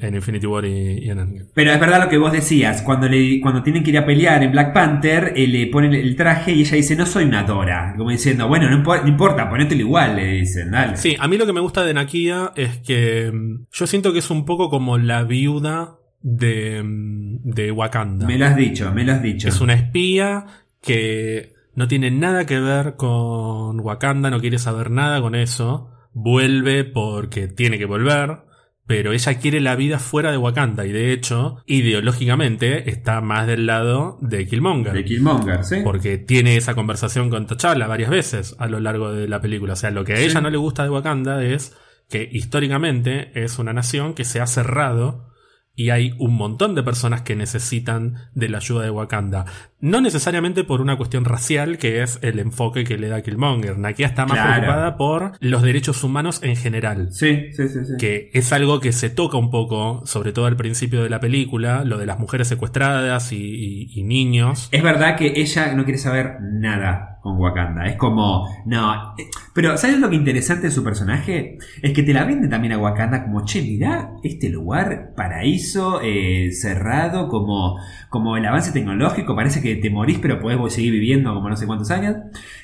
en 0.00 0.14
Infinity 0.14 0.46
War 0.46 0.64
y, 0.64 0.98
y 1.04 1.10
en 1.10 1.18
Endgame. 1.18 1.46
Pero 1.54 1.72
es 1.72 1.80
verdad 1.80 2.02
lo 2.04 2.08
que 2.08 2.18
vos 2.18 2.32
decías, 2.32 2.82
cuando 2.82 3.08
le, 3.08 3.40
cuando 3.40 3.62
tienen 3.62 3.82
que 3.82 3.90
ir 3.90 3.98
a 3.98 4.04
pelear 4.06 4.42
en 4.42 4.52
Black 4.52 4.72
Panther, 4.72 5.32
eh, 5.36 5.46
le 5.46 5.66
ponen 5.68 5.94
el 5.94 6.16
traje 6.16 6.52
y 6.52 6.60
ella 6.60 6.76
dice, 6.76 6.96
no 6.96 7.06
soy 7.06 7.24
una 7.24 7.44
Dora. 7.44 7.94
Como 7.96 8.10
diciendo, 8.10 8.48
bueno, 8.48 8.68
no, 8.70 8.82
impo- 8.82 9.00
no 9.02 9.08
importa, 9.08 9.48
ponételo 9.48 9.80
igual, 9.82 10.16
le 10.16 10.26
dicen, 10.32 10.70
dale. 10.70 10.96
Sí, 10.96 11.16
a 11.18 11.28
mí 11.28 11.36
lo 11.38 11.46
que 11.46 11.52
me 11.52 11.60
gusta 11.60 11.84
de 11.84 11.94
Nakia 11.94 12.52
es 12.56 12.78
que 12.78 13.30
mm, 13.32 13.66
yo 13.72 13.86
siento 13.86 14.12
que 14.12 14.18
es 14.20 14.30
un 14.30 14.44
poco 14.44 14.68
como 14.70 14.98
la 14.98 15.22
viuda 15.24 15.96
de, 16.22 16.82
mm, 16.82 17.38
de 17.50 17.70
Wakanda. 17.70 18.26
Me 18.26 18.38
lo 18.38 18.46
has 18.46 18.56
dicho, 18.56 18.92
me 18.92 19.04
lo 19.04 19.12
has 19.12 19.22
dicho. 19.22 19.48
Es 19.48 19.60
una 19.60 19.74
espía 19.74 20.46
que 20.82 21.54
no 21.74 21.88
tiene 21.88 22.10
nada 22.10 22.46
que 22.46 22.60
ver 22.60 22.94
con 22.96 23.80
Wakanda, 23.80 24.30
no 24.30 24.40
quiere 24.40 24.58
saber 24.58 24.90
nada 24.90 25.20
con 25.20 25.34
eso. 25.34 25.90
Vuelve 26.12 26.84
porque 26.84 27.48
tiene 27.48 27.78
que 27.78 27.86
volver. 27.86 28.38
Pero 28.86 29.12
ella 29.14 29.38
quiere 29.38 29.60
la 29.62 29.76
vida 29.76 29.98
fuera 29.98 30.30
de 30.30 30.36
Wakanda 30.36 30.84
y 30.84 30.92
de 30.92 31.12
hecho, 31.12 31.62
ideológicamente, 31.66 32.90
está 32.90 33.20
más 33.22 33.46
del 33.46 33.64
lado 33.66 34.18
de 34.20 34.46
Killmonger. 34.46 34.92
De 34.92 35.04
Killmonger, 35.04 35.64
¿sí? 35.64 35.76
Porque 35.82 36.18
tiene 36.18 36.56
esa 36.56 36.74
conversación 36.74 37.30
con 37.30 37.46
T'Challa 37.46 37.86
varias 37.86 38.10
veces 38.10 38.54
a 38.58 38.66
lo 38.68 38.80
largo 38.80 39.12
de 39.12 39.26
la 39.26 39.40
película. 39.40 39.72
O 39.72 39.76
sea, 39.76 39.90
lo 39.90 40.04
que 40.04 40.12
a 40.12 40.16
Sí. 40.16 40.24
ella 40.24 40.40
no 40.42 40.50
le 40.50 40.58
gusta 40.58 40.82
de 40.82 40.90
Wakanda 40.90 41.42
es 41.42 41.74
que 42.10 42.28
históricamente 42.30 43.30
es 43.42 43.58
una 43.58 43.72
nación 43.72 44.12
que 44.14 44.24
se 44.24 44.40
ha 44.40 44.46
cerrado 44.46 45.30
y 45.74 45.90
hay 45.90 46.12
un 46.18 46.34
montón 46.34 46.74
de 46.74 46.82
personas 46.82 47.22
que 47.22 47.34
necesitan 47.34 48.14
de 48.34 48.48
la 48.48 48.58
ayuda 48.58 48.82
de 48.84 48.90
Wakanda. 48.90 49.46
No 49.84 50.00
necesariamente 50.00 50.64
por 50.64 50.80
una 50.80 50.96
cuestión 50.96 51.26
racial, 51.26 51.76
que 51.76 52.02
es 52.02 52.18
el 52.22 52.38
enfoque 52.38 52.84
que 52.84 52.96
le 52.96 53.08
da 53.08 53.20
Killmonger. 53.20 53.76
Nakia 53.78 54.06
está 54.06 54.24
más 54.24 54.32
Claro. 54.38 54.52
preocupada 54.62 54.96
por 54.96 55.32
los 55.40 55.62
derechos 55.62 56.02
humanos 56.02 56.40
en 56.42 56.56
general. 56.56 57.08
Sí, 57.12 57.52
sí, 57.52 57.68
sí, 57.68 57.80
sí. 57.84 57.92
Que 57.98 58.30
es 58.32 58.50
algo 58.54 58.80
que 58.80 58.92
se 58.92 59.10
toca 59.10 59.36
un 59.36 59.50
poco, 59.50 60.00
sobre 60.06 60.32
todo 60.32 60.46
al 60.46 60.56
principio 60.56 61.02
de 61.02 61.10
la 61.10 61.20
película, 61.20 61.84
lo 61.84 61.98
de 61.98 62.06
las 62.06 62.18
mujeres 62.18 62.48
secuestradas 62.48 63.30
y, 63.32 63.36
y- 63.36 64.00
y 64.00 64.02
niños. 64.04 64.68
Es 64.72 64.82
verdad 64.82 65.16
que 65.16 65.34
ella 65.36 65.74
no 65.74 65.84
quiere 65.84 65.98
saber 65.98 66.38
nada 66.40 67.18
con 67.22 67.38
Wakanda. 67.38 67.86
Es 67.86 67.96
como, 67.96 68.46
no. 68.66 69.14
eh, 69.18 69.24
Pero, 69.54 69.76
¿sabes 69.78 69.98
lo 69.98 70.10
que 70.10 70.16
interesante 70.16 70.66
de 70.66 70.70
su 70.72 70.82
personaje? 70.84 71.56
Es 71.82 71.92
que 71.92 72.02
te 72.02 72.12
la 72.12 72.24
venden 72.24 72.50
también 72.50 72.72
a 72.74 72.78
Wakanda 72.78 73.22
como, 73.24 73.44
che, 73.46 73.62
mirá 73.62 74.10
este 74.22 74.48
lugar, 74.50 75.12
paraíso, 75.16 76.00
eh, 76.02 76.50
cerrado, 76.52 77.28
como, 77.28 77.78
como 78.10 78.36
el 78.36 78.44
avance 78.44 78.72
tecnológico. 78.72 79.34
Parece 79.34 79.62
que 79.62 79.73
te 79.76 79.90
morís, 79.90 80.18
pero 80.20 80.40
podés 80.40 80.72
seguir 80.72 80.92
viviendo 80.92 81.32
como 81.34 81.48
no 81.48 81.56
sé 81.56 81.66
cuántos 81.66 81.90
años. 81.90 82.16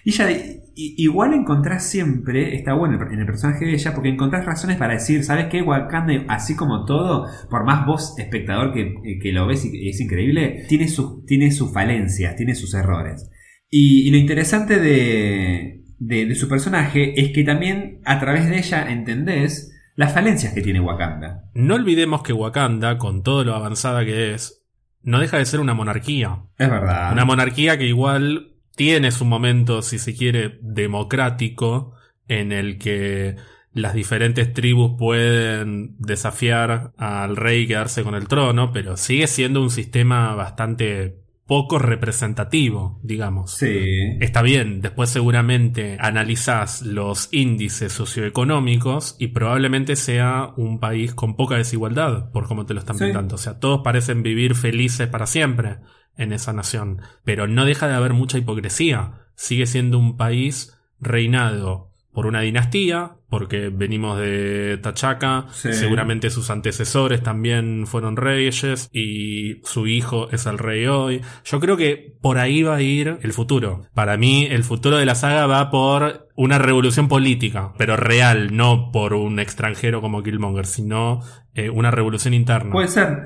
Y 0.05 0.11
ella, 0.11 0.31
i- 0.31 0.95
igual 0.99 1.35
encontrás 1.35 1.85
siempre, 1.89 2.55
está 2.55 2.75
bueno 2.75 2.99
en 3.11 3.21
el 3.21 3.27
personaje 3.27 3.65
de 3.65 3.73
ella, 3.75 3.93
porque 3.95 4.09
encontrás 4.09 4.45
razones 4.47 4.77
para 4.77 4.95
decir, 4.95 5.25
¿sabes 5.25 5.47
qué? 5.47 5.63
Wakanda, 5.63 6.25
así 6.29 6.57
como 6.57 6.85
todo, 6.85 7.27
por 7.51 7.65
más 7.65 7.87
vos, 7.87 8.15
espectador, 8.19 8.73
que, 8.73 8.95
que 9.23 9.33
lo 9.33 9.47
ves 9.47 9.65
y 9.65 9.89
es 9.89 10.01
increíble, 10.01 10.65
tiene 10.69 10.89
sus, 10.89 11.25
tiene 11.27 11.51
sus 11.51 11.73
falencias, 11.73 12.37
tiene 12.37 12.55
sus 12.55 12.75
errores. 12.75 13.31
Y, 13.69 14.09
y 14.09 14.11
lo 14.11 14.17
interesante 14.17 14.79
de, 14.81 15.85
de, 15.99 16.27
de 16.27 16.35
su 16.35 16.49
personaje 16.49 17.21
es 17.21 17.31
que 17.33 17.45
también 17.45 18.01
a 18.05 18.19
través 18.19 18.49
de 18.49 18.59
ella 18.59 18.91
entendés 18.91 19.73
las 19.97 20.15
falencias 20.15 20.55
que 20.55 20.63
tiene 20.63 20.81
Wakanda. 20.81 21.51
No 21.55 21.75
olvidemos 21.75 22.23
que 22.23 22.33
Wakanda, 22.33 22.97
con 22.97 23.23
todo 23.23 23.45
lo 23.45 23.55
avanzada 23.55 24.05
que 24.05 24.33
es, 24.35 24.60
no 25.03 25.21
deja 25.21 25.39
de 25.39 25.47
ser 25.47 25.61
una 25.61 25.75
monarquía. 25.75 26.43
Es 26.59 26.71
verdad. 26.71 27.13
Una 27.13 27.25
monarquía 27.25 27.79
que 27.79 27.87
igual 27.87 28.53
tiene 28.77 29.11
su 29.11 29.25
momento, 29.25 29.83
si 29.83 29.99
se 29.99 30.15
quiere, 30.15 30.59
democrático, 30.63 31.95
en 32.29 32.53
el 32.53 32.79
que 32.79 33.37
las 33.73 33.95
diferentes 33.95 34.53
tribus 34.53 34.97
pueden 34.99 35.97
desafiar 35.99 36.93
al 36.97 37.37
rey 37.37 37.63
y 37.63 37.67
quedarse 37.69 38.03
con 38.03 38.15
el 38.15 38.27
trono, 38.27 38.73
pero 38.73 38.97
sigue 38.97 39.27
siendo 39.27 39.63
un 39.63 39.71
sistema 39.71 40.35
bastante 40.35 41.20
poco 41.51 41.81
representativo, 41.81 43.01
digamos. 43.03 43.57
Sí. 43.57 44.17
Está 44.21 44.41
bien, 44.41 44.81
después 44.81 45.11
seguramente 45.11 45.97
analizás 45.99 46.83
los 46.83 47.29
índices 47.33 47.93
socioeconómicos 47.93 49.17
y 49.19 49.27
probablemente 49.29 49.97
sea 49.97 50.53
un 50.57 50.79
país 50.79 51.13
con 51.13 51.35
poca 51.35 51.57
desigualdad, 51.57 52.31
por 52.31 52.47
cómo 52.47 52.67
te 52.67 52.75
lo 52.75 52.79
están 52.79 52.99
Sí. 52.99 53.07
pintando. 53.07 53.35
O 53.35 53.39
sea, 53.39 53.59
todos 53.59 53.81
parecen 53.83 54.23
vivir 54.23 54.55
felices 54.55 55.09
para 55.09 55.27
siempre 55.27 55.79
en 56.17 56.33
esa 56.33 56.53
nación, 56.53 57.01
pero 57.25 57.49
no 57.49 57.65
deja 57.65 57.89
de 57.89 57.95
haber 57.95 58.13
mucha 58.13 58.39
hipocresía. 58.39 59.27
Sigue 59.35 59.67
siendo 59.67 59.99
un 59.99 60.17
país 60.17 60.79
reinado 61.01 61.90
por 62.13 62.27
una 62.27 62.41
dinastía, 62.41 63.13
porque 63.29 63.69
venimos 63.73 64.19
de 64.19 64.79
Tachaca, 64.83 65.47
Sí. 65.53 65.73
seguramente 65.73 66.29
sus 66.31 66.51
antecesores 66.51 67.23
también 67.23 67.87
fueron 67.87 68.17
reyes 68.17 68.89
y 68.93 69.61
su 69.63 69.87
hijo 69.87 70.29
es 70.33 70.47
el 70.47 70.59
rey 70.59 70.87
hoy. 70.87 71.21
Yo 71.45 71.61
creo 71.61 71.77
que 71.77 72.15
por 72.21 72.39
ahí 72.39 72.63
va 72.65 72.77
a 72.77 72.83
ir 72.83 73.19
el 73.23 73.33
futuro. 73.33 73.83
Para 73.95 74.17
mí 74.17 74.47
el 74.51 74.65
futuro 74.65 74.97
de 74.97 75.07
la 75.07 75.15
saga 75.15 75.47
va 75.47 75.71
por 75.71 76.29
una 76.35 76.59
revolución 76.59 77.07
política, 77.07 77.73
pero 77.79 77.97
real, 77.97 78.57
no 78.57 78.91
por 78.93 79.15
un 79.15 79.39
extranjero 79.39 80.01
como 80.01 80.23
Killmonger, 80.25 80.67
sino 80.67 81.21
eh, 81.55 81.71
una 81.71 81.91
revolución 81.93 82.35
interna. 82.35 82.73
Puede 82.73 82.89
ser. 82.89 83.19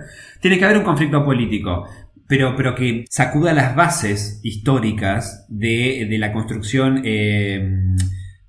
Tiene 0.43 0.59
que 0.59 0.65
haber 0.67 0.79
un 0.79 0.85
conflicto 0.85 1.25
político. 1.25 1.87
Pero, 2.27 2.57
pero 2.57 2.75
que 2.75 3.05
sacuda 3.11 3.53
las 3.53 3.77
bases 3.77 4.41
históricas 4.43 5.45
de, 5.51 6.07
de 6.09 6.19
la 6.19 6.33
construcción 6.33 7.03
eh, 7.05 7.71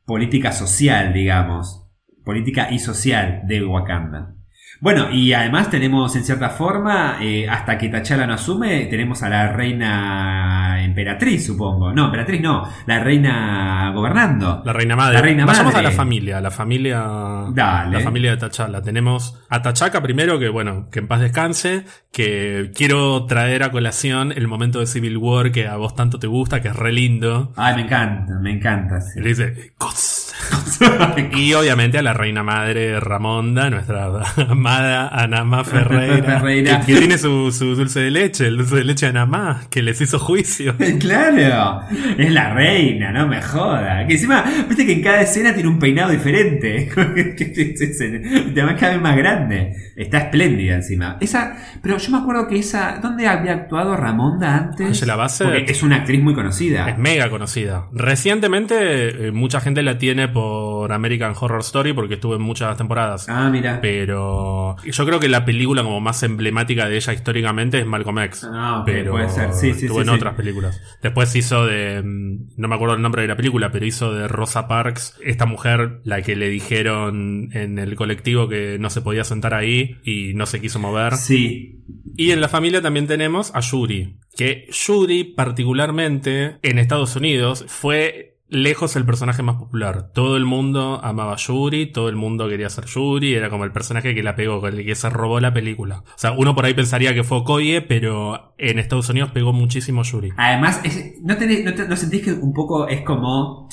política 0.06 0.52
social, 0.52 1.14
digamos. 1.14 1.88
Política 2.24 2.72
y 2.72 2.80
social 2.80 3.42
de 3.46 3.64
Wakanda. 3.66 4.36
Bueno, 4.82 5.10
y 5.12 5.34
además 5.34 5.70
tenemos 5.70 6.16
en 6.16 6.24
cierta 6.24 6.50
forma, 6.50 7.18
eh, 7.22 7.48
hasta 7.50 7.78
que 7.78 7.90
T'Challa 7.90 8.28
no 8.28 8.34
asume, 8.34 8.86
tenemos 8.88 9.24
a 9.24 9.30
la 9.30 9.54
reina 9.54 10.75
emperatriz, 10.86 11.46
supongo. 11.46 11.92
No, 11.94 12.06
emperatriz 12.06 12.42
no, 12.42 12.64
la 12.86 13.00
reina 13.04 13.92
gobernando. 13.94 14.62
La 14.66 14.74
reina 14.74 14.96
madre. 14.96 15.14
La 15.16 15.22
reina 15.22 15.46
Vayamos 15.46 15.74
madre. 15.74 15.88
a 15.88 15.90
la 15.90 15.96
familia, 15.96 16.42
la 16.42 16.52
familia. 16.52 17.04
Dale. 17.52 17.98
La 17.98 18.00
familia 18.04 18.36
de 18.36 18.38
T'Challa. 18.48 18.82
Tenemos 18.82 19.40
a 19.50 19.62
T'Chaka 19.62 20.02
primero, 20.02 20.40
que 20.40 20.50
bueno, 20.50 20.88
que 20.92 21.00
en 21.00 21.08
paz 21.08 21.20
descanse. 21.22 21.86
Que 22.12 22.72
quiero 22.74 23.26
traer 23.26 23.64
a 23.64 23.72
colación 23.72 24.32
el 24.32 24.48
momento 24.48 24.80
de 24.80 24.86
Civil 24.88 25.18
War 25.18 25.52
que 25.52 25.68
a 25.68 25.76
vos 25.76 25.96
tanto 25.96 26.18
te 26.18 26.28
gusta, 26.28 26.62
que 26.62 26.70
es 26.70 26.76
re 26.76 26.94
lindo. 26.94 27.52
Ay, 27.58 27.76
me 27.76 27.82
encanta, 27.82 28.40
me 28.42 28.52
encanta. 28.54 29.02
sí. 29.02 29.20
Le 29.20 29.28
dice, 29.30 29.74
"Cos". 29.78 30.34
y 31.34 31.54
obviamente 31.54 31.98
a 31.98 32.02
la 32.02 32.14
reina 32.14 32.44
madre 32.44 33.00
Ramonda, 33.00 33.70
nuestra 33.70 34.06
amada 34.50 35.08
Anamá 35.10 35.64
Ferreira, 35.64 36.40
Ferreira. 36.40 36.80
Que, 36.82 36.94
que 36.94 37.00
tiene 37.00 37.18
su, 37.18 37.52
su 37.52 37.76
dulce 37.76 38.00
de 38.02 38.12
leche, 38.12 38.48
el 38.48 38.58
dulce 38.58 38.76
de 38.78 38.84
leche 38.84 39.06
de 39.08 39.10
Anamá, 39.12 39.62
que 39.70 39.82
les 39.82 40.00
hizo 40.02 40.20
juicio. 40.20 40.75
Claro, 41.00 41.82
es 42.18 42.32
la 42.32 42.54
reina, 42.54 43.12
no 43.12 43.28
me 43.28 43.42
joda. 43.42 44.06
Que 44.08 44.14
encima, 44.14 44.44
viste 44.68 44.86
que 44.86 44.94
en 44.94 45.02
cada 45.02 45.22
escena 45.22 45.54
tiene 45.54 45.70
un 45.70 45.80
peinado 45.80 46.12
diferente. 46.12 46.90
además 46.96 48.76
cada 48.80 48.94
vez 48.94 49.02
más 49.02 49.18
grande. 49.18 49.76
Está 49.96 50.18
espléndida 50.20 50.76
encima. 50.76 51.18
Esa, 51.20 51.56
pero 51.82 51.98
yo 51.98 52.12
me 52.12 52.18
acuerdo 52.18 52.48
que 52.48 52.60
esa, 52.60 53.00
¿dónde 53.02 53.28
había 53.28 53.54
actuado 53.54 53.96
Ramonda 53.96 54.58
antes? 54.58 54.88
Angela 54.88 55.16
Bassett. 55.16 55.48
Porque 55.48 55.72
es 55.72 55.84
una 55.84 55.98
actriz 55.98 56.22
muy 56.22 56.34
conocida. 56.34 56.90
Es 56.90 56.98
mega 56.98 57.30
conocida. 57.30 57.88
Recientemente, 57.94 59.28
eh, 59.28 59.32
mucha 59.32 59.62
gente 59.62 59.84
la 59.84 59.98
tiene 59.98 60.28
por 60.28 60.92
American 60.92 61.34
Horror 61.40 61.62
Story 61.62 61.94
porque 61.94 62.16
estuvo 62.16 62.36
en 62.36 62.42
muchas 62.42 62.78
temporadas. 62.78 63.28
Ah, 63.30 63.50
mira. 63.50 63.80
Pero 63.82 64.76
yo 64.84 65.06
creo 65.06 65.20
que 65.20 65.30
la 65.30 65.46
película 65.46 65.84
como 65.84 66.00
más 66.02 66.24
emblemática 66.24 66.88
de 66.88 66.98
ella 66.98 67.14
históricamente 67.14 67.80
es 67.80 67.86
Malcolm 67.86 68.20
X. 68.20 68.48
Ah, 68.52 68.84
pero 68.86 69.12
puede 69.12 69.30
ser. 69.30 69.54
Sí, 69.54 69.74
sí, 69.74 69.86
estuvo 69.86 70.02
sí, 70.02 70.08
en 70.08 70.10
otras 70.10 70.34
películas. 70.36 70.65
Después 71.02 71.36
hizo 71.36 71.66
de. 71.66 72.02
mm, 72.04 72.54
No 72.58 72.68
me 72.68 72.76
acuerdo 72.76 72.96
el 72.96 73.02
nombre 73.02 73.22
de 73.22 73.28
la 73.28 73.36
película, 73.36 73.72
pero 73.72 73.86
hizo 73.86 74.14
de 74.14 74.28
Rosa 74.28 74.68
Parks, 74.68 75.18
esta 75.24 75.46
mujer, 75.46 76.02
la 76.04 76.22
que 76.22 76.36
le 76.36 76.50
dijeron 76.50 77.50
en 77.54 77.80
el 77.80 77.96
colectivo 77.96 78.48
que 78.48 78.78
no 78.80 78.90
se 78.90 79.02
podía 79.02 79.24
sentar 79.24 79.54
ahí 79.54 79.98
y 80.04 80.34
no 80.34 80.46
se 80.46 80.62
quiso 80.62 80.80
mover. 80.80 81.16
Sí. 81.16 81.84
Y 82.18 82.32
en 82.32 82.42
la 82.42 82.48
familia 82.50 82.82
también 82.82 83.08
tenemos 83.08 83.52
a 83.56 83.60
Yuri. 83.60 84.18
Que 84.38 84.68
Yuri, 84.72 85.24
particularmente 85.24 86.58
en 86.62 86.80
Estados 86.80 87.16
Unidos, 87.16 87.66
fue 87.68 88.35
lejos 88.56 88.96
el 88.96 89.06
personaje 89.06 89.44
más 89.44 89.58
popular. 89.58 90.12
Todo 90.14 90.38
el 90.38 90.46
mundo 90.46 91.00
amaba 91.04 91.36
Yuri, 91.36 91.92
todo 91.92 92.10
el 92.10 92.16
mundo 92.16 92.48
quería 92.48 92.70
ser 92.70 92.86
Yuri, 92.86 93.34
era 93.36 93.50
como 93.50 93.64
el 93.66 93.72
personaje 93.72 94.16
que 94.16 94.24
la 94.24 94.36
pegó, 94.36 94.66
el 94.68 94.86
que 94.86 94.96
se 94.96 95.10
robó 95.10 95.40
la 95.40 95.54
película. 95.54 96.04
O 96.08 96.18
sea, 96.18 96.32
uno 96.32 96.56
por 96.56 96.66
ahí 96.66 96.74
pensaría 96.74 97.14
que 97.14 97.24
fue 97.24 97.38
Okoye, 97.40 97.82
pero 97.82 98.54
en 98.58 98.80
Estados 98.80 99.10
Unidos 99.10 99.32
pegó 99.32 99.54
muchísimo 99.54 100.04
Yuri. 100.04 100.32
Además, 100.38 100.82
es- 100.84 101.16
¿no, 101.22 101.36
tenés- 101.38 101.64
no, 101.64 101.74
te- 101.74 101.88
no 101.88 101.96
sentís 101.96 102.24
que 102.24 102.32
un 102.34 102.54
poco 102.54 102.88
es 102.88 103.02
como, 103.02 103.68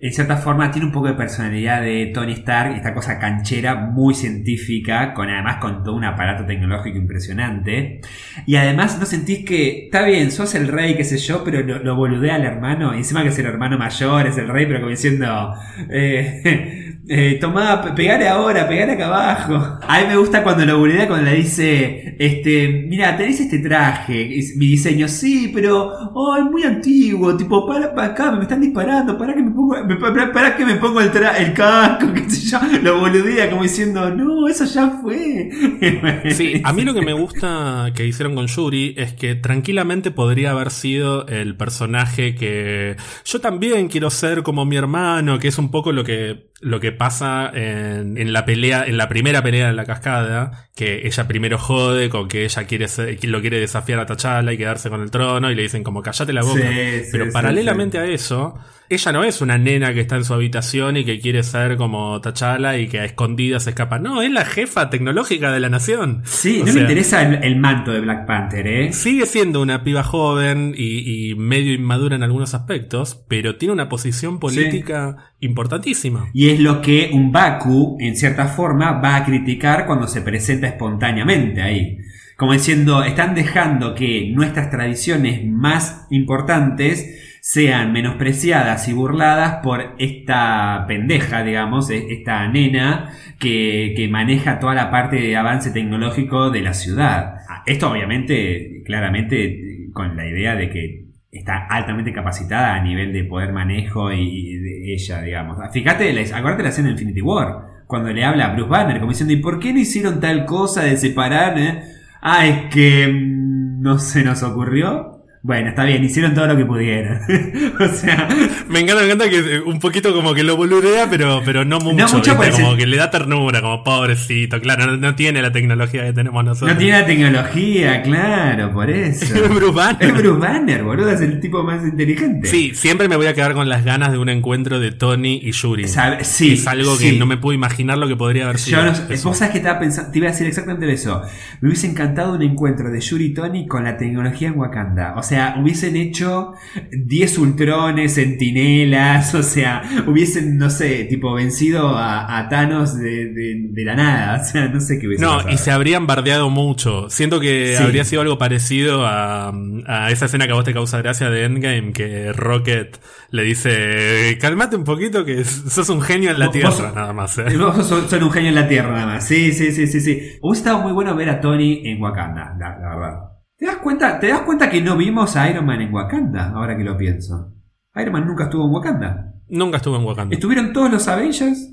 en 0.00 0.12
cierta 0.12 0.36
forma, 0.36 0.70
tiene 0.70 0.86
un 0.86 0.92
poco 0.92 1.08
de 1.08 1.14
personalidad 1.14 1.82
de 1.82 2.12
Tony 2.14 2.34
Stark, 2.34 2.76
esta 2.76 2.94
cosa 2.94 3.18
canchera, 3.18 3.74
muy 3.74 4.14
científica, 4.14 5.12
con 5.12 5.28
además 5.28 5.56
con 5.56 5.82
todo 5.82 5.96
un 5.96 6.04
aparato 6.04 6.46
tecnológico 6.46 6.96
impresionante. 6.96 8.00
Y 8.46 8.54
además, 8.54 8.96
¿no 9.00 9.06
sentís 9.06 9.44
que, 9.44 9.86
está 9.86 10.04
bien, 10.04 10.30
sos 10.30 10.54
el 10.54 10.68
rey, 10.68 10.94
qué 10.94 11.02
sé 11.02 11.18
yo, 11.18 11.42
pero 11.42 11.62
lo, 11.64 11.80
lo 11.80 11.96
boludea 11.96 12.36
al 12.36 12.44
hermano? 12.44 12.94
Encima 12.94 13.24
que 13.24 13.30
es 13.30 13.38
el 13.40 13.46
hermano 13.46 13.76
mayor, 13.76 14.28
es 14.28 14.38
el 14.38 14.46
rey, 14.46 14.66
pero 14.66 14.78
como 14.78 14.90
diciendo, 14.90 15.54
eh, 15.90 16.87
eh, 17.08 17.38
tomá, 17.40 17.80
pe- 17.82 17.92
pegale 17.92 18.28
ahora, 18.28 18.68
pegale 18.68 18.92
acá 18.92 19.06
abajo. 19.06 19.78
A 19.86 20.00
mí 20.00 20.06
me 20.08 20.16
gusta 20.16 20.42
cuando 20.42 20.64
lo 20.66 20.78
boludea, 20.78 21.08
cuando 21.08 21.30
le 21.30 21.36
dice, 21.36 22.16
este, 22.18 22.84
mira, 22.88 23.16
tenés 23.16 23.40
este 23.40 23.58
traje, 23.60 24.28
mi 24.56 24.66
diseño, 24.66 25.08
sí, 25.08 25.50
pero, 25.54 25.90
oh, 26.14 26.36
es 26.36 26.44
muy 26.44 26.62
antiguo, 26.64 27.36
tipo, 27.36 27.66
para, 27.66 27.94
para 27.94 28.08
acá, 28.08 28.32
me 28.32 28.42
están 28.42 28.60
disparando, 28.60 29.16
para 29.16 29.34
que 29.34 29.42
me 29.42 29.50
pongo, 29.50 29.74
para, 30.00 30.32
para 30.32 30.56
que 30.56 30.64
me 30.66 30.74
pongo 30.76 31.00
el, 31.00 31.10
tra 31.10 31.36
el 31.38 31.52
casco, 31.54 32.12
qué 32.14 32.28
sé 32.28 32.50
yo, 32.50 32.58
lo 32.82 33.00
boludea 33.00 33.48
como 33.50 33.62
diciendo, 33.62 34.10
no, 34.10 34.46
eso 34.48 34.64
ya 34.64 34.90
fue. 35.02 35.50
Sí, 36.30 36.60
a 36.64 36.72
mí 36.72 36.82
lo 36.84 36.94
que 36.94 37.02
me 37.02 37.12
gusta 37.12 37.90
que 37.94 38.06
hicieron 38.06 38.34
con 38.34 38.46
Yuri 38.46 38.94
es 38.96 39.12
que 39.14 39.34
tranquilamente 39.34 40.10
podría 40.10 40.50
haber 40.52 40.70
sido 40.70 41.26
el 41.26 41.56
personaje 41.56 42.34
que 42.34 42.96
yo 43.24 43.40
también 43.40 43.88
quiero 43.88 44.10
ser 44.10 44.42
como 44.42 44.64
mi 44.64 44.76
hermano, 44.76 45.38
que 45.38 45.48
es 45.48 45.58
un 45.58 45.70
poco 45.70 45.92
lo 45.92 46.04
que 46.04 46.48
lo 46.60 46.80
que 46.80 46.92
pasa 46.92 47.50
en, 47.54 48.18
en 48.18 48.32
la 48.32 48.44
pelea, 48.44 48.84
en 48.86 48.96
la 48.96 49.08
primera 49.08 49.42
pelea 49.42 49.68
de 49.68 49.72
la 49.74 49.84
cascada, 49.84 50.68
que 50.74 51.06
ella 51.06 51.28
primero 51.28 51.58
jode 51.58 52.08
con 52.08 52.28
que 52.28 52.44
ella 52.44 52.64
quiere 52.64 52.88
ser- 52.88 53.24
lo 53.26 53.40
quiere 53.40 53.60
desafiar 53.60 54.00
a 54.00 54.06
T'Challa 54.06 54.52
y 54.52 54.58
quedarse 54.58 54.90
con 54.90 55.02
el 55.02 55.10
trono 55.10 55.50
y 55.50 55.54
le 55.54 55.62
dicen 55.62 55.84
como 55.84 56.02
callate 56.02 56.32
la 56.32 56.42
boca. 56.42 56.60
Sí, 56.60 57.08
Pero 57.12 57.26
sí, 57.26 57.30
paralelamente 57.32 57.98
a 57.98 58.06
eso, 58.06 58.58
ella 58.90 59.12
no 59.12 59.24
es 59.24 59.40
una 59.40 59.58
nena 59.58 59.92
que 59.92 60.00
está 60.00 60.16
en 60.16 60.24
su 60.24 60.34
habitación 60.34 60.96
y 60.96 61.04
que 61.04 61.20
quiere 61.20 61.42
ser 61.42 61.76
como 61.76 62.20
T'Challa 62.20 62.78
y 62.78 62.88
que 62.88 63.00
a 63.00 63.04
escondidas 63.04 63.64
se 63.64 63.70
escapa. 63.70 63.98
No, 63.98 64.22
es 64.22 64.30
la 64.30 64.44
jefa 64.44 64.90
tecnológica 64.90 65.52
de 65.52 65.60
la 65.60 65.68
nación. 65.68 66.22
Sí, 66.24 66.60
O 66.62 66.66
no 66.66 66.72
sea, 66.72 66.74
me 66.74 66.80
interesa 66.80 67.22
el, 67.22 67.44
el 67.44 67.56
manto 67.56 67.92
de 67.92 68.00
Black 68.00 68.26
Panther, 68.26 68.66
¿eh? 68.66 68.92
Sigue 68.92 69.26
siendo 69.26 69.60
una 69.60 69.84
piba 69.84 70.02
joven 70.02 70.74
y, 70.76 71.30
y 71.30 71.34
medio 71.34 71.72
inmadura 71.74 72.16
en 72.16 72.22
algunos 72.22 72.54
aspectos, 72.54 73.24
pero 73.28 73.56
tiene 73.56 73.74
una 73.74 73.88
posición 73.88 74.38
política 74.40 75.32
importantísima. 75.40 76.30
Y 76.32 76.48
es 76.50 76.60
lo 76.60 76.80
que 76.80 77.10
un 77.12 77.32
Baku, 77.32 77.98
en 78.00 78.16
cierta 78.16 78.48
forma, 78.48 78.92
va 79.00 79.16
a 79.16 79.24
criticar 79.24 79.86
cuando 79.86 80.06
se 80.06 80.22
presenta 80.22 80.66
espontáneamente 80.66 81.62
ahí. 81.62 81.98
Como 82.36 82.52
diciendo, 82.52 83.02
están 83.02 83.34
dejando 83.34 83.94
que 83.94 84.30
nuestras 84.32 84.70
tradiciones 84.70 85.44
más 85.44 86.06
importantes 86.10 87.27
sean 87.50 87.92
menospreciadas 87.92 88.88
y 88.88 88.92
burladas 88.92 89.60
por 89.62 89.94
esta 89.98 90.84
pendeja, 90.86 91.42
digamos, 91.42 91.88
e- 91.88 92.12
esta 92.12 92.46
nena 92.46 93.10
que, 93.38 93.94
que 93.96 94.06
maneja 94.06 94.58
toda 94.58 94.74
la 94.74 94.90
parte 94.90 95.16
de 95.16 95.34
avance 95.34 95.70
tecnológico 95.70 96.50
de 96.50 96.60
la 96.60 96.74
ciudad. 96.74 97.36
Esto 97.64 97.90
obviamente, 97.90 98.82
claramente, 98.84 99.88
con 99.94 100.14
la 100.14 100.26
idea 100.26 100.56
de 100.56 100.68
que 100.68 101.06
está 101.32 101.64
altamente 101.70 102.12
capacitada 102.12 102.74
a 102.74 102.82
nivel 102.82 103.14
de 103.14 103.24
poder 103.24 103.54
manejo 103.54 104.12
y, 104.12 104.56
de 104.58 104.92
ella, 104.92 105.22
digamos. 105.22 105.56
Fíjate, 105.72 106.10
acuérdate 106.34 106.62
la 106.64 106.68
escena 106.68 106.88
de 106.88 106.92
Infinity 106.92 107.22
War, 107.22 107.62
cuando 107.86 108.12
le 108.12 108.24
habla 108.26 108.44
a 108.44 108.52
Bruce 108.52 108.68
Banner, 108.68 108.98
como 109.00 109.12
diciendo, 109.12 109.32
¿y 109.32 109.38
por 109.38 109.58
qué 109.58 109.72
no 109.72 109.78
hicieron 109.78 110.20
tal 110.20 110.44
cosa 110.44 110.82
de 110.84 110.98
separar? 110.98 111.58
eh? 111.58 111.80
Ah, 112.20 112.46
es 112.46 112.66
que 112.74 113.08
mm, 113.08 113.80
no 113.80 113.98
se 113.98 114.22
nos 114.22 114.42
ocurrió. 114.42 115.17
Bueno, 115.48 115.70
está 115.70 115.84
bien, 115.84 116.04
hicieron 116.04 116.34
todo 116.34 116.46
lo 116.46 116.58
que 116.58 116.66
pudieron. 116.66 117.20
o 117.80 117.88
sea, 117.88 118.28
Me 118.68 118.80
encanta, 118.80 119.00
me 119.00 119.06
encanta 119.06 119.30
que 119.30 119.38
eh, 119.38 119.60
un 119.60 119.78
poquito 119.78 120.12
como 120.12 120.34
que 120.34 120.42
lo 120.42 120.58
boludea, 120.58 121.08
pero, 121.08 121.40
pero 121.42 121.64
no 121.64 121.80
mucho. 121.80 122.04
mucho, 122.04 122.16
¿viste? 122.18 122.34
pues, 122.34 122.54
como 122.54 122.76
que 122.76 122.86
le 122.86 122.98
da 122.98 123.10
ternura, 123.10 123.62
como 123.62 123.82
pobrecito. 123.82 124.60
Claro, 124.60 124.84
no, 124.84 124.98
no 124.98 125.14
tiene 125.14 125.40
la 125.40 125.50
tecnología 125.50 126.04
que 126.04 126.12
tenemos 126.12 126.44
nosotros. 126.44 126.74
no 126.74 126.78
tiene 126.78 127.00
la 127.00 127.06
tecnología, 127.06 128.02
claro, 128.02 128.74
por 128.74 128.90
eso. 128.90 129.24
Es 129.38 129.48
Bruce 129.48 129.72
Banner. 129.72 130.02
Es 130.02 130.12
Bruce 130.12 130.38
Banner, 130.38 130.82
boludo, 130.82 131.10
es 131.12 131.22
el 131.22 131.40
tipo 131.40 131.62
más 131.62 131.82
inteligente. 131.82 132.46
Sí, 132.46 132.72
siempre 132.74 133.08
me 133.08 133.16
voy 133.16 133.24
a 133.24 133.32
quedar 133.32 133.54
con 133.54 133.70
las 133.70 133.86
ganas 133.86 134.12
de 134.12 134.18
un 134.18 134.28
encuentro 134.28 134.78
de 134.78 134.92
Tony 134.92 135.40
y 135.42 135.52
Yuri. 135.52 135.88
Sí, 136.20 136.52
es 136.52 136.66
algo 136.66 136.94
sí. 136.96 137.12
que 137.12 137.18
no 137.18 137.24
me 137.24 137.38
puedo 137.38 137.54
imaginar 137.54 137.96
lo 137.96 138.06
que 138.06 138.16
podría 138.16 138.44
haber 138.44 138.58
sido. 138.58 138.80
Yo 138.80 138.84
no 138.84 138.92
eso. 138.92 139.28
vos 139.30 139.38
sabés 139.38 139.52
que 139.52 139.58
estaba 139.58 139.80
pensando, 139.80 140.10
te 140.10 140.18
iba 140.18 140.28
a 140.28 140.32
decir 140.32 140.46
exactamente 140.46 140.92
eso. 140.92 141.22
Me 141.62 141.68
hubiese 141.68 141.86
encantado 141.86 142.34
un 142.34 142.42
encuentro 142.42 142.90
de 142.90 143.00
Yuri 143.00 143.24
y 143.24 143.32
Tony 143.32 143.66
con 143.66 143.84
la 143.84 143.96
tecnología 143.96 144.48
en 144.48 144.58
Wakanda. 144.58 145.14
O 145.16 145.22
sea, 145.22 145.37
hubiesen 145.60 145.96
hecho 145.96 146.52
10 146.92 147.38
ultrones, 147.38 148.14
sentinelas, 148.14 149.34
o 149.34 149.42
sea, 149.42 149.82
hubiesen, 150.06 150.58
no 150.58 150.70
sé, 150.70 151.04
tipo 151.04 151.32
vencido 151.34 151.96
a, 151.96 152.38
a 152.38 152.48
Thanos 152.48 152.98
de, 152.98 153.26
de- 153.32 153.66
de 153.70 153.84
la 153.84 153.94
nada. 153.94 154.40
O 154.40 154.44
sea, 154.44 154.68
no 154.68 154.80
sé 154.80 154.98
qué 154.98 155.06
hubiese 155.06 155.22
No, 155.24 155.36
pasado. 155.36 155.54
y 155.54 155.58
se 155.58 155.70
habrían 155.70 156.06
bardeado 156.06 156.50
mucho. 156.50 157.08
Siento 157.10 157.40
que 157.40 157.74
Sí. 157.76 157.82
habría 157.82 158.04
sido 158.04 158.22
algo 158.22 158.38
parecido 158.38 159.06
a, 159.06 159.52
a 159.86 160.10
esa 160.10 160.26
escena 160.26 160.46
que 160.46 160.52
a 160.52 160.56
vos 160.56 160.64
te 160.64 160.72
causa 160.74 160.98
gracia 160.98 161.30
de 161.30 161.44
Endgame, 161.44 161.92
que 161.92 162.32
Rocket 162.32 162.98
le 163.30 163.42
dice, 163.42 164.38
calmate 164.40 164.76
un 164.76 164.84
poquito 164.84 165.24
que 165.24 165.44
sos 165.44 165.88
un 165.90 166.00
genio 166.00 166.30
en 166.30 166.38
la 166.38 166.50
tierra, 166.50 166.70
vos- 166.70 166.94
nada 166.94 167.12
más. 167.12 167.36
¿eh". 167.38 167.44
Vos 167.58 167.86
sos, 167.86 168.08
sos 168.10 168.22
un 168.22 168.30
genio 168.30 168.48
en 168.48 168.54
la 168.54 168.68
tierra 168.68 168.92
nada 168.92 169.06
más. 169.06 169.26
Sí, 169.26 169.52
sí, 169.52 169.72
sí, 169.72 169.86
sí, 169.86 170.00
sí. 170.00 170.18
Hubiese 170.40 170.60
estado 170.62 170.78
muy 170.80 170.92
bueno 170.92 171.14
ver 171.14 171.28
a 171.30 171.40
Tony 171.40 171.82
en 171.84 172.00
Wakanda, 172.02 172.56
la, 172.58 172.78
la 172.78 172.96
verdad. 172.96 173.18
¿Te 173.58 173.66
das, 173.66 173.78
cuenta, 173.78 174.20
¿Te 174.20 174.28
das 174.28 174.42
cuenta 174.42 174.70
que 174.70 174.80
no 174.80 174.96
vimos 174.96 175.34
a 175.34 175.50
Iron 175.50 175.66
Man 175.66 175.80
en 175.80 175.92
Wakanda? 175.92 176.50
Ahora 176.50 176.76
que 176.76 176.84
lo 176.84 176.96
pienso. 176.96 177.54
Iron 177.96 178.12
Man 178.12 178.24
nunca 178.24 178.44
estuvo 178.44 178.64
en 178.64 178.70
Wakanda. 178.72 179.34
Nunca 179.48 179.78
estuve 179.78 179.96
en 179.96 180.04
Wakanda. 180.04 180.32
Estuvieron 180.32 180.72
todos 180.72 180.92
los 180.92 181.08
Avengers. 181.08 181.68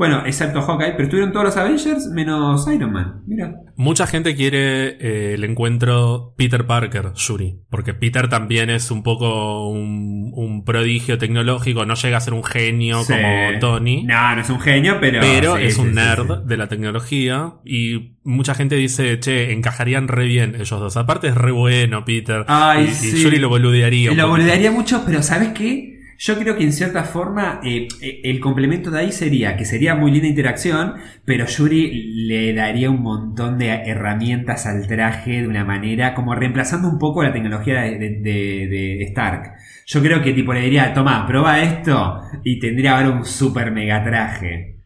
Bueno, 0.00 0.22
excepto 0.24 0.62
Hawkeye, 0.62 0.92
pero 0.92 1.02
estuvieron 1.04 1.30
todos 1.30 1.44
los 1.44 1.56
Avengers 1.58 2.06
menos 2.06 2.66
Iron 2.74 2.90
Man. 2.90 3.20
Mira. 3.26 3.52
Mucha 3.76 4.06
gente 4.06 4.34
quiere 4.34 4.96
eh, 4.98 5.34
el 5.34 5.44
encuentro 5.44 6.32
Peter 6.38 6.66
Parker, 6.66 7.12
Yuri, 7.14 7.60
porque 7.68 7.92
Peter 7.92 8.26
también 8.30 8.70
es 8.70 8.90
un 8.90 9.02
poco 9.02 9.68
un, 9.68 10.32
un 10.34 10.64
prodigio 10.64 11.18
tecnológico, 11.18 11.84
no 11.84 11.96
llega 11.96 12.16
a 12.16 12.20
ser 12.22 12.32
un 12.32 12.42
genio 12.44 13.02
Sí. 13.04 13.12
como 13.12 13.58
Tony. 13.60 14.04
No, 14.04 14.36
no 14.36 14.40
es 14.40 14.48
un 14.48 14.60
genio, 14.60 14.96
pero. 15.02 15.20
pero 15.20 15.58
sí, 15.58 15.64
es 15.64 15.74
sí, 15.74 15.80
un 15.82 15.92
nerd 15.94 16.44
de 16.46 16.56
la 16.56 16.66
tecnología 16.68 17.56
y 17.66 18.16
mucha 18.24 18.54
gente 18.54 18.76
dice, 18.76 19.20
che, 19.20 19.52
encajarían 19.52 20.08
re 20.08 20.24
bien 20.24 20.54
ellos 20.54 20.70
dos. 20.80 20.96
Aparte 20.96 21.28
es 21.28 21.34
re 21.34 21.52
bueno 21.52 22.06
Peter 22.06 22.46
Ay, 22.48 22.84
y, 22.86 22.88
y 22.88 22.94
sí. 22.94 23.22
Yuri 23.22 23.38
lo 23.38 23.50
boludearía. 23.50 24.12
Lo 24.14 24.28
boludearía 24.28 24.70
mucho, 24.72 25.02
pero 25.04 25.22
¿sabes 25.22 25.50
qué? 25.50 25.99
Yo 26.22 26.38
creo 26.38 26.54
que 26.54 26.64
en 26.64 26.72
cierta 26.74 27.04
forma 27.04 27.62
eh, 27.64 27.88
eh, 28.02 28.20
el 28.24 28.40
complemento 28.40 28.90
de 28.90 28.98
ahí 29.00 29.10
sería 29.10 29.56
que 29.56 29.64
sería 29.64 29.94
muy 29.94 30.10
linda 30.10 30.28
interacción, 30.28 30.96
pero 31.24 31.46
Yuri 31.46 32.26
le 32.26 32.52
daría 32.52 32.90
un 32.90 33.00
montón 33.00 33.56
de 33.56 33.70
herramientas 33.70 34.66
al 34.66 34.86
traje 34.86 35.40
de 35.40 35.48
una 35.48 35.64
manera 35.64 36.12
como 36.14 36.34
reemplazando 36.34 36.88
un 36.90 36.98
poco 36.98 37.22
la 37.22 37.32
tecnología 37.32 37.80
de, 37.80 37.98
de- 37.98 38.10
de- 38.20 38.66
de 38.98 39.02
Stark. 39.04 39.52
Yo 39.86 40.02
creo 40.02 40.20
que 40.22 40.34
tipo 40.34 40.52
le 40.52 40.60
diría, 40.60 40.92
toma, 40.92 41.26
prueba 41.26 41.62
esto 41.62 42.20
y 42.44 42.58
tendría 42.60 42.98
ahora 42.98 43.10
un 43.12 43.24
super 43.24 43.72
mega 43.72 44.04
traje. 44.04 44.76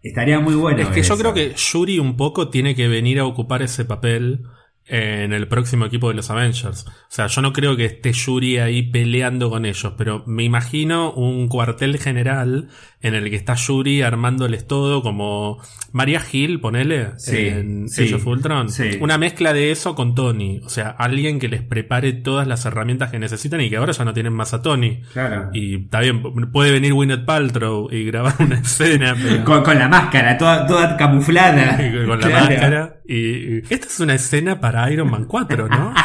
Estaría 0.00 0.38
muy 0.38 0.54
bueno. 0.54 0.78
Es 0.80 0.88
que 0.88 1.02
yo 1.02 1.14
eso. 1.14 1.18
creo 1.18 1.34
que 1.34 1.54
Yuri 1.56 1.98
un 1.98 2.16
poco 2.16 2.50
tiene 2.50 2.76
que 2.76 2.86
venir 2.86 3.18
a 3.18 3.24
ocupar 3.26 3.62
ese 3.62 3.84
papel 3.84 4.42
en 4.86 5.32
el 5.32 5.48
próximo 5.48 5.86
equipo 5.86 6.08
de 6.08 6.14
los 6.14 6.30
Avengers. 6.30 6.86
O 6.86 6.92
sea, 7.08 7.26
yo 7.26 7.40
no 7.42 7.52
creo 7.52 7.76
que 7.76 7.86
esté 7.86 8.12
Yuri 8.12 8.58
ahí 8.58 8.82
peleando 8.82 9.48
con 9.50 9.64
ellos, 9.64 9.94
pero 9.96 10.22
me 10.26 10.44
imagino 10.44 11.12
un 11.12 11.48
cuartel 11.48 11.98
general 11.98 12.68
en 13.04 13.14
el 13.14 13.30
que 13.30 13.36
está 13.36 13.54
Yuri 13.54 14.02
armándoles 14.02 14.66
todo 14.66 15.02
como 15.02 15.58
María 15.92 16.18
Gil, 16.20 16.58
ponele, 16.58 17.10
Sí, 17.18 17.36
en 17.48 17.88
sí, 17.88 18.04
Age 18.04 18.14
of 18.16 18.26
Ultron. 18.26 18.68
sí. 18.70 18.98
Una 19.00 19.18
mezcla 19.18 19.52
de 19.52 19.70
eso 19.70 19.94
con 19.94 20.14
Tony. 20.16 20.60
O 20.64 20.68
sea, 20.68 20.88
alguien 20.88 21.38
que 21.38 21.48
les 21.48 21.62
prepare 21.62 22.12
todas 22.14 22.48
las 22.48 22.64
herramientas 22.66 23.10
que 23.12 23.18
necesitan 23.18 23.60
y 23.60 23.70
que 23.70 23.76
ahora 23.76 23.92
ya 23.92 24.04
no 24.04 24.12
tienen 24.14 24.32
más 24.32 24.54
a 24.54 24.62
Tony. 24.62 25.02
Claro. 25.12 25.50
Y 25.52 25.82
está 25.84 26.00
bien, 26.00 26.22
puede 26.50 26.72
venir 26.72 26.92
Gwyneth 26.94 27.24
Paltrow 27.24 27.88
y 27.92 28.04
grabar 28.04 28.34
una 28.40 28.58
escena, 28.60 29.14
pero... 29.22 29.44
Con, 29.44 29.62
con 29.62 29.78
la 29.78 29.88
máscara, 29.88 30.36
toda, 30.36 30.66
toda 30.66 30.96
camuflada. 30.96 31.76
con 32.06 32.18
la 32.20 32.26
Claro. 32.26 32.46
máscara. 32.46 32.96
Y, 33.06 33.16
y- 33.58 33.62
esta 33.70 33.86
es 33.86 34.00
una 34.00 34.14
escena 34.14 34.60
para 34.60 34.90
Iron 34.90 35.10
Man 35.10 35.26
4, 35.26 35.68
¿no? 35.68 35.92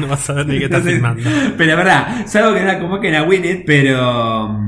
No 0.00 0.08
vas 0.08 0.28
a 0.28 0.32
ver 0.32 0.46
ni 0.48 0.58
qué 0.58 0.64
está 0.64 0.78
Entonces, 0.78 0.94
filmando. 0.94 1.30
Pero 1.56 1.70
es 1.70 1.76
verdad, 1.76 2.26
salvo 2.26 2.52
que 2.52 2.60
no 2.60 2.66
la 2.66 2.80
convoquen 2.80 3.14
a 3.14 3.22
Winnet, 3.22 3.62
pero. 3.64 4.58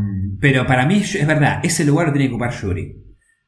Pero 0.49 0.65
para 0.65 0.87
mí 0.87 0.99
es 0.99 1.27
verdad, 1.27 1.59
ese 1.65 1.85
lugar 1.85 2.07
lo 2.07 2.13
tiene 2.13 2.29
que 2.29 2.35
ocupar 2.35 2.53
Yuri. 2.53 3.03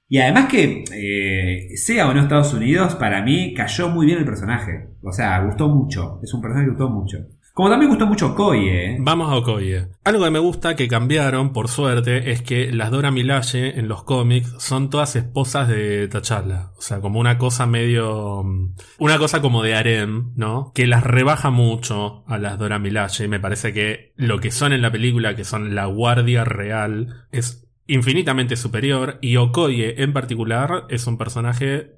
Y 0.09 0.19
además 0.19 0.47
que, 0.47 0.83
eh, 0.93 1.77
sea 1.77 2.09
o 2.09 2.13
no 2.13 2.23
Estados 2.23 2.53
Unidos, 2.53 2.97
para 2.97 3.23
mí 3.23 3.55
cayó 3.55 3.89
muy 3.89 4.05
bien 4.05 4.19
el 4.19 4.25
personaje. 4.25 4.89
O 5.01 5.13
sea, 5.13 5.45
gustó 5.45 5.69
mucho. 5.69 6.19
Es 6.25 6.35
un 6.35 6.41
personaje 6.41 6.67
que 6.67 6.71
gustó 6.73 6.91
mucho. 6.91 7.19
Como 7.59 7.71
también 7.71 7.89
gustó 7.91 8.07
mucho 8.07 8.37
Koye, 8.37 8.93
¿eh? 8.93 8.97
Vamos 9.01 9.33
a 9.33 9.35
Okoye. 9.35 9.89
Algo 10.05 10.23
que 10.23 10.31
me 10.31 10.39
gusta 10.39 10.77
que 10.77 10.87
cambiaron, 10.87 11.53
por 11.53 11.67
suerte, 11.67 12.31
es 12.31 12.41
que 12.41 12.71
las 12.73 12.93
Dora 12.93 13.11
Milaje 13.11 13.81
en 13.81 13.89
los 13.89 14.05
cómics 14.05 14.55
son 14.61 14.91
todas 14.91 15.17
esposas 15.17 15.67
de 15.67 16.07
T'Challa. 16.07 16.71
O 16.79 16.81
sea, 16.83 17.01
como 17.01 17.19
una 17.19 17.37
cosa 17.37 17.67
medio... 17.67 18.45
mm, 18.45 18.75
Una 19.01 19.19
cosa 19.19 19.43
como 19.43 19.65
de 19.65 19.75
harem, 19.75 20.35
¿no? 20.37 20.71
Que 20.73 20.87
las 20.87 21.03
rebaja 21.03 21.51
mucho 21.51 22.23
a 22.29 22.39
las 22.39 22.61
Dora 22.61 22.79
Milaje. 22.79 23.27
Me 23.27 23.41
parece 23.41 23.73
que 23.73 24.13
lo 24.15 24.39
que 24.39 24.53
son 24.53 24.73
en 24.73 24.81
la 24.81 24.93
película, 24.93 25.35
que 25.35 25.43
son 25.43 25.75
la 25.75 25.87
guardia 25.87 26.45
real, 26.45 27.25
es 27.33 27.69
infinitamente 27.89 28.55
superior. 28.55 29.19
Y 29.21 29.37
Okoye, 29.37 30.01
en 30.05 30.13
particular, 30.13 30.85
es 30.91 31.09
un 31.09 31.19
personaje 31.19 31.91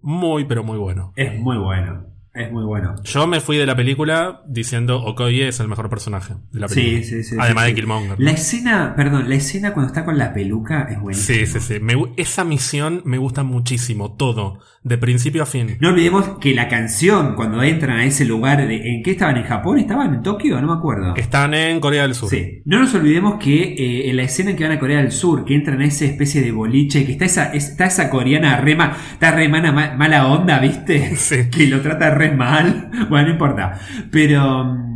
muy, 0.00 0.44
pero 0.44 0.62
muy 0.62 0.78
bueno. 0.78 1.12
Es 1.16 1.36
muy 1.40 1.56
bueno. 1.56 2.06
Es 2.38 2.52
muy 2.52 2.64
bueno. 2.64 2.94
Yo 3.02 3.26
me 3.26 3.40
fui 3.40 3.56
de 3.56 3.66
la 3.66 3.74
película 3.74 4.42
diciendo 4.46 5.02
Okoye 5.02 5.48
es 5.48 5.58
el 5.58 5.66
mejor 5.66 5.90
personaje 5.90 6.34
de 6.52 6.60
la 6.60 6.68
película. 6.68 7.02
Sí, 7.02 7.04
sí, 7.04 7.24
sí. 7.24 7.36
Además 7.38 7.64
sí, 7.64 7.70
de 7.70 7.74
sí. 7.74 7.80
Killmonger. 7.80 8.20
La 8.20 8.30
escena, 8.30 8.94
perdón, 8.94 9.28
la 9.28 9.34
escena 9.34 9.74
cuando 9.74 9.88
está 9.88 10.04
con 10.04 10.16
la 10.16 10.32
peluca 10.32 10.82
es 10.84 11.00
buenísima. 11.00 11.46
Sí, 11.46 11.46
sí, 11.46 11.60
sí. 11.60 11.80
Me 11.80 11.94
esa 12.16 12.44
misión 12.44 13.02
me 13.04 13.18
gusta 13.18 13.42
muchísimo, 13.42 14.12
todo, 14.12 14.60
de 14.88 14.98
principio 14.98 15.42
a 15.42 15.46
fin. 15.46 15.76
No 15.80 15.90
olvidemos 15.90 16.38
que 16.40 16.54
la 16.54 16.68
canción, 16.68 17.34
cuando 17.34 17.62
entran 17.62 17.98
a 17.98 18.04
ese 18.04 18.24
lugar, 18.24 18.66
de, 18.66 18.76
¿en 18.94 19.02
qué 19.02 19.12
estaban? 19.12 19.36
¿En 19.36 19.44
Japón? 19.44 19.78
¿Estaban 19.78 20.14
en 20.14 20.22
Tokio? 20.22 20.60
No 20.60 20.66
me 20.68 20.72
acuerdo. 20.78 21.14
Están 21.16 21.54
en 21.54 21.80
Corea 21.80 22.02
del 22.02 22.14
Sur. 22.14 22.30
Sí. 22.30 22.62
No 22.64 22.78
nos 22.80 22.94
olvidemos 22.94 23.34
que 23.38 23.74
eh, 23.74 24.10
en 24.10 24.16
la 24.16 24.22
escena 24.22 24.50
en 24.50 24.56
que 24.56 24.64
van 24.64 24.72
a 24.72 24.78
Corea 24.78 24.98
del 24.98 25.12
Sur, 25.12 25.44
que 25.44 25.54
entran 25.54 25.80
a 25.80 25.84
esa 25.86 26.04
especie 26.06 26.40
de 26.42 26.52
boliche, 26.52 27.04
que 27.04 27.12
está 27.12 27.24
esa, 27.26 27.52
está 27.52 27.86
esa 27.86 28.10
coreana 28.10 28.56
rema, 28.60 28.96
está 29.12 29.30
re 29.30 29.48
mana- 29.48 29.72
ma- 29.72 29.94
mala 29.96 30.26
onda, 30.28 30.58
¿viste? 30.58 31.12
Sí. 31.16 31.48
Que 31.50 31.66
lo 31.66 31.80
trata 31.80 32.10
re 32.14 32.32
mal. 32.32 32.90
Bueno, 33.10 33.26
no 33.28 33.32
importa. 33.34 33.78
Pero 34.10 34.64
mm, 34.64 34.87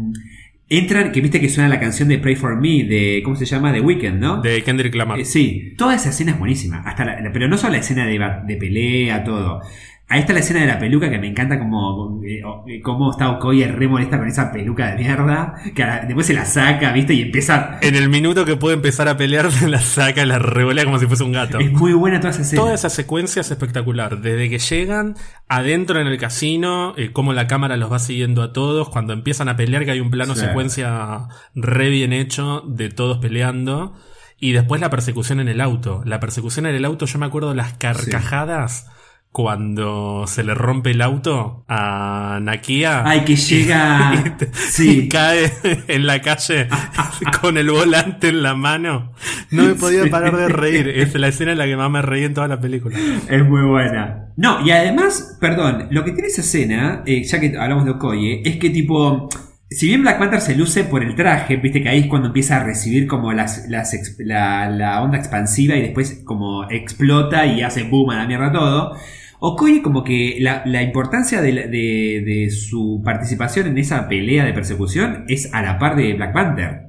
entran, 0.78 1.12
que 1.12 1.20
viste 1.20 1.40
que 1.40 1.48
suena 1.48 1.68
la 1.68 1.78
canción 1.80 2.08
de 2.08 2.18
Pray 2.18 2.36
for 2.36 2.60
Me, 2.60 2.84
de, 2.84 3.20
¿cómo 3.24 3.36
se 3.36 3.44
llama? 3.44 3.72
The 3.72 3.80
Weeknd, 3.80 4.18
¿no? 4.18 4.40
De 4.40 4.62
Kendrick 4.62 4.94
Lamar. 4.94 5.20
Eh, 5.20 5.24
sí, 5.24 5.74
toda 5.76 5.94
esa 5.94 6.10
escena 6.10 6.32
es 6.32 6.38
buenísima. 6.38 6.82
Hasta 6.84 7.04
la- 7.04 7.30
pero 7.32 7.48
no 7.48 7.56
solo 7.58 7.72
la 7.72 7.78
escena 7.78 8.06
de, 8.06 8.18
de 8.46 8.56
pelea, 8.56 9.24
todo. 9.24 9.60
Ahí 10.12 10.20
está 10.20 10.34
la 10.34 10.40
escena 10.40 10.60
de 10.60 10.66
la 10.66 10.78
peluca 10.78 11.08
que 11.08 11.18
me 11.18 11.26
encanta 11.26 11.58
como 11.58 12.20
eh, 12.22 12.44
o- 12.44 12.64
eh, 12.68 12.80
cómo 12.82 13.10
está 13.12 13.30
Okoye 13.30 13.66
re 13.68 13.88
molesta 13.88 14.18
con 14.18 14.28
esa 14.28 14.52
peluca 14.52 14.90
de 14.90 14.96
mierda. 15.02 15.54
Que 15.74 15.84
después 16.06 16.26
se 16.26 16.34
la 16.34 16.44
saca, 16.44 16.92
¿viste? 16.92 17.14
Y 17.14 17.22
empieza. 17.22 17.78
En 17.80 17.96
el 17.96 18.08
minuto 18.10 18.44
que 18.44 18.56
puede 18.56 18.74
empezar 18.74 19.08
a 19.08 19.16
pelear, 19.16 19.50
se 19.50 19.68
la 19.70 19.80
saca, 19.80 20.26
la 20.26 20.38
revolea 20.38 20.84
como 20.84 20.98
si 20.98 21.06
fuese 21.06 21.24
un 21.24 21.32
gato. 21.32 21.58
Es 21.58 21.72
muy 21.72 21.94
buena 21.94 22.20
toda 22.20 22.30
esa 22.30 22.42
escena. 22.42 22.60
Toda 22.62 22.74
esa 22.74 22.90
secuencia 22.90 23.40
es 23.40 23.50
espectacular. 23.50 24.20
Desde 24.20 24.50
que 24.50 24.58
llegan 24.58 25.14
adentro 25.48 25.98
en 26.00 26.06
el 26.06 26.18
casino, 26.18 26.94
eh, 26.98 27.10
cómo 27.12 27.32
la 27.32 27.46
cámara 27.46 27.76
los 27.78 27.90
va 27.90 27.98
siguiendo 27.98 28.42
a 28.42 28.52
todos, 28.52 28.90
cuando 28.90 29.14
empiezan 29.14 29.48
a 29.48 29.56
pelear, 29.56 29.84
que 29.86 29.92
hay 29.92 30.00
un 30.00 30.10
plano 30.10 30.34
Sí. 30.34 30.42
secuencia 30.42 31.28
re 31.54 31.88
bien 31.88 32.12
hecho 32.12 32.62
de 32.66 32.90
todos 32.90 33.18
peleando. 33.18 33.94
Y 34.38 34.52
después 34.52 34.80
la 34.80 34.90
persecución 34.90 35.40
en 35.40 35.48
el 35.48 35.60
auto. 35.60 36.02
La 36.04 36.18
persecución 36.20 36.66
en 36.66 36.74
el 36.74 36.84
auto, 36.84 37.06
yo 37.06 37.18
me 37.18 37.26
acuerdo 37.26 37.54
las 37.54 37.74
carcajadas 37.74 38.88
cuando 39.32 40.26
se 40.26 40.44
le 40.44 40.54
rompe 40.54 40.90
el 40.90 41.00
auto 41.00 41.64
a 41.66 42.38
Nakia. 42.42 43.02
Ay, 43.04 43.20
que 43.24 43.34
llega. 43.34 44.12
y 44.40 44.46
sí. 44.54 45.08
cae 45.08 45.50
en 45.88 46.06
la 46.06 46.20
calle 46.20 46.68
con 47.40 47.56
el 47.56 47.70
volante 47.70 48.28
en 48.28 48.42
la 48.42 48.54
mano. 48.54 49.12
No 49.50 49.64
me 49.64 49.74
podía 49.74 50.04
parar 50.10 50.36
de 50.36 50.48
reír. 50.48 50.88
Es 50.88 51.14
la 51.14 51.28
escena 51.28 51.52
en 51.52 51.58
la 51.58 51.64
que 51.66 51.76
más 51.76 51.90
me 51.90 52.02
reí 52.02 52.24
en 52.24 52.34
toda 52.34 52.46
la 52.46 52.60
película. 52.60 52.98
Es 53.28 53.44
muy 53.48 53.62
buena. 53.62 54.26
No, 54.36 54.64
y 54.66 54.70
además, 54.70 55.38
perdón, 55.40 55.88
lo 55.90 56.04
que 56.04 56.12
tiene 56.12 56.28
esa 56.28 56.42
escena, 56.42 57.02
eh, 57.06 57.24
ya 57.24 57.40
que 57.40 57.56
hablamos 57.58 57.84
de 57.86 57.92
Okoye, 57.92 58.42
es 58.44 58.56
que 58.58 58.70
tipo. 58.70 59.28
Si 59.70 59.86
bien 59.86 60.02
Black 60.02 60.18
Panther 60.18 60.42
se 60.42 60.54
luce 60.54 60.84
por 60.84 61.02
el 61.02 61.14
traje, 61.14 61.56
viste 61.56 61.82
que 61.82 61.88
ahí 61.88 62.00
es 62.00 62.06
cuando 62.06 62.26
empieza 62.28 62.58
a 62.58 62.62
recibir 62.62 63.06
como 63.06 63.32
las, 63.32 63.66
las 63.70 63.94
ex- 63.94 64.16
la, 64.18 64.68
la 64.68 65.00
onda 65.00 65.16
expansiva 65.16 65.74
y 65.74 65.80
después 65.80 66.20
como 66.26 66.70
explota 66.70 67.46
y 67.46 67.62
hace 67.62 67.84
boom 67.84 68.10
a 68.10 68.16
la 68.16 68.26
mierda 68.26 68.52
todo. 68.52 68.94
Okoye 69.44 69.82
como 69.82 70.04
que 70.04 70.36
la, 70.38 70.62
la 70.66 70.82
importancia 70.82 71.42
de, 71.42 71.52
de- 71.52 72.50
su 72.50 73.02
participación 73.04 73.66
en 73.66 73.76
esa 73.78 74.06
pelea 74.08 74.44
de 74.44 74.52
persecución 74.52 75.24
es 75.26 75.52
a 75.52 75.62
la 75.62 75.80
par 75.80 75.96
de 75.96 76.14
Black 76.14 76.32
Panther. 76.32 76.82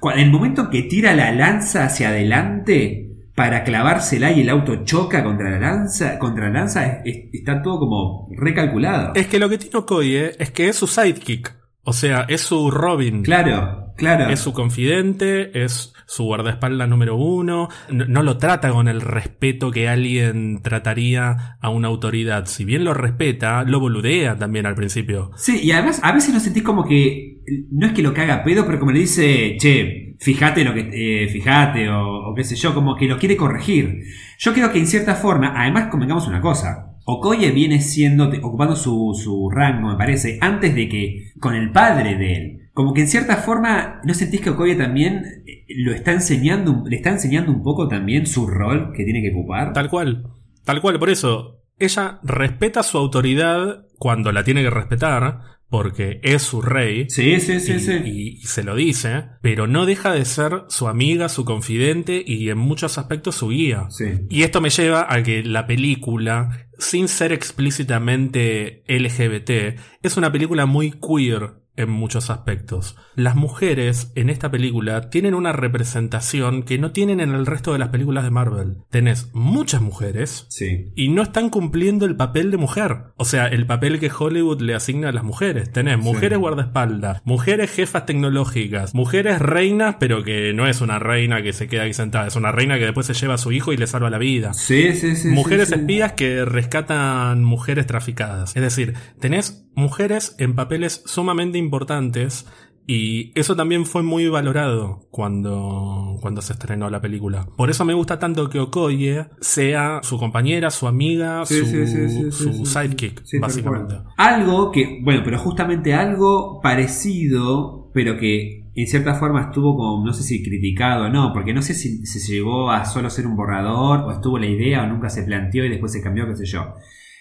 Cu- 0.00 0.10
En 0.12 0.20
el 0.20 0.30
momento 0.30 0.70
que 0.70 0.84
tira 0.84 1.14
la 1.14 1.32
lanza 1.32 1.84
hacia 1.84 2.08
adelante 2.08 3.10
para 3.34 3.62
clavársela 3.62 4.32
y 4.32 4.40
el 4.40 4.48
auto 4.48 4.84
choca 4.84 5.22
contra 5.22 5.50
la 5.50 5.58
lanza, 5.60 6.18
contra 6.18 6.46
la 6.48 6.60
lanza 6.60 6.86
es- 6.86 7.16
es- 7.16 7.24
está 7.34 7.60
todo 7.62 7.78
como 7.78 8.28
recalculado. 8.36 9.12
Es 9.14 9.26
que 9.26 9.38
lo 9.38 9.50
que 9.50 9.58
tiene 9.58 9.76
Okoye 9.78 10.32
es 10.38 10.50
que 10.50 10.68
es 10.68 10.76
su 10.76 10.86
sidekick. 10.86 11.57
O 11.88 11.94
sea, 11.94 12.26
es 12.28 12.42
su 12.42 12.70
Robin. 12.70 13.22
Claro, 13.22 13.94
claro. 13.96 14.28
Es 14.28 14.40
su 14.40 14.52
confidente, 14.52 15.62
es 15.64 15.94
su 16.06 16.24
guardaespaldas 16.24 16.86
número 16.86 17.16
uno. 17.16 17.70
No, 17.88 18.04
no 18.04 18.22
lo 18.22 18.36
trata 18.36 18.68
con 18.72 18.88
el 18.88 19.00
respeto 19.00 19.70
que 19.70 19.88
alguien 19.88 20.60
trataría 20.60 21.56
a 21.58 21.70
una 21.70 21.88
autoridad. 21.88 22.44
Si 22.44 22.66
bien 22.66 22.84
lo 22.84 22.92
respeta, 22.92 23.64
lo 23.64 23.80
boludea 23.80 24.36
también 24.36 24.66
al 24.66 24.74
principio. 24.74 25.30
Sí, 25.36 25.60
y 25.62 25.70
además 25.70 25.98
a 26.02 26.12
veces 26.12 26.34
lo 26.34 26.40
sentís 26.40 26.62
como 26.62 26.84
que 26.84 27.38
no 27.70 27.86
es 27.86 27.94
que 27.94 28.02
lo 28.02 28.12
caga 28.12 28.44
pedo, 28.44 28.66
pero 28.66 28.78
como 28.78 28.92
le 28.92 28.98
dice, 28.98 29.56
che, 29.58 30.14
fíjate 30.20 30.64
lo 30.64 30.74
que, 30.74 30.90
eh, 31.24 31.28
fíjate 31.28 31.88
o, 31.88 32.30
o 32.30 32.34
qué 32.34 32.44
sé 32.44 32.54
yo, 32.54 32.74
como 32.74 32.96
que 32.96 33.06
lo 33.06 33.16
quiere 33.16 33.34
corregir. 33.34 34.02
Yo 34.38 34.52
creo 34.52 34.70
que 34.70 34.78
en 34.78 34.86
cierta 34.86 35.14
forma, 35.14 35.54
además 35.56 35.86
convengamos 35.86 36.28
una 36.28 36.42
cosa, 36.42 36.87
Okoye 37.10 37.52
viene 37.52 37.80
siendo, 37.80 38.30
ocupando 38.42 38.76
su, 38.76 39.18
su 39.18 39.48
rango, 39.48 39.88
me 39.88 39.96
parece, 39.96 40.36
antes 40.42 40.74
de 40.74 40.90
que, 40.90 41.32
con 41.40 41.54
el 41.54 41.72
padre 41.72 42.16
de 42.16 42.36
él. 42.36 42.70
Como 42.74 42.92
que 42.92 43.00
en 43.00 43.08
cierta 43.08 43.36
forma, 43.36 44.02
¿no 44.04 44.12
sentís 44.12 44.42
que 44.42 44.50
Okoye 44.50 44.74
también 44.74 45.42
eh, 45.46 45.64
lo 45.68 45.94
está 45.94 46.12
enseñando, 46.12 46.84
le 46.86 46.96
está 46.96 47.08
enseñando 47.08 47.50
un 47.50 47.62
poco 47.62 47.88
también 47.88 48.26
su 48.26 48.46
rol 48.46 48.92
que 48.94 49.04
tiene 49.04 49.22
que 49.22 49.34
ocupar? 49.34 49.72
Tal 49.72 49.88
cual. 49.88 50.26
Tal 50.66 50.82
cual. 50.82 50.98
Por 50.98 51.08
eso, 51.08 51.62
ella 51.78 52.20
respeta 52.24 52.82
su 52.82 52.98
autoridad 52.98 53.86
cuando 53.96 54.30
la 54.30 54.44
tiene 54.44 54.62
que 54.62 54.68
respetar, 54.68 55.40
porque 55.70 56.20
es 56.22 56.42
su 56.42 56.62
rey. 56.62 57.06
Sí, 57.10 57.40
sí, 57.40 57.60
sí, 57.60 57.72
y, 57.74 57.80
sí. 57.80 57.92
y- 58.04 58.28
y 58.38 58.42
se 58.46 58.62
lo 58.62 58.74
dice, 58.74 59.24
pero 59.42 59.66
no 59.66 59.84
deja 59.86 60.12
de 60.12 60.24
ser 60.24 60.62
su 60.68 60.88
amiga, 60.88 61.28
su 61.28 61.44
confidente 61.44 62.22
y 62.26 62.48
en 62.48 62.58
muchos 62.58 62.98
aspectos 62.98 63.34
su 63.36 63.48
guía. 63.48 63.86
Sí. 63.90 64.06
Y 64.30 64.42
esto 64.44 64.60
me 64.60 64.70
lleva 64.70 65.06
a 65.12 65.22
que 65.22 65.42
la 65.44 65.66
película, 65.66 66.66
sin 66.78 67.08
ser 67.08 67.32
explícitamente 67.32 68.82
LGBT, 68.88 69.78
es 70.02 70.16
una 70.16 70.32
película 70.32 70.66
muy 70.66 70.92
queer 70.92 71.57
en 71.78 71.90
muchos 71.90 72.28
aspectos. 72.30 72.96
Las 73.14 73.36
mujeres 73.36 74.12
en 74.14 74.28
esta 74.30 74.50
película 74.50 75.08
tienen 75.10 75.34
una 75.34 75.52
representación 75.52 76.62
que 76.62 76.78
no 76.78 76.92
tienen 76.92 77.20
en 77.20 77.30
el 77.34 77.46
resto 77.46 77.72
de 77.72 77.78
las 77.78 77.88
películas 77.88 78.24
de 78.24 78.30
Marvel. 78.30 78.78
Tenés 78.90 79.30
muchas 79.32 79.80
mujeres 79.80 80.46
Sí. 80.50 80.92
y 80.94 81.08
no 81.08 81.22
están 81.22 81.48
cumpliendo 81.50 82.04
el 82.06 82.16
papel 82.16 82.50
de 82.50 82.56
mujer. 82.56 82.96
O 83.16 83.24
sea, 83.24 83.46
el 83.46 83.66
papel 83.66 83.98
que 84.00 84.10
Hollywood 84.16 84.60
le 84.60 84.74
asigna 84.74 85.08
a 85.08 85.12
las 85.12 85.24
mujeres. 85.24 85.72
Tenés 85.72 85.98
mujeres 85.98 86.38
guardaespaldas, 86.38 87.22
mujeres 87.24 87.70
jefas 87.70 88.06
tecnológicas, 88.06 88.94
mujeres 88.94 89.38
reinas, 89.40 89.96
pero 89.98 90.22
que 90.24 90.52
no 90.52 90.66
es 90.66 90.80
una 90.80 90.98
reina 90.98 91.42
que 91.42 91.52
se 91.52 91.68
queda 91.68 91.82
ahí 91.84 91.94
sentada, 91.94 92.26
es 92.26 92.36
una 92.36 92.52
reina 92.52 92.78
que 92.78 92.84
después 92.84 93.06
se 93.06 93.14
lleva 93.14 93.34
a 93.34 93.38
su 93.38 93.52
hijo 93.52 93.72
y 93.72 93.76
le 93.76 93.86
salva 93.86 94.10
la 94.10 94.18
vida. 94.18 94.52
Sí, 94.54 94.94
sí, 94.94 95.16
sí. 95.16 95.28
Mujeres 95.28 95.68
sí. 95.68 95.74
espías 95.76 96.12
que 96.12 96.44
rescatan 96.44 97.44
mujeres 97.44 97.86
traficadas. 97.86 98.54
Es 98.56 98.62
decir, 98.62 98.94
tenés 99.20 99.67
mujeres 99.78 100.34
en 100.38 100.54
papeles 100.54 101.02
sumamente 101.06 101.56
importantes 101.56 102.46
y 102.90 103.38
eso 103.38 103.54
también 103.54 103.84
fue 103.84 104.02
muy 104.02 104.28
valorado 104.28 105.06
cuando, 105.10 106.16
cuando 106.22 106.40
se 106.40 106.54
estrenó 106.54 106.88
la 106.88 107.02
película. 107.02 107.46
Por 107.56 107.68
eso 107.68 107.84
me 107.84 107.92
gusta 107.92 108.18
tanto 108.18 108.48
que 108.48 108.58
Okoye 108.58 109.26
sea 109.40 110.00
su 110.02 110.18
compañera, 110.18 110.70
su 110.70 110.88
amiga, 110.88 111.44
Sí, 111.44 111.58
su, 111.58 111.66
sí, 111.66 111.86
sí, 111.86 112.32
su 112.32 112.64
sidekick, 112.64 113.22
básicamente. 113.40 113.96
Algo 114.16 114.72
que, 114.72 115.00
bueno, 115.04 115.20
pero 115.22 115.38
justamente 115.38 115.92
algo 115.92 116.60
parecido, 116.62 117.90
pero 117.92 118.16
que 118.16 118.70
en 118.74 118.86
cierta 118.86 119.14
forma 119.14 119.42
estuvo 119.42 119.76
como, 119.76 120.04
no 120.04 120.14
sé 120.14 120.22
si 120.22 120.42
criticado 120.42 121.06
o 121.06 121.08
no, 121.10 121.32
porque 121.34 121.52
no 121.52 121.60
sé 121.60 121.74
si, 121.74 122.06
si 122.06 122.20
se 122.20 122.32
llegó 122.32 122.70
a 122.70 122.86
solo 122.86 123.10
ser 123.10 123.26
un 123.26 123.36
borrador, 123.36 124.00
o 124.00 124.12
estuvo 124.12 124.38
la 124.38 124.46
idea, 124.46 124.84
o 124.84 124.86
nunca 124.86 125.10
se 125.10 125.24
planteó 125.24 125.64
y 125.66 125.68
después 125.68 125.92
se 125.92 126.02
cambió, 126.02 126.26
qué 126.26 126.36
sé 126.36 126.46
yo. 126.46 126.74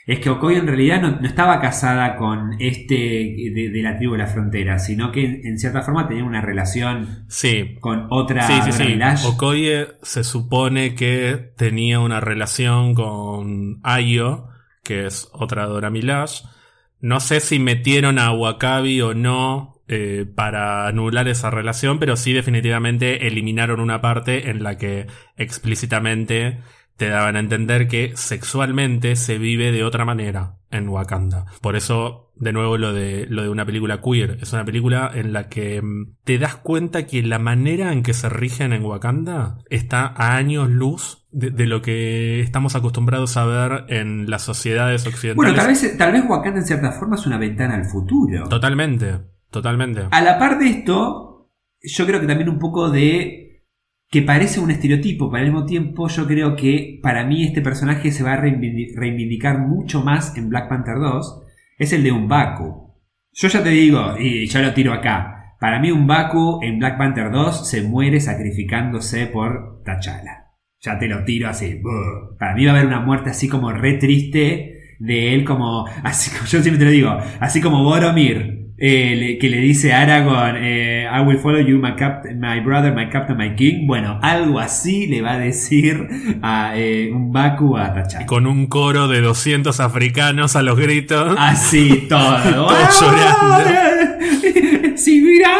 Es 0.08 0.20
que 0.20 0.30
Okoye 0.30 0.58
en 0.58 0.68
realidad 0.68 1.02
no, 1.02 1.20
no 1.20 1.28
estaba 1.28 1.60
casada 1.62 2.16
con 2.16 2.56
este 2.60 2.96
de, 2.96 3.70
de 3.72 3.82
la 3.84 3.98
tribu 3.98 4.14
de 4.14 4.20
la 4.20 4.28
frontera, 4.28 4.80
sino 4.80 5.12
que 5.12 5.26
en, 5.26 5.46
en 5.46 5.60
cierta 5.60 5.82
forma 5.84 6.08
tenía 6.08 6.24
una 6.24 6.42
relación 6.42 7.26
Sí. 7.28 7.76
con 7.82 8.08
otra 8.10 8.44
Sí, 8.48 8.54
sí, 8.64 8.72
sí. 8.72 8.84
Milash. 8.86 9.26
Okoye 9.26 9.88
se 10.02 10.24
supone 10.24 10.96
que 10.96 11.52
tenía 11.58 12.00
una 12.00 12.22
relación 12.22 12.96
con 12.96 13.80
Ayo, 13.84 14.48
que 14.84 15.06
es 15.08 15.30
otra 15.34 15.66
Dora 15.66 15.90
Milash. 15.90 16.44
No 17.02 17.20
sé 17.20 17.42
si 17.42 17.60
metieron 17.60 18.18
a 18.18 18.32
Wakabi 18.32 19.02
o 19.02 19.14
no 19.14 19.76
eh, 19.90 20.26
para 20.36 20.88
anular 20.88 21.28
esa 21.28 21.50
relación, 21.52 22.00
pero 22.00 22.16
sí 22.16 22.32
definitivamente 22.34 23.28
eliminaron 23.28 23.82
una 23.82 24.00
parte 24.02 24.50
en 24.50 24.64
la 24.64 24.78
que 24.78 25.08
explícitamente 25.36 26.60
te 26.98 27.10
daban 27.10 27.36
a 27.36 27.40
entender 27.40 27.88
que 27.88 28.12
sexualmente 28.16 29.16
se 29.16 29.38
vive 29.38 29.72
de 29.72 29.84
otra 29.84 30.04
manera 30.04 30.58
en 30.72 30.90
Wakanda. 30.90 31.46
Por 31.62 31.76
eso, 31.76 32.34
de 32.36 32.52
nuevo, 32.52 32.78
lo 32.78 32.92
de, 32.92 33.28
lo 33.30 33.44
de 33.44 33.50
una 33.50 33.66
película 33.66 34.02
queer. 34.02 34.40
Es 34.42 34.52
una 34.52 34.66
película 34.66 35.12
en 35.14 35.32
la 35.32 35.48
que 35.48 35.82
mm, 35.82 36.16
te 36.24 36.40
das 36.40 36.56
cuenta 36.56 37.06
que 37.06 37.22
la 37.22 37.40
manera 37.40 37.94
en 37.94 38.04
que 38.04 38.14
se 38.14 38.30
rigen 38.30 38.74
en 38.74 38.84
Wakanda 38.84 39.60
está 39.70 40.08
a 40.08 40.36
años 40.36 40.70
luz 40.70 41.28
de, 41.32 41.52
de 41.52 41.68
lo 41.68 41.82
que 41.82 42.42
estamos 42.42 42.76
acostumbrados 42.76 43.38
a 43.38 43.46
ver 43.46 43.86
en 43.90 44.30
las 44.30 44.42
sociedades 44.42 45.06
occidentales. 45.06 45.36
Bueno, 45.36 45.56
tal 45.56 45.68
vez, 45.68 45.98
tal 45.98 46.12
vez 46.12 46.24
Wakanda 46.28 46.60
en 46.60 46.66
cierta 46.66 46.92
forma 46.92 47.16
es 47.16 47.26
una 47.28 47.38
ventana 47.38 47.76
al 47.76 47.86
futuro. 47.86 48.50
Totalmente, 48.50 49.20
totalmente. 49.52 50.08
A 50.10 50.22
la 50.22 50.40
par 50.40 50.58
de 50.58 50.68
esto, 50.68 51.52
yo 51.82 52.06
creo 52.08 52.20
que 52.20 52.28
también 52.28 52.50
un 52.50 52.60
poco 52.60 52.90
de 52.90 53.47
que 54.10 54.22
parece 54.22 54.60
un 54.60 54.72
estereotipo, 54.72 55.30
pero 55.30 55.44
al 55.44 55.52
mismo 55.52 55.66
tiempo 55.66 56.08
yo 56.08 56.26
creo 56.28 56.56
que 56.56 57.00
para 57.04 57.26
mí 57.26 57.44
este 57.44 57.62
personaje 57.62 58.12
se 58.12 58.24
va 58.24 58.34
a 58.34 58.42
reivindi- 58.42 58.96
reivindicar 58.96 59.60
mucho 59.60 60.02
más 60.04 60.38
en 60.38 60.50
Black 60.50 60.70
Panther 60.70 60.96
2, 61.00 61.44
es 61.78 61.94
el 61.94 62.04
de 62.04 62.12
un 62.12 62.28
Baku. 62.28 62.94
Yo 63.34 63.48
ya 63.50 63.62
te 63.64 63.70
digo, 63.70 64.16
y 64.18 64.48
ya 64.48 64.62
lo 64.62 64.74
tiro 64.74 64.94
acá, 64.94 65.56
para 65.60 65.80
mí 65.80 65.92
un 65.92 66.08
Baku 66.08 66.60
en 66.64 66.80
Black 66.80 66.98
Panther 66.98 67.32
2 67.32 67.70
se 67.70 67.82
muere 67.84 68.20
sacrificándose 68.20 69.28
por 69.28 69.82
T'Challa. 69.84 70.46
Ya 70.80 70.98
te 71.00 71.08
lo 71.08 71.24
tiro 71.26 71.50
así. 71.50 71.82
Para 72.40 72.56
mí 72.56 72.66
va 72.66 72.72
a 72.72 72.76
haber 72.76 72.88
una 72.88 73.02
muerte 73.02 73.32
así 73.32 73.50
como 73.50 73.72
re 73.72 73.96
triste 73.96 74.96
de 75.00 75.34
él 75.34 75.44
como, 75.44 75.86
así 76.04 76.32
como 76.32 76.46
yo 76.46 76.62
siempre 76.62 76.80
te 76.80 76.86
lo 76.86 76.92
digo, 76.92 77.18
así 77.40 77.62
como 77.62 77.84
Boromir, 77.84 78.57
eh, 78.80 79.16
le- 79.18 79.38
que 79.40 79.50
le 79.50 79.58
dice 79.58 79.94
a 79.94 80.02
Aragorn, 80.02 80.56
eh, 80.60 81.08
I 81.12 81.22
will 81.22 81.40
follow 81.40 81.60
you, 81.60 81.80
my, 81.80 81.96
captain, 81.96 82.40
my 82.40 82.60
brother, 82.60 82.94
my 82.94 83.10
captain, 83.10 83.36
my 83.38 83.56
king. 83.56 83.88
Bueno, 83.88 84.20
algo 84.22 84.60
así 84.60 85.08
le 85.08 85.22
va 85.22 85.34
a 85.34 85.38
decir 85.40 86.08
a 86.44 86.74
eh, 86.76 87.10
un 87.12 87.32
Baku 87.32 87.78
a. 87.78 87.94
Con 88.26 88.46
un 88.46 88.68
coro 88.68 89.08
de 89.08 89.22
200 89.22 89.80
africanos 89.80 90.56
a 90.56 90.62
los 90.62 90.78
gritos. 90.78 91.36
Así 91.40 92.06
todo. 92.08 92.38
Todos 92.68 93.02
llorando. 93.02 94.96
¡Si 94.98 95.22
mirá! 95.22 95.54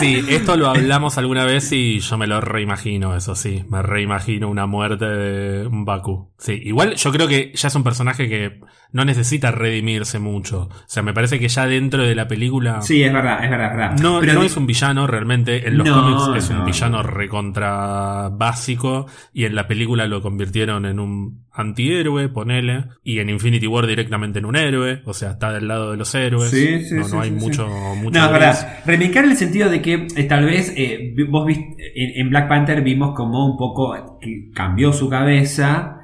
Sí, 0.00 0.24
esto 0.28 0.56
lo 0.56 0.68
hablamos 0.68 1.18
alguna 1.18 1.44
vez 1.44 1.70
y 1.72 2.00
yo 2.00 2.18
me 2.18 2.26
lo 2.26 2.40
reimagino, 2.40 3.16
eso 3.16 3.34
sí. 3.34 3.64
Me 3.68 3.82
reimagino 3.82 4.48
una 4.48 4.66
muerte 4.66 5.04
de 5.04 5.66
un 5.66 5.84
Baku. 5.84 6.30
Sí, 6.38 6.58
igual 6.64 6.94
yo 6.96 7.12
creo 7.12 7.28
que 7.28 7.52
ya 7.54 7.68
es 7.68 7.74
un 7.74 7.84
personaje 7.84 8.28
que 8.28 8.60
no 8.92 9.04
necesita 9.04 9.50
redimirse 9.52 10.18
mucho. 10.18 10.62
O 10.62 10.70
sea, 10.86 11.02
me 11.02 11.12
parece 11.12 11.38
que 11.38 11.48
ya 11.48 11.66
dentro 11.66 12.02
de 12.02 12.14
la 12.14 12.26
película. 12.26 12.82
Sí, 12.82 13.02
es 13.02 13.12
verdad, 13.12 13.44
es 13.44 13.50
verdad, 13.50 13.70
es 13.70 13.76
verdad. 13.76 13.98
No, 14.00 14.20
Pero 14.20 14.34
no 14.34 14.42
es 14.42 14.56
un 14.56 14.66
villano 14.66 15.06
realmente. 15.06 15.68
En 15.68 15.78
los 15.78 15.86
No, 15.86 15.94
cómics 16.24 16.44
es 16.44 16.50
un 16.50 16.58
no, 16.58 16.64
villano 16.64 16.96
no. 16.98 17.02
recontra 17.04 18.28
básico. 18.32 19.06
Y 19.32 19.44
en 19.44 19.54
la 19.54 19.66
película 19.66 20.06
lo 20.06 20.22
convirtieron 20.22 20.86
en 20.86 20.98
un 20.98 21.44
antihéroe, 21.52 22.28
ponele. 22.28 22.86
Y 23.04 23.18
en 23.20 23.28
Infinity 23.28 23.66
War 23.66 23.86
directamente 23.86 24.38
en 24.40 24.46
un 24.46 24.56
héroe. 24.56 25.02
O 25.04 25.14
sea, 25.14 25.32
está 25.32 25.52
del 25.52 25.68
lado 25.68 25.92
de 25.92 25.96
los 25.96 26.12
héroes. 26.14 26.50
Sí, 26.50 26.84
sí, 26.84 26.94
no, 26.94 27.04
sí, 27.04 27.12
no 27.14 27.20
hay 27.20 27.30
mucho, 27.30 27.68
mucho 27.68 28.18
No, 28.18 28.26
es 28.26 28.32
verdad. 28.32 28.78
En 28.86 29.30
el 29.30 29.36
sentido 29.36 29.68
de 29.68 29.82
que 29.82 29.89
eh, 29.94 30.24
tal 30.24 30.44
vez 30.44 30.72
eh, 30.76 31.14
vos 31.28 31.48
en, 31.94 32.30
Black 32.30 32.48
Panther 32.48 32.82
vimos 32.82 33.14
como 33.14 33.46
un 33.46 33.56
poco 33.56 34.18
cambió 34.54 34.92
su 34.92 35.08
cabeza, 35.08 36.00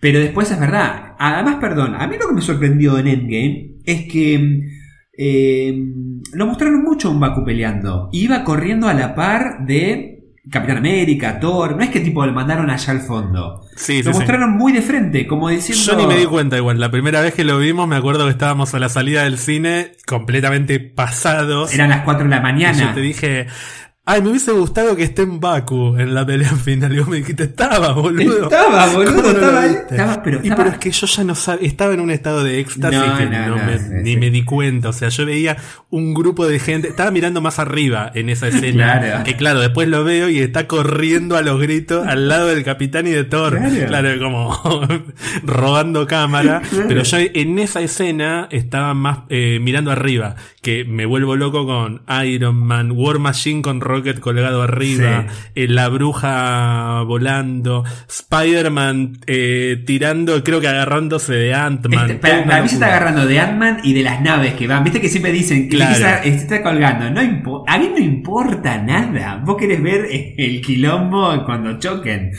pero 0.00 0.18
después 0.18 0.50
es 0.50 0.58
verdad. 0.58 1.14
Además, 1.18 1.56
perdón, 1.60 1.94
a 1.94 2.06
mí 2.06 2.16
lo 2.18 2.28
que 2.28 2.34
me 2.34 2.40
sorprendió 2.40 2.98
en 2.98 3.06
Endgame 3.06 3.76
es 3.84 4.10
que 4.10 4.60
eh, 5.22 5.92
lo 6.32 6.46
mostraron 6.46 6.82
mucho 6.82 7.10
un 7.10 7.20
Baku 7.20 7.44
peleando. 7.44 8.08
Iba 8.12 8.42
corriendo 8.42 8.88
a 8.88 8.94
la 8.94 9.14
par 9.14 9.66
de 9.66 10.19
Capitán 10.50 10.78
América, 10.78 11.38
Thor. 11.38 11.76
No 11.76 11.82
es 11.82 11.90
que 11.90 12.00
tipo 12.00 12.24
le 12.24 12.32
mandaron 12.32 12.70
allá 12.70 12.92
al 12.92 13.00
fondo. 13.00 13.66
Sí, 13.76 14.02
lo 14.02 14.04
sí, 14.04 14.12
sí. 14.14 14.18
mostraron 14.18 14.56
muy 14.56 14.72
de 14.72 14.80
frente, 14.82 15.26
como 15.26 15.48
diciendo. 15.48 15.82
Yo 15.84 15.96
ni 15.96 16.06
me 16.06 16.18
di 16.20 16.26
cuenta 16.26 16.56
igual. 16.56 16.80
La 16.80 16.90
primera 16.90 17.20
vez 17.20 17.34
que 17.34 17.44
lo 17.44 17.58
vimos 17.58 17.86
me 17.86 17.96
acuerdo 17.96 18.24
que 18.24 18.30
estábamos 18.30 18.72
a 18.74 18.78
la 18.78 18.88
salida 18.88 19.24
del 19.24 19.38
cine 19.38 19.92
completamente 20.06 20.80
pasados. 20.80 21.74
Eran 21.74 21.90
las 21.90 22.02
4 22.02 22.24
de 22.24 22.30
la 22.30 22.38
y 22.38 22.42
mañana. 22.42 22.78
yo 22.78 22.94
te 22.94 23.00
dije, 23.00 23.46
ay, 24.06 24.22
me 24.22 24.30
hubiese 24.30 24.50
gustado 24.52 24.96
que 24.96 25.04
esté 25.04 25.22
en 25.22 25.38
Baku 25.38 25.96
en 25.96 26.14
la 26.14 26.26
pelea 26.26 26.50
final. 26.56 26.92
Y 26.92 26.98
vos 26.98 27.08
me 27.08 27.18
dijiste, 27.18 27.44
estaba, 27.44 27.92
boludo. 27.92 28.44
Estaba, 28.44 28.86
boludo, 28.88 29.14
¿Cómo 29.14 29.22
no 29.22 29.28
lo 29.32 29.38
estaba 29.38 29.66
viste? 29.66 29.86
Estaba- 29.94 30.22
pero 30.22 30.36
y 30.38 30.42
estaba- 30.48 30.56
pero 30.56 30.70
es 30.70 30.78
que 30.78 30.90
yo 30.90 31.06
ya 31.06 31.24
no 31.24 31.34
sabía, 31.36 31.68
estaba 31.68 31.94
en 31.94 32.00
un 32.00 32.10
estado 32.10 32.42
de 32.42 32.58
éxtasis 32.60 32.98
No, 32.98 33.16
que 33.18 33.26
no, 33.26 33.56
me- 33.56 33.78
sí, 33.78 33.84
ni 34.02 34.12
sí. 34.14 34.16
me 34.18 34.30
di 34.30 34.44
cuenta. 34.44 34.88
O 34.88 34.92
sea, 34.92 35.10
yo 35.10 35.26
veía 35.26 35.56
un 35.90 36.12
grupo 36.14 36.46
de 36.48 36.58
gente, 36.58 36.88
estaba 36.88 37.10
mirando 37.12 37.40
más 37.40 37.58
arriba 37.60 38.10
en 38.14 38.30
esa 38.30 38.48
escena. 38.48 38.98
Claro. 39.00 39.24
Que 39.24 39.36
claro, 39.36 39.60
después 39.60 39.86
lo 39.88 40.02
veo 40.02 40.28
y 40.28 40.40
está 40.40 40.66
corriendo 40.66 41.36
a 41.36 41.42
los 41.42 41.60
gritos 41.60 42.04
al 42.06 42.28
lado 42.28 42.48
del 42.48 42.64
capitán 42.64 43.06
y 43.06 43.10
de 43.10 43.24
Thor. 43.24 43.58
Claro. 43.58 43.86
Claro, 43.86 44.18
como 44.18 44.60
robando 45.44 46.06
cámara. 46.06 46.62
Pero 46.88 47.02
yo 47.02 47.16
en 47.18 47.58
esa 47.58 47.80
escena 47.80 48.48
estaba 48.50 48.94
más 48.94 49.20
eh, 49.28 49.58
mirando 49.60 49.90
arriba. 49.90 50.36
Que 50.62 50.84
me 50.84 51.06
vuelvo 51.06 51.36
loco 51.36 51.64
con 51.64 52.02
Iron 52.26 52.56
Man, 52.56 52.92
War 52.92 53.18
Machine 53.18 53.62
con 53.62 53.80
Rocket 53.80 54.20
colgado 54.20 54.60
arriba, 54.62 55.26
eh, 55.54 55.66
la 55.68 55.88
bruja 55.88 57.00
volando, 57.06 57.82
Spider-Man 58.08 59.20
eh, 59.26 59.82
tirando, 59.86 60.44
creo 60.44 60.60
que 60.60 60.68
agarrándose 60.68 61.32
de 61.32 61.54
Ant-Man. 61.54 62.10
Este, 62.10 62.14
para, 62.20 62.44
para 62.44 62.62
mí 62.62 62.68
se 62.68 62.74
está 62.74 62.88
agarrando 62.88 63.26
de 63.26 63.40
Ant-Man 63.40 63.78
y 63.84 63.94
de 63.94 64.02
las 64.02 64.20
naves 64.20 64.52
que 64.54 64.66
van. 64.66 64.84
Viste 64.84 65.00
que 65.00 65.08
siempre 65.08 65.32
dicen 65.32 65.68
que 65.70 65.76
Claro. 65.76 65.92
está, 65.94 66.22
está 66.24 66.62
colgando. 66.62 67.10
No 67.10 67.64
a 67.66 67.78
mí 67.78 67.88
no 67.90 67.98
importa 67.98 68.76
nada. 68.78 69.42
Vos 69.44 69.56
querés 69.56 69.82
ver 69.82 70.06
el 70.36 70.60
quilombo 70.60 71.42
cuando 71.46 71.78
choquen. 71.78 72.32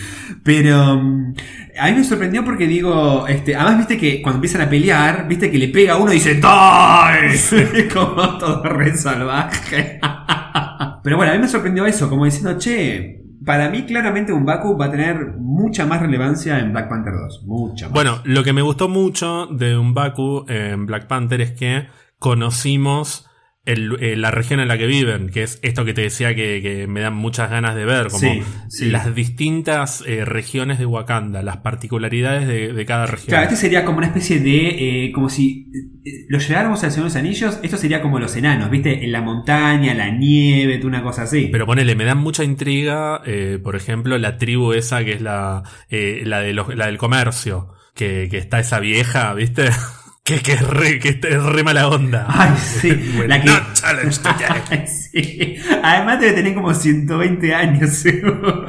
Pero 0.43 0.95
mm, 0.95 1.33
a 1.79 1.87
mí 1.87 1.97
me 1.97 2.03
sorprendió 2.03 2.43
porque 2.43 2.67
digo, 2.67 3.27
este, 3.27 3.55
además 3.55 3.77
viste 3.77 3.97
que 3.97 4.21
cuando 4.21 4.37
empiezan 4.37 4.61
a 4.61 4.69
pelear, 4.69 5.27
viste 5.27 5.51
que 5.51 5.57
le 5.57 5.67
pega 5.67 5.93
a 5.93 5.97
uno 5.97 6.11
y 6.11 6.15
dice 6.15 6.35
¡Die! 6.35 7.87
como 7.93 8.37
todo 8.37 8.63
re 8.63 8.95
salvaje. 8.97 9.99
Pero 11.03 11.17
bueno, 11.17 11.31
a 11.31 11.35
mí 11.35 11.41
me 11.41 11.47
sorprendió 11.47 11.85
eso, 11.85 12.09
como 12.09 12.25
diciendo, 12.25 12.57
che, 12.57 13.21
para 13.45 13.69
mí 13.69 13.83
claramente 13.83 14.33
un 14.33 14.45
Baku 14.45 14.77
va 14.77 14.85
a 14.85 14.91
tener 14.91 15.33
mucha 15.37 15.85
más 15.85 16.01
relevancia 16.01 16.59
en 16.59 16.71
Black 16.71 16.89
Panther 16.89 17.13
2. 17.13 17.43
Mucha 17.45 17.85
más. 17.85 17.93
Bueno, 17.93 18.21
lo 18.23 18.43
que 18.43 18.53
me 18.53 18.61
gustó 18.61 18.87
mucho 18.87 19.47
de 19.47 19.77
Umbaku 19.77 20.45
en 20.47 20.85
Black 20.85 21.07
Panther 21.07 21.41
es 21.41 21.51
que 21.51 21.87
conocimos 22.19 23.27
el- 23.65 23.97
eh, 24.01 24.15
la 24.15 24.31
región 24.31 24.59
en 24.59 24.67
la 24.67 24.77
que 24.77 24.87
viven, 24.87 25.29
que 25.29 25.43
es 25.43 25.59
esto 25.61 25.85
que 25.85 25.93
te 25.93 26.01
decía 26.01 26.33
que, 26.33 26.61
que 26.63 26.87
me 26.87 26.99
dan 27.01 27.13
muchas 27.13 27.49
ganas 27.51 27.75
de 27.75 27.85
ver, 27.85 28.07
como 28.07 28.19
Sí, 28.19 28.41
sí. 28.69 28.89
las 28.89 29.13
distintas 29.13 30.03
eh, 30.07 30.25
regiones 30.25 30.79
de 30.79 30.85
Wakanda, 30.87 31.43
las 31.43 31.57
particularidades 31.57 32.47
de, 32.47 32.73
de 32.73 32.85
cada 32.85 33.05
región. 33.05 33.27
Claro, 33.29 33.43
este 33.43 33.55
sería 33.55 33.85
como 33.85 33.99
una 33.99 34.07
especie 34.07 34.39
de. 34.39 35.05
eh, 35.05 35.11
como 35.11 35.29
si 35.29 35.67
eh, 36.03 36.25
lo 36.29 36.39
lleváramos 36.39 36.83
al 36.83 36.91
Señor 36.91 37.05
de 37.05 37.09
los 37.09 37.15
Anillos. 37.17 37.59
Esto 37.61 37.77
sería 37.77 38.01
como 38.01 38.17
los 38.19 38.35
enanos, 38.35 38.69
¿viste? 38.71 39.03
En 39.05 39.11
la 39.11 39.21
montaña, 39.21 39.93
la 39.93 40.09
nieve, 40.09 40.79
una 40.83 41.03
cosa 41.03 41.23
así. 41.23 41.49
Pero 41.51 41.65
ponele, 41.67 41.95
me 41.95 42.05
dan 42.05 42.17
mucha 42.17 42.43
intriga, 42.43 43.21
eh, 43.27 43.59
por 43.63 43.75
ejemplo, 43.75 44.17
la 44.17 44.37
tribu 44.37 44.73
esa 44.73 45.03
que 45.05 45.11
es 45.13 45.21
la, 45.21 45.61
eh, 45.89 46.23
la, 46.25 46.39
de 46.41 46.53
los, 46.53 46.75
la 46.75 46.87
del 46.87 46.97
comercio, 46.97 47.67
que, 47.93 48.27
que 48.31 48.37
está 48.39 48.59
esa 48.59 48.79
vieja, 48.79 49.33
¿viste? 49.35 49.69
que, 50.23 50.39
que 50.39 50.53
es 50.53 50.67
re, 50.67 50.99
que 50.99 51.09
es 51.09 51.43
re 51.43 51.63
mala 51.63 51.87
onda. 51.87 52.25
Ay, 52.29 52.51
sí. 52.57 52.91
La 53.27 53.41
que. 53.41 53.49
no 53.49 53.55
challenge. 53.73 54.19
Ay, 54.69 54.85
sí. 54.87 55.55
Además 55.83 56.19
debe 56.19 56.33
tener 56.33 56.53
como 56.53 56.73
120 56.73 57.53
años, 57.55 57.89
seguro. 57.95 58.65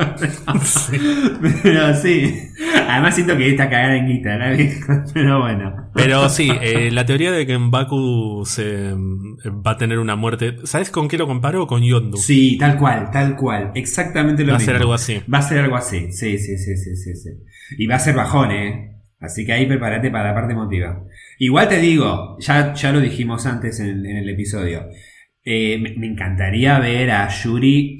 Pero 1.62 1.94
sí. 1.94 2.48
Además 2.88 3.14
siento 3.14 3.36
que 3.36 3.50
está 3.50 3.68
cagada 3.68 3.96
en 3.96 4.06
guita, 4.06 4.36
la 4.36 4.52
vieja. 4.52 5.04
Pero 5.12 5.40
bueno. 5.40 5.90
Pero 5.94 6.28
sí, 6.30 6.50
eh, 6.62 6.90
la 6.90 7.04
teoría 7.04 7.30
de 7.30 7.46
que 7.46 7.58
Mbaku 7.58 8.44
se 8.46 8.94
mm, 8.94 9.62
va 9.66 9.72
a 9.72 9.76
tener 9.76 9.98
una 9.98 10.16
muerte. 10.16 10.56
¿Sabes 10.64 10.90
con 10.90 11.06
qué 11.06 11.18
lo 11.18 11.26
comparo? 11.26 11.66
Con 11.66 11.82
Yondu. 11.82 12.16
Sí, 12.16 12.56
tal 12.58 12.78
cual, 12.78 13.10
tal 13.10 13.36
cual. 13.36 13.72
Exactamente 13.74 14.42
lo 14.42 14.52
va 14.52 14.56
a 14.56 14.58
mismo. 14.58 14.72
ser 14.72 14.80
algo 14.80 14.94
así. 14.94 15.20
Va 15.32 15.38
a 15.38 15.42
ser 15.42 15.58
algo 15.58 15.76
así, 15.76 16.10
sí, 16.12 16.38
sí, 16.38 16.56
sí, 16.56 16.76
sí, 16.78 16.96
sí, 16.96 17.14
sí. 17.14 17.30
Y 17.76 17.86
va 17.86 17.96
a 17.96 17.98
ser 17.98 18.14
bajón, 18.14 18.50
¿eh? 18.52 18.88
Así 19.22 19.46
que 19.46 19.52
ahí 19.52 19.66
prepárate 19.66 20.10
para 20.10 20.30
la 20.30 20.34
parte 20.34 20.52
emotiva. 20.52 21.00
Igual 21.42 21.68
te 21.68 21.80
digo, 21.80 22.36
ya, 22.38 22.72
ya 22.72 22.92
lo 22.92 23.00
dijimos 23.00 23.46
antes 23.46 23.80
en, 23.80 24.06
el 24.06 24.28
episodio. 24.28 24.86
eh, 25.44 25.76
me, 25.76 26.06
encantaría 26.06 26.78
ver 26.78 27.10
a 27.10 27.28
Yuri 27.30 27.98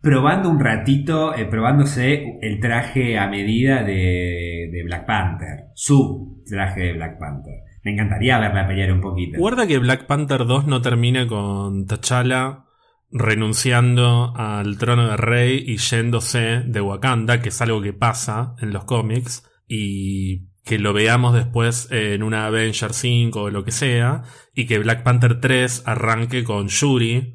probando 0.00 0.48
un 0.48 0.60
ratito, 0.60 1.34
eh, 1.34 1.44
probándose 1.44 2.38
el 2.40 2.60
traje 2.60 3.18
a 3.18 3.26
medida 3.26 3.82
de, 3.82 4.80
Black 4.84 5.06
Panther. 5.06 5.70
Su 5.74 6.40
traje 6.48 6.82
de 6.82 6.92
Black 6.92 7.18
Panther. 7.18 7.54
Me 7.82 7.94
encantaría 7.94 8.38
verla 8.38 8.68
pelear 8.68 8.92
un 8.92 9.00
poquito. 9.00 9.40
Guarda 9.40 9.66
que 9.66 9.78
Black 9.78 10.06
Panther 10.06 10.46
2 10.46 10.68
no 10.68 10.80
termine 10.80 11.26
con 11.26 11.86
T'Challa 11.86 12.66
renunciando 13.10 14.32
al 14.36 14.78
trono 14.78 15.08
de 15.08 15.16
rey 15.16 15.64
y 15.66 15.78
yéndose 15.78 16.62
de 16.64 16.80
Wakanda, 16.80 17.42
que 17.42 17.48
es 17.48 17.60
algo 17.60 17.82
que 17.82 17.92
pasa 17.92 18.54
en 18.60 18.72
los 18.72 18.84
cómics, 18.84 19.42
y 19.66 20.53
que 20.64 20.78
lo 20.78 20.92
veamos 20.92 21.34
después 21.34 21.88
en 21.90 22.22
una 22.22 22.46
Avengers 22.46 22.96
5 22.96 23.42
o 23.42 23.50
lo 23.50 23.64
que 23.64 23.70
sea, 23.70 24.22
y 24.54 24.66
que 24.66 24.78
Black 24.78 25.02
Panther 25.02 25.40
3 25.40 25.82
arranque 25.86 26.42
con 26.42 26.68
Shuri 26.68 27.34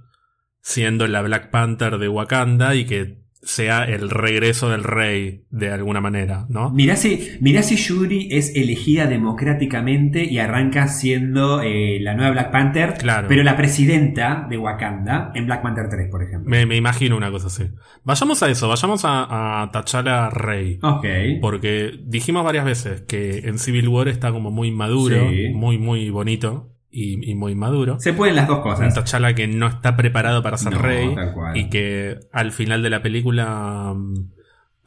siendo 0.61 1.07
la 1.07 1.21
Black 1.21 1.49
Panther 1.51 1.97
de 1.97 2.07
Wakanda 2.07 2.75
y 2.75 2.85
que 2.85 3.23
sea 3.41 3.85
el 3.85 4.09
regreso 4.09 4.69
del 4.69 4.83
rey 4.83 5.43
de 5.49 5.71
alguna 5.71 6.01
manera, 6.01 6.45
¿no? 6.49 6.71
Mirá 6.71 6.95
si, 6.97 7.37
mirá 7.39 7.63
si 7.63 7.77
Yuri 7.77 8.27
es 8.31 8.53
elegida 8.55 9.07
democráticamente 9.07 10.25
y 10.25 10.39
arranca 10.39 10.87
siendo 10.89 11.61
eh, 11.61 11.99
la 12.01 12.15
nueva 12.15 12.31
Black 12.31 12.51
Panther, 12.51 12.93
Claro. 12.97 13.27
pero 13.29 13.43
la 13.43 13.55
presidenta 13.55 14.45
de 14.49 14.57
Wakanda 14.57 15.31
en 15.35 15.45
Black 15.45 15.61
Panther 15.61 15.87
3, 15.89 16.09
por 16.11 16.23
ejemplo. 16.23 16.49
Me, 16.49 16.65
me 16.65 16.75
imagino 16.75 17.15
una 17.15 17.31
cosa 17.31 17.47
así. 17.47 17.63
Vayamos 18.03 18.43
a 18.43 18.49
eso, 18.49 18.67
vayamos 18.67 19.05
a, 19.05 19.61
a 19.63 19.71
T'Challa 19.71 20.29
rey. 20.29 20.79
Ok. 20.83 21.05
Porque 21.41 21.93
dijimos 22.05 22.43
varias 22.43 22.65
veces 22.65 23.01
que 23.07 23.39
en 23.39 23.57
Civil 23.57 23.87
War 23.87 24.09
está 24.09 24.31
como 24.31 24.51
muy 24.51 24.71
maduro, 24.71 25.29
Sí. 25.29 25.49
muy, 25.53 25.77
muy 25.77 26.09
bonito 26.09 26.75
y, 26.91 27.29
y 27.29 27.35
muy 27.35 27.55
maduro. 27.55 27.99
Se 27.99 28.13
pueden 28.13 28.35
las 28.35 28.47
dos 28.47 28.57
Un 28.57 28.63
cosas. 28.63 28.93
T'Challa 28.93 29.33
que 29.33 29.47
no 29.47 29.67
está 29.67 29.95
preparado 29.95 30.41
para 30.41 30.57
ser 30.57 30.73
No, 30.73 30.79
rey 30.79 31.15
y 31.55 31.69
que 31.69 32.19
al 32.31 32.51
final 32.51 32.81
de 32.83 32.89
la 32.89 33.01
película 33.01 33.93
mm, 33.95 34.38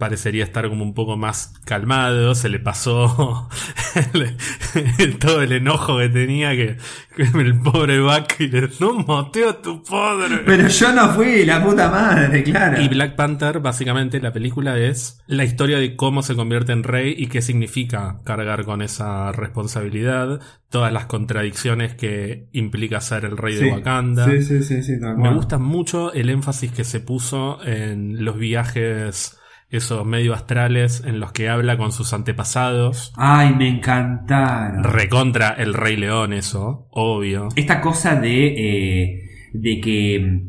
parecería 0.02 0.42
estar 0.42 0.68
como 0.68 0.82
un 0.82 0.94
poco 0.94 1.16
más 1.16 1.54
calmado, 1.64 2.34
se 2.34 2.48
le 2.48 2.58
pasó 2.58 3.48
el- 4.98 5.18
todo 5.20 5.42
el 5.42 5.52
enojo 5.52 5.96
que 5.98 6.08
tenía 6.08 6.50
que, 6.56 6.76
que 7.16 7.22
el 7.22 7.60
pobre 7.60 8.00
Buck 8.00 8.40
y 8.40 8.48
le 8.48 8.68
no 8.80 8.94
maté 8.94 9.48
a 9.48 9.62
tu 9.62 9.80
padre. 9.84 10.38
Pero 10.44 10.66
yo 10.66 10.92
no 10.92 11.10
fui, 11.10 11.44
la 11.44 11.62
puta 11.64 11.88
madre, 11.88 12.42
claro. 12.42 12.82
Y 12.82 12.88
Black 12.88 13.14
Panther, 13.14 13.60
básicamente, 13.60 14.18
la 14.20 14.32
película 14.32 14.76
es 14.76 15.20
la 15.28 15.44
historia 15.44 15.78
de 15.78 15.94
cómo 15.94 16.22
se 16.24 16.34
convierte 16.34 16.72
en 16.72 16.82
rey 16.82 17.14
y 17.16 17.28
qué 17.28 17.40
significa 17.42 18.20
cargar 18.24 18.64
con 18.64 18.82
esa 18.82 19.30
responsabilidad, 19.30 20.40
todas 20.68 20.92
las 20.92 21.06
contradicciones 21.06 21.94
que 21.94 22.48
implica 22.50 23.00
ser 23.00 23.24
el 23.24 23.36
rey 23.36 23.56
Sí. 23.56 23.64
de 23.66 23.70
Wakanda. 23.70 24.24
Sí, 24.28 24.42
sí, 24.42 24.62
sí, 24.64 24.82
sí, 24.82 24.94
Me 25.16 25.32
gusta 25.32 25.58
mucho 25.58 26.12
el 26.12 26.28
énfasis 26.28 26.72
que 26.72 26.82
se 26.82 26.98
puso 26.98 27.62
en 27.64 28.24
los 28.24 28.36
viajes, 28.36 29.38
esos 29.73 30.07
medio 30.07 30.35
astrales, 30.35 31.03
en 31.05 31.19
los 31.19 31.32
que 31.32 31.49
habla 31.49 31.77
con 31.77 31.90
sus 31.93 32.12
antepasados. 32.12 33.12
Ay, 33.16 33.55
me 33.55 33.69
encantaron. 33.69 34.85
Recontra 34.85 35.51
el 35.59 35.74
Rey 35.74 35.97
León, 35.97 36.32
eso, 36.32 36.86
obvio. 36.90 37.49
Esta 37.57 37.81
cosa 37.81 38.15
de, 38.20 38.47
eh, 38.47 39.20
de 39.55 39.81
que 39.81 40.43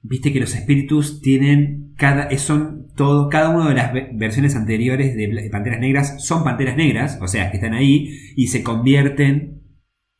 viste 0.00 0.32
que 0.32 0.40
los 0.40 0.54
espíritus 0.54 1.20
tienen 1.20 1.92
cada 1.96 2.24
eh, 2.24 2.38
son 2.38 2.88
todo 2.96 3.28
cada 3.28 3.50
una 3.50 3.68
de 3.68 3.74
las 3.74 3.92
ve- 3.92 4.10
versiones 4.14 4.54
anteriores 4.56 5.16
de 5.16 5.48
Panteras 5.50 5.80
Negras 5.80 6.24
son 6.24 6.44
Panteras 6.44 6.76
Negras, 6.76 7.18
o 7.22 7.28
sea, 7.28 7.50
que 7.50 7.56
están 7.58 7.74
ahí 7.74 8.08
y 8.36 8.48
se 8.48 8.62
convierten 8.62 9.62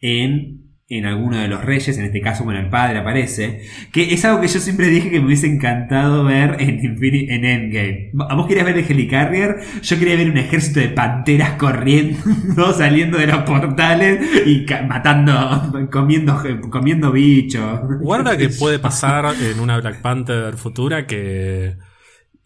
en 0.01 0.64
en 0.87 1.07
alguno 1.07 1.39
de 1.39 1.49
los 1.49 1.65
reyes, 1.65 1.97
en 1.97 2.05
este 2.05 2.21
caso, 2.21 2.45
bueno, 2.45 2.61
el 2.61 2.69
padre 2.69 2.99
aparece, 2.99 3.63
que 3.91 4.13
es 4.13 4.25
algo 4.25 4.43
que 4.43 4.49
yo 4.49 4.61
siempre 4.61 4.89
dije 4.89 5.11
que 5.11 5.19
me 5.19 5.27
hubiese 5.27 5.47
encantado 5.47 6.25
ver 6.25 6.57
en, 6.61 6.81
en 6.81 7.45
Endgame. 7.45 8.13
¿A 8.29 8.35
vos 8.35 8.47
querías 8.47 8.67
ver 8.67 8.77
el 8.77 8.85
Helicarrier? 8.85 9.57
Yo 9.83 9.99
quería 9.99 10.17
ver 10.17 10.31
un 10.31 10.37
ejército 10.37 10.81
de 10.81 10.91
panteras 10.91 11.53
corriendo, 11.53 12.19
saliendo 12.77 13.17
de 13.17 13.27
los 13.27 13.43
portales 13.45 14.47
y 14.47 14.67
matando, 14.87 15.89
comiendo, 15.91 16.43
comiendo 16.71 17.13
bichos. 17.13 17.81
Guarda 18.01 18.37
que 18.37 18.49
puede 18.59 18.79
pasar 18.79 19.35
en 19.41 19.61
una 19.61 19.79
Black 19.81 20.03
Panther 20.03 20.55
futura 20.55 21.07
que 21.07 21.77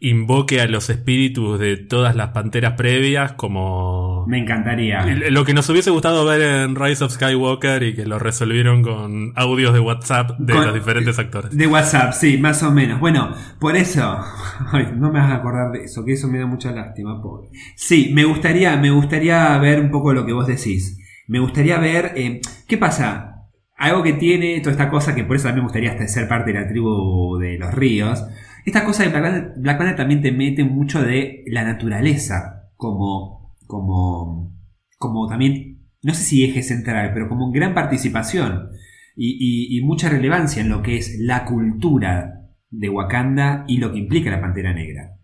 invoque 0.01 0.61
a 0.61 0.67
los 0.69 0.91
espíritus 0.91 1.59
de 1.59 1.77
todas 1.77 2.15
las 2.15 2.29
panteras 2.29 2.75
previas 2.75 3.33
como 3.33 4.18
Me 4.29 4.39
encantaría. 4.39 5.07
lo 5.31 5.45
que 5.47 5.55
nos 5.55 5.69
hubiese 5.71 5.91
gustado 5.91 6.25
ver 6.27 6.43
en 6.43 6.77
Rise 6.77 7.03
of 7.03 7.13
Skywalker 7.13 7.83
y 7.83 7.95
que 7.95 8.05
lo 8.05 8.19
resolvieron 8.19 8.83
con 8.83 9.33
audios 9.37 9.73
de 9.73 9.81
WhatsApp 9.81 10.39
de 10.39 10.53
Con- 10.53 10.67
los 10.67 10.75
diferentes 10.75 11.19
actores. 11.19 11.57
De 11.57 11.67
WhatsApp, 11.67 12.13
sí, 12.13 12.37
más 12.37 12.63
o 12.63 12.71
menos. 12.71 13.01
Bueno, 13.01 13.33
por 13.59 13.75
eso. 13.75 14.19
Ay, 14.73 14.89
no 14.95 15.11
me 15.11 15.19
vas 15.19 15.31
a 15.33 15.37
acordar 15.37 15.73
de 15.73 15.85
eso, 15.85 16.05
que 16.05 16.13
eso 16.13 16.29
me 16.29 16.39
da 16.39 16.47
mucha 16.47 16.71
lástima, 16.73 17.23
pobre. 17.23 17.49
Sí, 17.75 18.11
me 18.15 18.25
gustaría, 18.25 18.77
me 18.77 18.91
gustaría 18.91 19.57
ver 19.59 19.81
un 19.81 19.91
poco 19.91 20.13
lo 20.13 20.27
que 20.27 20.35
vos 20.35 20.47
decís. 20.47 20.99
Me 21.27 21.41
gustaría 21.41 21.79
ver. 21.79 22.13
eh, 22.15 22.41
¿Qué 22.69 22.77
pasa? 22.77 23.47
Algo 23.79 24.03
que 24.03 24.13
tiene 24.13 24.61
toda 24.61 24.73
esta 24.73 24.91
cosa, 24.91 25.15
que 25.15 25.25
por 25.25 25.37
eso 25.37 25.49
mí 25.49 25.55
me 25.55 25.63
gustaría 25.63 25.93
hasta 25.93 26.07
ser 26.07 26.29
parte 26.29 26.53
de 26.53 26.61
la 26.61 26.69
tribu 26.69 27.39
de 27.39 27.59
los 27.59 27.73
ríos. 27.73 28.23
Esta 28.67 28.85
cosa 28.85 29.05
de 29.05 29.09
Black 29.57 29.79
Panther 29.79 29.97
también 29.97 30.21
te 30.21 30.33
mete 30.33 30.65
mucho 30.65 31.01
de 31.03 31.45
la 31.47 31.65
naturaleza 31.65 32.65
como. 32.77 33.38
Como. 33.69 34.59
como 34.99 35.29
también. 35.29 35.77
No 36.03 36.15
sé 36.15 36.23
si 36.25 36.45
eje 36.45 36.63
central, 36.63 37.11
pero 37.15 37.29
como 37.29 37.51
gran 37.53 37.75
participación 37.75 38.71
y, 39.17 39.77
y- 39.79 39.83
mucha 39.83 40.09
relevancia 40.09 40.63
en 40.63 40.69
lo 40.69 40.81
que 40.81 40.97
es 40.97 41.17
la 41.21 41.45
cultura 41.45 42.35
de 42.71 42.89
Wakanda 42.89 43.65
y 43.67 43.79
lo 43.79 43.93
que 43.93 43.99
implica 43.99 44.31
la 44.31 44.41
Pantera 44.41 44.73
Negra. 44.73 45.17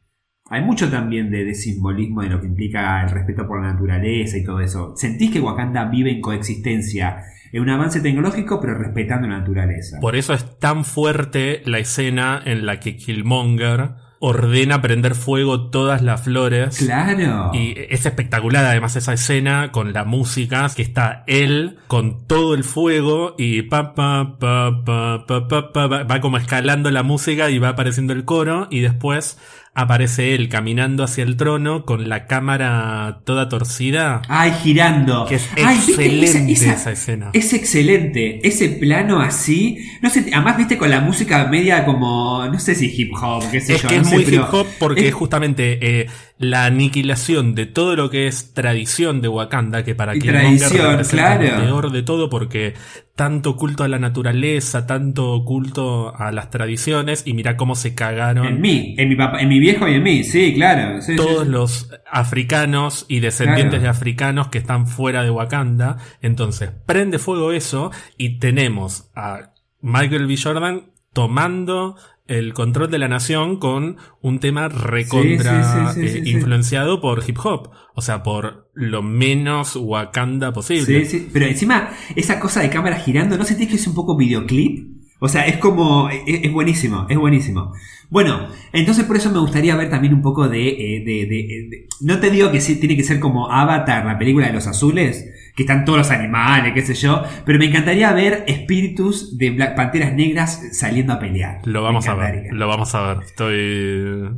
Hay 0.50 0.62
mucho 0.62 0.90
también 0.90 1.30
de, 1.30 1.44
de 1.44 1.54
simbolismo 1.54 2.22
de 2.22 2.28
lo 2.28 2.40
que 2.40 2.48
implica 2.48 3.02
el 3.04 3.10
respeto 3.10 3.46
por 3.46 3.62
la 3.62 3.72
naturaleza 3.72 4.36
y 4.36 4.44
todo 4.44 4.60
eso. 4.60 4.94
¿Sentís 4.96 5.30
que 5.30 5.40
Wakanda 5.40 5.84
vive 5.86 6.10
en 6.10 6.20
coexistencia, 6.20 7.22
en 7.52 7.62
un 7.62 7.70
avance 7.70 8.00
tecnológico, 8.00 8.60
pero 8.60 8.76
respetando 8.76 9.28
la 9.28 9.38
naturaleza? 9.38 9.98
Por 10.00 10.16
eso 10.16 10.34
es 10.34 10.58
tan 10.58 10.84
fuerte 10.84 11.62
la 11.66 11.78
escena 11.78 12.42
en 12.44 12.66
la 12.66 12.80
que 12.80 12.96
Killmonger 12.96 13.90
ordena 14.24 14.80
prender 14.82 15.14
fuego 15.14 15.70
todas 15.70 16.02
las 16.02 16.22
flores. 16.22 16.78
Claro. 16.78 17.50
Y 17.54 17.74
es 17.90 18.06
espectacular 18.06 18.64
además 18.64 18.96
esa 18.96 19.12
escena 19.12 19.70
con 19.72 19.92
la 19.92 20.04
música 20.04 20.68
que 20.74 20.82
está 20.82 21.24
él 21.26 21.76
con 21.88 22.26
todo 22.26 22.54
el 22.54 22.64
fuego 22.64 23.34
y 23.38 23.62
pa 23.62 23.94
pa 23.94 24.36
pa 24.38 24.84
pa 24.84 25.26
pa 25.26 25.48
pa, 25.48 25.72
pa, 25.72 25.86
va- 25.86 26.02
va 26.04 26.20
como 26.20 26.36
escalando 26.38 26.90
la 26.90 27.02
música 27.02 27.50
y 27.50 27.58
va 27.58 27.70
apareciendo 27.70 28.12
el 28.12 28.24
coro 28.24 28.66
y 28.70 28.80
después 28.80 29.38
aparece 29.74 30.34
él 30.34 30.48
caminando 30.48 31.02
hacia 31.02 31.24
el 31.24 31.36
trono 31.36 31.84
con 31.84 32.08
la 32.08 32.26
cámara 32.26 33.20
toda 33.24 33.48
torcida. 33.48 34.22
Ay, 34.28 34.52
girando. 34.62 35.26
Que 35.26 35.34
es 35.34 35.48
excelente 35.56 36.24
Esa- 36.24 36.38
esa, 36.70 36.72
esa- 36.74 36.92
escena. 36.92 37.30
Es 37.32 37.52
excelente, 37.52 38.46
ese 38.46 38.68
plano 38.68 39.20
así, 39.20 39.78
no 40.00 40.10
sé, 40.10 40.26
además 40.32 40.56
viste 40.56 40.78
con 40.78 40.90
la 40.90 41.00
música 41.00 41.44
media 41.48 41.84
como, 41.84 42.46
no 42.46 42.58
sé 42.60 42.74
si 42.74 42.86
hip 42.96 43.12
hop, 43.20 43.42
qué 43.50 43.60
sé 43.60 43.74
Es 43.74 43.82
yo, 43.82 43.88
que 43.88 43.96
no 43.96 44.02
es 44.02 44.08
sé, 44.08 44.14
muy 44.14 44.24
pero 44.24 44.36
hip 44.42 44.54
hop 44.54 44.66
porque 44.78 45.08
es- 45.08 45.14
justamente 45.14 45.78
eh, 46.00 46.06
la 46.36 46.64
aniquilación 46.64 47.54
de 47.54 47.66
todo 47.66 47.94
lo 47.94 48.10
que 48.10 48.26
es 48.26 48.54
tradición 48.54 49.20
de 49.20 49.28
Wakanda, 49.28 49.84
que 49.84 49.94
para 49.94 50.14
Killmonger 50.14 50.72
representa 50.72 51.38
claro. 51.38 51.42
lo 51.44 51.62
peor 51.64 51.92
de 51.92 52.02
todo 52.02 52.28
porque 52.28 52.74
tanto 53.14 53.56
culto 53.56 53.84
a 53.84 53.88
la 53.88 54.00
naturaleza, 54.00 54.86
tanto 54.86 55.44
culto 55.44 56.12
a 56.16 56.32
las 56.32 56.50
tradiciones 56.50 57.22
y 57.24 57.34
mira 57.34 57.56
cómo 57.56 57.76
se 57.76 57.94
cagaron 57.94 58.46
En 58.46 58.60
mí, 58.60 58.96
en 58.98 59.08
mi 59.08 59.14
papá, 59.14 59.40
en 59.40 59.48
mi 59.48 59.60
viejo 59.60 59.86
y 59.86 59.94
en 59.94 60.02
mí, 60.02 60.24
sí, 60.24 60.52
claro. 60.54 61.00
sí, 61.00 61.12
sí, 61.12 61.16
todos 61.16 61.44
sí. 61.44 61.50
los 61.50 61.90
africanos 62.10 63.06
y 63.08 63.20
descendientes 63.20 63.78
Claro. 63.78 63.82
de 63.84 63.88
africanos 63.88 64.48
que 64.48 64.58
están 64.58 64.88
fuera 64.88 65.22
de 65.22 65.30
Wakanda. 65.30 65.98
Entonces, 66.20 66.70
prende 66.84 67.20
fuego 67.20 67.52
eso 67.52 67.92
y 68.18 68.38
tenemos 68.40 69.10
a 69.14 69.52
Michael 69.80 70.26
B. 70.26 70.36
Jordan 70.36 70.90
tomando 71.12 71.96
el 72.26 72.54
control 72.54 72.90
de 72.90 72.98
la 72.98 73.08
nación 73.08 73.58
con 73.58 73.96
un 74.22 74.38
tema 74.40 74.68
recontra 74.68 75.92
Sí, 75.94 76.00
sí, 76.00 76.00
sí, 76.06 76.08
sí, 76.12 76.18
eh, 76.20 76.22
sí, 76.24 76.30
influenciado 76.30 77.00
por 77.00 77.22
hip 77.26 77.38
hop. 77.44 77.70
O 77.94 78.00
sea, 78.02 78.22
por 78.22 78.70
lo 78.74 79.02
menos 79.02 79.76
Wakanda 79.76 80.52
posible. 80.52 81.04
Sí, 81.04 81.18
sí, 81.18 81.28
pero 81.32 81.46
encima 81.46 81.90
esa 82.16 82.40
cosa 82.40 82.60
de 82.62 82.70
cámara 82.70 82.96
girando, 82.96 83.36
¿no 83.36 83.44
sentís 83.44 83.68
que 83.68 83.76
es 83.76 83.86
un 83.86 83.94
poco 83.94 84.16
videoclip? 84.16 84.94
O 85.20 85.28
sea, 85.28 85.46
es 85.46 85.58
como, 85.58 86.08
es, 86.10 86.20
es 86.26 86.52
buenísimo, 86.52 87.06
es 87.08 87.16
buenísimo. 87.16 87.72
Bueno, 88.10 88.48
entonces 88.72 89.04
por 89.04 89.16
eso 89.16 89.30
me 89.30 89.38
gustaría 89.38 89.76
ver 89.76 89.88
también 89.90 90.12
un 90.12 90.22
poco 90.22 90.48
de, 90.48 90.68
eh, 90.68 91.04
de- 91.04 91.26
de- 91.26 91.68
de- 91.70 91.88
no 92.00 92.20
te 92.20 92.30
digo 92.30 92.50
que 92.50 92.60
sí, 92.60 92.76
tiene 92.80 92.96
que 92.96 93.04
ser 93.04 93.20
como 93.20 93.50
Avatar, 93.50 94.04
la 94.04 94.18
película 94.18 94.46
de 94.48 94.52
los 94.52 94.66
azules, 94.66 95.24
que 95.54 95.62
están 95.62 95.84
todos 95.84 95.98
los 95.98 96.10
animales, 96.10 96.72
qué 96.74 96.82
sé 96.82 96.94
yo, 96.94 97.22
pero 97.44 97.58
me 97.58 97.66
encantaría 97.66 98.12
ver 98.12 98.44
espíritus 98.46 99.38
de 99.38 99.50
Black 99.50 99.76
Panteras 99.76 100.12
Negras 100.12 100.60
saliendo 100.72 101.12
a 101.12 101.18
pelear. 101.18 101.60
Lo 101.64 101.82
vamos 101.82 102.08
a 102.08 102.14
ver, 102.14 102.52
lo 102.52 102.66
vamos 102.66 102.94
a 102.94 103.14
ver. 103.14 103.24
Estoy... 103.24 104.30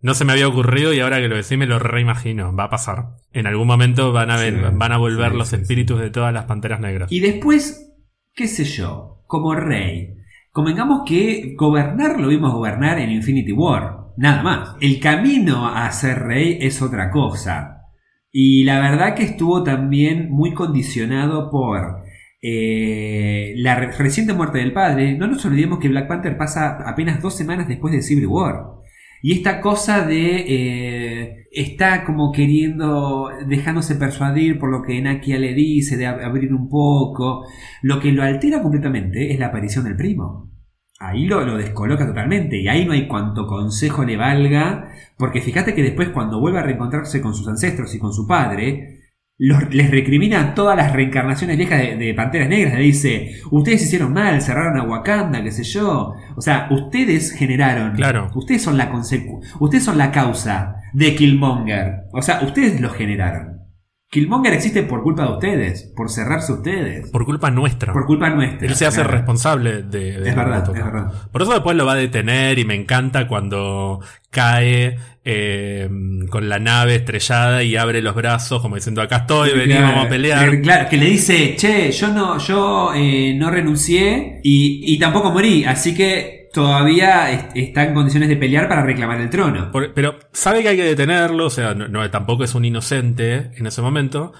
No 0.00 0.12
se 0.12 0.26
me 0.26 0.32
había 0.32 0.48
ocurrido 0.48 0.92
y 0.92 1.00
ahora 1.00 1.18
que 1.18 1.28
lo 1.28 1.36
decís 1.36 1.56
me 1.56 1.66
lo 1.66 1.78
reimagino. 1.78 2.54
Va 2.54 2.64
a 2.64 2.70
pasar. 2.70 3.14
En 3.32 3.46
algún 3.46 3.66
momento 3.66 4.12
van 4.12 4.30
a, 4.30 4.36
ver, 4.36 4.54
Sí, 4.54 4.60
van 4.74 4.92
a 4.92 4.98
volver 4.98 5.32
sí, 5.32 5.38
los 5.38 5.48
sí, 5.48 5.56
espíritus 5.56 5.98
de 5.98 6.10
todas 6.10 6.32
las 6.32 6.44
panteras 6.44 6.80
negras. 6.80 7.10
Y 7.10 7.20
después, 7.20 7.94
qué 8.34 8.46
sé 8.46 8.64
yo, 8.64 9.22
como 9.26 9.54
rey, 9.54 10.16
convengamos 10.50 11.04
que 11.06 11.54
gobernar 11.56 12.20
lo 12.20 12.28
vimos 12.28 12.52
gobernar 12.52 12.98
en 12.98 13.12
Infinity 13.12 13.52
War, 13.52 14.12
nada 14.18 14.42
más. 14.42 14.76
El 14.80 15.00
camino 15.00 15.68
a 15.68 15.90
ser 15.90 16.18
rey 16.18 16.58
es 16.60 16.82
otra 16.82 17.10
cosa. 17.10 17.73
Y 18.36 18.64
la 18.64 18.80
verdad 18.80 19.14
que 19.14 19.22
estuvo 19.22 19.62
también 19.62 20.28
muy 20.28 20.54
condicionado 20.54 21.52
por 21.52 22.02
eh, 22.42 23.54
la 23.58 23.76
re- 23.76 23.92
reciente 23.92 24.32
muerte 24.34 24.58
del 24.58 24.72
padre. 24.72 25.16
No 25.16 25.28
nos 25.28 25.44
olvidemos 25.46 25.78
que 25.78 25.88
Black 25.88 26.08
Panther 26.08 26.36
pasa 26.36 26.78
apenas 26.84 27.22
dos 27.22 27.36
semanas 27.36 27.68
después 27.68 27.94
de 27.94 28.02
Civil 28.02 28.26
War. 28.26 28.56
Y 29.22 29.34
esta 29.34 29.60
cosa 29.60 30.04
de 30.04 30.44
eh, 30.48 31.46
está 31.52 32.02
como 32.04 32.32
queriendo, 32.32 33.30
dejándose 33.46 33.94
persuadir 33.94 34.58
por 34.58 34.68
lo 34.70 34.82
que 34.82 35.00
Nakia 35.00 35.38
le 35.38 35.54
dice, 35.54 35.96
de 35.96 36.06
ab- 36.08 36.24
abrir 36.24 36.52
un 36.52 36.68
poco. 36.68 37.44
Lo 37.82 38.00
que 38.00 38.10
lo 38.10 38.24
altera 38.24 38.60
completamente 38.62 39.32
es 39.32 39.38
la 39.38 39.46
aparición 39.46 39.84
del 39.84 39.96
primo. 39.96 40.50
Ahí 41.08 41.26
lo, 41.26 41.44
lo 41.44 41.56
descoloca 41.56 42.06
totalmente. 42.06 42.58
Y 42.60 42.68
ahí 42.68 42.84
no 42.84 42.92
hay 42.92 43.06
cuanto 43.08 43.46
consejo 43.46 44.04
le 44.04 44.16
valga. 44.16 44.88
Porque 45.16 45.40
fíjate 45.40 45.74
que 45.74 45.82
después 45.82 46.08
cuando 46.10 46.40
vuelve 46.40 46.58
a 46.58 46.62
reencontrarse 46.62 47.20
con 47.20 47.34
sus 47.34 47.46
ancestros 47.48 47.94
y 47.94 47.98
con 47.98 48.12
su 48.12 48.26
padre, 48.26 49.00
los- 49.38 49.72
les 49.74 49.90
recrimina 49.90 50.54
todas 50.54 50.76
las 50.76 50.92
reencarnaciones 50.92 51.56
viejas 51.56 51.80
de, 51.80 51.96
de 51.96 52.14
Panteras 52.14 52.48
Negras. 52.48 52.74
Le 52.74 52.80
dice, 52.84 53.30
ustedes 53.50 53.82
hicieron 53.82 54.12
mal, 54.12 54.40
cerraron 54.42 54.78
a 54.78 54.84
Wakanda, 54.84 55.42
qué 55.42 55.50
sé 55.50 55.64
yo. 55.64 56.14
O 56.36 56.40
sea, 56.40 56.68
ustedes 56.70 57.32
generaron. 57.32 57.94
Claro. 57.96 58.30
Ustedes 58.34 58.62
son 58.62 58.76
la 58.78 58.90
ustedes 59.60 59.84
son 59.84 59.98
la 59.98 60.10
causa 60.12 60.76
de 60.92 61.14
Killmonger. 61.14 62.04
O 62.12 62.22
sea, 62.22 62.40
ustedes 62.42 62.80
lo 62.80 62.90
generaron. 62.90 63.63
Killmonger 64.14 64.52
existe 64.52 64.84
por 64.84 65.02
culpa 65.02 65.24
de 65.26 65.32
ustedes, 65.32 65.92
por 65.96 66.08
cerrarse 66.08 66.52
ustedes, 66.52 67.02
por, 67.10 67.10
Por 67.10 67.24
culpa 67.26 67.50
nuestra. 67.50 67.92
culpa 67.92 68.30
nuestra. 68.30 68.68
Él 68.68 68.74
se 68.76 68.86
hace 68.86 69.00
Claro. 69.00 69.10
responsable 69.10 69.82
de, 69.82 70.20
de 70.20 70.28
Es 70.30 70.36
verdad, 70.36 70.64
es 70.68 70.72
verdad. 70.84 71.12
Por 71.32 71.42
eso 71.42 71.50
después 71.52 71.76
lo 71.76 71.84
va 71.84 71.92
a 71.94 71.96
detener 71.96 72.58
y 72.60 72.64
me 72.64 72.76
encanta 72.76 73.26
cuando 73.26 73.98
cae 74.30 74.96
eh, 75.24 75.88
con 76.30 76.48
la 76.48 76.58
nave 76.60 76.94
estrellada 76.96 77.62
y 77.64 77.76
abre 77.76 78.02
los 78.02 78.14
brazos 78.14 78.62
como 78.62 78.76
diciendo 78.76 79.02
acá 79.02 79.16
estoy, 79.18 79.50
vení, 79.50 79.72
Claro, 79.72 79.86
vamos 79.88 80.06
a 80.06 80.08
pelear. 80.08 80.60
Claro, 80.60 80.88
que 80.88 80.96
le 80.96 81.06
dice, 81.06 81.56
che, 81.56 81.90
yo 81.90 82.08
no, 82.08 82.38
yo 82.38 82.92
eh, 82.94 83.34
no 83.36 83.50
renuncié 83.50 84.40
y, 84.44 84.94
y 84.94 84.98
tampoco 84.98 85.32
morí, 85.32 85.64
así 85.64 85.92
que 85.94 86.43
todavía 86.54 87.30
est- 87.32 87.50
está 87.54 87.84
en 87.84 87.92
condiciones 87.92 88.28
de 88.30 88.36
pelear 88.36 88.68
para 88.68 88.82
reclamar 88.84 89.20
el 89.20 89.28
trono. 89.28 89.70
Por- 89.72 89.92
pero 89.92 90.18
sabe 90.32 90.62
que 90.62 90.68
hay 90.70 90.76
que 90.76 90.84
detenerlo, 90.84 91.46
o 91.46 91.50
sea, 91.50 91.74
no, 91.74 91.88
no, 91.88 92.08
tampoco 92.10 92.44
es 92.44 92.54
un 92.54 92.64
inocente 92.64 93.50
en 93.56 93.66
ese 93.66 93.82
momento, 93.82 94.32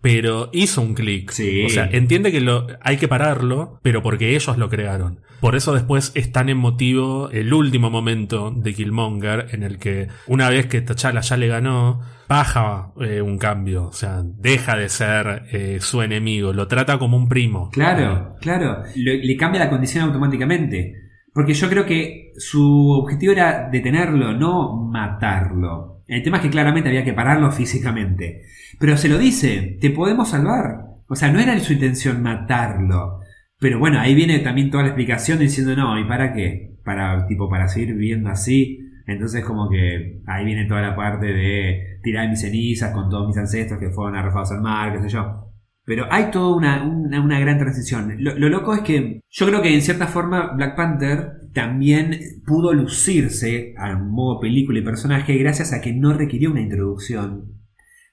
pero 0.00 0.48
hizo 0.52 0.80
un 0.80 0.94
clic. 0.94 1.30
Sí. 1.30 1.64
O 1.66 1.68
sea, 1.68 1.88
entiende 1.92 2.32
que 2.32 2.40
lo, 2.40 2.66
hay 2.80 2.96
que 2.96 3.06
pararlo, 3.06 3.78
pero 3.82 4.02
porque 4.02 4.34
ellos 4.34 4.56
lo 4.56 4.68
crearon. 4.70 5.20
Por 5.40 5.56
eso 5.56 5.72
después 5.74 6.12
es 6.14 6.32
tan 6.32 6.48
emotivo 6.50 7.30
el 7.30 7.52
último 7.54 7.88
momento 7.90 8.50
de 8.50 8.74
Killmonger, 8.74 9.48
en 9.52 9.62
el 9.62 9.78
que 9.78 10.08
una 10.26 10.50
vez 10.50 10.66
que 10.66 10.82
T'Challa 10.82 11.20
ya 11.20 11.36
le 11.38 11.48
ganó, 11.48 12.00
baja 12.28 12.92
eh, 13.00 13.22
un 13.22 13.38
cambio. 13.38 13.84
O 13.86 13.92
sea, 13.92 14.22
deja 14.22 14.76
de 14.76 14.88
ser 14.90 15.44
eh, 15.50 15.78
su 15.80 16.02
enemigo, 16.02 16.52
lo 16.52 16.66
trata 16.68 16.98
como 16.98 17.16
un 17.16 17.28
primo. 17.28 17.70
Claro, 17.70 18.36
claro. 18.40 18.82
Le, 18.94 19.18
le 19.24 19.36
cambia 19.36 19.60
la 19.64 19.70
condición 19.70 20.04
automáticamente. 20.04 21.09
Porque 21.32 21.54
yo 21.54 21.68
creo 21.68 21.86
que 21.86 22.32
su 22.36 22.90
objetivo 22.90 23.32
era 23.32 23.68
detenerlo, 23.70 24.32
no 24.32 24.76
matarlo. 24.76 26.02
El 26.06 26.22
tema 26.22 26.38
es 26.38 26.42
que 26.42 26.50
claramente 26.50 26.88
había 26.88 27.04
que 27.04 27.12
pararlo 27.12 27.52
físicamente. 27.52 28.42
Pero 28.78 28.96
se 28.96 29.08
lo 29.08 29.16
dice, 29.18 29.78
te 29.80 29.90
podemos 29.90 30.30
salvar. 30.30 30.86
O 31.08 31.14
sea, 31.14 31.30
no 31.30 31.38
era 31.38 31.58
su 31.60 31.72
intención 31.72 32.22
matarlo. 32.22 33.20
Pero 33.58 33.78
bueno, 33.78 34.00
ahí 34.00 34.14
viene 34.14 34.40
también 34.40 34.70
toda 34.70 34.84
la 34.84 34.88
explicación 34.88 35.38
diciendo, 35.38 35.76
no, 35.76 35.98
¿y 36.00 36.08
para 36.08 36.32
qué? 36.32 36.76
Para, 36.84 37.26
tipo, 37.26 37.48
para 37.48 37.68
seguir 37.68 37.94
viviendo 37.94 38.30
así. 38.30 38.80
Entonces 39.06 39.44
como 39.44 39.68
que 39.68 40.20
ahí 40.26 40.44
viene 40.44 40.66
toda 40.66 40.82
la 40.82 40.96
parte 40.96 41.26
de 41.26 41.98
tirar 42.02 42.28
mis 42.28 42.40
cenizas 42.40 42.92
con 42.92 43.10
todos 43.10 43.26
mis 43.26 43.36
ancestros 43.36 43.78
que 43.80 43.90
fueron 43.90 44.16
arrojados 44.16 44.52
al 44.52 44.62
mar, 44.62 44.92
qué 44.92 45.02
sé 45.02 45.08
yo. 45.08 45.49
Pero 45.84 46.06
hay 46.10 46.30
toda 46.30 46.54
una, 46.56 46.84
una, 46.84 47.40
gran 47.40 47.58
transición. 47.58 48.14
Lo, 48.18 48.38
lo 48.38 48.48
loco 48.48 48.74
es 48.74 48.82
que 48.82 49.22
yo 49.28 49.46
creo 49.46 49.62
que 49.62 49.74
en 49.74 49.82
cierta 49.82 50.06
forma 50.06 50.52
Black 50.54 50.76
Panther 50.76 51.40
también 51.52 52.20
pudo 52.46 52.72
lucirse 52.72 53.74
al 53.76 54.04
modo 54.04 54.40
película 54.40 54.78
y 54.78 54.82
personaje 54.82 55.36
gracias 55.36 55.72
a 55.72 55.80
que 55.80 55.92
no 55.92 56.12
requirió 56.12 56.50
una 56.50 56.60
introducción 56.60 57.60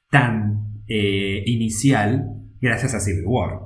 tan 0.10 0.81
eh, 0.88 1.44
inicial 1.45 2.26
gracias 2.61 2.94
a 2.94 2.99
Civil 2.99 3.26
War. 3.26 3.60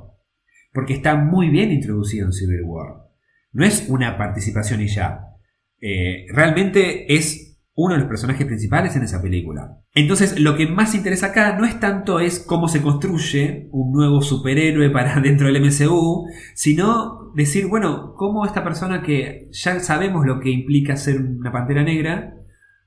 Porque 0.74 0.94
está 0.94 1.16
muy 1.16 1.50
bien 1.50 1.72
introducido 1.72 2.26
en 2.26 2.34
Civil 2.34 2.64
War. 2.64 3.10
No 3.52 3.66
es 3.66 3.86
una 3.90 4.18
participación 4.18 4.82
y 4.82 4.88
ya. 4.88 5.28
Eh, 5.80 6.26
realmente 6.34 7.14
es 7.14 7.51
uno 7.84 7.96
de 7.96 8.02
los 8.02 8.10
personajes 8.10 8.46
principales 8.46 8.96
en 8.96 9.04
esa 9.04 9.22
película. 9.22 9.80
Entonces, 9.94 10.40
lo 10.40 10.56
que 10.56 10.68
más 10.68 10.94
interesa 10.94 11.28
acá 11.28 11.58
no 11.58 11.66
es 11.66 11.80
tanto 11.80 12.20
es 12.20 12.40
cómo 12.40 12.68
se 12.68 12.82
construye 12.82 13.68
un 13.72 13.92
nuevo 13.92 14.22
superhéroe 14.22 14.90
para 14.92 15.20
dentro 15.20 15.48
del 15.48 15.62
MCU, 15.62 16.28
sino 16.54 17.32
decir, 17.34 17.68
bueno, 17.68 18.14
cómo 18.16 18.46
esta 18.46 18.64
persona 18.64 19.02
que 19.02 19.50
ya 19.52 19.80
sabemos 19.80 20.26
lo 20.26 20.40
que 20.40 20.52
implica 20.52 20.96
ser 20.96 21.22
una 21.22 21.52
pantera 21.52 21.84
negra, 21.84 22.36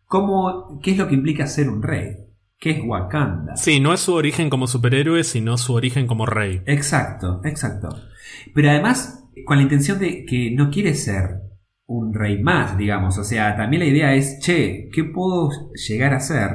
cómo, 0.06 0.78
qué 0.82 0.92
es 0.92 0.98
lo 0.98 1.08
que 1.08 1.14
implica 1.14 1.46
ser 1.46 1.68
un 1.68 1.82
rey, 1.82 2.16
qué 2.58 2.70
es 2.70 2.80
Wakanda. 2.84 3.56
Sí, 3.56 3.80
no 3.80 3.92
es 3.92 4.00
su 4.00 4.14
origen 4.14 4.48
como 4.50 4.66
superhéroe, 4.66 5.24
sino 5.24 5.56
su 5.56 5.74
origen 5.74 6.06
como 6.06 6.26
rey. 6.26 6.62
Exacto, 6.66 7.40
exacto. 7.44 7.88
Pero 8.54 8.70
además, 8.70 9.24
con 9.44 9.56
la 9.56 9.62
intención 9.62 9.98
de 9.98 10.24
que 10.24 10.52
no 10.52 10.70
quiere 10.70 10.94
ser 10.94 11.40
un 11.86 12.14
rey 12.14 12.42
más, 12.42 12.76
digamos. 12.78 13.18
O 13.18 13.24
sea, 13.24 13.56
también 13.56 13.80
la 13.80 13.88
idea 13.88 14.14
es, 14.14 14.38
che, 14.40 14.88
¿qué 14.92 15.04
puedo 15.04 15.50
llegar 15.88 16.14
a 16.14 16.20
ser 16.20 16.50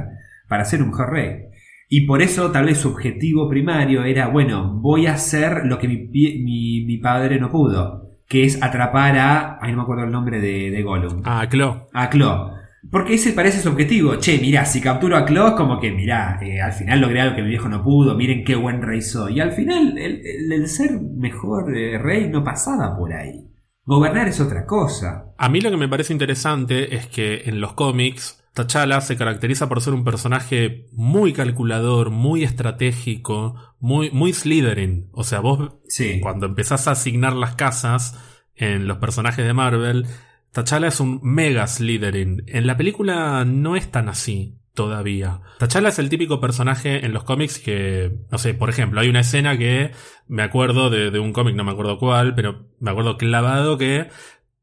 para 0.47 0.65
ser 0.65 0.81
un 0.81 0.89
mejor 0.89 1.11
rey? 1.11 1.43
Y 1.89 2.01
por 2.05 2.21
eso 2.21 2.51
tal 2.51 2.65
vez 2.65 2.77
su 2.79 2.89
objetivo 2.89 3.49
primario 3.49 4.03
era, 4.03 4.27
bueno, 4.27 4.79
voy 4.79 5.07
a 5.07 5.13
hacer 5.13 5.65
lo 5.65 5.79
que 5.79 5.87
mi, 5.87 5.97
mi- 6.07 6.85
mi 6.85 6.97
padre 6.97 7.39
no 7.39 7.49
pudo, 7.49 8.09
que 8.27 8.43
es 8.43 8.61
atrapar 8.61 9.17
a... 9.17 9.57
Ay, 9.59 9.71
no 9.71 9.77
me 9.77 9.83
acuerdo 9.83 10.03
el 10.03 10.11
nombre 10.11 10.39
de, 10.39 10.69
de 10.69 10.83
Gollum. 10.83 11.21
Ah, 11.25 11.47
Clo. 11.49 11.87
A 11.93 12.09
Claw. 12.09 12.51
Porque 12.91 13.15
ese 13.15 13.33
parece 13.33 13.59
su 13.59 13.69
objetivo. 13.69 14.15
Che, 14.17 14.37
mirá, 14.37 14.65
si 14.65 14.81
capturo 14.81 15.17
a 15.17 15.25
Claw 15.25 15.47
es 15.49 15.53
como 15.53 15.79
que, 15.79 15.91
mirá, 15.91 16.39
eh, 16.43 16.61
al 16.61 16.73
final 16.73 17.01
logré 17.01 17.21
algo 17.21 17.35
que 17.35 17.41
mi 17.41 17.49
viejo 17.49 17.69
no 17.69 17.83
pudo, 17.83 18.15
miren 18.15 18.43
qué 18.43 18.55
buen 18.55 18.81
rey 18.83 19.01
soy. 19.01 19.37
Y 19.37 19.39
al 19.39 19.51
final, 19.51 19.97
el, 19.97 20.21
el- 20.25 20.51
el 20.51 20.67
ser 20.67 20.91
mejor 21.01 21.75
eh, 21.75 21.97
rey 21.97 22.29
no 22.29 22.43
pasaba 22.43 22.95
por 22.95 23.13
ahí. 23.13 23.45
Gobernar 23.89 24.27
es 24.27 24.39
otra 24.39 24.67
cosa. 24.67 25.33
A 25.35 25.49
mí 25.49 25.61
lo 25.61 25.71
que 25.71 25.77
me 25.77 25.89
parece 25.89 26.13
interesante 26.13 26.95
es 26.95 27.07
que 27.07 27.41
en 27.45 27.59
los 27.59 27.73
cómics 27.73 28.43
T'Challa 28.53 29.01
se 29.01 29.17
caracteriza 29.17 29.67
por 29.67 29.81
ser 29.81 29.95
un 29.95 30.03
personaje 30.03 30.85
muy 30.91 31.33
calculador, 31.33 32.11
muy 32.11 32.43
estratégico, 32.43 33.55
muy, 33.79 34.11
muy 34.11 34.31
Slytherin. 34.31 35.09
O 35.11 35.23
sea, 35.23 35.39
vos 35.39 35.71
Sí. 35.87 36.19
cuando 36.19 36.45
empezás 36.45 36.87
a 36.87 36.91
asignar 36.91 37.33
las 37.33 37.55
casas 37.55 38.15
en 38.53 38.87
los 38.87 38.99
personajes 38.99 39.43
de 39.43 39.53
Marvel, 39.53 40.05
T'Challa 40.51 40.89
es 40.89 40.99
un 40.99 41.19
mega 41.23 41.65
Slytherin. 41.65 42.43
En 42.45 42.67
la 42.67 42.77
película 42.77 43.43
no 43.43 43.75
es 43.75 43.89
tan 43.89 44.07
así 44.07 44.58
todavía. 44.73 45.41
T'Challa 45.59 45.89
es 45.89 45.99
el 45.99 46.09
típico 46.09 46.39
personaje 46.39 47.05
en 47.05 47.13
los 47.13 47.23
cómics 47.23 47.59
que, 47.59 48.11
no 48.31 48.37
sé, 48.37 48.53
por 48.53 48.69
ejemplo, 48.69 49.01
hay 49.01 49.09
una 49.09 49.21
escena 49.21 49.57
que 49.57 49.91
me 50.27 50.43
acuerdo 50.43 50.89
de, 50.89 51.17
un 51.19 51.33
cómic, 51.33 51.55
no 51.55 51.63
me 51.63 51.71
acuerdo 51.71 51.97
cuál, 51.97 52.35
pero 52.35 52.67
me 52.79 52.91
acuerdo 52.91 53.17
clavado 53.17 53.77
que 53.77 54.09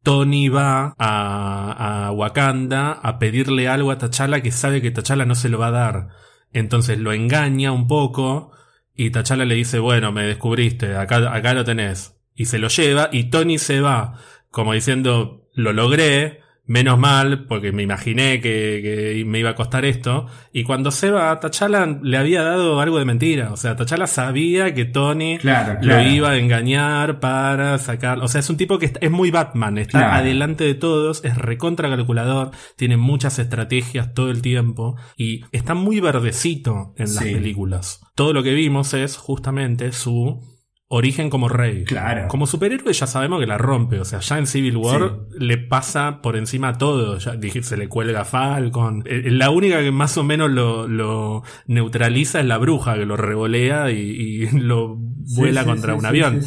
Tony 0.03 0.49
va 0.49 0.95
a, 0.99 2.07
a 2.07 2.13
Wakanda 2.13 2.93
a 2.93 3.19
pedirle 3.19 3.69
algo 3.69 3.91
a 3.91 3.99
T'Challa 3.99 4.41
que 4.41 4.53
sabe 4.53 4.81
que 4.81 4.91
T'Challa 4.91 5.25
no 5.25 5.35
se 5.35 5.49
lo 5.49 5.59
va 5.59 5.69
a 5.69 5.73
dar. 5.73 6.09
Entonces 6.53 6.99
lo 6.99 7.13
engaña 7.13 7.73
un 7.73 7.87
poco 7.87 8.53
y 8.95 9.11
T'Challa 9.11 9.45
le 9.45 9.55
dice, 9.55 9.79
bueno, 9.79 10.13
me 10.13 10.23
descubriste, 10.23 10.97
acá, 10.97 11.35
acá 11.35 11.55
lo 11.55 11.65
tenés. 11.65 12.17
Y 12.35 12.47
se 12.47 12.59
lo 12.59 12.69
lleva 12.69 13.09
y 13.13 13.25
Tony 13.25 13.59
se 13.59 13.81
va, 13.81 14.21
como 14.51 14.73
diciendo, 14.73 15.49
lo 15.53 15.73
logré, 15.73 16.41
menos 16.67 16.99
mal, 16.99 17.45
porque 17.47 17.71
me 17.73 17.83
imaginé 17.83 18.41
que, 18.41 18.81
que 18.83 19.25
me 19.27 19.39
iba 19.39 19.51
a 19.51 19.55
costar 19.55 19.85
esto. 19.85 20.27
Y 20.53 20.65
cuando 20.65 20.91
se 20.91 21.11
va, 21.11 21.39
T'Challa 21.41 21.87
le 22.03 22.17
había 22.17 22.43
dado 22.43 22.81
algo 22.81 22.99
de 22.99 23.05
mentira. 23.05 23.53
O 23.53 23.57
sea, 23.57 23.77
T'Challa 23.77 24.07
sabía 24.07 24.75
que 24.75 24.85
Tony 24.85 25.39
Claro, 25.39 25.79
claro. 25.81 26.03
lo 26.03 26.09
iba 26.11 26.31
a 26.31 26.37
engañar 26.37 27.21
para 27.21 27.79
sacar. 27.79 28.19
O 28.19 28.29
sea, 28.29 28.41
es 28.41 28.51
un 28.51 28.57
tipo 28.57 28.79
que 28.79 28.87
está- 28.87 28.99
es 29.01 29.11
muy 29.11 29.31
Batman, 29.31 29.79
está 29.79 29.99
Claro. 30.01 30.15
adelante 30.15 30.65
de 30.65 30.75
todos, 30.75 31.25
es 31.25 31.37
recontra 31.39 31.89
calculador, 31.89 32.51
tiene 32.77 32.97
muchas 32.97 33.39
estrategias 33.39 34.13
todo 34.15 34.31
el 34.31 34.43
tiempo 34.43 34.97
y 35.17 35.43
está 35.53 35.75
muy 35.75 36.01
verdecito 36.01 36.95
en 36.97 37.15
las 37.15 37.25
Sí. 37.25 37.33
películas. 37.35 38.01
Todo 38.15 38.33
lo 38.33 38.43
que 38.43 38.55
vimos 38.55 38.93
es 38.95 39.17
justamente 39.17 39.93
su 39.93 40.41
origen 40.89 41.31
como 41.31 41.49
rey. 41.49 41.85
Claro. 41.85 42.29
Como 42.29 42.47
superhéroe 42.47 42.93
ya 42.93 43.07
sabemos 43.07 43.41
que 43.41 43.47
la 43.47 43.59
rompe, 43.59 43.99
o 43.99 44.05
sea, 44.05 44.21
ya 44.21 44.39
en 44.39 44.47
Civil 44.47 44.77
War 44.77 45.19
le 45.39 45.59
pasa 45.59 46.21
por 46.23 46.37
encima 46.37 46.79
todo, 46.79 47.19
ya 47.19 47.37
dije, 47.37 47.63
se 47.63 47.77
le 47.77 47.89
cuelga 47.89 48.21
a 48.21 48.25
Falcon. 48.25 49.03
Eh, 49.07 49.31
La 49.31 49.51
única 49.51 49.81
que 49.81 49.91
más 49.91 50.17
o 50.17 50.23
menos 50.25 50.51
lo, 50.51 50.87
lo 50.87 51.43
neutraliza 51.67 52.41
es 52.41 52.47
la 52.47 52.59
bruja 52.59 52.95
que 52.95 53.07
lo 53.07 53.17
revolea 53.17 53.91
y, 53.91 53.97
y 53.99 54.47
lo 54.59 54.97
vuela 54.97 55.63
Sí, 55.63 55.65
sí, 55.67 55.71
contra 55.73 55.95
un 55.95 56.07
avión. 56.07 56.41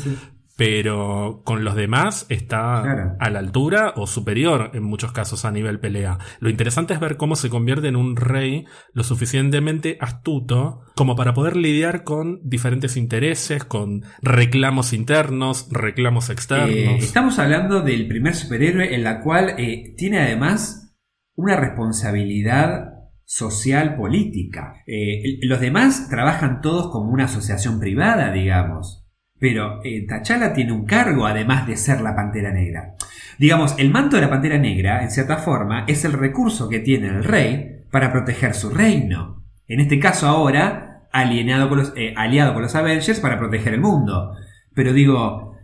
Pero 0.60 1.42
con 1.46 1.64
los 1.64 1.74
demás 1.76 2.26
está 2.30 2.82
Claro. 2.84 3.16
a 3.20 3.30
la 3.30 3.40
altura 3.40 3.94
o 3.96 4.06
superior 4.08 4.72
en 4.74 4.84
muchos 4.84 5.14
casos 5.14 5.46
a 5.46 5.52
nivel 5.52 5.80
pelea. 5.80 6.18
Lo 6.42 6.50
interesante 6.50 6.94
es 6.94 7.00
ver 7.00 7.16
cómo 7.18 7.36
se 7.38 7.50
convierte 7.50 7.88
en 7.88 7.96
un 7.96 8.18
rey 8.18 8.66
lo 8.94 9.04
suficientemente 9.04 9.98
astuto 10.02 10.82
como 10.96 11.16
para 11.16 11.34
poder 11.34 11.56
lidiar 11.56 12.04
con 12.04 12.42
diferentes 12.44 12.98
intereses, 12.98 13.64
con 13.64 14.04
reclamos 14.22 14.92
internos, 14.94 15.70
reclamos 15.72 16.30
Eh, 16.30 16.34
externos. 16.34 17.04
estamos 17.04 17.40
hablando 17.40 17.82
del 17.82 18.08
primer 18.10 18.36
superhéroe 18.36 18.94
en 18.94 19.04
la 19.06 19.22
cual 19.22 19.56
eh, 19.58 19.94
tiene 19.98 20.20
además 20.20 20.94
una 21.36 21.56
responsabilidad 21.56 22.90
social 23.24 23.96
política. 23.96 24.74
Eh, 24.88 25.38
los 25.44 25.62
demás 25.62 26.10
trabajan 26.10 26.62
todos 26.62 26.92
como 26.92 27.12
una 27.12 27.26
asociación 27.26 27.80
privada, 27.80 28.32
digamos. 28.34 28.99
Pero 29.40 29.82
eh, 29.84 30.06
T'Challa 30.08 30.54
tiene 30.54 30.74
un 30.74 30.86
cargo 30.86 31.26
además 31.26 31.66
de 31.66 31.78
ser 31.78 32.02
la 32.02 32.16
Pantera 32.16 32.52
Negra. 32.52 32.96
Digamos, 33.38 33.76
el 33.80 33.90
manto 33.90 34.18
de 34.18 34.24
la 34.24 34.30
Pantera 34.30 34.58
Negra, 34.58 35.02
en 35.02 35.12
cierta 35.12 35.38
forma, 35.38 35.86
es 35.88 36.04
el 36.04 36.14
recurso 36.14 36.68
que 36.68 36.80
tiene 36.80 37.08
el 37.08 37.24
rey 37.24 37.84
para 37.92 38.12
proteger 38.12 38.54
su 38.54 38.70
reino. 38.70 39.46
En 39.68 39.80
este 39.80 40.00
caso 40.00 40.28
ahora, 40.28 41.08
alienado 41.12 41.70
eh, 41.96 42.14
aliado 42.18 42.54
con 42.54 42.64
los 42.64 42.76
Avengers 42.76 43.20
para 43.20 43.40
proteger 43.40 43.74
el 43.76 43.82
mundo. 43.82 44.34
Pero 44.74 44.92
digo, 44.94 45.56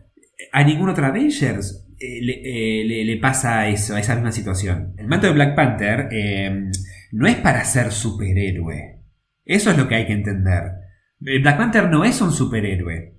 a 0.51 0.63
ningún 0.63 0.89
otro 0.89 1.05
Avengers 1.05 1.85
eh, 1.99 2.19
le, 2.21 2.81
eh, 2.81 3.05
le- 3.05 3.17
pasa 3.17 3.67
eso, 3.67 3.97
esa 3.97 4.15
misma 4.15 4.31
situación. 4.31 4.93
El 4.97 5.07
manto 5.07 5.27
de 5.27 5.33
Black 5.33 5.55
Panther 5.55 6.09
no 7.11 7.27
es 7.27 7.35
para 7.35 7.63
ser 7.65 7.91
superhéroe. 7.91 9.01
Eso 9.43 9.71
es 9.71 9.77
lo 9.77 9.87
que 9.87 9.95
hay 9.95 10.05
que 10.07 10.13
entender. 10.13 10.63
Black 11.19 11.57
Panther 11.57 11.89
no 11.89 12.03
es 12.05 12.21
un 12.21 12.31
superhéroe. 12.31 13.14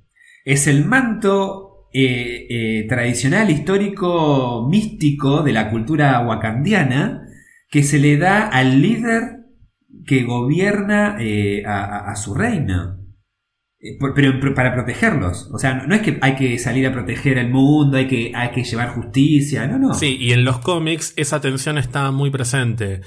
Es 0.47 0.68
el 0.68 0.85
manto 0.85 1.89
eh, 1.93 2.47
eh, 2.48 2.86
tradicional, 2.89 3.51
histórico, 3.51 4.68
místico 4.70 5.43
de 5.43 5.52
la 5.52 5.70
cultura 5.70 6.20
wakandiana 6.20 7.27
que 7.68 7.82
se 7.82 7.98
le 7.98 8.16
da 8.16 8.47
al 8.47 8.81
líder 8.81 9.39
que 10.05 10.23
gobierna 10.23 11.16
eh, 11.18 11.64
a, 11.66 12.14
su 12.14 12.32
reino. 12.32 12.97
Pero, 14.14 14.55
para 14.55 14.73
protegerlos. 14.73 15.51
O 15.52 15.59
sea, 15.59 15.85
no, 15.85 15.97
es 15.97 16.02
que 16.02 16.18
hay 16.23 16.36
que 16.36 16.59
salir 16.60 16.86
a 16.86 16.93
proteger 16.93 17.39
el 17.39 17.51
mundo, 17.51 17.97
hay 17.97 18.06
que, 18.06 18.31
hay 18.32 18.52
que 18.52 18.62
llevar 18.62 18.90
justicia, 18.90 19.66
no, 19.66 19.78
no. 19.78 19.94
Sí, 19.94 20.16
y 20.20 20.31
en 20.31 20.44
los 20.44 20.60
cómics 20.60 21.12
esa 21.16 21.40
tensión 21.40 21.77
está 21.77 22.12
muy 22.12 22.31
presente. 22.31 23.01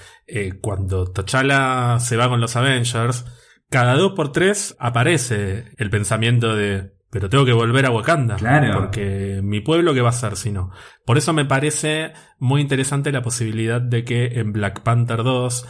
Cuando 0.59 1.05
T'Challa 1.05 1.99
se 1.99 2.17
va 2.17 2.27
con 2.27 2.41
los 2.41 2.57
Avengers, 2.57 3.23
cada 3.69 3.95
dos 3.95 4.11
por 4.13 4.33
tres 4.33 4.75
aparece 4.77 5.65
el 5.77 5.89
pensamiento 5.89 6.53
de 6.53 6.98
pero 7.09 7.29
tengo 7.29 7.45
que 7.45 7.53
volver 7.53 7.85
a 7.85 7.91
Wakanda. 7.91 8.35
Claro. 8.35 8.79
Porque 8.79 9.41
mi 9.43 9.61
pueblo, 9.61 9.93
¿qué 9.93 10.01
va 10.01 10.09
a 10.09 10.11
hacer 10.11 10.35
si 10.35 10.51
no? 10.51 10.71
Por 11.05 11.17
eso 11.17 11.33
me 11.33 11.45
parece 11.45 12.13
muy 12.37 12.61
interesante 12.61 13.11
la 13.11 13.21
posibilidad 13.21 13.81
de 13.81 14.03
que 14.03 14.39
en 14.39 14.51
Black 14.53 14.81
Panther 14.81 15.23
2 15.23 15.67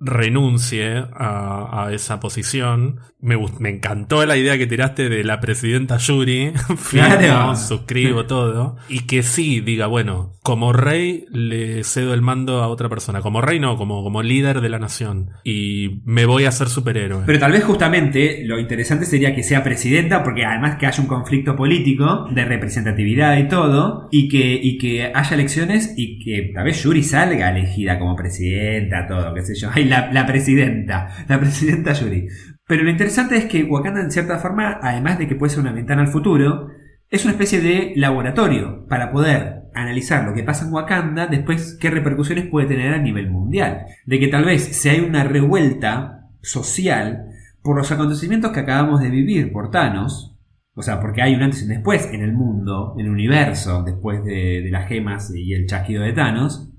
renuncie 0.00 1.04
a, 1.14 1.86
a 1.86 1.92
esa 1.92 2.20
posición. 2.20 3.00
Me, 3.20 3.36
me 3.58 3.70
encantó 3.70 4.24
la 4.26 4.36
idea 4.36 4.58
que 4.58 4.66
tiraste 4.66 5.08
de 5.08 5.24
la 5.24 5.40
presidenta 5.40 5.96
Yuri. 5.96 6.52
Claro. 6.90 7.56
suscribo 7.56 8.24
todo. 8.26 8.76
Y 8.88 9.00
que 9.00 9.22
sí 9.22 9.60
diga, 9.60 9.86
bueno, 9.86 10.34
como 10.42 10.72
rey 10.72 11.24
le 11.30 11.82
cedo 11.84 12.14
el 12.14 12.22
mando 12.22 12.62
a 12.62 12.68
otra 12.68 12.88
persona. 12.88 13.20
Como 13.20 13.40
rey 13.40 13.58
no, 13.58 13.76
como, 13.76 14.02
como 14.02 14.22
líder 14.22 14.60
de 14.60 14.68
la 14.68 14.78
nación. 14.78 15.30
Y 15.42 16.02
me 16.04 16.26
voy 16.26 16.44
a 16.44 16.52
ser 16.52 16.68
superhéroe. 16.68 17.22
Pero 17.26 17.38
tal 17.38 17.52
vez 17.52 17.64
justamente 17.64 18.42
lo 18.44 18.58
interesante 18.58 19.06
sería 19.06 19.34
que 19.34 19.42
sea 19.42 19.64
presidenta, 19.64 20.22
porque 20.22 20.44
además 20.44 20.76
que 20.76 20.86
haya 20.86 21.00
un 21.00 21.08
conflicto 21.08 21.56
político 21.56 22.26
de 22.30 22.44
representatividad 22.44 23.38
y 23.38 23.48
todo, 23.48 24.08
y 24.10 24.28
que, 24.28 24.58
y 24.62 24.78
que 24.78 25.10
haya 25.14 25.34
elecciones 25.34 25.94
y 25.96 26.18
que 26.18 26.52
tal 26.54 26.64
vez 26.64 26.82
Yuri 26.82 27.02
salga 27.02 27.50
elegida 27.50 27.98
como 27.98 28.14
presidenta, 28.14 29.06
todo, 29.06 29.32
qué 29.34 29.42
sé 29.42 29.54
yo. 29.54 29.70
La, 29.84 30.26
presidenta, 30.26 31.08
la 31.28 31.40
presidenta 31.40 31.92
Yuri. 31.92 32.28
Pero 32.66 32.82
lo 32.82 32.90
interesante 32.90 33.36
es 33.36 33.44
que 33.44 33.64
Wakanda, 33.64 34.00
en 34.00 34.10
cierta 34.10 34.38
forma, 34.38 34.78
además 34.82 35.18
de 35.18 35.28
que 35.28 35.34
puede 35.34 35.50
ser 35.50 35.60
una 35.60 35.72
ventana 35.72 36.02
al 36.02 36.08
futuro, 36.08 36.68
es 37.10 37.24
una 37.24 37.32
especie 37.32 37.60
de 37.60 37.92
laboratorio 37.96 38.86
para 38.88 39.12
poder 39.12 39.64
analizar 39.74 40.24
lo 40.24 40.34
que 40.34 40.44
pasa 40.44 40.64
en 40.64 40.72
Wakanda, 40.72 41.26
después 41.26 41.76
qué 41.80 41.90
repercusiones 41.90 42.48
puede 42.48 42.66
tener 42.66 42.94
a 42.94 42.98
nivel 42.98 43.30
mundial. 43.30 43.86
De 44.06 44.18
que 44.18 44.28
tal 44.28 44.44
vez 44.44 44.64
si 44.64 44.88
hay 44.88 45.00
una 45.00 45.24
revuelta 45.24 46.28
social 46.40 47.26
por 47.62 47.76
los 47.76 47.90
acontecimientos 47.92 48.52
que 48.52 48.60
acabamos 48.60 49.00
de 49.00 49.10
vivir 49.10 49.52
por 49.52 49.70
Thanos, 49.70 50.36
o 50.74 50.82
sea, 50.82 51.00
porque 51.00 51.22
hay 51.22 51.34
un 51.34 51.42
antes 51.42 51.60
y 51.60 51.64
un 51.64 51.70
después 51.70 52.08
en 52.12 52.22
el 52.22 52.32
mundo, 52.32 52.94
en 52.98 53.06
el 53.06 53.12
universo, 53.12 53.82
después 53.84 54.24
de, 54.24 54.62
de 54.62 54.70
las 54.70 54.88
gemas 54.88 55.32
y 55.34 55.52
el 55.54 55.66
chasquido 55.66 56.02
de 56.02 56.12
Thanos. 56.12 56.70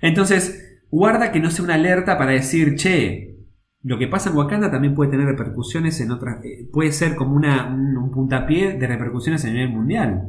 Entonces, 0.00 0.63
guarda 0.94 1.32
que 1.32 1.40
no 1.40 1.50
sea 1.50 1.64
una 1.64 1.74
alerta 1.74 2.16
para 2.18 2.32
decir, 2.32 2.74
che, 2.76 3.36
lo 3.82 3.98
que 3.98 4.08
pasa 4.08 4.30
en 4.30 4.36
Wakanda 4.36 4.70
también 4.70 4.94
puede 4.94 5.10
tener 5.10 5.26
repercusiones 5.26 6.00
en 6.00 6.10
otras. 6.10 6.44
eh, 6.44 6.66
puede 6.72 6.92
ser 6.92 7.16
como 7.16 7.34
una, 7.34 7.66
un, 7.66 7.96
un 7.96 8.10
puntapié 8.10 8.78
de 8.78 8.86
repercusiones 8.86 9.44
a 9.44 9.48
nivel 9.50 9.70
mundial. 9.70 10.22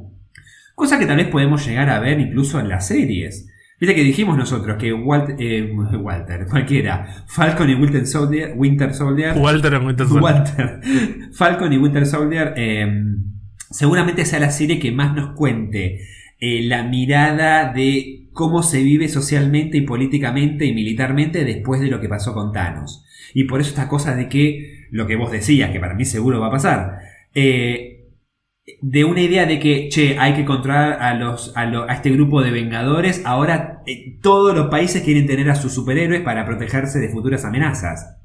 Cosa 0.76 1.00
que 1.00 1.06
tal 1.06 1.18
vez 1.18 1.28
podemos 1.30 1.66
llegar 1.66 1.90
a 1.90 2.00
ver 2.00 2.20
incluso 2.20 2.60
en 2.60 2.68
las 2.68 2.88
series. 2.88 3.48
Viste 3.80 3.94
que 3.96 4.04
dijimos 4.04 4.38
nosotros 4.38 4.78
que 4.78 4.94
Walt- 4.94 5.36
eh, 5.40 5.72
Walter, 6.02 6.48
cualquiera, 6.50 7.26
Falcon 7.28 7.70
y 7.70 7.76
Winter 7.76 8.06
Soldier, 8.08 8.54
Winter 8.58 8.94
Soldier 8.94 9.38
Walter 9.38 9.74
en 9.74 9.86
Winter 9.86 10.08
Soldier. 10.08 10.24
Walter, 10.24 10.80
Falcon 11.34 11.74
y 11.74 11.78
Winter 11.78 12.06
Soldier 12.06 12.54
eh, 12.58 12.88
seguramente 13.70 14.26
sea 14.26 14.40
la 14.40 14.52
serie 14.52 14.80
que 14.80 14.92
más 14.92 15.14
nos 15.16 15.34
cuente 15.36 16.00
eh, 16.40 16.62
la 16.64 16.84
mirada 16.84 17.72
de 17.74 18.25
cómo 18.36 18.64
se 18.64 18.84
vive 18.84 19.08
socialmente 19.08 19.78
y 19.78 19.82
políticamente 19.82 20.66
y 20.66 20.74
militarmente 20.74 21.46
después 21.46 21.80
de 21.80 21.88
lo 21.88 22.02
que 22.02 22.10
pasó 22.10 22.34
con 22.34 22.52
Thanos. 22.52 23.06
Y 23.34 23.46
por 23.46 23.62
eso 23.62 23.70
esta 23.70 23.88
cosa 23.88 24.14
de 24.14 24.28
que 24.28 24.88
lo 24.92 25.08
que 25.08 25.16
vos 25.16 25.32
decías, 25.32 25.72
que 25.72 25.80
para 25.80 25.96
mí 25.96 26.04
seguro 26.04 26.42
va 26.42 26.48
a 26.48 26.52
pasar, 26.52 27.00
eh, 27.34 28.12
de 28.82 29.06
una 29.06 29.22
idea 29.22 29.46
de 29.46 29.58
que, 29.60 29.88
che, 29.88 30.20
hay 30.20 30.34
que 30.34 30.44
controlar 30.44 31.02
a, 31.02 31.14
los, 31.14 31.54
a, 31.56 31.94
este 31.94 32.10
grupo 32.12 32.42
de 32.42 32.52
vengadores, 32.52 33.22
ahora 33.26 33.82
eh, 33.88 34.20
todos 34.22 34.54
los 34.54 34.68
países 34.68 35.02
quieren 35.04 35.28
tener 35.28 35.50
a 35.50 35.56
sus 35.56 35.74
superhéroes 35.74 36.22
para 36.22 36.46
protegerse 36.46 37.00
de 37.00 37.10
futuras 37.10 37.46
amenazas. 37.46 38.18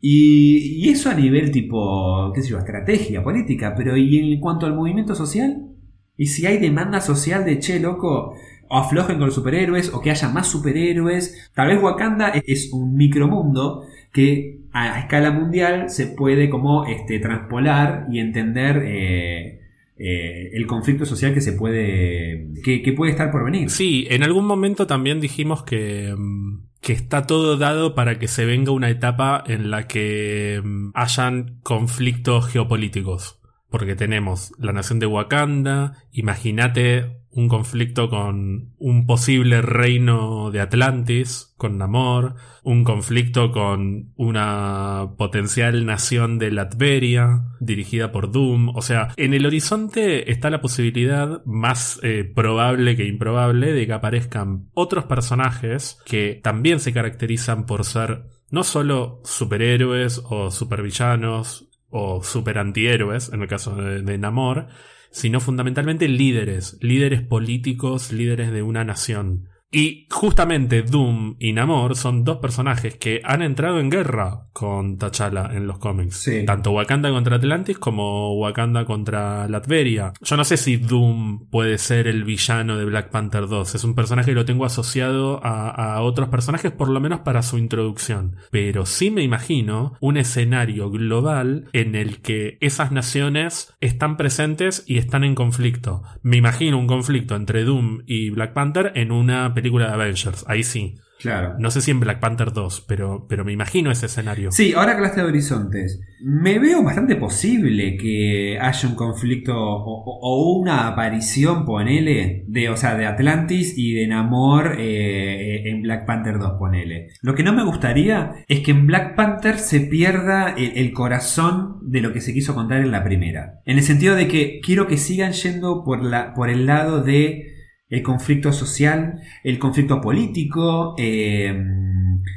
Y, 0.00 0.82
y 0.82 0.88
eso 0.88 1.10
a 1.10 1.14
nivel 1.14 1.50
tipo, 1.50 2.32
qué 2.34 2.42
sé 2.42 2.48
yo, 2.48 2.58
estrategia 2.58 3.22
política, 3.22 3.74
pero 3.76 3.98
¿y 3.98 4.32
en 4.32 4.40
cuanto 4.40 4.64
al 4.64 4.74
movimiento 4.74 5.14
social? 5.14 5.76
¿Y 6.16 6.26
si 6.26 6.46
hay 6.46 6.56
demanda 6.56 7.02
social 7.02 7.44
de, 7.44 7.58
che, 7.58 7.78
loco, 7.78 8.34
aflojen 8.70 9.16
con 9.18 9.26
los 9.26 9.34
superhéroes, 9.34 9.92
o 9.94 10.00
que 10.00 10.10
haya 10.10 10.28
más 10.28 10.48
superhéroes? 10.48 11.50
Tal 11.54 11.68
vez 11.68 11.82
Wakanda 11.82 12.28
es- 12.30 12.44
es 12.46 12.72
un 12.72 12.94
micromundo 12.96 13.82
que 14.12 14.60
a 14.72 15.00
escala 15.00 15.30
mundial 15.30 15.90
se 15.90 16.06
puede 16.06 16.48
como 16.50 16.86
este, 16.86 17.18
transpolar 17.18 18.06
y 18.10 18.18
entender 18.20 18.82
eh, 18.86 19.60
eh, 19.98 20.50
el 20.52 20.66
conflicto 20.66 21.06
social 21.06 21.32
que 21.32 21.40
se 21.40 21.52
puede, 21.52 22.48
que, 22.62 22.82
que 22.82 22.92
puede 22.92 23.12
estar 23.12 23.30
por 23.30 23.44
venir. 23.44 23.70
Sí, 23.70 24.06
en 24.10 24.22
algún 24.22 24.46
momento 24.46 24.86
también 24.86 25.20
dijimos 25.20 25.62
que, 25.64 26.14
mm, 26.16 26.60
que 26.82 26.92
está 26.92 27.26
todo 27.26 27.56
dado 27.56 27.94
para 27.94 28.18
que 28.18 28.28
se 28.28 28.44
venga 28.44 28.72
una 28.72 28.90
etapa 28.90 29.42
en 29.46 29.70
la 29.70 29.86
que 29.88 30.60
mm, 30.62 30.90
hayan 30.94 31.58
conflictos 31.62 32.46
geopolíticos. 32.48 33.40
Porque 33.76 33.94
tenemos 33.94 34.54
la 34.58 34.72
nación 34.72 35.00
de 35.00 35.06
Wakanda, 35.06 35.98
imagínate 36.10 37.18
un 37.28 37.46
conflicto 37.46 38.08
con 38.08 38.72
un 38.78 39.06
posible 39.06 39.60
reino 39.60 40.50
de 40.50 40.62
Atlantis, 40.62 41.52
con 41.58 41.76
Namor, 41.76 42.36
un 42.62 42.84
conflicto 42.84 43.52
con 43.52 44.14
una 44.16 45.10
potencial 45.18 45.84
nación 45.84 46.38
de 46.38 46.52
Latveria, 46.52 47.42
dirigida 47.60 48.12
por 48.12 48.32
Doom. 48.32 48.70
O 48.74 48.80
sea, 48.80 49.08
en 49.18 49.34
el 49.34 49.44
horizonte 49.44 50.32
está 50.32 50.48
la 50.48 50.62
posibilidad 50.62 51.44
más 51.44 52.00
eh, 52.02 52.24
probable 52.24 52.96
que 52.96 53.04
improbable 53.04 53.74
de 53.74 53.86
que 53.86 53.92
aparezcan 53.92 54.70
otros 54.72 55.04
personajes 55.04 55.98
que 56.06 56.40
también 56.42 56.80
se 56.80 56.94
caracterizan 56.94 57.66
por 57.66 57.84
ser 57.84 58.22
no 58.48 58.64
solo 58.64 59.20
superhéroes 59.24 60.22
o 60.24 60.50
supervillanos 60.50 61.68
o 61.96 62.22
super 62.22 62.58
antihéroes, 62.58 63.32
en 63.32 63.42
el 63.42 63.48
caso 63.48 63.74
de, 63.74 64.02
de 64.02 64.18
Namor, 64.18 64.68
sino 65.10 65.40
fundamentalmente 65.40 66.08
líderes, 66.08 66.76
líderes 66.80 67.22
políticos, 67.22 68.12
líderes 68.12 68.52
de 68.52 68.62
una 68.62 68.84
nación. 68.84 69.48
Y 69.70 70.06
justamente 70.10 70.82
Doom 70.82 71.36
y 71.38 71.52
Namor 71.52 71.96
son 71.96 72.24
dos 72.24 72.38
personajes 72.38 72.96
que 72.96 73.20
han 73.24 73.42
entrado 73.42 73.80
en 73.80 73.90
guerra 73.90 74.46
con 74.52 74.96
T'Challa 74.96 75.50
en 75.52 75.66
los 75.66 75.78
cómics. 75.78 76.16
Sí. 76.16 76.44
Tanto 76.46 76.70
Wakanda 76.70 77.10
contra 77.10 77.36
Atlantis 77.36 77.78
como 77.78 78.34
Wakanda 78.38 78.84
contra 78.84 79.48
Latveria. 79.48 80.12
Yo 80.22 80.36
no 80.36 80.44
sé 80.44 80.56
si 80.56 80.76
Doom 80.76 81.48
puede 81.50 81.78
ser 81.78 82.06
el 82.06 82.24
villano 82.24 82.76
de 82.76 82.84
Black 82.84 83.10
Panther 83.10 83.48
2. 83.48 83.74
Es 83.74 83.84
un 83.84 83.94
personaje 83.94 84.30
que 84.30 84.34
lo 84.34 84.44
tengo 84.44 84.64
asociado 84.64 85.44
a, 85.44 85.70
a 85.70 86.00
otros 86.02 86.28
personajes, 86.28 86.72
por 86.72 86.88
lo 86.88 87.00
menos 87.00 87.20
para 87.20 87.42
su 87.42 87.58
introducción. 87.58 88.36
Pero 88.50 88.86
sí 88.86 89.10
me 89.10 89.22
imagino 89.22 89.94
un 90.00 90.16
escenario 90.16 90.90
global 90.90 91.68
en 91.72 91.96
el 91.96 92.22
que 92.22 92.56
esas 92.60 92.92
naciones 92.92 93.74
están 93.80 94.16
presentes 94.16 94.84
y 94.86 94.98
están 94.98 95.24
en 95.24 95.34
conflicto. 95.34 96.02
Me 96.22 96.36
imagino 96.36 96.78
un 96.78 96.86
conflicto 96.86 97.34
entre 97.34 97.64
Doom 97.64 98.02
y 98.06 98.30
Black 98.30 98.52
Panther 98.52 98.92
en 98.94 99.10
una 99.10 99.55
película 99.56 99.88
de 99.88 99.94
Avengers. 99.94 100.44
Ahí 100.46 100.62
sí. 100.62 100.94
Claro. 101.18 101.54
No 101.58 101.70
sé 101.70 101.80
si 101.80 101.90
en 101.90 102.00
Black 102.00 102.20
Panther 102.20 102.52
2, 102.52 102.84
pero, 102.86 103.26
pero 103.28 103.44
me 103.44 103.52
imagino 103.52 103.90
ese 103.90 104.06
escenario. 104.06 104.52
Sí, 104.52 104.74
ahora 104.74 104.92
que 104.92 104.98
hablaste 104.98 105.22
de 105.22 105.26
horizontes, 105.26 106.00
me 106.20 106.58
veo 106.58 106.82
bastante 106.82 107.16
posible 107.16 107.96
que 107.96 108.58
haya 108.60 108.88
un 108.88 108.94
conflicto 108.94 109.54
o, 109.56 110.60
una 110.60 110.88
aparición, 110.88 111.64
ponele, 111.64 112.44
de, 112.48 112.68
o 112.68 112.76
sea, 112.76 112.96
de 112.96 113.06
Atlantis 113.06 113.74
y 113.76 113.94
de 113.94 114.06
Namor 114.06 114.76
eh, 114.78 115.68
en 115.70 115.82
Black 115.82 116.06
Panther 116.06 116.38
2, 116.38 116.52
ponele. 116.58 117.08
Lo 117.22 117.34
que 117.34 117.42
no 117.42 117.54
me 117.54 117.64
gustaría 117.64 118.44
es 118.46 118.60
que 118.60 118.72
en 118.72 118.86
Black 118.86 119.16
Panther 119.16 119.58
se 119.58 119.80
pierda 119.80 120.54
el, 120.56 120.76
el 120.76 120.92
corazón 120.92 121.78
de 121.82 122.02
lo 122.02 122.12
que 122.12 122.20
se 122.20 122.34
quiso 122.34 122.54
contar 122.54 122.82
en 122.82 122.90
la 122.90 123.04
primera. 123.04 123.60
En 123.64 123.78
el 123.78 123.84
sentido 123.84 124.14
de 124.16 124.28
que 124.28 124.60
quiero 124.62 124.86
que 124.86 124.98
sigan 124.98 125.32
yendo 125.32 125.82
por, 125.82 126.04
la, 126.04 126.34
por 126.34 126.50
el 126.50 126.66
lado 126.66 127.02
de 127.02 127.55
el 127.88 128.02
conflicto 128.02 128.52
social, 128.52 129.20
el 129.44 129.58
conflicto 129.58 130.00
político, 130.00 130.94
eh, 130.98 131.54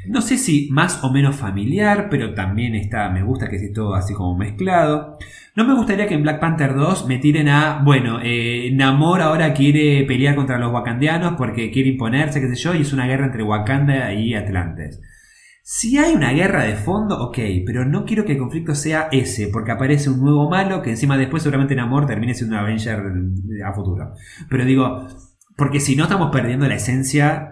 no 0.08 0.20
sé 0.20 0.38
si 0.38 0.68
más 0.70 1.02
o 1.02 1.12
menos 1.12 1.36
familiar, 1.36 2.08
pero 2.10 2.34
también 2.34 2.74
está, 2.74 3.10
me 3.10 3.22
gusta 3.22 3.48
que 3.48 3.56
esté 3.56 3.70
todo 3.70 3.94
así 3.94 4.14
como 4.14 4.36
mezclado. 4.36 5.18
No 5.56 5.64
me 5.64 5.74
gustaría 5.74 6.06
que 6.06 6.14
en 6.14 6.22
Black 6.22 6.40
Panther 6.40 6.74
2 6.74 7.06
me 7.06 7.18
tiren 7.18 7.48
a, 7.48 7.82
bueno, 7.84 8.20
eh, 8.22 8.70
Namor 8.72 9.20
ahora 9.20 9.52
quiere 9.52 10.04
pelear 10.04 10.36
contra 10.36 10.58
los 10.58 10.72
wakandianos 10.72 11.34
porque 11.36 11.70
quiere 11.70 11.90
imponerse, 11.90 12.40
qué 12.40 12.48
sé 12.48 12.56
yo, 12.56 12.74
y 12.74 12.82
es 12.82 12.92
una 12.92 13.06
guerra 13.06 13.26
entre 13.26 13.42
Wakanda 13.42 14.12
y 14.14 14.34
Atlantes. 14.34 15.00
Si 15.62 15.98
hay 15.98 16.14
una 16.14 16.32
guerra 16.32 16.64
de 16.64 16.74
fondo, 16.74 17.20
ok, 17.22 17.38
pero 17.66 17.84
no 17.84 18.04
quiero 18.04 18.24
que 18.24 18.32
el 18.32 18.38
conflicto 18.38 18.74
sea 18.74 19.08
ese, 19.12 19.48
porque 19.48 19.72
aparece 19.72 20.10
un 20.10 20.20
nuevo 20.20 20.48
malo 20.48 20.82
que 20.82 20.90
encima 20.90 21.16
después 21.18 21.42
seguramente 21.42 21.76
Namor 21.76 22.06
termine 22.06 22.34
siendo 22.34 22.56
un 22.56 22.62
Avenger 22.62 23.00
a 23.64 23.72
futuro. 23.72 24.14
Pero 24.48 24.64
digo, 24.64 25.06
porque 25.60 25.78
si 25.78 25.94
no 25.94 26.04
estamos 26.04 26.30
perdiendo 26.32 26.66
la 26.66 26.74
esencia 26.74 27.46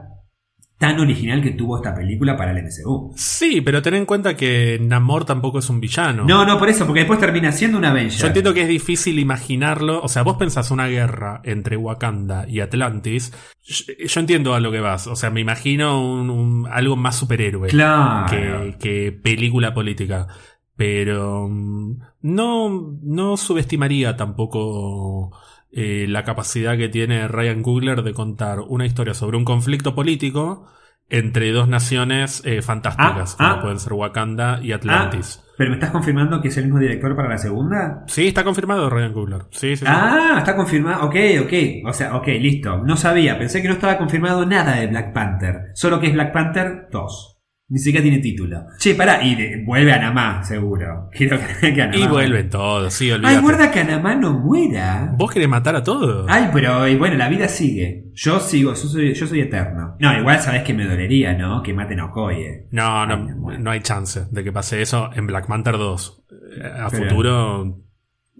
tan 0.78 0.98
original 1.00 1.42
que 1.42 1.50
tuvo 1.50 1.76
esta 1.76 1.92
película 1.94 2.36
para 2.36 2.52
el 2.52 2.64
MCU. 2.64 3.12
Sí, 3.16 3.60
pero 3.60 3.82
ten 3.82 3.94
en 3.94 4.06
cuenta 4.06 4.36
que 4.36 4.78
Namor 4.80 5.24
tampoco 5.24 5.58
es 5.58 5.68
un 5.70 5.80
villano. 5.80 6.24
No, 6.24 6.44
no, 6.46 6.56
por 6.58 6.68
eso, 6.68 6.86
porque 6.86 7.00
después 7.00 7.18
termina 7.18 7.50
siendo 7.50 7.78
un 7.78 7.84
Avenger. 7.84 8.20
Yo 8.20 8.26
entiendo 8.28 8.54
que 8.54 8.62
es 8.62 8.68
difícil 8.68 9.18
imaginarlo. 9.18 10.00
O 10.02 10.06
sea, 10.08 10.22
vos 10.22 10.36
pensás 10.36 10.70
una 10.70 10.86
guerra 10.86 11.40
entre 11.44 11.76
Wakanda 11.76 12.48
y 12.48 12.60
Atlantis. 12.60 13.32
Yo, 13.64 13.92
yo 14.06 14.20
entiendo 14.20 14.54
a 14.54 14.60
lo 14.60 14.70
que 14.70 14.78
vas. 14.80 15.08
O 15.08 15.16
sea, 15.16 15.30
me 15.30 15.40
imagino 15.40 16.00
un- 16.00 16.30
un- 16.30 16.68
algo 16.70 16.94
más 16.96 17.16
superhéroe 17.16 17.68
Claro. 17.70 18.26
que, 18.30 18.76
que 18.78 19.10
película 19.12 19.74
política. 19.74 20.28
Pero 20.76 21.48
mm, 21.50 21.98
no, 22.22 22.98
no 23.02 23.36
subestimaría 23.36 24.16
tampoco 24.16 25.36
eh, 25.72 26.06
la 26.08 26.24
capacidad 26.24 26.76
que 26.76 26.88
tiene 26.88 27.28
Ryan 27.28 27.62
Coogler 27.62 28.02
de 28.02 28.14
contar 28.14 28.60
una 28.60 28.86
historia 28.86 29.14
sobre 29.14 29.36
un 29.36 29.44
conflicto 29.44 29.94
político 29.94 30.66
entre 31.10 31.52
dos 31.52 31.68
naciones 31.68 32.42
eh, 32.44 32.60
fantásticas, 32.62 33.34
Ah, 33.34 33.36
como 33.38 33.50
ah. 33.50 33.62
pueden 33.62 33.78
ser 33.78 33.92
Wakanda 33.94 34.60
y 34.62 34.72
Atlantis. 34.72 35.40
Ah, 35.42 35.44
¿Pero 35.56 35.70
me 35.70 35.76
estás 35.76 35.90
confirmando 35.90 36.40
que 36.40 36.48
es 36.48 36.56
el 36.56 36.64
mismo 36.64 36.78
director 36.78 37.16
para 37.16 37.28
la 37.28 37.38
segunda? 37.38 38.04
Sí, 38.06 38.28
está 38.28 38.44
confirmado 38.44 38.88
Ryan 38.88 39.12
Coogler. 39.12 39.42
Sí, 39.50 39.70
sí, 39.70 39.78
sí. 39.78 39.84
Ah, 39.88 40.36
está 40.38 40.54
confirmado. 40.54 41.06
Ok, 41.06 41.16
ok. 41.42 41.52
O 41.86 41.92
sea, 41.92 42.14
ok, 42.16 42.28
listo. 42.38 42.78
No 42.84 42.96
sabía. 42.96 43.38
Pensé 43.38 43.60
que 43.60 43.68
no 43.68 43.74
estaba 43.74 43.98
confirmado 43.98 44.46
nada 44.46 44.76
de 44.76 44.86
Black 44.86 45.12
Panther. 45.12 45.72
Solo 45.74 45.98
que 45.98 46.08
es 46.08 46.12
Black 46.12 46.32
Panther 46.32 46.88
2. 46.92 47.37
Ni 47.70 47.78
siquiera 47.78 48.02
tiene 48.02 48.18
título. 48.20 48.64
Che, 48.78 48.94
pará. 48.94 49.22
Y 49.22 49.34
de- 49.34 49.62
vuelve 49.66 49.92
a 49.92 49.98
Namá, 49.98 50.42
seguro. 50.42 51.10
Quiero 51.12 51.38
que, 51.60 51.82
Anamá 51.82 51.96
y 51.96 52.06
vuelven 52.08 52.48
todos, 52.48 52.94
sí, 52.94 53.06
Ay, 53.06 53.12
olvídate. 53.16 53.40
guarda 53.40 53.70
que 53.70 53.80
Anamá 53.80 54.14
no 54.14 54.32
muera. 54.38 55.12
¿Vos 55.18 55.30
querés 55.30 55.48
matar 55.50 55.76
a 55.76 55.82
todos? 55.82 56.24
Ay, 56.30 56.48
pero 56.52 56.88
y 56.88 56.96
bueno, 56.96 57.16
la 57.16 57.28
vida 57.28 57.46
sigue. 57.46 58.06
Yo 58.14 58.40
sigo, 58.40 58.70
yo 58.70 58.76
soy, 58.88 59.12
yo 59.12 59.26
soy 59.26 59.40
eterno. 59.40 59.96
No, 60.00 60.18
igual 60.18 60.40
sabés 60.40 60.62
que 60.62 60.72
me 60.72 60.86
dolería, 60.86 61.34
¿no? 61.34 61.62
Que 61.62 61.74
maten 61.74 62.00
a 62.00 62.06
Okoye. 62.06 62.68
No, 62.70 63.02
Ay, 63.02 63.08
no, 63.08 63.58
no 63.58 63.70
hay 63.70 63.80
chance 63.80 64.24
de 64.30 64.42
que 64.44 64.50
pase 64.50 64.80
eso 64.80 65.10
en 65.14 65.26
Black 65.26 65.46
Panther 65.46 65.76
2. 65.76 66.24
Eh, 66.30 66.62
A 66.84 66.88
Pero- 66.88 67.08
futuro 67.10 67.82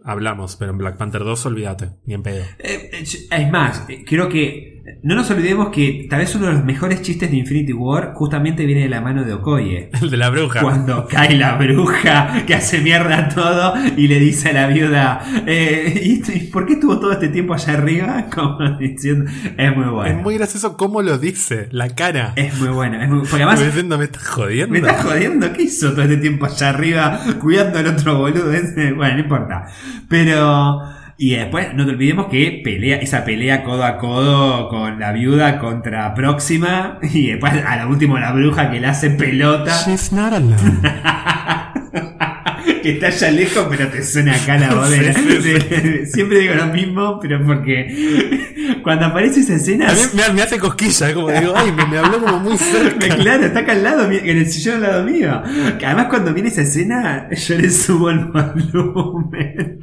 hablamos, 0.04 0.56
pero 0.56 0.70
en 0.70 0.78
Black 0.78 0.96
Panther 0.96 1.22
2 1.22 1.44
olvídate, 1.46 1.90
ni 2.06 2.14
en 2.14 2.22
pedo. 2.22 2.42
Eh, 2.60 2.90
eh, 2.92 3.02
es 3.02 3.50
más, 3.50 3.86
creo 4.06 4.28
que 4.30 4.77
no 5.02 5.14
nos 5.14 5.30
olvidemos 5.30 5.68
que 5.70 6.06
tal 6.08 6.20
vez 6.20 6.34
uno 6.34 6.46
de 6.46 6.52
los 6.52 6.64
mejores 6.64 7.02
chistes 7.02 7.30
de 7.30 7.36
Infinity 7.36 7.72
War 7.72 8.12
justamente 8.14 8.66
viene 8.66 8.82
de 8.82 8.88
la 8.88 9.00
mano 9.00 9.24
de 9.24 9.32
Okoye. 9.34 9.90
El 10.02 10.10
de 10.10 10.16
la 10.16 10.30
bruja. 10.30 10.60
Cuando 10.60 11.06
cae 11.06 11.36
la 11.36 11.56
bruja 11.56 12.44
que 12.46 12.54
hace 12.54 12.80
mierda 12.80 13.28
todo 13.28 13.74
y 13.96 14.08
le 14.08 14.18
dice 14.18 14.50
a 14.50 14.52
la 14.52 14.66
viuda, 14.66 15.22
eh, 15.46 16.00
¿y, 16.02 16.40
por 16.50 16.66
qué 16.66 16.74
estuvo 16.74 16.98
todo 16.98 17.12
este 17.12 17.28
tiempo 17.28 17.54
allá 17.54 17.74
arriba? 17.74 18.26
Como 18.34 18.58
diciendo, 18.78 19.30
es 19.56 19.76
muy 19.76 19.86
bueno. 19.86 20.18
Es 20.18 20.22
muy 20.22 20.36
gracioso 20.36 20.76
cómo 20.76 21.02
lo 21.02 21.18
dice, 21.18 21.68
la 21.70 21.88
cara. 21.90 22.32
Es 22.36 22.58
muy 22.58 22.68
bueno. 22.68 23.00
es 23.02 23.08
muy- 23.08 23.20
porque 23.20 23.42
además 23.42 23.60
me 23.60 24.04
estás 24.04 24.26
jodiendo. 24.26 24.72
¿Me 24.72 24.78
estás 24.78 25.04
jodiendo? 25.04 25.52
¿Qué 25.52 25.62
hizo 25.62 25.92
todo 25.92 26.02
este 26.02 26.16
tiempo 26.18 26.46
allá 26.46 26.70
arriba 26.70 27.20
cuidando 27.40 27.78
al 27.78 27.86
otro 27.86 28.18
boludo? 28.18 28.48
Bueno, 28.96 29.14
no 29.14 29.20
importa. 29.20 29.66
Pero. 30.08 30.97
Y 31.20 31.34
después 31.34 31.74
no 31.74 31.84
te 31.84 31.90
olvidemos 31.90 32.28
que 32.28 32.60
pelea, 32.62 32.98
esa 32.98 33.24
pelea 33.24 33.64
codo 33.64 33.84
a 33.84 33.98
codo 33.98 34.68
con 34.68 35.00
la 35.00 35.10
viuda 35.10 35.58
contra 35.58 36.14
Próxima. 36.14 37.00
Y 37.12 37.30
después 37.32 37.52
a 37.66 37.82
lo 37.82 37.90
último 37.90 38.18
la 38.18 38.30
bruja 38.30 38.70
que 38.70 38.78
le 38.78 38.86
hace 38.86 39.10
pelota. 39.10 39.72
She's 39.84 40.12
not 40.12 40.32
alone. 40.32 40.80
que 42.82 42.90
está 42.92 43.08
allá 43.08 43.30
lejos, 43.30 43.66
pero 43.70 43.88
te 43.88 44.02
suena 44.02 44.34
acá 44.34 44.56
la 44.58 44.74
voz. 44.74 44.90
de- 44.98 45.12
sí, 45.14 45.22
de- 45.38 46.06
Siempre 46.12 46.40
digo 46.40 46.54
lo 46.54 46.66
mismo, 46.66 47.18
pero 47.20 47.44
porque 47.44 48.78
cuando 48.82 49.06
aparece 49.06 49.40
esa 49.40 49.54
escena. 49.54 49.88
A 49.90 49.92
mí 49.94 50.00
me, 50.14 50.32
me 50.34 50.42
hace 50.42 50.58
cosquilla, 50.58 51.12
como 51.14 51.30
digo, 51.30 51.52
ay, 51.56 51.72
me, 51.72 51.86
me 51.86 51.98
habló 51.98 52.20
como 52.20 52.40
muy 52.40 52.56
cerca. 52.58 53.08
Claro, 53.16 53.44
está 53.46 53.60
acá 53.60 53.72
al 53.72 53.82
lado, 53.84 54.10
en 54.10 54.26
el 54.38 54.46
sillón 54.50 54.76
al 54.76 54.82
lado 54.90 55.04
mío. 55.04 55.42
Que 55.78 55.86
Además, 55.86 56.06
cuando 56.08 56.32
viene 56.34 56.48
esa 56.50 56.62
escena, 56.62 57.28
yo 57.30 57.56
le 57.56 57.70
subo 57.70 58.10
el 58.10 58.24
volumen. 58.26 59.80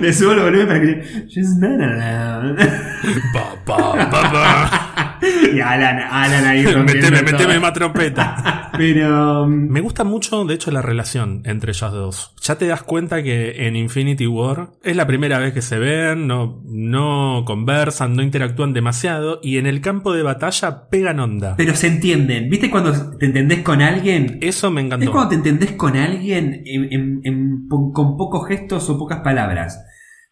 le 0.00 0.12
subo 0.12 0.32
el 0.32 0.40
volumen 0.40 0.66
para 0.66 0.80
que. 0.80 1.24
She's 1.28 1.56
not 1.56 1.80
alone. 1.80 2.56
Pa, 3.32 3.54
pa, 3.64 4.10
pa, 4.10 4.32
pa. 4.32 4.77
y 5.54 5.60
Alan, 5.60 5.98
Alan 5.98 6.44
ahí 6.46 6.64
meteme, 6.64 7.22
meteme 7.22 7.58
más 7.60 7.72
trompeta. 7.72 8.70
Pero. 8.78 9.46
mm, 9.46 9.68
Me 9.70 9.80
gusta 9.80 10.04
mucho, 10.04 10.44
de 10.44 10.54
hecho, 10.54 10.70
la 10.70 10.82
relación 10.82 11.42
entre 11.44 11.72
ellas 11.72 11.92
dos. 11.92 12.34
Ya 12.42 12.56
te 12.56 12.66
das 12.66 12.82
cuenta 12.82 13.22
que 13.22 13.66
en 13.66 13.76
Infinity 13.76 14.26
War 14.26 14.70
es 14.82 14.96
la 14.96 15.06
primera 15.06 15.38
vez 15.38 15.52
que 15.52 15.62
se 15.62 15.78
ven, 15.78 16.26
no, 16.26 16.62
no 16.66 17.42
conversan, 17.44 18.14
no 18.14 18.22
interactúan 18.22 18.72
demasiado 18.72 19.40
y 19.42 19.58
en 19.58 19.66
el 19.66 19.80
campo 19.80 20.12
de 20.12 20.22
batalla 20.22 20.88
pegan 20.90 21.20
onda. 21.20 21.54
Pero 21.56 21.74
se 21.74 21.88
entienden. 21.88 22.48
¿Viste 22.48 22.70
cuando 22.70 23.16
te 23.18 23.26
entendés 23.26 23.60
con 23.60 23.82
alguien? 23.82 24.38
Eso 24.40 24.70
me 24.70 24.80
Es 24.80 24.86
encantó. 24.86 25.10
cuando 25.12 25.28
te 25.30 25.34
entendés 25.36 25.72
con 25.72 25.96
alguien 25.96 26.62
en- 26.64 26.92
en- 26.92 27.20
en- 27.24 27.68
con 27.68 27.92
con 27.92 28.16
pocos 28.16 28.46
gestos 28.48 28.88
o 28.90 28.98
pocas 28.98 29.20
palabras. 29.20 29.84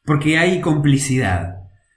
Porque 0.04 0.38
hay 0.38 0.60
complicidad. 0.60 1.54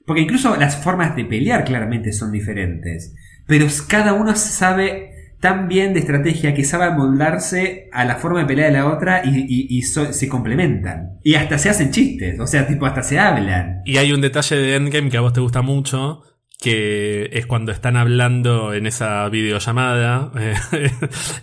Porque 0.09 0.23
incluso 0.23 0.55
las 0.55 0.75
formas 0.75 1.15
de 1.15 1.23
pelear 1.23 1.63
claramente 1.65 2.11
son 2.13 2.31
diferentes. 2.31 3.13
Pero 3.45 3.67
cada 3.87 4.13
uno 4.13 4.35
sabe 4.35 5.11
tan 5.39 5.67
bien 5.67 5.93
de 5.93 5.99
estrategia 5.99 6.55
que 6.55 6.63
sabe 6.63 6.91
moldarse 6.97 7.89
a 7.93 8.05
la 8.05 8.15
forma 8.15 8.39
de 8.39 8.45
pelear 8.47 8.71
de 8.71 8.77
la 8.79 8.87
otra 8.87 9.21
y, 9.23 9.37
y- 9.47 9.67
y 9.69 9.83
so- 9.83 10.11
se 10.11 10.27
complementan. 10.27 11.19
Y 11.23 11.35
hasta 11.35 11.59
se 11.59 11.69
hacen 11.69 11.91
chistes. 11.91 12.39
O 12.39 12.47
sea, 12.47 12.65
tipo, 12.67 12.87
hasta 12.87 13.03
se 13.03 13.19
hablan. 13.19 13.81
Y 13.85 13.97
hay 13.97 14.11
un 14.11 14.19
detalle 14.21 14.55
de 14.55 14.75
Endgame 14.75 15.11
que 15.11 15.17
a 15.17 15.21
vos 15.21 15.31
te 15.33 15.41
gusta 15.41 15.61
mucho, 15.61 16.23
que 16.61 17.29
es 17.31 17.45
cuando 17.45 17.71
están 17.71 17.95
hablando 17.95 18.73
en 18.73 18.85
esa 18.85 19.29
videollamada, 19.29 20.29
eh, 20.37 20.53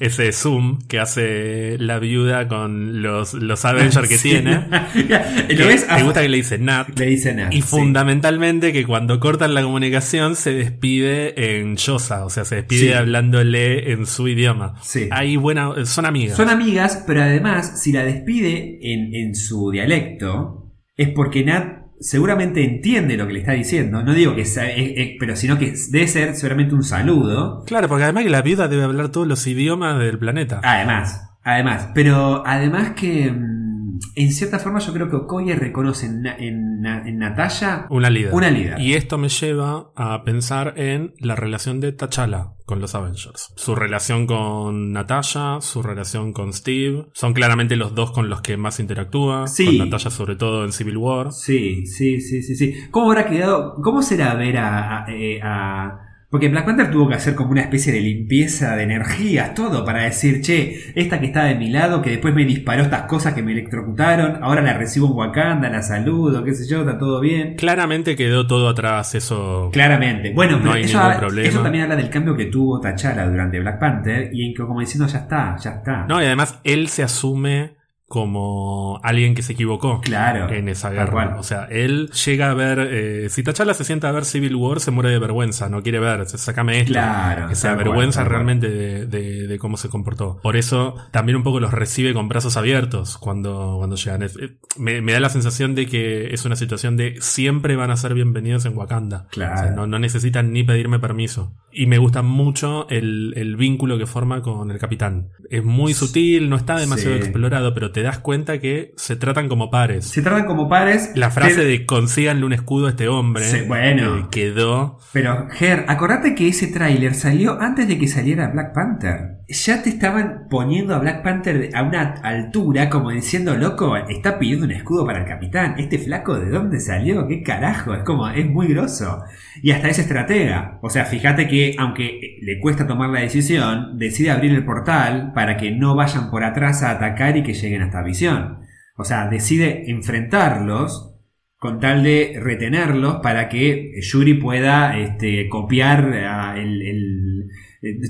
ese 0.00 0.30
Zoom 0.32 0.78
que 0.88 0.98
hace 1.00 1.76
la 1.78 1.98
viuda 1.98 2.48
con 2.48 3.00
los, 3.00 3.32
los 3.32 3.64
Avengers 3.64 4.06
que 4.08 4.18
Sí. 4.18 4.28
tiene. 4.30 4.56
¿Lo 5.48 5.66
ves? 5.66 5.86
¿Te 5.86 6.02
gusta 6.02 6.20
que 6.20 6.28
le 6.28 6.36
dice 6.36 6.58
Nat? 6.58 6.88
Le 6.98 7.06
dicen 7.06 7.36
nada. 7.36 7.48
Y 7.50 7.62
fundamentalmente 7.62 8.74
que 8.74 8.84
cuando 8.84 9.18
cortan 9.18 9.54
la 9.54 9.62
comunicación 9.62 10.36
se 10.36 10.52
despide 10.52 11.58
en 11.60 11.76
Yosa, 11.76 12.26
o 12.26 12.30
sea, 12.30 12.44
se 12.44 12.56
despide 12.56 12.76
Sí. 12.88 12.92
hablándole 12.92 13.92
en 13.92 14.04
su 14.04 14.28
idioma. 14.28 14.74
Sí. 14.82 15.08
Hay 15.12 15.36
buena, 15.36 15.86
son 15.86 16.04
amigas. 16.04 16.36
Son 16.36 16.50
amigas, 16.50 17.02
pero 17.06 17.22
además, 17.22 17.82
si 17.82 17.90
la 17.90 18.04
despide 18.04 18.78
en, 18.82 19.14
en 19.14 19.34
su 19.34 19.70
dialecto, 19.70 20.74
es 20.94 21.08
porque 21.08 21.42
Nat 21.42 21.85
seguramente 22.00 22.64
entiende 22.64 23.16
lo 23.16 23.26
que 23.26 23.32
le 23.34 23.38
está 23.40 23.52
diciendo. 23.52 24.02
No 24.02 24.12
digo 24.14 24.34
que 24.34 24.44
sea, 24.44 24.68
es- 24.70 24.92
es- 24.96 25.10
pero 25.18 25.36
sino 25.36 25.58
que 25.58 25.74
debe 25.90 26.06
ser 26.08 26.34
seguramente 26.34 26.74
un 26.74 26.82
saludo. 26.82 27.62
Claro, 27.66 27.88
porque 27.88 28.04
además 28.04 28.24
que 28.24 28.30
la 28.30 28.42
viuda 28.42 28.68
debe 28.68 28.84
hablar 28.84 29.08
todos 29.10 29.26
los 29.26 29.46
idiomas 29.46 29.98
del 29.98 30.18
planeta. 30.18 30.60
Además, 30.62 31.30
además, 31.42 31.88
pero 31.94 32.42
además 32.46 32.92
que 32.96 33.30
mm, 33.32 33.98
en 34.14 34.32
cierta 34.32 34.58
forma 34.58 34.78
yo 34.80 34.92
creo 34.92 35.08
que 35.08 35.16
Okoye 35.16 35.54
reconoce 35.56 36.06
en, 36.06 36.26
en, 36.26 36.80
Na- 36.82 37.02
en 37.06 37.18
Natalia 37.18 37.86
Una 37.88 38.10
líder. 38.10 38.34
una 38.34 38.50
líder. 38.50 38.78
Y 38.80 38.92
esto 38.94 39.16
me 39.16 39.28
lleva 39.30 39.90
a 39.96 40.22
pensar 40.24 40.74
en 40.76 41.14
la 41.18 41.34
relación 41.34 41.80
de 41.80 41.92
T'Challa 41.92 42.52
con 42.66 42.80
los 42.80 42.94
Avengers. 42.94 43.52
Su 43.56 43.74
relación 43.74 44.26
con 44.26 44.92
Natasha, 44.92 45.60
su 45.60 45.82
relación 45.82 46.32
con 46.32 46.52
Steve. 46.52 47.06
Son 47.14 47.32
claramente 47.32 47.76
los 47.76 47.94
dos 47.94 48.10
con 48.10 48.28
los 48.28 48.42
que 48.42 48.56
más 48.56 48.80
interactúa. 48.80 49.46
Sí. 49.46 49.78
Con 49.78 49.88
Natasha 49.88 50.10
sobre 50.10 50.36
todo 50.36 50.64
en 50.64 50.72
Civil 50.72 50.96
War. 50.98 51.32
Sí, 51.32 51.86
sí, 51.86 52.20
sí, 52.20 52.42
sí, 52.42 52.56
sí. 52.56 52.74
¿Cómo 52.90 53.06
habrá 53.10 53.26
quedado? 53.30 53.74
¿Cómo 53.82 54.02
será 54.02 54.34
ver 54.34 54.58
a, 54.58 55.04
a- 55.04 55.10
eh, 55.14 55.40
a- 55.42 56.00
Porque 56.36 56.50
Black 56.50 56.66
Panther 56.66 56.90
tuvo 56.90 57.08
que 57.08 57.14
hacer 57.14 57.34
como 57.34 57.52
una 57.52 57.62
especie 57.62 57.94
de 57.94 58.00
limpieza 58.02 58.76
de 58.76 58.82
energías, 58.82 59.54
todo, 59.54 59.86
para 59.86 60.02
decir, 60.02 60.42
che, 60.42 60.92
esta 60.94 61.18
que 61.18 61.24
está 61.28 61.44
de 61.44 61.54
mi 61.54 61.70
lado, 61.70 62.02
que 62.02 62.10
después 62.10 62.34
me 62.34 62.44
disparó 62.44 62.82
estas 62.82 63.04
cosas 63.04 63.32
que 63.32 63.42
me 63.42 63.52
electrocutaron, 63.52 64.44
ahora 64.44 64.60
la 64.60 64.74
recibo 64.74 65.06
en 65.06 65.14
Wakanda, 65.14 65.70
la 65.70 65.80
saludo, 65.82 66.44
qué 66.44 66.52
sé 66.52 66.68
yo, 66.68 66.80
está 66.80 66.98
todo 66.98 67.20
bien. 67.20 67.54
Claramente 67.56 68.16
quedó 68.16 68.46
todo 68.46 68.68
atrás, 68.68 69.14
eso. 69.14 69.70
Claramente. 69.72 70.34
Bueno, 70.34 70.58
No 70.58 70.64
pero 70.64 70.74
hay 70.74 70.82
eso, 70.82 71.02
ningún 71.02 71.18
problema. 71.20 71.48
eso 71.48 71.62
también 71.62 71.84
habla 71.84 71.96
del 71.96 72.10
cambio 72.10 72.36
que 72.36 72.44
tuvo 72.44 72.82
T'Challa 72.82 73.26
durante 73.26 73.58
Black 73.58 73.78
Panther 73.80 74.28
y 74.34 74.44
en 74.46 74.52
que 74.52 74.62
como 74.62 74.80
diciendo, 74.80 75.06
ya 75.06 75.20
está, 75.20 75.56
ya 75.56 75.70
está. 75.70 76.04
No, 76.06 76.20
y 76.20 76.26
además 76.26 76.60
él 76.64 76.88
se 76.88 77.02
asume 77.02 77.76
como 78.08 79.00
alguien 79.02 79.34
que 79.34 79.42
se 79.42 79.52
equivocó. 79.52 80.00
Claro. 80.00 80.48
en 80.52 80.68
esa 80.68 80.90
guerra. 80.90 81.36
O 81.38 81.42
sea, 81.42 81.64
él 81.70 82.10
llega 82.24 82.50
a 82.50 82.54
ver. 82.54 82.78
eh, 82.90 83.28
si 83.30 83.42
T'Challa 83.42 83.74
se 83.74 83.84
sienta 83.84 84.08
a 84.08 84.12
ver 84.12 84.24
Civil 84.24 84.54
War, 84.54 84.80
se 84.80 84.90
muere 84.90 85.10
de 85.10 85.18
vergüenza, 85.18 85.68
no 85.68 85.82
quiere 85.82 85.98
ver, 85.98 86.26
se 86.26 86.38
sacame 86.38 86.80
esto. 86.80 86.92
Claro, 86.92 87.48
cual, 87.48 88.14
tal 88.14 88.24
cual. 88.24 88.26
realmente 88.26 88.68
de, 88.70 89.06
de- 89.06 89.46
de 89.46 89.58
cómo 89.58 89.76
se 89.76 89.88
comportó. 89.88 90.38
Por 90.42 90.56
eso 90.56 90.94
también 91.10 91.36
un 91.36 91.42
poco 91.42 91.60
los 91.60 91.72
recibe 91.72 92.14
con 92.14 92.28
brazos 92.28 92.56
abiertos 92.56 93.18
cuando, 93.18 93.74
cuando 93.78 93.96
llegan. 93.96 94.22
Es- 94.22 94.36
eh, 94.36 94.56
me, 94.78 95.00
me 95.00 95.12
da 95.12 95.20
la 95.20 95.28
sensación 95.28 95.74
de 95.74 95.86
que 95.86 96.32
es 96.32 96.44
una 96.44 96.56
situación 96.56 96.96
de 96.96 97.16
siempre 97.20 97.76
van 97.76 97.90
a 97.90 97.96
ser 97.96 98.14
bienvenidos 98.14 98.64
en 98.66 98.76
Wakanda. 98.76 99.26
Claro. 99.30 99.54
O 99.54 99.58
sea, 99.58 99.70
no, 99.72 99.86
no 99.86 99.98
necesitan 99.98 100.52
ni 100.52 100.62
pedirme 100.62 100.98
permiso. 100.98 101.54
Y 101.72 101.86
me 101.86 101.98
gusta 101.98 102.22
mucho 102.22 102.88
el, 102.88 103.34
el 103.36 103.56
vínculo 103.56 103.98
que 103.98 104.06
forma 104.06 104.40
con 104.42 104.70
el 104.70 104.78
capitán. 104.78 105.30
Es 105.50 105.62
muy 105.64 105.92
sutil, 105.92 106.48
no 106.48 106.56
está 106.56 106.78
demasiado 106.78 107.16
Sí. 107.16 107.22
explorado, 107.22 107.74
pero 107.74 107.90
te 107.96 108.02
das 108.02 108.18
cuenta 108.18 108.58
que 108.58 108.92
se 108.98 109.16
tratan 109.16 109.48
como 109.48 109.70
pares. 109.70 110.04
Se 110.04 110.20
tratan 110.20 110.44
como 110.44 110.68
pares. 110.68 111.12
La 111.14 111.30
frase 111.30 111.64
de 111.64 111.86
consíganle 111.86 112.44
un 112.44 112.52
escudo 112.52 112.88
a 112.88 112.90
este 112.90 113.08
hombre 113.08 113.64
bueno. 113.66 114.18
eh, 114.18 114.26
quedó. 114.30 114.98
Pero, 115.14 115.48
Ger, 115.52 115.86
acordate 115.88 116.34
que 116.34 116.46
ese 116.46 116.66
tráiler 116.66 117.14
salió 117.14 117.58
antes 117.58 117.88
de 117.88 117.96
que 117.96 118.06
saliera 118.06 118.48
Black 118.48 118.74
Panther. 118.74 119.35
Ya 119.48 119.82
te 119.82 119.90
estaban 119.90 120.48
poniendo 120.50 120.94
a 120.94 120.98
Black 120.98 121.22
Panther 121.22 121.70
a 121.74 121.82
una 121.82 122.14
altura 122.22 122.90
como 122.90 123.10
diciendo, 123.10 123.56
loco, 123.56 123.96
está 123.96 124.38
pidiendo 124.38 124.64
un 124.66 124.72
escudo 124.72 125.06
para 125.06 125.20
el 125.20 125.24
capitán. 125.26 125.74
Este 125.78 125.98
flaco, 125.98 126.38
¿de 126.38 126.50
dónde 126.50 126.80
salió? 126.80 127.28
¿Qué 127.28 127.42
carajo? 127.42 127.94
Es 127.94 128.02
como, 128.02 128.28
es 128.28 128.44
muy 128.48 128.66
grosso. 128.68 129.22
Y 129.62 129.70
hasta 129.70 129.88
es 129.88 129.98
estratega. 130.00 130.78
O 130.82 130.90
sea, 130.90 131.04
fíjate 131.04 131.46
que, 131.46 131.76
aunque 131.78 132.38
le 132.42 132.58
cuesta 132.60 132.86
tomar 132.88 133.10
la 133.10 133.20
decisión, 133.20 133.98
decide 133.98 134.30
abrir 134.32 134.52
el 134.52 134.64
portal 134.64 135.32
para 135.34 135.56
que 135.56 135.70
no 135.70 135.94
vayan 135.94 136.30
por 136.30 136.42
atrás 136.42 136.82
a 136.82 136.90
atacar 136.90 137.36
y 137.36 137.42
que 137.44 137.54
lleguen 137.54 137.82
hasta 137.82 138.02
Visión. 138.02 138.58
O 138.96 139.04
sea, 139.04 139.28
decide 139.28 139.90
enfrentarlos 139.90 141.12
con 141.58 141.80
tal 141.80 142.02
de 142.02 142.38
retenerlos 142.42 143.16
para 143.22 143.48
que 143.48 143.92
Yuri 144.02 144.34
pueda 144.34 144.98
este, 144.98 145.48
copiar 145.48 146.12
ah, 146.28 146.54
el- 146.58 146.82
eh, 146.82 147.15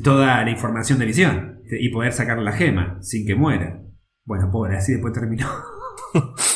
toda 0.02 0.44
la 0.44 0.50
información 0.50 0.98
de 0.98 1.06
visión 1.06 1.60
y 1.70 1.88
poder 1.90 2.12
sacar 2.12 2.38
la 2.38 2.52
gema 2.52 2.98
sin 3.00 3.26
que 3.26 3.34
muera. 3.34 3.82
Bueno, 4.24 4.50
pobre, 4.50 4.76
así 4.76 4.92
después 4.92 5.12
terminó. 5.12 5.48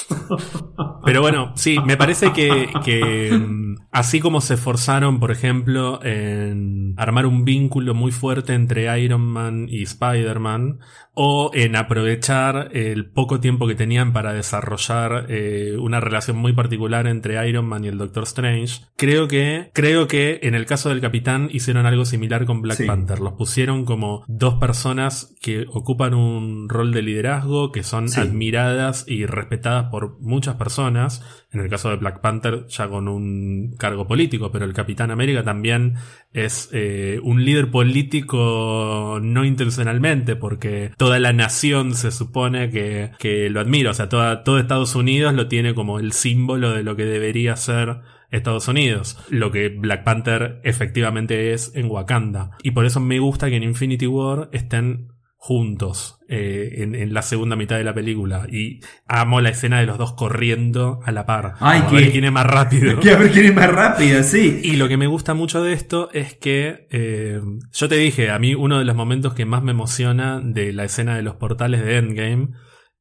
Pero 1.05 1.20
bueno, 1.23 1.53
sí, 1.57 1.78
me 1.85 1.97
parece 1.97 2.32
que, 2.32 2.69
que, 2.85 3.31
mm, 3.32 3.77
así 3.91 4.20
como 4.20 4.41
se 4.41 4.55
esforzaron, 4.55 5.19
por 5.20 5.31
ejemplo, 5.31 6.01
en 6.05 6.95
armar 6.97 7.27
un 7.27 7.45
vínculo 7.45 7.95
muy 7.95 8.12
fuerte 8.12 8.55
entre 8.55 9.01
Iron 9.03 9.23
Man 9.23 9.66
y 9.69 9.82
Spider-Man, 9.82 10.78
o 11.15 11.51
en 11.55 11.77
aprovechar 11.77 12.69
el 12.73 13.11
poco 13.11 13.41
tiempo 13.41 13.66
que 13.66 13.74
tenían 13.74 14.12
para 14.12 14.32
desarrollar 14.32 15.27
eh, 15.28 15.77
una 15.78 16.01
relación 16.01 16.37
muy 16.37 16.53
particular 16.53 17.07
entre 17.07 17.47
Iron 17.49 17.66
Man 17.66 17.85
y 17.85 17.89
el 17.89 17.99
Doctor 17.99 18.23
Strange, 18.23 18.82
creo 18.97 19.27
que, 19.28 19.70
creo 19.74 20.07
que 20.07 20.41
en 20.43 20.55
el 20.55 20.66
caso 20.66 20.89
del 20.89 21.01
Capitán 21.01 21.49
hicieron 21.53 21.85
algo 21.87 22.05
similar 22.05 22.45
con 22.47 22.62
Black 22.62 22.78
Sí. 22.78 22.85
Panther. 22.87 23.19
Los 23.20 23.35
pusieron 23.35 23.85
como 23.85 24.24
dos 24.28 24.55
personas 24.55 25.35
que 25.43 25.66
ocupan 25.69 26.15
un 26.15 26.69
rol 26.69 26.93
de 26.93 27.03
liderazgo, 27.03 27.73
que 27.73 27.82
son 27.82 28.09
Sí. 28.09 28.20
admiradas 28.20 29.05
y 29.09 29.27
respetadas 29.27 29.91
por 29.91 29.99
muchas 30.20 30.56
personas. 30.56 31.22
En 31.52 31.60
el 31.60 31.68
caso 31.68 31.90
de 31.90 31.97
Black 31.97 32.20
Panther, 32.20 32.66
ya 32.68 32.89
con 32.89 33.09
un 33.09 33.74
cargo 33.78 34.06
político, 34.06 34.51
pero 34.51 34.64
el 34.64 34.72
Capitán 34.72 35.10
América 35.10 35.43
también 35.43 35.94
es 36.32 36.68
eh, 36.72 37.20
un 37.22 37.44
líder 37.44 37.70
político 37.70 39.18
no 39.22 39.44
intencionalmente, 39.44 40.36
porque 40.36 40.93
toda 40.97 41.18
la 41.18 41.32
nación 41.32 41.94
se 41.94 42.10
supone 42.10 42.70
que, 42.70 43.10
que 43.18 43.51
lo 43.51 43.60
admira. 43.60 43.90
O 43.90 43.94
sea, 43.94 44.09
toda, 44.09 44.44
todo 44.44 44.59
Estados 44.59 44.94
Unidos 44.94 45.35
lo 45.35 45.48
tiene 45.48 45.74
como 45.74 45.98
el 45.98 46.12
símbolo 46.12 46.72
de 46.72 46.82
lo 46.82 46.97
que 46.97 47.05
debería 47.05 47.56
ser 47.56 48.01
Estados 48.31 48.68
Unidos, 48.68 49.18
lo 49.28 49.51
que 49.51 49.68
Black 49.68 50.05
Panther 50.05 50.60
efectivamente 50.62 51.52
es 51.52 51.72
en 51.74 51.90
Wakanda. 51.90 52.52
Y 52.62 52.70
por 52.70 52.86
eso 52.86 53.01
me 53.01 53.18
gusta 53.18 53.48
que 53.51 53.56
en 53.56 53.64
Infinity 53.64 54.06
War 54.06 54.48
estén 54.52 55.09
juntos 55.43 56.19
eh, 56.29 56.83
en, 56.83 56.95
en 56.95 57.15
la 57.15 57.23
segunda 57.23 57.57
mitad 57.57 57.79
de 57.79 57.83
la 57.83 57.95
película. 57.95 58.47
Y 58.53 58.81
amo 59.07 59.41
la 59.41 59.49
escena 59.49 59.81
de 59.81 59.87
los 59.87 59.97
dos 59.97 60.12
corriendo 60.12 61.01
a 61.03 61.12
la 61.12 61.25
par. 61.25 61.55
Ay, 61.61 61.81
a 61.81 61.91
ver 61.91 62.12
quién 62.12 62.25
es 62.25 62.33
más 62.33 62.45
rápido. 62.45 63.01
Que 63.01 63.11
a 63.15 63.17
ver 63.17 63.31
quién 63.33 63.47
es 63.47 63.55
más 63.55 63.73
rápido, 63.73 64.23
sí. 64.23 64.61
Y 64.62 64.77
lo 64.77 64.87
que 64.87 64.99
me 64.99 65.07
gusta 65.07 65.33
mucho 65.33 65.62
de 65.62 65.73
esto 65.73 66.11
es 66.12 66.35
que 66.35 66.87
eh, 66.91 67.41
yo 67.73 67.89
te 67.89 67.97
dije, 67.97 68.31
a 68.31 68.39
mí 68.39 68.55
uno 68.55 68.79
de 68.79 68.85
los 68.85 68.95
momentos 68.95 69.33
que 69.33 69.47
más 69.47 69.62
me 69.62 69.71
emociona 69.71 70.43
de 70.45 70.75
la 70.75 70.85
escena 70.85 71.17
de 71.17 71.23
los 71.23 71.37
portales 71.37 71.87
de 71.87 71.97
Endgame 71.97 72.51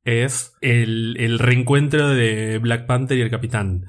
es 0.05 0.53
el, 0.61 1.17
el 1.19 1.39
reencuentro 1.39 2.07
de 2.07 2.57
Black 2.59 2.85
Panther 2.85 3.17
y 3.17 3.21
el 3.21 3.29
Capitán. 3.29 3.83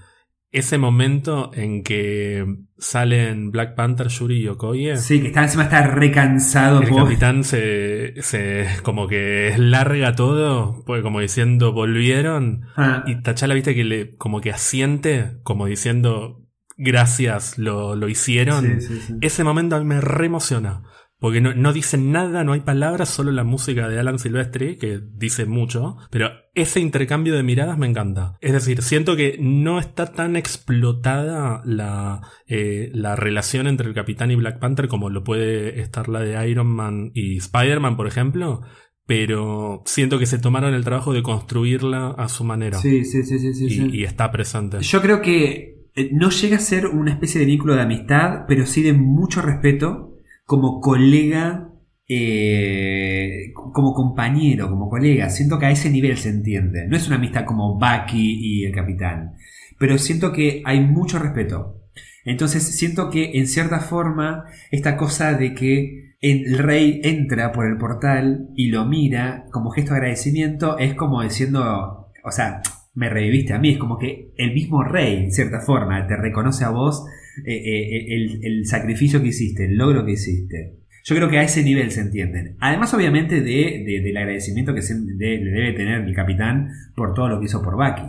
Ese 0.53 0.79
momento 0.79 1.53
en 1.55 1.85
que 1.85 2.45
salen 2.77 3.53
Black 3.53 3.77
Panther, 3.77 4.09
Yuri 4.09 4.43
y 4.43 4.49
Okoye. 4.49 4.97
Sí, 4.97 5.21
que 5.21 5.29
está 5.29 5.45
encima 5.45 5.65
está 5.65 5.87
recansado. 5.87 6.81
El 6.83 6.89
pobre. 6.89 7.05
capitán 7.05 7.45
se, 7.45 8.15
se 8.23 8.67
como 8.83 9.07
que 9.07 9.55
larga 9.59 10.15
todo, 10.17 10.83
pues 10.87 11.03
como 11.03 11.21
diciendo 11.21 11.73
volvieron 11.73 12.63
Ah, 12.77 13.05
y 13.07 13.23
T'Challa 13.23 13.55
viste 13.55 13.75
que 13.77 13.85
le 13.85 14.17
como 14.17 14.41
que 14.41 14.51
asiente, 14.51 15.37
como 15.45 15.67
diciendo 15.67 16.49
gracias, 16.77 17.57
lo, 17.59 17.95
lo 17.95 18.09
hicieron. 18.09 18.81
sí, 18.81 18.89
sí, 18.89 19.01
sí. 19.07 19.15
Ese 19.21 19.45
momento 19.45 19.77
a 19.77 19.79
mí 19.79 19.85
me 19.85 20.01
re 20.01 20.27
emociona. 20.27 20.83
Porque 21.21 21.43
no, 21.43 21.55
no 21.55 21.75
dicen 21.75 22.13
nada, 22.13 22.45
no 22.45 22.55
hay 22.55 22.61
palabras, 22.61 23.11
solo 23.11 23.31
la 23.31 23.45
música 23.45 23.89
de 23.89 24.01
Alan 24.01 24.19
Silvestri, 24.19 24.77
que 24.77 25.01
dice 25.01 25.45
mucho. 25.45 25.99
Pero 26.11 26.31
ese 26.55 26.81
intercambio 26.81 27.35
de 27.35 27.43
miradas 27.43 27.77
me 27.77 27.87
encanta. 27.87 28.39
Es 28.41 28.53
decir, 28.53 28.81
siento 28.83 29.17
que 29.17 29.37
no 29.39 29.79
está 29.79 30.13
tan 30.13 30.35
explotada 30.35 31.61
la, 31.67 32.23
eh, 32.47 32.91
la 32.95 33.17
relación 33.17 33.67
entre 33.67 33.87
el 33.87 33.95
Capitán 33.95 34.31
y 34.31 34.37
Black 34.37 34.59
Panther 34.59 34.89
como 34.89 35.11
lo 35.11 35.23
puede 35.23 35.81
estar 35.81 36.09
la 36.09 36.21
de 36.21 36.49
Iron 36.49 36.69
Man 36.69 37.11
y 37.15 37.37
Spider-Man, 37.37 37.99
por 37.99 38.07
ejemplo. 38.07 38.63
Pero 39.05 39.83
siento 39.85 40.19
que 40.19 40.27
se 40.27 40.39
tomaron 40.39 40.73
el 40.73 40.85
trabajo 40.85 41.13
de 41.13 41.23
construirla 41.23 42.13
a 42.13 42.29
su 42.29 42.45
manera. 42.45 42.79
Sí, 42.79 43.05
sí, 43.05 43.25
sí, 43.25 43.39
sí, 43.39 43.53
sí, 43.53 43.67
y, 43.67 43.71
sí. 43.71 43.91
y 43.93 44.05
está 44.05 44.31
presente. 44.31 44.81
Yo 44.81 45.03
creo 45.03 45.21
que 45.21 45.81
eh, 45.95 46.11
no 46.13 46.31
llega 46.31 46.57
a 46.57 46.61
ser 46.61 46.87
una 46.87 47.11
especie 47.11 47.41
de 47.41 47.47
vínculo 47.47 47.75
de 47.75 47.83
amistad, 47.83 48.45
pero 48.49 48.65
sí 48.65 48.83
de 48.83 48.95
mucho 48.95 49.43
respeto 49.43 50.11
como 50.51 50.81
colega, 50.81 51.71
eh, 52.09 53.53
como 53.55 53.95
compañero, 53.95 54.69
como 54.69 54.89
colega. 54.89 55.31
Siento 55.31 55.61
que 55.61 55.67
a 55.67 55.71
ese 55.71 55.91
nivel 55.91 56.17
se 56.17 56.31
entiende. 56.31 56.89
No 56.89 56.97
es 56.97 57.07
una 57.07 57.19
amistad 57.19 57.45
como 57.45 57.79
Bucky 57.79 58.37
y 58.41 58.65
el 58.65 58.75
capitán, 58.75 59.35
pero 59.79 59.97
siento 59.97 60.33
que 60.33 60.61
hay 60.65 60.81
mucho 60.81 61.21
respeto. 61.21 61.85
Entonces 62.25 62.65
siento 62.65 63.11
que 63.11 63.39
en 63.39 63.47
cierta 63.47 63.79
forma 63.79 64.47
esta 64.73 64.97
cosa 64.97 65.35
de 65.35 65.55
que 65.55 66.17
el 66.21 66.59
rey 66.59 67.01
entra 67.05 67.53
por 67.53 67.67
el 67.67 67.79
portal 67.79 68.49
y 68.57 68.71
lo 68.71 68.85
mira 68.87 69.45
como 69.53 69.71
gesto 69.71 69.93
de 69.93 69.99
agradecimiento 69.99 70.79
es 70.79 70.97
como 70.97 71.23
diciendo, 71.23 72.11
o 72.25 72.31
sea, 72.33 72.61
me 72.93 73.09
reviviste 73.09 73.53
a 73.53 73.61
mí, 73.61 73.71
es 73.71 73.79
como 73.79 73.99
que 73.99 74.33
el 74.37 74.53
mismo 74.53 74.83
rey, 74.83 75.15
en 75.27 75.31
cierta 75.31 75.61
forma, 75.61 76.09
te 76.09 76.17
reconoce 76.17 76.65
a 76.65 76.71
vos 76.71 77.05
eh, 77.47 77.57
eh, 77.57 78.07
el, 78.15 78.41
el 78.45 78.67
sacrificio 78.67 79.21
que 79.23 79.29
hiciste, 79.29 79.65
el 79.67 79.77
logro 79.77 80.05
que 80.05 80.13
hiciste. 80.13 80.77
Yo 81.05 81.17
creo 81.17 81.29
que 81.31 81.39
a 81.39 81.43
ese 81.43 81.63
nivel 81.63 81.91
se 81.91 82.03
entienden. 82.03 82.57
Además, 82.61 82.93
obviamente, 82.95 83.41
de, 83.41 83.85
de- 83.87 84.01
del 84.05 84.17
agradecimiento 84.17 84.75
que 84.75 84.83
se- 84.83 84.95
de- 84.95 85.39
le 85.39 85.51
debe 85.51 85.73
tener 85.73 86.03
el 86.03 86.15
capitán 86.15 86.69
por 86.95 87.15
todo 87.15 87.29
lo 87.29 87.39
que 87.41 87.47
hizo 87.47 87.63
por 87.63 87.77
Bucky. 87.77 88.03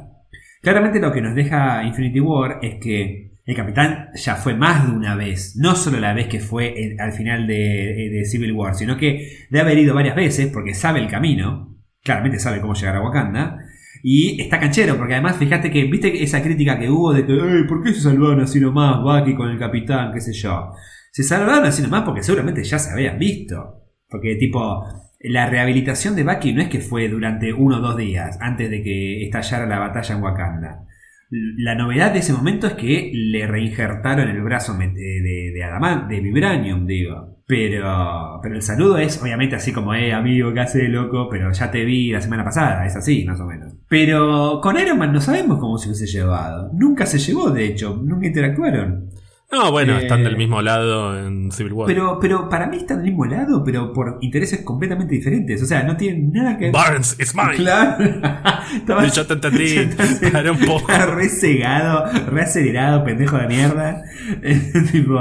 Claramente 0.62 1.00
lo 1.00 1.12
que 1.12 1.22
nos 1.22 1.34
deja 1.36 1.84
Infinity 1.84 2.20
War 2.20 2.60
es 2.62 2.76
que 2.82 3.32
el 3.46 3.56
capitán 3.56 4.10
ya 4.14 4.36
fue 4.36 4.54
más 4.56 4.86
de 4.88 4.94
una 4.96 5.16
vez, 5.16 5.56
no 5.58 5.76
solo 5.76 6.00
la 6.00 6.14
vez 6.14 6.28
que 6.28 6.40
fue 6.40 6.96
al 7.00 7.12
final 7.14 7.48
de, 7.48 8.10
de 8.12 8.26
Civil 8.26 8.52
War, 8.52 8.76
sino 8.76 8.98
que 8.98 9.28
debe 9.50 9.62
haber 9.62 9.78
ido 9.80 9.96
varias 9.96 10.16
veces 10.16 10.48
porque 10.54 10.76
sabe 10.76 11.00
el 11.00 11.08
camino, 11.08 11.76
claramente 12.04 12.38
sabe 12.40 12.62
cómo 12.62 12.76
llegar 12.76 12.98
a 12.98 13.02
Wakanda, 13.04 13.58
y 14.04 14.42
está 14.42 14.60
canchero, 14.60 14.98
porque 14.98 15.14
además 15.14 15.38
fíjate 15.38 15.70
que, 15.72 15.84
viste 15.86 16.24
esa 16.24 16.42
crítica 16.42 16.78
que 16.80 16.90
hubo 16.90 17.14
de 17.14 17.26
que, 17.26 17.34
"Ey, 17.34 17.64
¿por 17.68 17.84
qué 17.84 17.94
se 17.94 18.02
salvaron 18.02 18.42
así 18.42 18.60
nomás 18.60 19.02
Bucky 19.02 19.36
con 19.36 19.50
el 19.50 19.58
capitán? 19.60 20.12
qué 20.14 20.20
sé 20.22 20.34
yo. 20.34 20.72
Se 21.12 21.24
salvaron 21.24 21.66
así 21.66 21.82
nomás 21.82 22.04
porque 22.04 22.24
seguramente 22.24 22.64
ya 22.64 22.80
se 22.80 22.92
habían 22.92 23.18
visto. 23.20 23.78
Porque 24.10 24.36
tipo, 24.36 24.84
la 25.22 25.50
rehabilitación 25.50 26.16
de 26.16 26.24
Bucky 26.24 26.54
no 26.54 26.62
es 26.62 26.70
que 26.70 26.80
fue 26.80 27.08
durante 27.10 27.54
uno 27.54 27.78
o 27.78 27.82
dos 27.82 27.98
días 27.98 28.38
antes 28.42 28.70
de 28.70 28.82
que 28.84 29.24
estallara 29.24 29.66
la 29.68 29.80
batalla 29.80 30.16
en 30.16 30.24
Wakanda. 30.24 30.86
La 31.30 31.76
novedad 31.76 32.12
de 32.12 32.20
ese 32.20 32.34
momento 32.34 32.68
es 32.68 32.74
que 32.74 33.10
le 33.14 33.48
reinjertaron 33.48 34.28
el 34.28 34.42
brazo 34.42 34.74
met- 34.78 34.94
de, 34.94 35.22
de, 35.22 35.52
de 35.54 35.64
adamant, 35.64 36.10
de 36.10 36.20
vibranium, 36.20 36.86
digo. 36.86 37.38
Pero, 37.48 38.40
pero 38.44 38.56
el 38.56 38.62
saludo 38.62 38.98
es 38.98 39.22
obviamente 39.22 39.56
así 39.56 39.72
como, 39.72 39.94
eh, 39.94 40.12
amigo, 40.14 40.54
¿qué 40.54 40.60
hace, 40.62 40.88
loco? 40.90 41.30
Pero 41.30 41.52
ya 41.52 41.72
te 41.72 41.86
vi 41.86 42.12
la 42.12 42.20
semana 42.22 42.44
pasada, 42.44 42.86
es 42.86 42.96
así, 42.98 43.24
más 43.26 43.40
o 43.40 43.46
menos. 43.46 43.74
Pero 43.92 44.62
con 44.62 44.80
Iron 44.80 44.98
Man 44.98 45.12
no 45.12 45.20
sabemos 45.20 45.60
cómo 45.60 45.78
se 45.78 45.90
hubiese 45.90 46.08
llevado. 46.08 46.72
Nunca 46.74 47.06
se 47.06 47.20
llevó, 47.20 47.50
de 47.50 47.66
hecho, 47.66 48.00
nunca 48.02 48.26
interactuaron. 48.26 49.10
No, 49.52 49.70
bueno, 49.70 49.98
Eh, 49.98 50.04
están 50.04 50.24
del 50.24 50.38
mismo 50.38 50.62
lado 50.62 51.20
en 51.20 51.52
Civil 51.52 51.74
War. 51.74 51.88
Pero, 51.88 52.18
pero 52.22 52.48
para 52.48 52.68
mí 52.68 52.78
están 52.78 53.00
del 53.00 53.08
mismo 53.08 53.26
lado, 53.26 53.62
pero 53.66 53.92
por 53.92 54.18
intereses 54.22 54.62
completamente 54.62 55.14
diferentes. 55.14 55.62
O 55.62 55.66
sea, 55.66 55.84
no 55.84 55.98
tienen 55.98 56.32
nada 56.32 56.58
que 56.58 56.66
ver. 56.68 56.74
Barnes 56.74 57.18
is 57.20 57.36
mine. 57.36 57.56
Claro. 57.58 57.98
Yo 59.14 59.28
te 59.28 59.34
entendí. 59.34 59.76
Paré 60.32 60.52
un 60.52 60.60
poco. 60.60 60.88
Re 60.88 61.28
cegado, 61.28 62.06
re 62.30 62.42
acelerado, 62.44 63.04
pendejo 63.04 63.38
de 63.40 63.48
mierda. 63.48 64.04
tipo. 64.94 65.20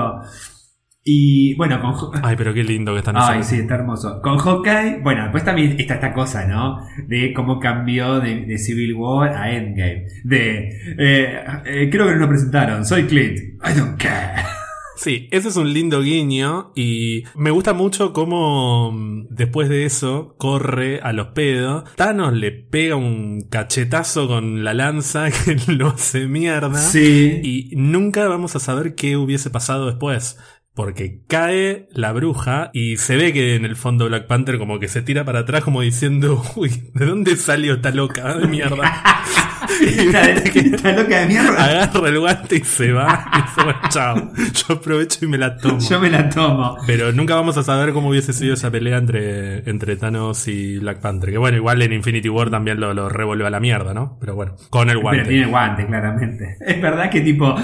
Y 1.02 1.54
bueno, 1.54 1.80
con. 1.80 1.90
Ho- 1.94 2.12
Ay, 2.22 2.36
pero 2.36 2.52
qué 2.52 2.62
lindo 2.62 2.92
que 2.92 2.98
están 2.98 3.16
Ay, 3.16 3.42
sí, 3.42 3.56
está 3.56 3.74
hermoso. 3.76 4.20
Con 4.22 4.36
Hawkeye, 4.38 5.00
bueno, 5.02 5.22
después 5.22 5.44
también 5.44 5.76
está 5.78 5.94
esta 5.94 6.12
cosa, 6.12 6.46
¿no? 6.46 6.76
De 7.06 7.32
cómo 7.32 7.58
cambió 7.58 8.20
de, 8.20 8.44
de 8.44 8.58
Civil 8.58 8.94
War 8.94 9.30
a 9.34 9.50
Endgame. 9.50 10.06
De, 10.24 10.68
eh, 10.98 11.40
eh, 11.64 11.88
creo 11.90 12.06
que 12.06 12.12
no 12.12 12.18
lo 12.20 12.28
presentaron, 12.28 12.84
soy 12.84 13.04
Clint. 13.04 13.38
I 13.64 13.78
don't 13.78 13.96
care. 14.00 14.42
Sí, 14.96 15.28
ese 15.30 15.48
es 15.48 15.56
un 15.56 15.72
lindo 15.72 16.02
guiño 16.02 16.72
y 16.76 17.22
me 17.34 17.50
gusta 17.50 17.72
mucho 17.72 18.12
cómo 18.12 18.92
mm, 18.92 19.28
después 19.30 19.70
de 19.70 19.86
eso 19.86 20.34
corre 20.36 21.00
a 21.02 21.14
los 21.14 21.28
pedos. 21.28 21.84
Thanos 21.96 22.34
le 22.34 22.52
pega 22.52 22.96
un 22.96 23.40
cachetazo 23.48 24.28
con 24.28 24.62
la 24.62 24.74
lanza 24.74 25.28
que 25.44 25.56
lo 25.72 25.88
hace 25.88 26.26
mierda. 26.26 26.74
Sí. 26.78 27.40
Y 27.42 27.76
nunca 27.76 28.28
vamos 28.28 28.56
a 28.56 28.60
saber 28.60 28.94
qué 28.94 29.16
hubiese 29.16 29.48
pasado 29.48 29.86
después. 29.86 30.38
Porque 30.74 31.20
cae 31.28 31.88
la 31.92 32.12
bruja 32.12 32.70
y 32.72 32.96
se 32.96 33.16
ve 33.16 33.32
que 33.32 33.54
en 33.56 33.64
el 33.64 33.76
fondo 33.76 34.06
Black 34.06 34.26
Panther 34.26 34.58
como 34.58 34.78
que 34.78 34.88
se 34.88 35.02
tira 35.02 35.24
para 35.24 35.40
atrás 35.40 35.62
como 35.64 35.80
diciendo, 35.82 36.42
uy, 36.56 36.70
¿de 36.94 37.06
dónde 37.06 37.36
salió 37.36 37.74
esta 37.74 37.90
loca 37.90 38.34
de 38.36 38.46
mierda? 38.46 39.02
Está, 39.80 40.30
está 40.30 40.92
loca 40.92 41.20
de 41.20 41.26
mierda. 41.26 41.64
Agarra 41.64 42.08
el 42.08 42.18
guante 42.18 42.56
y 42.56 42.64
se 42.64 42.92
va. 42.92 43.30
Y 43.32 43.42
dice, 43.42 43.62
bueno, 43.62 43.78
chao. 43.88 44.32
Yo 44.52 44.74
aprovecho 44.74 45.24
y 45.24 45.28
me 45.28 45.38
la 45.38 45.56
tomo. 45.56 45.78
Yo 45.78 46.00
me 46.00 46.10
la 46.10 46.28
tomo. 46.28 46.76
Pero 46.86 47.12
nunca 47.12 47.34
vamos 47.36 47.56
a 47.56 47.62
saber 47.62 47.92
cómo 47.92 48.08
hubiese 48.08 48.32
sido 48.32 48.54
esa 48.54 48.70
pelea 48.70 48.98
entre, 48.98 49.68
entre 49.70 49.96
Thanos 49.96 50.48
y 50.48 50.78
Black 50.78 51.00
Panther. 51.00 51.30
Que 51.30 51.38
bueno, 51.38 51.56
igual 51.56 51.80
en 51.82 51.92
Infinity 51.92 52.28
War 52.28 52.50
también 52.50 52.80
lo, 52.80 52.94
lo 52.94 53.08
revolvió 53.08 53.46
a 53.46 53.50
la 53.50 53.60
mierda, 53.60 53.94
¿no? 53.94 54.16
Pero 54.18 54.34
bueno, 54.34 54.56
con 54.70 54.88
el 54.88 54.96
Pero 54.96 55.00
guante. 55.02 55.24
tiene 55.28 55.46
guante, 55.46 55.86
claramente. 55.86 56.56
Es 56.66 56.80
verdad 56.82 57.10
que 57.10 57.20
tipo. 57.20 57.54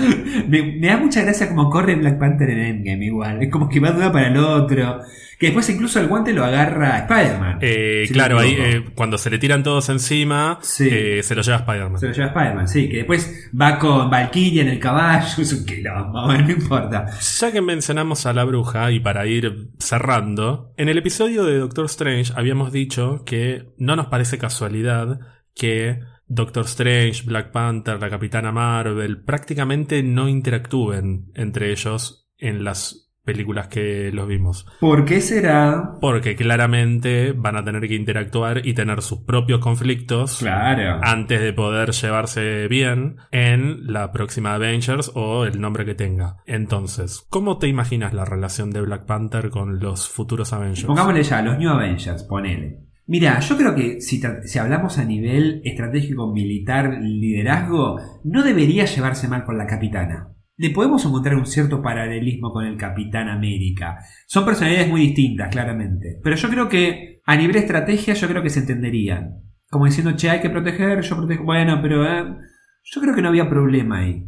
Me, 0.49 0.62
me 0.78 0.87
da 0.87 0.99
mucha 0.99 1.23
gracia 1.23 1.49
como 1.49 1.70
corre 1.70 1.97
Black 1.97 2.19
Panther 2.19 2.51
en 2.51 2.59
Endgame 2.59 2.95
igual. 3.02 3.43
Es 3.43 3.51
como 3.51 3.68
que 3.68 3.81
va 3.81 3.90
de 3.93 3.98
uno 3.98 4.12
para 4.12 4.28
el 4.28 4.36
otro. 4.36 5.01
Que 5.39 5.47
después 5.48 5.68
incluso 5.68 6.01
el 6.01 6.06
guante 6.06 6.32
lo 6.32 6.44
agarra 6.47 7.01
Spider-Man. 7.01 7.59
Eh, 7.60 8.05
Si 8.06 8.12
claro, 8.14 8.39
ahí 8.39 8.56
eh, 8.59 8.85
cuando 8.94 9.18
se 9.18 9.28
le 9.28 9.39
tiran 9.39 9.62
todos 9.62 9.90
encima, 9.90 10.59
Sí. 10.62 10.89
eh, 10.90 11.23
se 11.23 11.35
lo 11.35 11.43
lleva 11.43 11.59
Spider-Man. 11.59 11.98
Se 12.01 12.06
lo 12.09 12.12
lleva 12.14 12.27
Spider-Man, 12.28 12.68
sí. 12.68 12.89
Que 12.89 12.97
después 12.98 13.51
va 13.60 13.78
con 13.78 14.09
Valkyria 14.09 14.62
en 14.62 14.68
el 14.68 14.78
caballo. 14.78 15.27
Es 15.43 15.52
un 15.52 15.66
quilombo, 15.66 16.27
no 16.32 16.51
importa. 16.51 17.06
Ya 17.40 17.52
que 17.52 17.60
mencionamos 17.60 18.24
a 18.24 18.32
la 18.32 18.44
bruja, 18.44 18.90
y 18.93 19.01
para 19.01 19.27
ir 19.27 19.68
cerrando, 19.78 20.73
en 20.78 20.89
el 20.89 20.97
episodio 20.98 21.44
de 21.44 21.59
Doctor 21.59 21.85
Strange 21.85 22.32
habíamos 22.35 22.73
dicho 22.73 23.23
que 23.27 23.64
no 23.77 23.94
nos 23.94 24.06
parece 24.06 24.39
casualidad 24.39 25.20
que 25.55 26.01
Doctor 26.28 26.64
Strange, 26.64 27.23
Black 27.24 27.52
Panther, 27.52 28.01
la 28.01 28.10
Capitana 28.10 28.52
Marvel 28.52 29.23
prácticamente 29.23 30.02
no 30.02 30.28
interactúen 30.28 31.31
entre 31.35 31.70
ellos 31.70 32.26
en 32.38 32.64
las 32.64 33.02
películas 33.24 33.66
que 33.66 34.12
los 34.12 34.28
vimos. 34.28 34.66
¿Por 34.78 35.04
qué 35.04 35.20
será? 35.20 35.94
Porque 36.00 36.36
claramente 36.36 37.32
van 37.32 37.56
a 37.56 37.64
tener 37.64 37.88
que 37.88 37.96
interactuar 37.96 38.64
y 38.64 38.72
tener 38.74 39.02
sus 39.02 39.18
propios 39.24 39.58
conflictos 39.58 40.38
Claro. 40.38 41.00
antes 41.02 41.40
de 41.40 41.52
poder 41.52 41.90
llevarse 41.90 42.68
bien 42.68 43.16
en 43.32 43.92
la 43.92 44.12
próxima 44.12 44.54
Avengers 44.54 45.10
o 45.16 45.44
el 45.44 45.60
nombre 45.60 45.84
que 45.84 45.96
tenga. 45.96 46.36
Entonces, 46.46 47.26
¿cómo 47.28 47.58
te 47.58 47.66
imaginas 47.66 48.14
la 48.14 48.24
relación 48.24 48.70
de 48.70 48.80
Black 48.82 49.06
Panther 49.06 49.50
con 49.50 49.80
los 49.80 50.08
futuros 50.08 50.52
Avengers? 50.52 50.84
Pongámosle 50.84 51.24
ya, 51.24 51.42
los 51.42 51.58
New 51.58 51.68
Avengers, 51.70 52.22
ponele. 52.22 52.78
Mira, 53.08 53.40
yo 53.40 53.56
creo 53.56 53.74
que 53.74 54.00
si, 54.00 54.20
si 54.44 54.58
hablamos 54.60 54.98
a 54.98 55.04
nivel 55.04 55.62
estratégico, 55.64 56.32
militar, 56.32 56.98
liderazgo, 57.02 58.00
no 58.24 58.42
debería 58.44 58.84
llevarse 58.84 59.26
mal 59.28 59.44
con 59.44 59.58
la 59.58 59.66
capitana. 59.66 60.28
Le 60.59 60.70
podemos 60.70 61.05
encontrar 61.05 61.37
un 61.37 61.47
cierto 61.47 61.83
paralelismo 61.83 62.53
con 62.53 62.65
el 62.65 62.78
Capitán 62.78 63.28
América. 63.28 63.99
Son 64.27 64.45
personalidades 64.45 64.89
muy 64.89 65.03
distintas, 65.03 65.51
claramente. 65.51 66.19
Pero 66.23 66.37
yo 66.37 66.49
creo 66.49 66.69
que 66.69 67.20
a 67.27 67.37
nivel 67.37 67.57
estrategia, 67.57 68.15
yo 68.15 68.28
creo 68.28 68.43
que 68.43 68.51
se 68.51 68.61
entenderían. 68.61 69.43
Como 69.69 69.85
diciendo, 69.85 70.16
che, 70.16 70.31
hay 70.31 70.41
que 70.41 70.49
proteger, 70.49 71.03
yo 71.03 71.16
protejo. 71.16 71.45
Bueno, 71.45 71.81
pero 71.83 72.07
eh, 72.07 72.37
yo 72.85 73.01
creo 73.01 73.15
que 73.15 73.20
no 73.20 73.28
había 73.28 73.51
problema 73.51 73.99
ahí. 73.99 74.27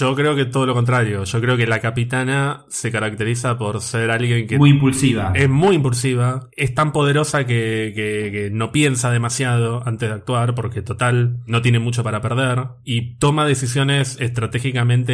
Yo 0.00 0.14
creo 0.14 0.34
que 0.34 0.46
todo 0.46 0.66
lo 0.66 0.74
contrario. 0.74 1.24
Yo 1.24 1.40
creo 1.40 1.56
que 1.56 1.66
la 1.66 1.80
capitana 1.80 2.64
se 2.68 2.90
caracteriza 2.90 3.56
por 3.58 3.80
ser 3.80 4.10
alguien 4.10 4.46
que 4.46 4.58
Muy 4.58 4.70
impulsiva. 4.70 5.32
es 5.34 5.48
muy 5.48 5.76
impulsiva, 5.76 6.48
es 6.56 6.74
tan 6.74 6.92
poderosa 6.92 7.44
que, 7.44 7.92
que- 7.94 8.30
que 8.32 8.50
no 8.52 8.72
piensa 8.72 9.10
demasiado 9.10 9.82
antes 9.86 10.08
de 10.08 10.14
actuar 10.14 10.54
porque 10.54 10.82
total 10.82 11.38
no 11.46 11.62
tiene 11.62 11.78
mucho 11.78 12.02
para 12.02 12.20
perder 12.20 12.64
y 12.84 13.16
toma 13.18 13.44
decisiones 13.46 14.16
estratégicamente 14.20 15.12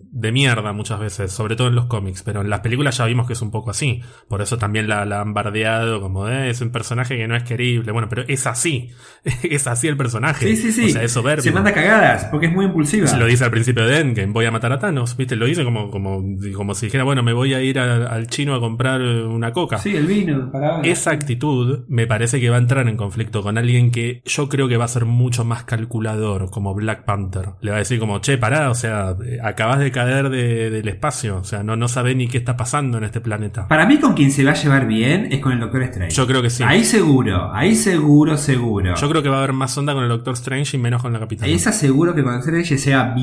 de 0.00 0.32
mierda 0.32 0.72
muchas 0.72 1.00
veces, 1.00 1.32
sobre 1.32 1.56
todo 1.56 1.68
en 1.68 1.74
los 1.74 1.86
cómics, 1.86 2.22
pero 2.22 2.40
en 2.40 2.50
las 2.50 2.60
películas 2.60 2.96
ya 2.98 3.04
vimos 3.06 3.26
que 3.26 3.32
es 3.34 3.42
un 3.42 3.50
poco 3.50 3.70
así, 3.70 4.00
por 4.28 4.42
eso 4.42 4.58
también 4.58 4.88
la, 4.88 5.04
la 5.04 5.20
han 5.20 5.34
bardeado 5.34 6.00
como 6.00 6.28
"Eh, 6.28 6.50
es 6.50 6.60
un 6.60 6.70
personaje 6.70 7.16
que 7.16 7.26
no 7.28 7.36
es 7.36 7.42
querible, 7.44 7.92
bueno, 7.92 8.08
pero 8.08 8.22
es 8.28 8.46
así, 8.46 8.90
es 9.42 9.66
así 9.66 9.88
el 9.88 9.96
personaje, 9.96 10.46
Sí, 10.46 10.56
sí, 10.56 10.72
sí. 10.72 10.86
o 10.86 10.92
sea, 10.92 11.02
es 11.02 11.12
soberbio. 11.12 11.42
Se 11.42 11.52
manda 11.52 11.72
cagadas 11.72 12.26
porque 12.26 12.46
es 12.46 12.52
muy 12.52 12.66
impulsiva. 12.66 13.06
Se 13.06 13.16
lo 13.16 13.26
dice 13.26 13.44
al 13.44 13.50
principio 13.50 13.73
de 13.82 14.00
Endgame, 14.00 14.32
voy 14.32 14.46
a 14.46 14.50
matar 14.50 14.72
a 14.72 14.78
Thanos, 14.78 15.16
¿viste? 15.16 15.36
Lo 15.36 15.46
dice 15.46 15.64
como, 15.64 15.90
como, 15.90 16.22
como 16.54 16.74
si 16.74 16.86
dijera, 16.86 17.04
bueno, 17.04 17.22
me 17.22 17.32
voy 17.32 17.54
a 17.54 17.60
ir 17.62 17.78
a- 17.78 18.06
al 18.06 18.26
chino 18.28 18.54
a 18.54 18.60
comprar 18.60 19.00
eh, 19.00 19.24
una 19.24 19.52
coca. 19.52 19.78
Sí, 19.78 19.94
el 19.96 20.06
vino, 20.06 20.50
para. 20.52 20.80
Esa 20.82 21.10
actitud 21.10 21.84
me 21.88 22.06
parece 22.06 22.40
que 22.40 22.50
va 22.50 22.56
a 22.56 22.60
entrar 22.60 22.88
en 22.88 22.96
conflicto 22.96 23.42
con 23.42 23.58
alguien 23.58 23.90
que 23.90 24.22
yo 24.24 24.48
creo 24.48 24.68
que 24.68 24.76
va 24.76 24.84
a 24.84 24.88
ser 24.88 25.04
mucho 25.04 25.44
más 25.44 25.64
calculador, 25.64 26.50
como 26.50 26.74
Black 26.74 27.04
Panther. 27.04 27.50
Le 27.60 27.70
va 27.70 27.76
a 27.76 27.80
decir 27.80 27.98
como, 27.98 28.20
che, 28.20 28.38
pará, 28.38 28.70
o 28.70 28.74
sea, 28.74 29.16
eh, 29.24 29.38
acabas 29.42 29.78
de 29.78 29.90
caer 29.90 30.30
de- 30.30 30.70
del 30.70 30.88
espacio, 30.88 31.38
o 31.38 31.44
sea, 31.44 31.62
no, 31.62 31.76
no 31.76 31.88
sabés 31.88 32.16
ni 32.16 32.28
qué 32.28 32.38
está 32.38 32.56
pasando 32.56 32.98
en 32.98 33.04
este 33.04 33.20
planeta. 33.20 33.68
Para 33.68 33.86
mí 33.86 33.98
con 33.98 34.14
quien 34.14 34.30
se 34.30 34.44
va 34.44 34.52
a 34.52 34.54
llevar 34.54 34.86
bien 34.86 35.28
es 35.30 35.40
con 35.40 35.52
el 35.52 35.60
Doctor 35.60 35.82
Strange. 35.84 36.14
Yo 36.14 36.26
creo 36.26 36.42
que 36.42 36.50
sí. 36.50 36.62
Ahí 36.66 36.84
seguro, 36.84 37.52
ahí 37.54 37.74
seguro, 37.74 38.36
seguro. 38.36 38.94
Yo 38.94 39.08
creo 39.08 39.22
que 39.22 39.28
va 39.28 39.36
a 39.36 39.38
haber 39.38 39.52
más 39.52 39.76
onda 39.78 39.94
con 39.94 40.02
el 40.02 40.08
Doctor 40.08 40.34
Strange 40.34 40.76
y 40.76 40.80
menos 40.80 41.02
con 41.02 41.12
la 41.12 41.18
Capitana. 41.20 41.50
Es 41.50 41.66
aseguro 41.66 42.14
que 42.14 42.22
cuando 42.22 42.40
el 42.40 42.44
Strange 42.46 42.78
se 42.78 42.94
va 42.94 43.14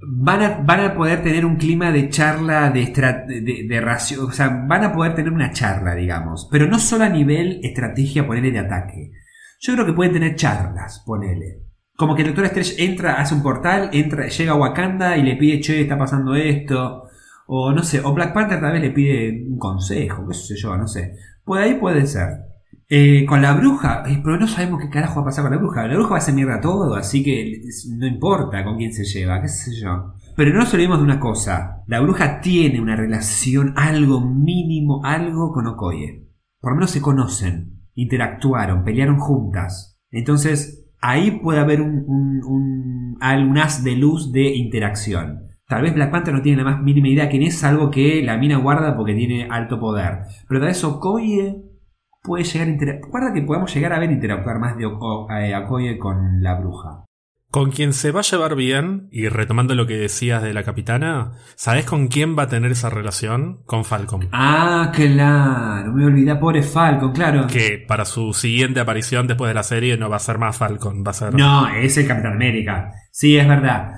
van 0.00 0.42
a, 0.42 0.60
van 0.64 0.80
a 0.80 0.94
poder 0.94 1.22
tener 1.22 1.44
un 1.44 1.56
clima 1.56 1.90
de 1.92 2.08
charla, 2.08 2.70
de, 2.70 2.86
de, 2.86 4.18
o 4.20 4.32
sea, 4.32 4.64
van 4.66 4.84
a 4.84 4.92
poder 4.92 5.14
tener 5.14 5.32
una 5.32 5.52
charla, 5.52 5.94
digamos. 5.94 6.48
Pero 6.50 6.66
no 6.66 6.78
solo 6.78 7.04
a 7.04 7.08
nivel 7.08 7.60
estrategia, 7.62 8.26
ponele 8.26 8.50
de 8.50 8.58
ataque. 8.58 9.12
Yo 9.60 9.74
creo 9.74 9.86
que 9.86 9.92
pueden 9.92 10.12
tener 10.12 10.36
charlas, 10.36 11.02
ponele. 11.04 11.62
Como 11.96 12.14
que 12.14 12.22
el 12.22 12.28
Doctor 12.28 12.46
Strange 12.46 12.82
entra, 12.84 13.20
hace 13.20 13.34
un 13.34 13.42
portal, 13.42 13.90
entra, 13.92 14.26
llega 14.26 14.52
a 14.52 14.56
Wakanda 14.56 15.16
y 15.16 15.22
le 15.22 15.36
pide, 15.36 15.60
che, 15.60 15.82
está 15.82 15.98
pasando 15.98 16.34
esto. 16.34 17.04
O 17.46 17.72
no 17.72 17.82
sé, 17.82 18.00
o 18.00 18.14
Black 18.14 18.32
Panther 18.32 18.60
tal 18.60 18.72
vez 18.72 18.80
le 18.80 18.90
pide 18.90 19.44
un 19.46 19.58
consejo, 19.58 20.26
qué 20.26 20.34
sé 20.34 20.56
yo, 20.56 20.76
no 20.76 20.86
sé. 20.86 21.16
Por 21.44 21.58
ahí 21.58 21.74
puede 21.74 22.06
ser. 22.06 22.49
Eh, 22.92 23.24
con 23.24 23.40
la 23.40 23.52
bruja, 23.52 24.02
eh, 24.08 24.20
pero 24.20 24.36
no 24.36 24.48
sabemos 24.48 24.80
qué 24.80 24.90
carajo 24.90 25.20
va 25.20 25.22
a 25.22 25.24
pasar 25.26 25.44
con 25.44 25.52
la 25.52 25.58
bruja. 25.58 25.86
La 25.86 25.94
bruja 25.94 26.10
va 26.10 26.16
a 26.16 26.18
hacer 26.18 26.34
mierda 26.34 26.60
todo, 26.60 26.96
así 26.96 27.22
que 27.22 27.62
no 27.96 28.04
importa 28.04 28.64
con 28.64 28.76
quién 28.78 28.92
se 28.92 29.04
lleva, 29.04 29.40
qué 29.40 29.46
sé 29.46 29.70
yo. 29.80 30.14
Pero 30.36 30.52
no 30.52 30.58
nos 30.58 30.74
olvidemos 30.74 30.98
de 30.98 31.04
una 31.04 31.20
cosa. 31.20 31.84
La 31.86 32.00
bruja 32.00 32.40
tiene 32.40 32.80
una 32.80 32.96
relación, 32.96 33.74
algo 33.76 34.20
mínimo, 34.20 35.02
algo 35.04 35.52
con 35.52 35.68
Okoye. 35.68 36.26
Por 36.58 36.72
lo 36.72 36.78
menos 36.78 36.90
se 36.90 37.00
conocen, 37.00 37.80
interactuaron, 37.94 38.82
pelearon 38.82 39.20
juntas. 39.20 40.00
Entonces, 40.10 40.90
ahí 41.00 41.30
puede 41.30 41.60
haber 41.60 41.82
un, 41.82 43.18
haz 43.20 43.84
de 43.84 43.94
luz 43.94 44.32
de 44.32 44.56
interacción. 44.56 45.42
Tal 45.68 45.82
vez 45.82 45.94
Black 45.94 46.10
Panther 46.10 46.34
no 46.34 46.42
tiene 46.42 46.64
la 46.64 46.68
más 46.68 46.82
mínima 46.82 47.06
idea 47.06 47.28
quién 47.28 47.44
es, 47.44 47.62
algo 47.62 47.88
que 47.92 48.20
la 48.24 48.36
mina 48.36 48.56
guarda 48.56 48.96
porque 48.96 49.14
tiene 49.14 49.46
alto 49.48 49.78
poder. 49.78 50.22
Pero 50.48 50.58
tal 50.58 50.70
vez 50.70 50.82
Okoye 50.82 51.69
puede 52.22 52.44
llegar 52.44 52.68
a 52.68 52.70
inter- 52.70 53.00
Guarda 53.10 53.32
que 53.32 53.42
podemos 53.42 53.74
llegar 53.74 53.92
a 53.92 53.98
ver 53.98 54.10
interactuar 54.10 54.58
más 54.58 54.76
de 54.76 54.86
Oko- 54.86 55.26
eh, 55.30 55.54
Okoye 55.56 55.98
con 55.98 56.42
la 56.42 56.54
bruja. 56.60 57.04
Con 57.52 57.72
quien 57.72 57.92
se 57.92 58.12
va 58.12 58.20
a 58.20 58.22
llevar 58.22 58.54
bien, 58.54 59.08
y 59.10 59.28
retomando 59.28 59.74
lo 59.74 59.84
que 59.88 59.96
decías 59.96 60.40
de 60.40 60.54
la 60.54 60.62
capitana, 60.62 61.32
¿sabés 61.56 61.84
con 61.84 62.06
quién 62.06 62.38
va 62.38 62.44
a 62.44 62.48
tener 62.48 62.70
esa 62.70 62.90
relación? 62.90 63.62
Con 63.66 63.84
Falcon. 63.84 64.28
Ah, 64.30 64.92
claro, 64.94 65.92
me 65.92 66.04
olvidé, 66.06 66.36
pobre 66.36 66.62
Falcon, 66.62 67.10
claro. 67.12 67.48
Que 67.48 67.84
para 67.88 68.04
su 68.04 68.32
siguiente 68.34 68.78
aparición 68.78 69.26
después 69.26 69.48
de 69.48 69.54
la 69.54 69.64
serie 69.64 69.96
no 69.96 70.08
va 70.08 70.14
a 70.16 70.20
ser 70.20 70.38
más 70.38 70.56
Falcon, 70.56 71.02
va 71.04 71.10
a 71.10 71.14
ser... 71.14 71.34
No, 71.34 71.66
es 71.74 71.96
el 71.98 72.06
Capitán 72.06 72.34
América. 72.34 72.92
Sí, 73.10 73.36
es 73.36 73.48
verdad. 73.48 73.94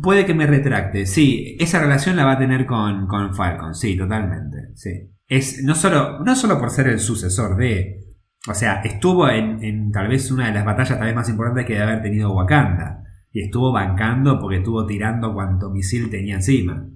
Puede 0.00 0.24
que 0.24 0.34
me 0.34 0.46
retracte. 0.46 1.04
Sí, 1.06 1.56
esa 1.58 1.80
relación 1.80 2.14
la 2.14 2.24
va 2.24 2.32
a 2.34 2.38
tener 2.38 2.66
con, 2.66 3.08
con 3.08 3.34
Falcon. 3.34 3.74
Sí, 3.74 3.96
totalmente. 3.96 4.58
Sí. 4.74 4.90
Es 5.26 5.62
no 5.62 5.74
solo, 5.74 6.20
no 6.20 6.36
solo 6.36 6.58
por 6.58 6.70
ser 6.70 6.88
el 6.88 7.00
sucesor 7.00 7.56
de. 7.56 8.00
O 8.48 8.54
sea, 8.54 8.80
estuvo 8.82 9.28
en, 9.28 9.62
en 9.62 9.92
tal 9.92 10.08
vez 10.08 10.30
una 10.30 10.48
de 10.48 10.54
las 10.54 10.64
batallas 10.64 10.98
tal 10.98 11.06
vez 11.06 11.14
más 11.14 11.28
importantes 11.28 11.64
que 11.64 11.74
debe 11.74 11.84
haber 11.84 12.02
tenido 12.02 12.32
Wakanda. 12.34 13.04
Y 13.30 13.42
estuvo 13.44 13.72
bancando 13.72 14.38
porque 14.38 14.58
estuvo 14.58 14.84
tirando 14.84 15.32
cuanto 15.32 15.70
misil 15.70 16.10
tenía 16.10 16.34
encima. 16.34 16.86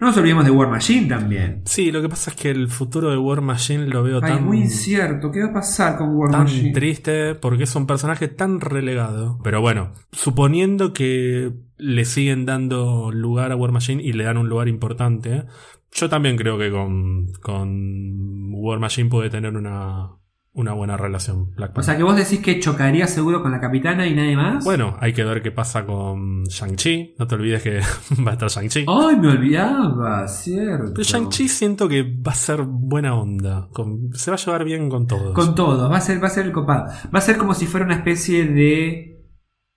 No 0.00 0.08
nos 0.08 0.16
olvidemos 0.16 0.44
de 0.44 0.50
War 0.50 0.68
Machine 0.68 1.06
también. 1.08 1.62
Sí, 1.66 1.92
lo 1.92 2.02
que 2.02 2.08
pasa 2.08 2.30
es 2.30 2.36
que 2.36 2.50
el 2.50 2.68
futuro 2.68 3.10
de 3.10 3.16
War 3.16 3.40
Machine 3.40 3.86
lo 3.86 4.02
veo 4.02 4.20
Ay, 4.22 4.32
tan... 4.34 4.44
muy 4.44 4.58
incierto. 4.58 5.30
¿Qué 5.30 5.40
va 5.40 5.46
a 5.46 5.52
pasar 5.52 5.96
con 5.96 6.16
War 6.16 6.30
tan 6.30 6.42
Machine? 6.42 6.72
triste 6.72 7.34
porque 7.36 7.62
es 7.64 7.74
un 7.76 7.86
personaje 7.86 8.28
tan 8.28 8.60
relegado. 8.60 9.38
Pero 9.42 9.60
bueno, 9.60 9.92
suponiendo 10.12 10.92
que 10.92 11.52
le 11.76 12.04
siguen 12.04 12.44
dando 12.44 13.12
lugar 13.12 13.52
a 13.52 13.56
War 13.56 13.70
Machine 13.72 14.02
y 14.02 14.12
le 14.12 14.24
dan 14.24 14.36
un 14.36 14.48
lugar 14.48 14.66
importante, 14.68 15.44
yo 15.94 16.08
también 16.08 16.36
creo 16.36 16.58
que 16.58 16.70
con, 16.70 17.32
con 17.40 18.52
War 18.52 18.78
Machine 18.80 19.08
puede 19.08 19.30
tener 19.30 19.54
una, 19.56 20.10
una 20.52 20.72
buena 20.72 20.96
relación. 20.96 21.52
Black 21.56 21.76
O 21.78 21.82
sea 21.82 21.96
que 21.96 22.02
vos 22.02 22.16
decís 22.16 22.40
que 22.40 22.58
chocaría 22.60 23.06
seguro 23.06 23.42
con 23.42 23.52
la 23.52 23.60
capitana 23.60 24.06
y 24.06 24.14
nadie 24.14 24.36
más. 24.36 24.64
bueno, 24.64 24.96
hay 25.00 25.12
que 25.12 25.24
ver 25.24 25.40
qué 25.42 25.50
pasa 25.52 25.84
con 25.86 26.44
Shang-Chi. 26.44 27.14
No 27.18 27.26
te 27.26 27.34
olvides 27.36 27.62
que 27.62 27.80
va 28.26 28.30
a 28.30 28.34
estar 28.34 28.48
Shang-Chi. 28.48 28.86
Ay, 28.88 29.16
me 29.16 29.28
olvidaba, 29.28 30.26
cierto. 30.28 30.92
Pero 30.94 31.04
Shang-Chi 31.04 31.48
siento 31.48 31.88
que 31.88 32.02
va 32.02 32.32
a 32.32 32.36
ser 32.36 32.62
buena 32.62 33.14
onda. 33.14 33.68
con- 33.72 34.12
se 34.14 34.30
va 34.30 34.36
a 34.36 34.40
llevar 34.40 34.64
bien 34.64 34.88
con 34.88 35.06
todos. 35.06 35.32
Con 35.34 35.54
todos, 35.54 35.90
va 35.90 35.96
a 35.96 36.00
ser, 36.00 36.22
va 36.22 36.26
a 36.26 36.30
ser 36.30 36.46
el 36.46 36.52
copado. 36.52 36.86
Va 37.14 37.18
a 37.18 37.22
ser 37.22 37.36
como 37.36 37.54
si 37.54 37.66
fuera 37.66 37.86
una 37.86 37.96
especie 37.96 38.46
de. 38.46 39.10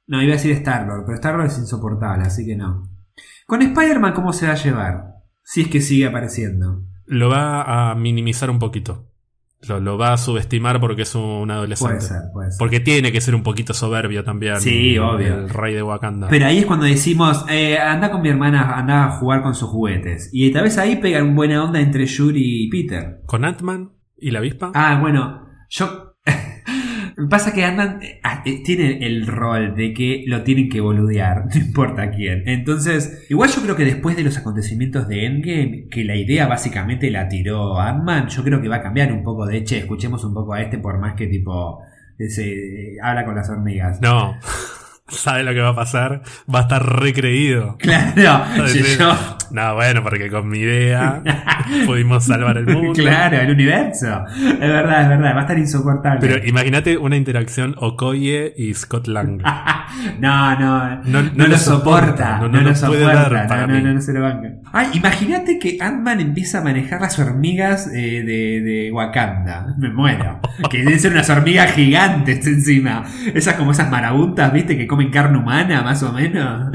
No, 0.07 0.21
iba 0.21 0.31
a 0.33 0.37
decir 0.37 0.51
Star-Lord, 0.53 1.03
pero 1.05 1.15
Star-Lord 1.15 1.47
es 1.47 1.57
insoportable, 1.59 2.23
así 2.23 2.45
que 2.45 2.55
no. 2.55 2.89
Con 3.45 3.61
Spider-Man, 3.61 4.13
¿cómo 4.13 4.31
se 4.33 4.47
va 4.47 4.53
a 4.53 4.55
llevar? 4.55 5.16
Si 5.49 5.61
es 5.61 5.69
que 5.69 5.79
sigue 5.79 6.05
apareciendo. 6.05 6.83
Lo 7.05 7.29
va 7.29 7.91
a 7.91 7.95
minimizar 7.95 8.49
un 8.49 8.59
poquito. 8.59 9.07
Lo, 9.65 9.79
lo 9.79 9.97
va 9.97 10.11
a 10.11 10.17
subestimar 10.17 10.81
porque 10.81 11.03
es 11.03 11.15
un 11.15 11.49
adolescente. 11.49 11.95
Puede 11.95 12.07
ser, 12.07 12.21
puede 12.33 12.51
ser. 12.51 12.59
Porque 12.59 12.79
tiene 12.81 13.13
que 13.13 13.21
ser 13.21 13.33
un 13.33 13.43
poquito 13.43 13.73
soberbio 13.73 14.25
también. 14.25 14.59
Sí, 14.59 14.97
obvio. 14.97 15.35
El 15.35 15.49
rey 15.49 15.73
de 15.73 15.81
Wakanda. 15.81 16.27
Pero 16.27 16.47
ahí 16.47 16.57
es 16.57 16.65
cuando 16.65 16.85
decimos, 16.85 17.45
eh, 17.47 17.77
anda 17.77 18.11
con 18.11 18.21
mi 18.21 18.27
hermana, 18.27 18.77
anda 18.77 19.05
a 19.05 19.11
jugar 19.11 19.41
con 19.41 19.55
sus 19.55 19.69
juguetes. 19.69 20.29
Y 20.33 20.51
tal 20.51 20.63
vez 20.63 20.77
ahí 20.77 20.97
pegan 20.97 21.33
buena 21.33 21.63
onda 21.63 21.79
entre 21.79 22.05
Yuri 22.05 22.65
y 22.65 22.69
Peter. 22.69 23.21
¿Con 23.25 23.45
Ant-Man 23.45 23.93
y 24.17 24.31
la 24.31 24.39
avispa? 24.39 24.73
Ah, 24.75 24.99
bueno, 24.99 25.47
yo... 25.69 26.06
Pasa 27.29 27.51
que 27.51 27.65
Ant-Man 27.65 27.99
eh, 28.03 28.19
ah, 28.23 28.43
eh, 28.45 28.61
tiene 28.63 28.99
el 29.05 29.25
rol 29.25 29.75
de 29.75 29.91
que 29.91 30.23
lo 30.27 30.43
tienen 30.43 30.69
que 30.69 30.81
boludear, 30.81 31.45
no 31.53 31.59
importa 31.59 32.11
quién. 32.11 32.43
Entonces, 32.47 33.25
igual 33.29 33.49
yo 33.49 33.61
creo 33.63 33.75
que 33.75 33.85
después 33.85 34.15
de 34.15 34.23
los 34.23 34.37
acontecimientos 34.37 35.07
de 35.07 35.25
Endgame, 35.25 35.87
que 35.89 36.03
la 36.03 36.15
idea 36.15 36.45
básicamente 36.45 37.09
la 37.09 37.27
tiró 37.27 37.79
Ant-Man, 37.79 38.27
yo 38.27 38.43
creo 38.43 38.61
que 38.61 38.69
va 38.69 38.77
a 38.77 38.83
cambiar 38.83 39.11
un 39.11 39.23
poco 39.23 39.47
de, 39.47 39.63
che, 39.63 39.79
escuchemos 39.79 40.23
un 40.23 40.33
poco 40.35 40.53
a 40.53 40.61
este 40.61 40.77
por 40.77 40.99
más 40.99 41.15
que 41.15 41.27
tipo... 41.27 41.81
Se, 42.29 42.97
habla 43.03 43.25
con 43.25 43.35
las 43.35 43.49
hormigas. 43.49 44.01
No. 44.01 44.37
¿Sabe 45.07 45.43
lo 45.43 45.53
que 45.53 45.61
va 45.61 45.69
a 45.69 45.75
pasar? 45.75 46.21
Va 46.53 46.59
a 46.59 46.61
estar 46.63 46.99
recreído. 46.99 47.77
Claro, 47.77 48.45
si 48.67 48.79
decir, 48.79 48.99
yo... 48.99 49.36
No, 49.51 49.75
bueno, 49.75 50.03
porque 50.03 50.29
con 50.29 50.47
mi 50.49 50.59
idea 50.59 51.21
pudimos 51.85 52.25
salvar 52.25 52.57
el 52.57 52.65
mundo. 52.67 52.93
Claro, 52.93 53.37
el 53.37 53.51
universo. 53.51 54.23
Es 54.37 54.59
verdad, 54.59 55.03
es 55.03 55.09
verdad, 55.09 55.33
va 55.35 55.39
a 55.39 55.41
estar 55.41 55.57
insoportable. 55.57 56.19
Pero 56.21 56.45
imagínate 56.47 56.97
una 56.97 57.15
interacción 57.15 57.75
Okoye 57.77 58.53
y 58.57 58.73
Scott 58.73 59.07
Lang. 59.07 59.41
no, 60.19 60.59
no, 60.59 60.95
No- 61.03 61.21
no, 61.23 61.31
no 61.33 61.47
lo 61.47 61.57
soporta, 61.57 62.37
soporta, 62.37 62.39
no, 62.39 62.47
no- 62.49 62.53
lo 62.53 62.57
lo 62.57 62.63
puede 62.63 62.75
soporta, 62.75 63.29
dar 63.29 63.47
para 63.47 63.61
no, 63.61 63.67
no, 63.67 63.73
mí. 63.79 63.83
no, 63.85 63.93
no 63.93 64.01
se 64.01 64.13
lo 64.13 64.21
banca. 64.21 64.47
Ay, 64.73 64.87
imagínate 64.93 65.59
que 65.59 65.77
Ant-Man 65.81 66.19
empieza 66.21 66.59
a 66.59 66.63
manejar 66.63 67.01
las 67.01 67.17
hormigas 67.19 67.87
eh, 67.93 68.23
de, 68.23 68.61
de 68.61 68.91
Wakanda. 68.91 69.75
Me 69.77 69.89
muero. 69.89 70.39
Que 70.69 70.79
deben 70.79 70.99
ser 70.99 71.11
unas 71.13 71.29
hormigas 71.29 71.71
gigantes 71.73 72.45
encima. 72.47 73.03
Esas 73.33 73.53
como 73.55 73.71
esas 73.71 73.89
marabuntas, 73.91 74.51
viste, 74.51 74.75
que 74.77 74.87
comen 74.87 75.11
carne 75.11 75.37
humana, 75.37 75.81
más 75.83 76.01
o 76.03 76.11
menos. 76.11 76.71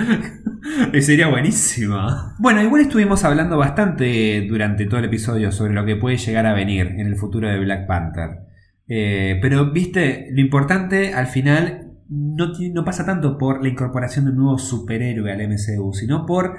Eh, 0.92 1.02
Sería 1.02 1.26
buenísimo. 1.26 1.98
Bueno, 2.38 2.61
igual 2.62 2.82
estuvimos 2.82 3.24
hablando 3.24 3.56
bastante 3.56 4.46
durante 4.48 4.86
todo 4.86 4.98
el 5.00 5.06
episodio 5.06 5.52
sobre 5.52 5.74
lo 5.74 5.84
que 5.84 5.96
puede 5.96 6.16
llegar 6.16 6.46
a 6.46 6.54
venir 6.54 6.86
en 6.86 7.06
el 7.06 7.16
futuro 7.16 7.48
de 7.48 7.58
Black 7.58 7.86
Panther. 7.86 8.40
Eh, 8.88 9.38
pero, 9.40 9.72
viste, 9.72 10.28
lo 10.32 10.40
importante 10.40 11.14
al 11.14 11.26
final 11.26 11.92
no, 12.08 12.52
no 12.72 12.84
pasa 12.84 13.06
tanto 13.06 13.38
por 13.38 13.62
la 13.62 13.68
incorporación 13.68 14.24
de 14.24 14.30
un 14.32 14.36
nuevo 14.38 14.58
superhéroe 14.58 15.32
al 15.32 15.48
MCU, 15.48 15.92
sino 15.94 16.26
por 16.26 16.58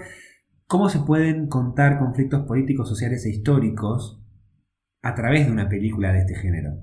cómo 0.65 0.89
se 0.89 0.99
pueden 0.99 1.47
contar 1.47 1.99
conflictos 1.99 2.45
políticos, 2.47 2.89
sociales 2.89 3.25
e 3.25 3.29
históricos 3.29 4.21
a 5.01 5.13
través 5.15 5.45
de 5.45 5.51
una 5.51 5.69
película 5.69 6.11
de 6.11 6.19
este 6.19 6.35
género. 6.35 6.79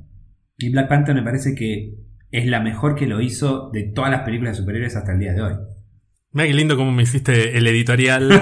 Y 0.59 0.71
Black 0.71 0.89
Panther 0.89 1.15
me 1.15 1.23
parece 1.23 1.55
que 1.55 1.97
es 2.31 2.47
la 2.47 2.61
mejor 2.61 2.95
que 2.95 3.07
lo 3.07 3.21
hizo 3.21 3.71
de 3.71 3.85
todas 3.85 4.11
las 4.11 4.23
películas 4.23 4.53
de 4.53 4.61
superhéroes 4.61 4.95
hasta 4.95 5.13
el 5.13 5.19
día 5.19 5.33
de 5.33 5.43
hoy. 5.43 5.55
Mira 6.33 6.47
qué 6.47 6.55
lindo 6.55 6.77
cómo 6.77 6.93
me 6.93 7.03
hiciste 7.03 7.59
el 7.59 7.67
editorial 7.67 8.31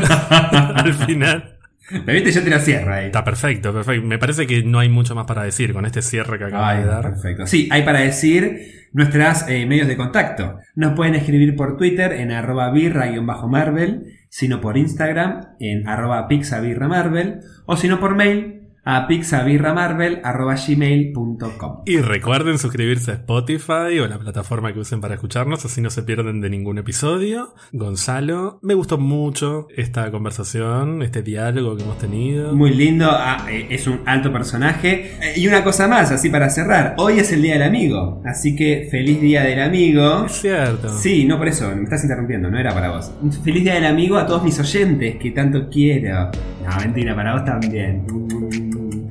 al 0.51 0.95
final. 0.95 1.59
¿Me 2.05 2.13
viste? 2.13 2.33
Yo 2.33 2.43
te 2.43 2.59
cierro 2.61 2.93
ahí. 2.93 3.07
Está 3.07 3.25
perfecto, 3.25 3.73
perfecto. 3.73 4.07
Me 4.07 4.19
parece 4.19 4.47
que 4.47 4.63
no 4.63 4.79
hay 4.79 4.91
mucho 4.91 5.15
más 5.15 5.25
para 5.27 5.43
decir 5.43 5.73
con 5.73 5.87
este 5.87 6.03
cierre 6.03 6.39
que 6.39 6.45
acabas 6.45 6.79
de 6.79 6.85
dar. 6.85 7.03
perfecto. 7.03 7.47
Sí, 7.47 7.69
hay 7.71 7.83
para 7.83 8.01
decir 8.01 8.89
nuestras 8.93 9.49
eh, 9.49 9.65
medios 9.65 9.89
de 9.89 9.97
contacto. 9.97 10.59
Nos 10.75 10.95
pueden 10.95 11.15
escribir 11.15 11.57
por 11.57 11.79
Twitter 11.79 12.13
en 12.13 12.31
arroba 12.31 12.71
birra-marvel, 12.71 14.19
sino 14.29 14.61
por 14.61 14.77
Instagram 14.77 15.55
en 15.61 15.89
arroba 15.89 16.29
pixabirramarvel, 16.29 17.41
o 17.65 17.77
sino 17.77 18.01
por 18.01 18.15
mail 18.15 18.58
a 18.91 19.07
pixabirramarvel 19.07 20.23
arroba 20.25 20.55
gmail.com. 20.55 21.83
Y 21.85 21.99
recuerden 21.99 22.59
suscribirse 22.59 23.11
a 23.11 23.15
Spotify 23.15 23.99
o 24.03 24.09
la 24.09 24.19
plataforma 24.19 24.73
que 24.73 24.79
usen 24.79 25.03
para 25.03 25.13
escucharnos, 25.13 25.63
así 25.67 25.83
no 25.83 25.91
se 25.91 26.03
pierden 26.05 26.41
de 26.41 26.49
ningún 26.49 26.79
episodio. 26.79 27.53
Gonzalo, 27.73 28.59
me 28.63 28.73
gustó 28.73 28.97
mucho 28.97 29.67
esta 29.77 30.11
conversación, 30.11 31.03
este 31.03 31.23
diálogo 31.23 31.77
que 31.77 31.83
hemos 31.83 31.99
tenido. 31.99 32.57
Muy 32.57 32.73
lindo, 32.73 33.11
ah, 33.11 33.47
eh, 33.51 33.67
es 33.69 33.87
un 33.87 34.01
alto 34.07 34.33
personaje. 34.33 35.19
Eh, 35.21 35.35
y 35.37 35.47
una 35.47 35.63
cosa 35.63 35.87
más, 35.87 36.11
así 36.11 36.31
para 36.31 36.49
cerrar, 36.49 36.95
hoy 36.97 37.19
es 37.19 37.31
el 37.31 37.43
Día 37.43 37.55
del 37.55 37.65
Amigo, 37.65 38.23
así 38.25 38.57
que 38.57 38.89
feliz 38.91 39.21
Día 39.21 39.43
del 39.43 39.61
Amigo. 39.61 40.25
Es 40.25 40.41
cierto. 40.41 40.89
Sí, 40.89 41.27
no 41.27 41.37
por 41.37 41.49
eso, 41.49 41.71
me 41.77 41.85
estás 41.85 42.05
interrumpiendo, 42.05 42.51
no 42.51 42.59
era 42.59 42.73
para 42.73 42.89
vos. 42.89 43.13
Feliz 43.45 43.65
día 43.65 43.75
del 43.75 43.85
amigo 43.85 44.17
a 44.17 44.27
todos 44.27 44.43
mis 44.43 44.59
oyentes 44.59 45.17
que 45.17 45.31
tanto 45.33 45.69
quiero. 45.69 46.31
No, 46.65 46.77
mentira, 46.81 47.15
para 47.15 47.35
vos 47.35 47.45
también. 47.45 48.07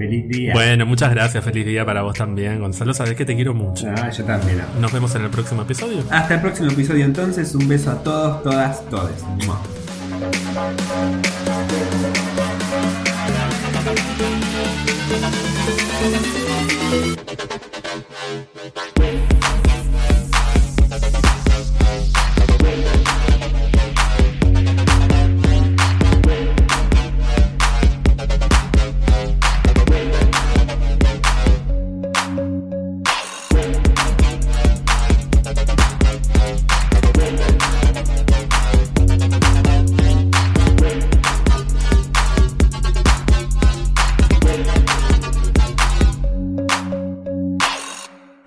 Feliz 0.08 0.30
día. 0.30 0.54
Bueno, 0.54 0.86
muchas 0.86 1.10
gracias, 1.12 1.44
feliz 1.44 1.66
día 1.66 1.86
para 1.86 2.02
vos 2.02 2.18
también, 2.18 2.60
Gonzalo. 2.60 2.94
Sabés 2.94 3.16
que 3.16 3.26
te 3.26 3.36
quiero 3.36 3.54
mucho. 3.54 3.88
Ah, 3.98 4.10
yo 4.10 4.24
también. 4.24 4.62
Nos 4.80 4.92
vemos 4.94 5.14
en 5.16 5.24
el 5.24 5.30
próximo 5.30 5.64
episodio. 5.64 6.04
Hasta 6.10 6.36
el 6.36 6.42
próximo 6.42 6.72
episodio 6.72 7.04
entonces, 7.04 7.54
un 7.56 7.68
beso 7.68 7.92
a 7.92 8.04
todos, 8.04 8.42
todas, 8.44 8.90
todes. 8.90 9.22
Mua. 9.46 9.62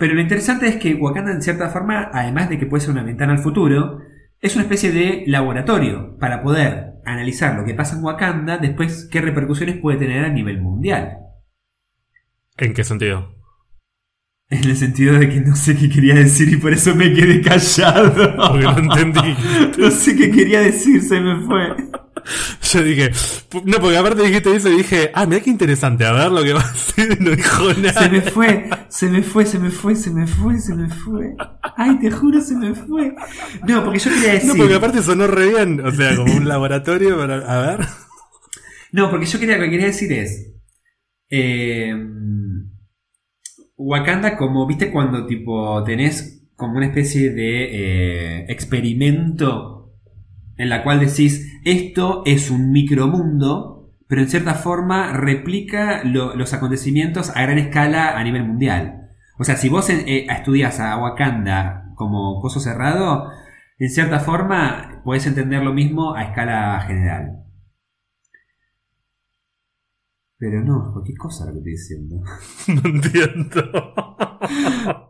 Pero 0.01 0.15
lo 0.15 0.23
interesante 0.23 0.67
es 0.67 0.77
que 0.77 0.95
Wakanda, 0.95 1.31
en 1.31 1.43
cierta 1.43 1.69
forma, 1.69 2.09
además 2.15 2.49
de 2.49 2.59
que 2.59 2.65
puede 2.65 2.81
ser 2.81 2.93
una 2.93 3.03
ventana 3.03 3.35
al 3.35 3.39
futuro, 3.39 3.99
es 4.41 4.55
una 4.55 4.63
especie 4.63 4.93
de 4.93 5.25
laboratorio 5.27 6.17
para 6.19 6.43
poder 6.43 6.95
analizar 7.05 7.55
lo 7.55 7.67
que 7.67 7.75
pasa 7.75 7.97
en 7.97 8.03
Wakanda, 8.03 8.57
después 8.57 9.11
qué 9.13 9.21
repercusiones 9.21 9.77
puede 9.77 9.99
tener 9.99 10.25
a 10.25 10.31
nivel 10.31 10.63
mundial. 10.63 11.19
¿En 12.57 12.73
qué 12.73 12.83
sentido? 12.83 13.35
En 14.49 14.65
el 14.65 14.77
sentido 14.79 15.19
de 15.19 15.29
que 15.29 15.43
no 15.43 15.55
sé 15.55 15.77
qué 15.77 15.91
quería 15.91 16.15
decir 16.15 16.51
y 16.51 16.57
por 16.57 16.73
eso 16.73 16.95
me 16.95 17.13
quedé 17.13 17.43
callado. 17.43 18.37
Porque 18.37 18.65
no 18.65 18.79
entendí. 18.79 19.37
No 19.79 19.91
sé 19.91 20.17
qué 20.17 20.31
quería 20.31 20.61
decir, 20.61 21.03
se 21.03 21.21
me 21.21 21.45
fue. 21.47 21.77
Yo 22.73 22.83
dije, 22.83 23.11
no, 23.65 23.79
porque 23.81 23.97
aparte 23.97 24.23
dijiste 24.23 24.55
eso 24.55 24.69
y 24.71 24.77
dije, 24.79 25.11
ah, 25.15 25.27
mira 25.27 25.41
qué 25.41 25.51
interesante, 25.51 26.05
a 26.05 26.13
ver 26.13 26.31
lo 26.31 26.43
que 26.43 26.53
va 26.53 26.61
a 26.61 26.65
hacer 26.71 27.21
no 27.21 27.31
dijo 27.31 27.73
nada. 27.75 28.03
Se 28.03 28.09
me 28.09 28.21
fue, 28.23 28.71
se 28.89 29.09
me 29.09 29.23
fue, 29.23 29.47
se 29.47 29.59
me 29.59 29.71
fue, 29.71 29.95
se 29.97 30.11
me 30.11 30.27
fue, 30.27 30.59
se 30.59 30.75
me 30.75 30.89
fue. 30.89 31.35
Ay, 31.77 31.99
te 31.99 32.11
juro, 32.11 32.41
se 32.41 32.55
me 32.57 32.75
fue. 32.75 33.15
No, 33.67 33.85
porque 33.85 33.99
yo 33.99 34.11
quería 34.11 34.33
decir. 34.35 34.49
No, 34.49 34.57
porque 34.57 34.75
aparte 34.75 35.03
sonó 35.03 35.27
re 35.27 35.49
bien, 35.49 35.81
o 35.85 35.91
sea, 35.93 36.15
como 36.17 36.35
un 36.35 36.49
laboratorio 36.49 37.17
para, 37.17 37.37
a 37.39 37.77
ver. 37.77 37.87
No, 38.93 39.11
porque 39.11 39.27
yo 39.27 39.39
quería, 39.39 39.57
lo 39.57 39.65
que 39.65 39.71
quería 39.71 39.87
decir 39.87 40.13
es. 40.13 40.53
eh, 41.31 41.95
Wakanda, 43.77 44.37
como 44.37 44.67
viste, 44.67 44.91
cuando 44.91 45.27
tipo 45.27 45.83
tenés 45.85 46.43
como 46.57 46.77
una 46.77 46.87
especie 46.87 47.31
de 47.31 47.69
eh, 48.43 48.45
experimento 48.49 49.80
en 50.61 50.69
la 50.69 50.83
cual 50.83 51.01
decís 51.01 51.59
esto 51.65 52.23
es 52.27 52.51
un 52.51 52.71
micromundo, 52.73 53.93
pero 54.09 54.23
en 54.23 54.29
cierta 54.29 54.55
forma 54.55 55.13
replica 55.13 56.03
lo- 56.05 56.35
los 56.35 56.53
acontecimientos 56.53 57.31
a 57.37 57.43
gran 57.43 57.59
escala 57.59 58.19
a 58.19 58.25
nivel 58.25 58.45
mundial. 58.45 59.09
O 59.39 59.45
sea, 59.45 59.57
si 59.57 59.69
vos 59.69 59.89
eh, 59.91 60.27
estudias 60.31 60.81
a 60.81 60.97
Wakanda 60.99 61.93
como 61.95 62.41
coso 62.41 62.61
cerrado, 62.61 63.29
en 63.79 63.89
cierta 63.91 64.21
forma 64.21 65.01
podés 65.05 65.27
entender 65.27 65.63
lo 65.63 65.73
mismo 65.73 66.15
a 66.15 66.25
escala 66.25 66.81
general. 66.87 67.37
Pero 70.39 70.63
no, 70.63 71.03
¿qué 71.05 71.15
cosa 71.15 71.45
lo 71.47 71.53
que 71.53 71.59
estoy 71.59 71.73
diciendo? 71.73 72.23
No 72.69 72.83
entiendo. 72.91 73.95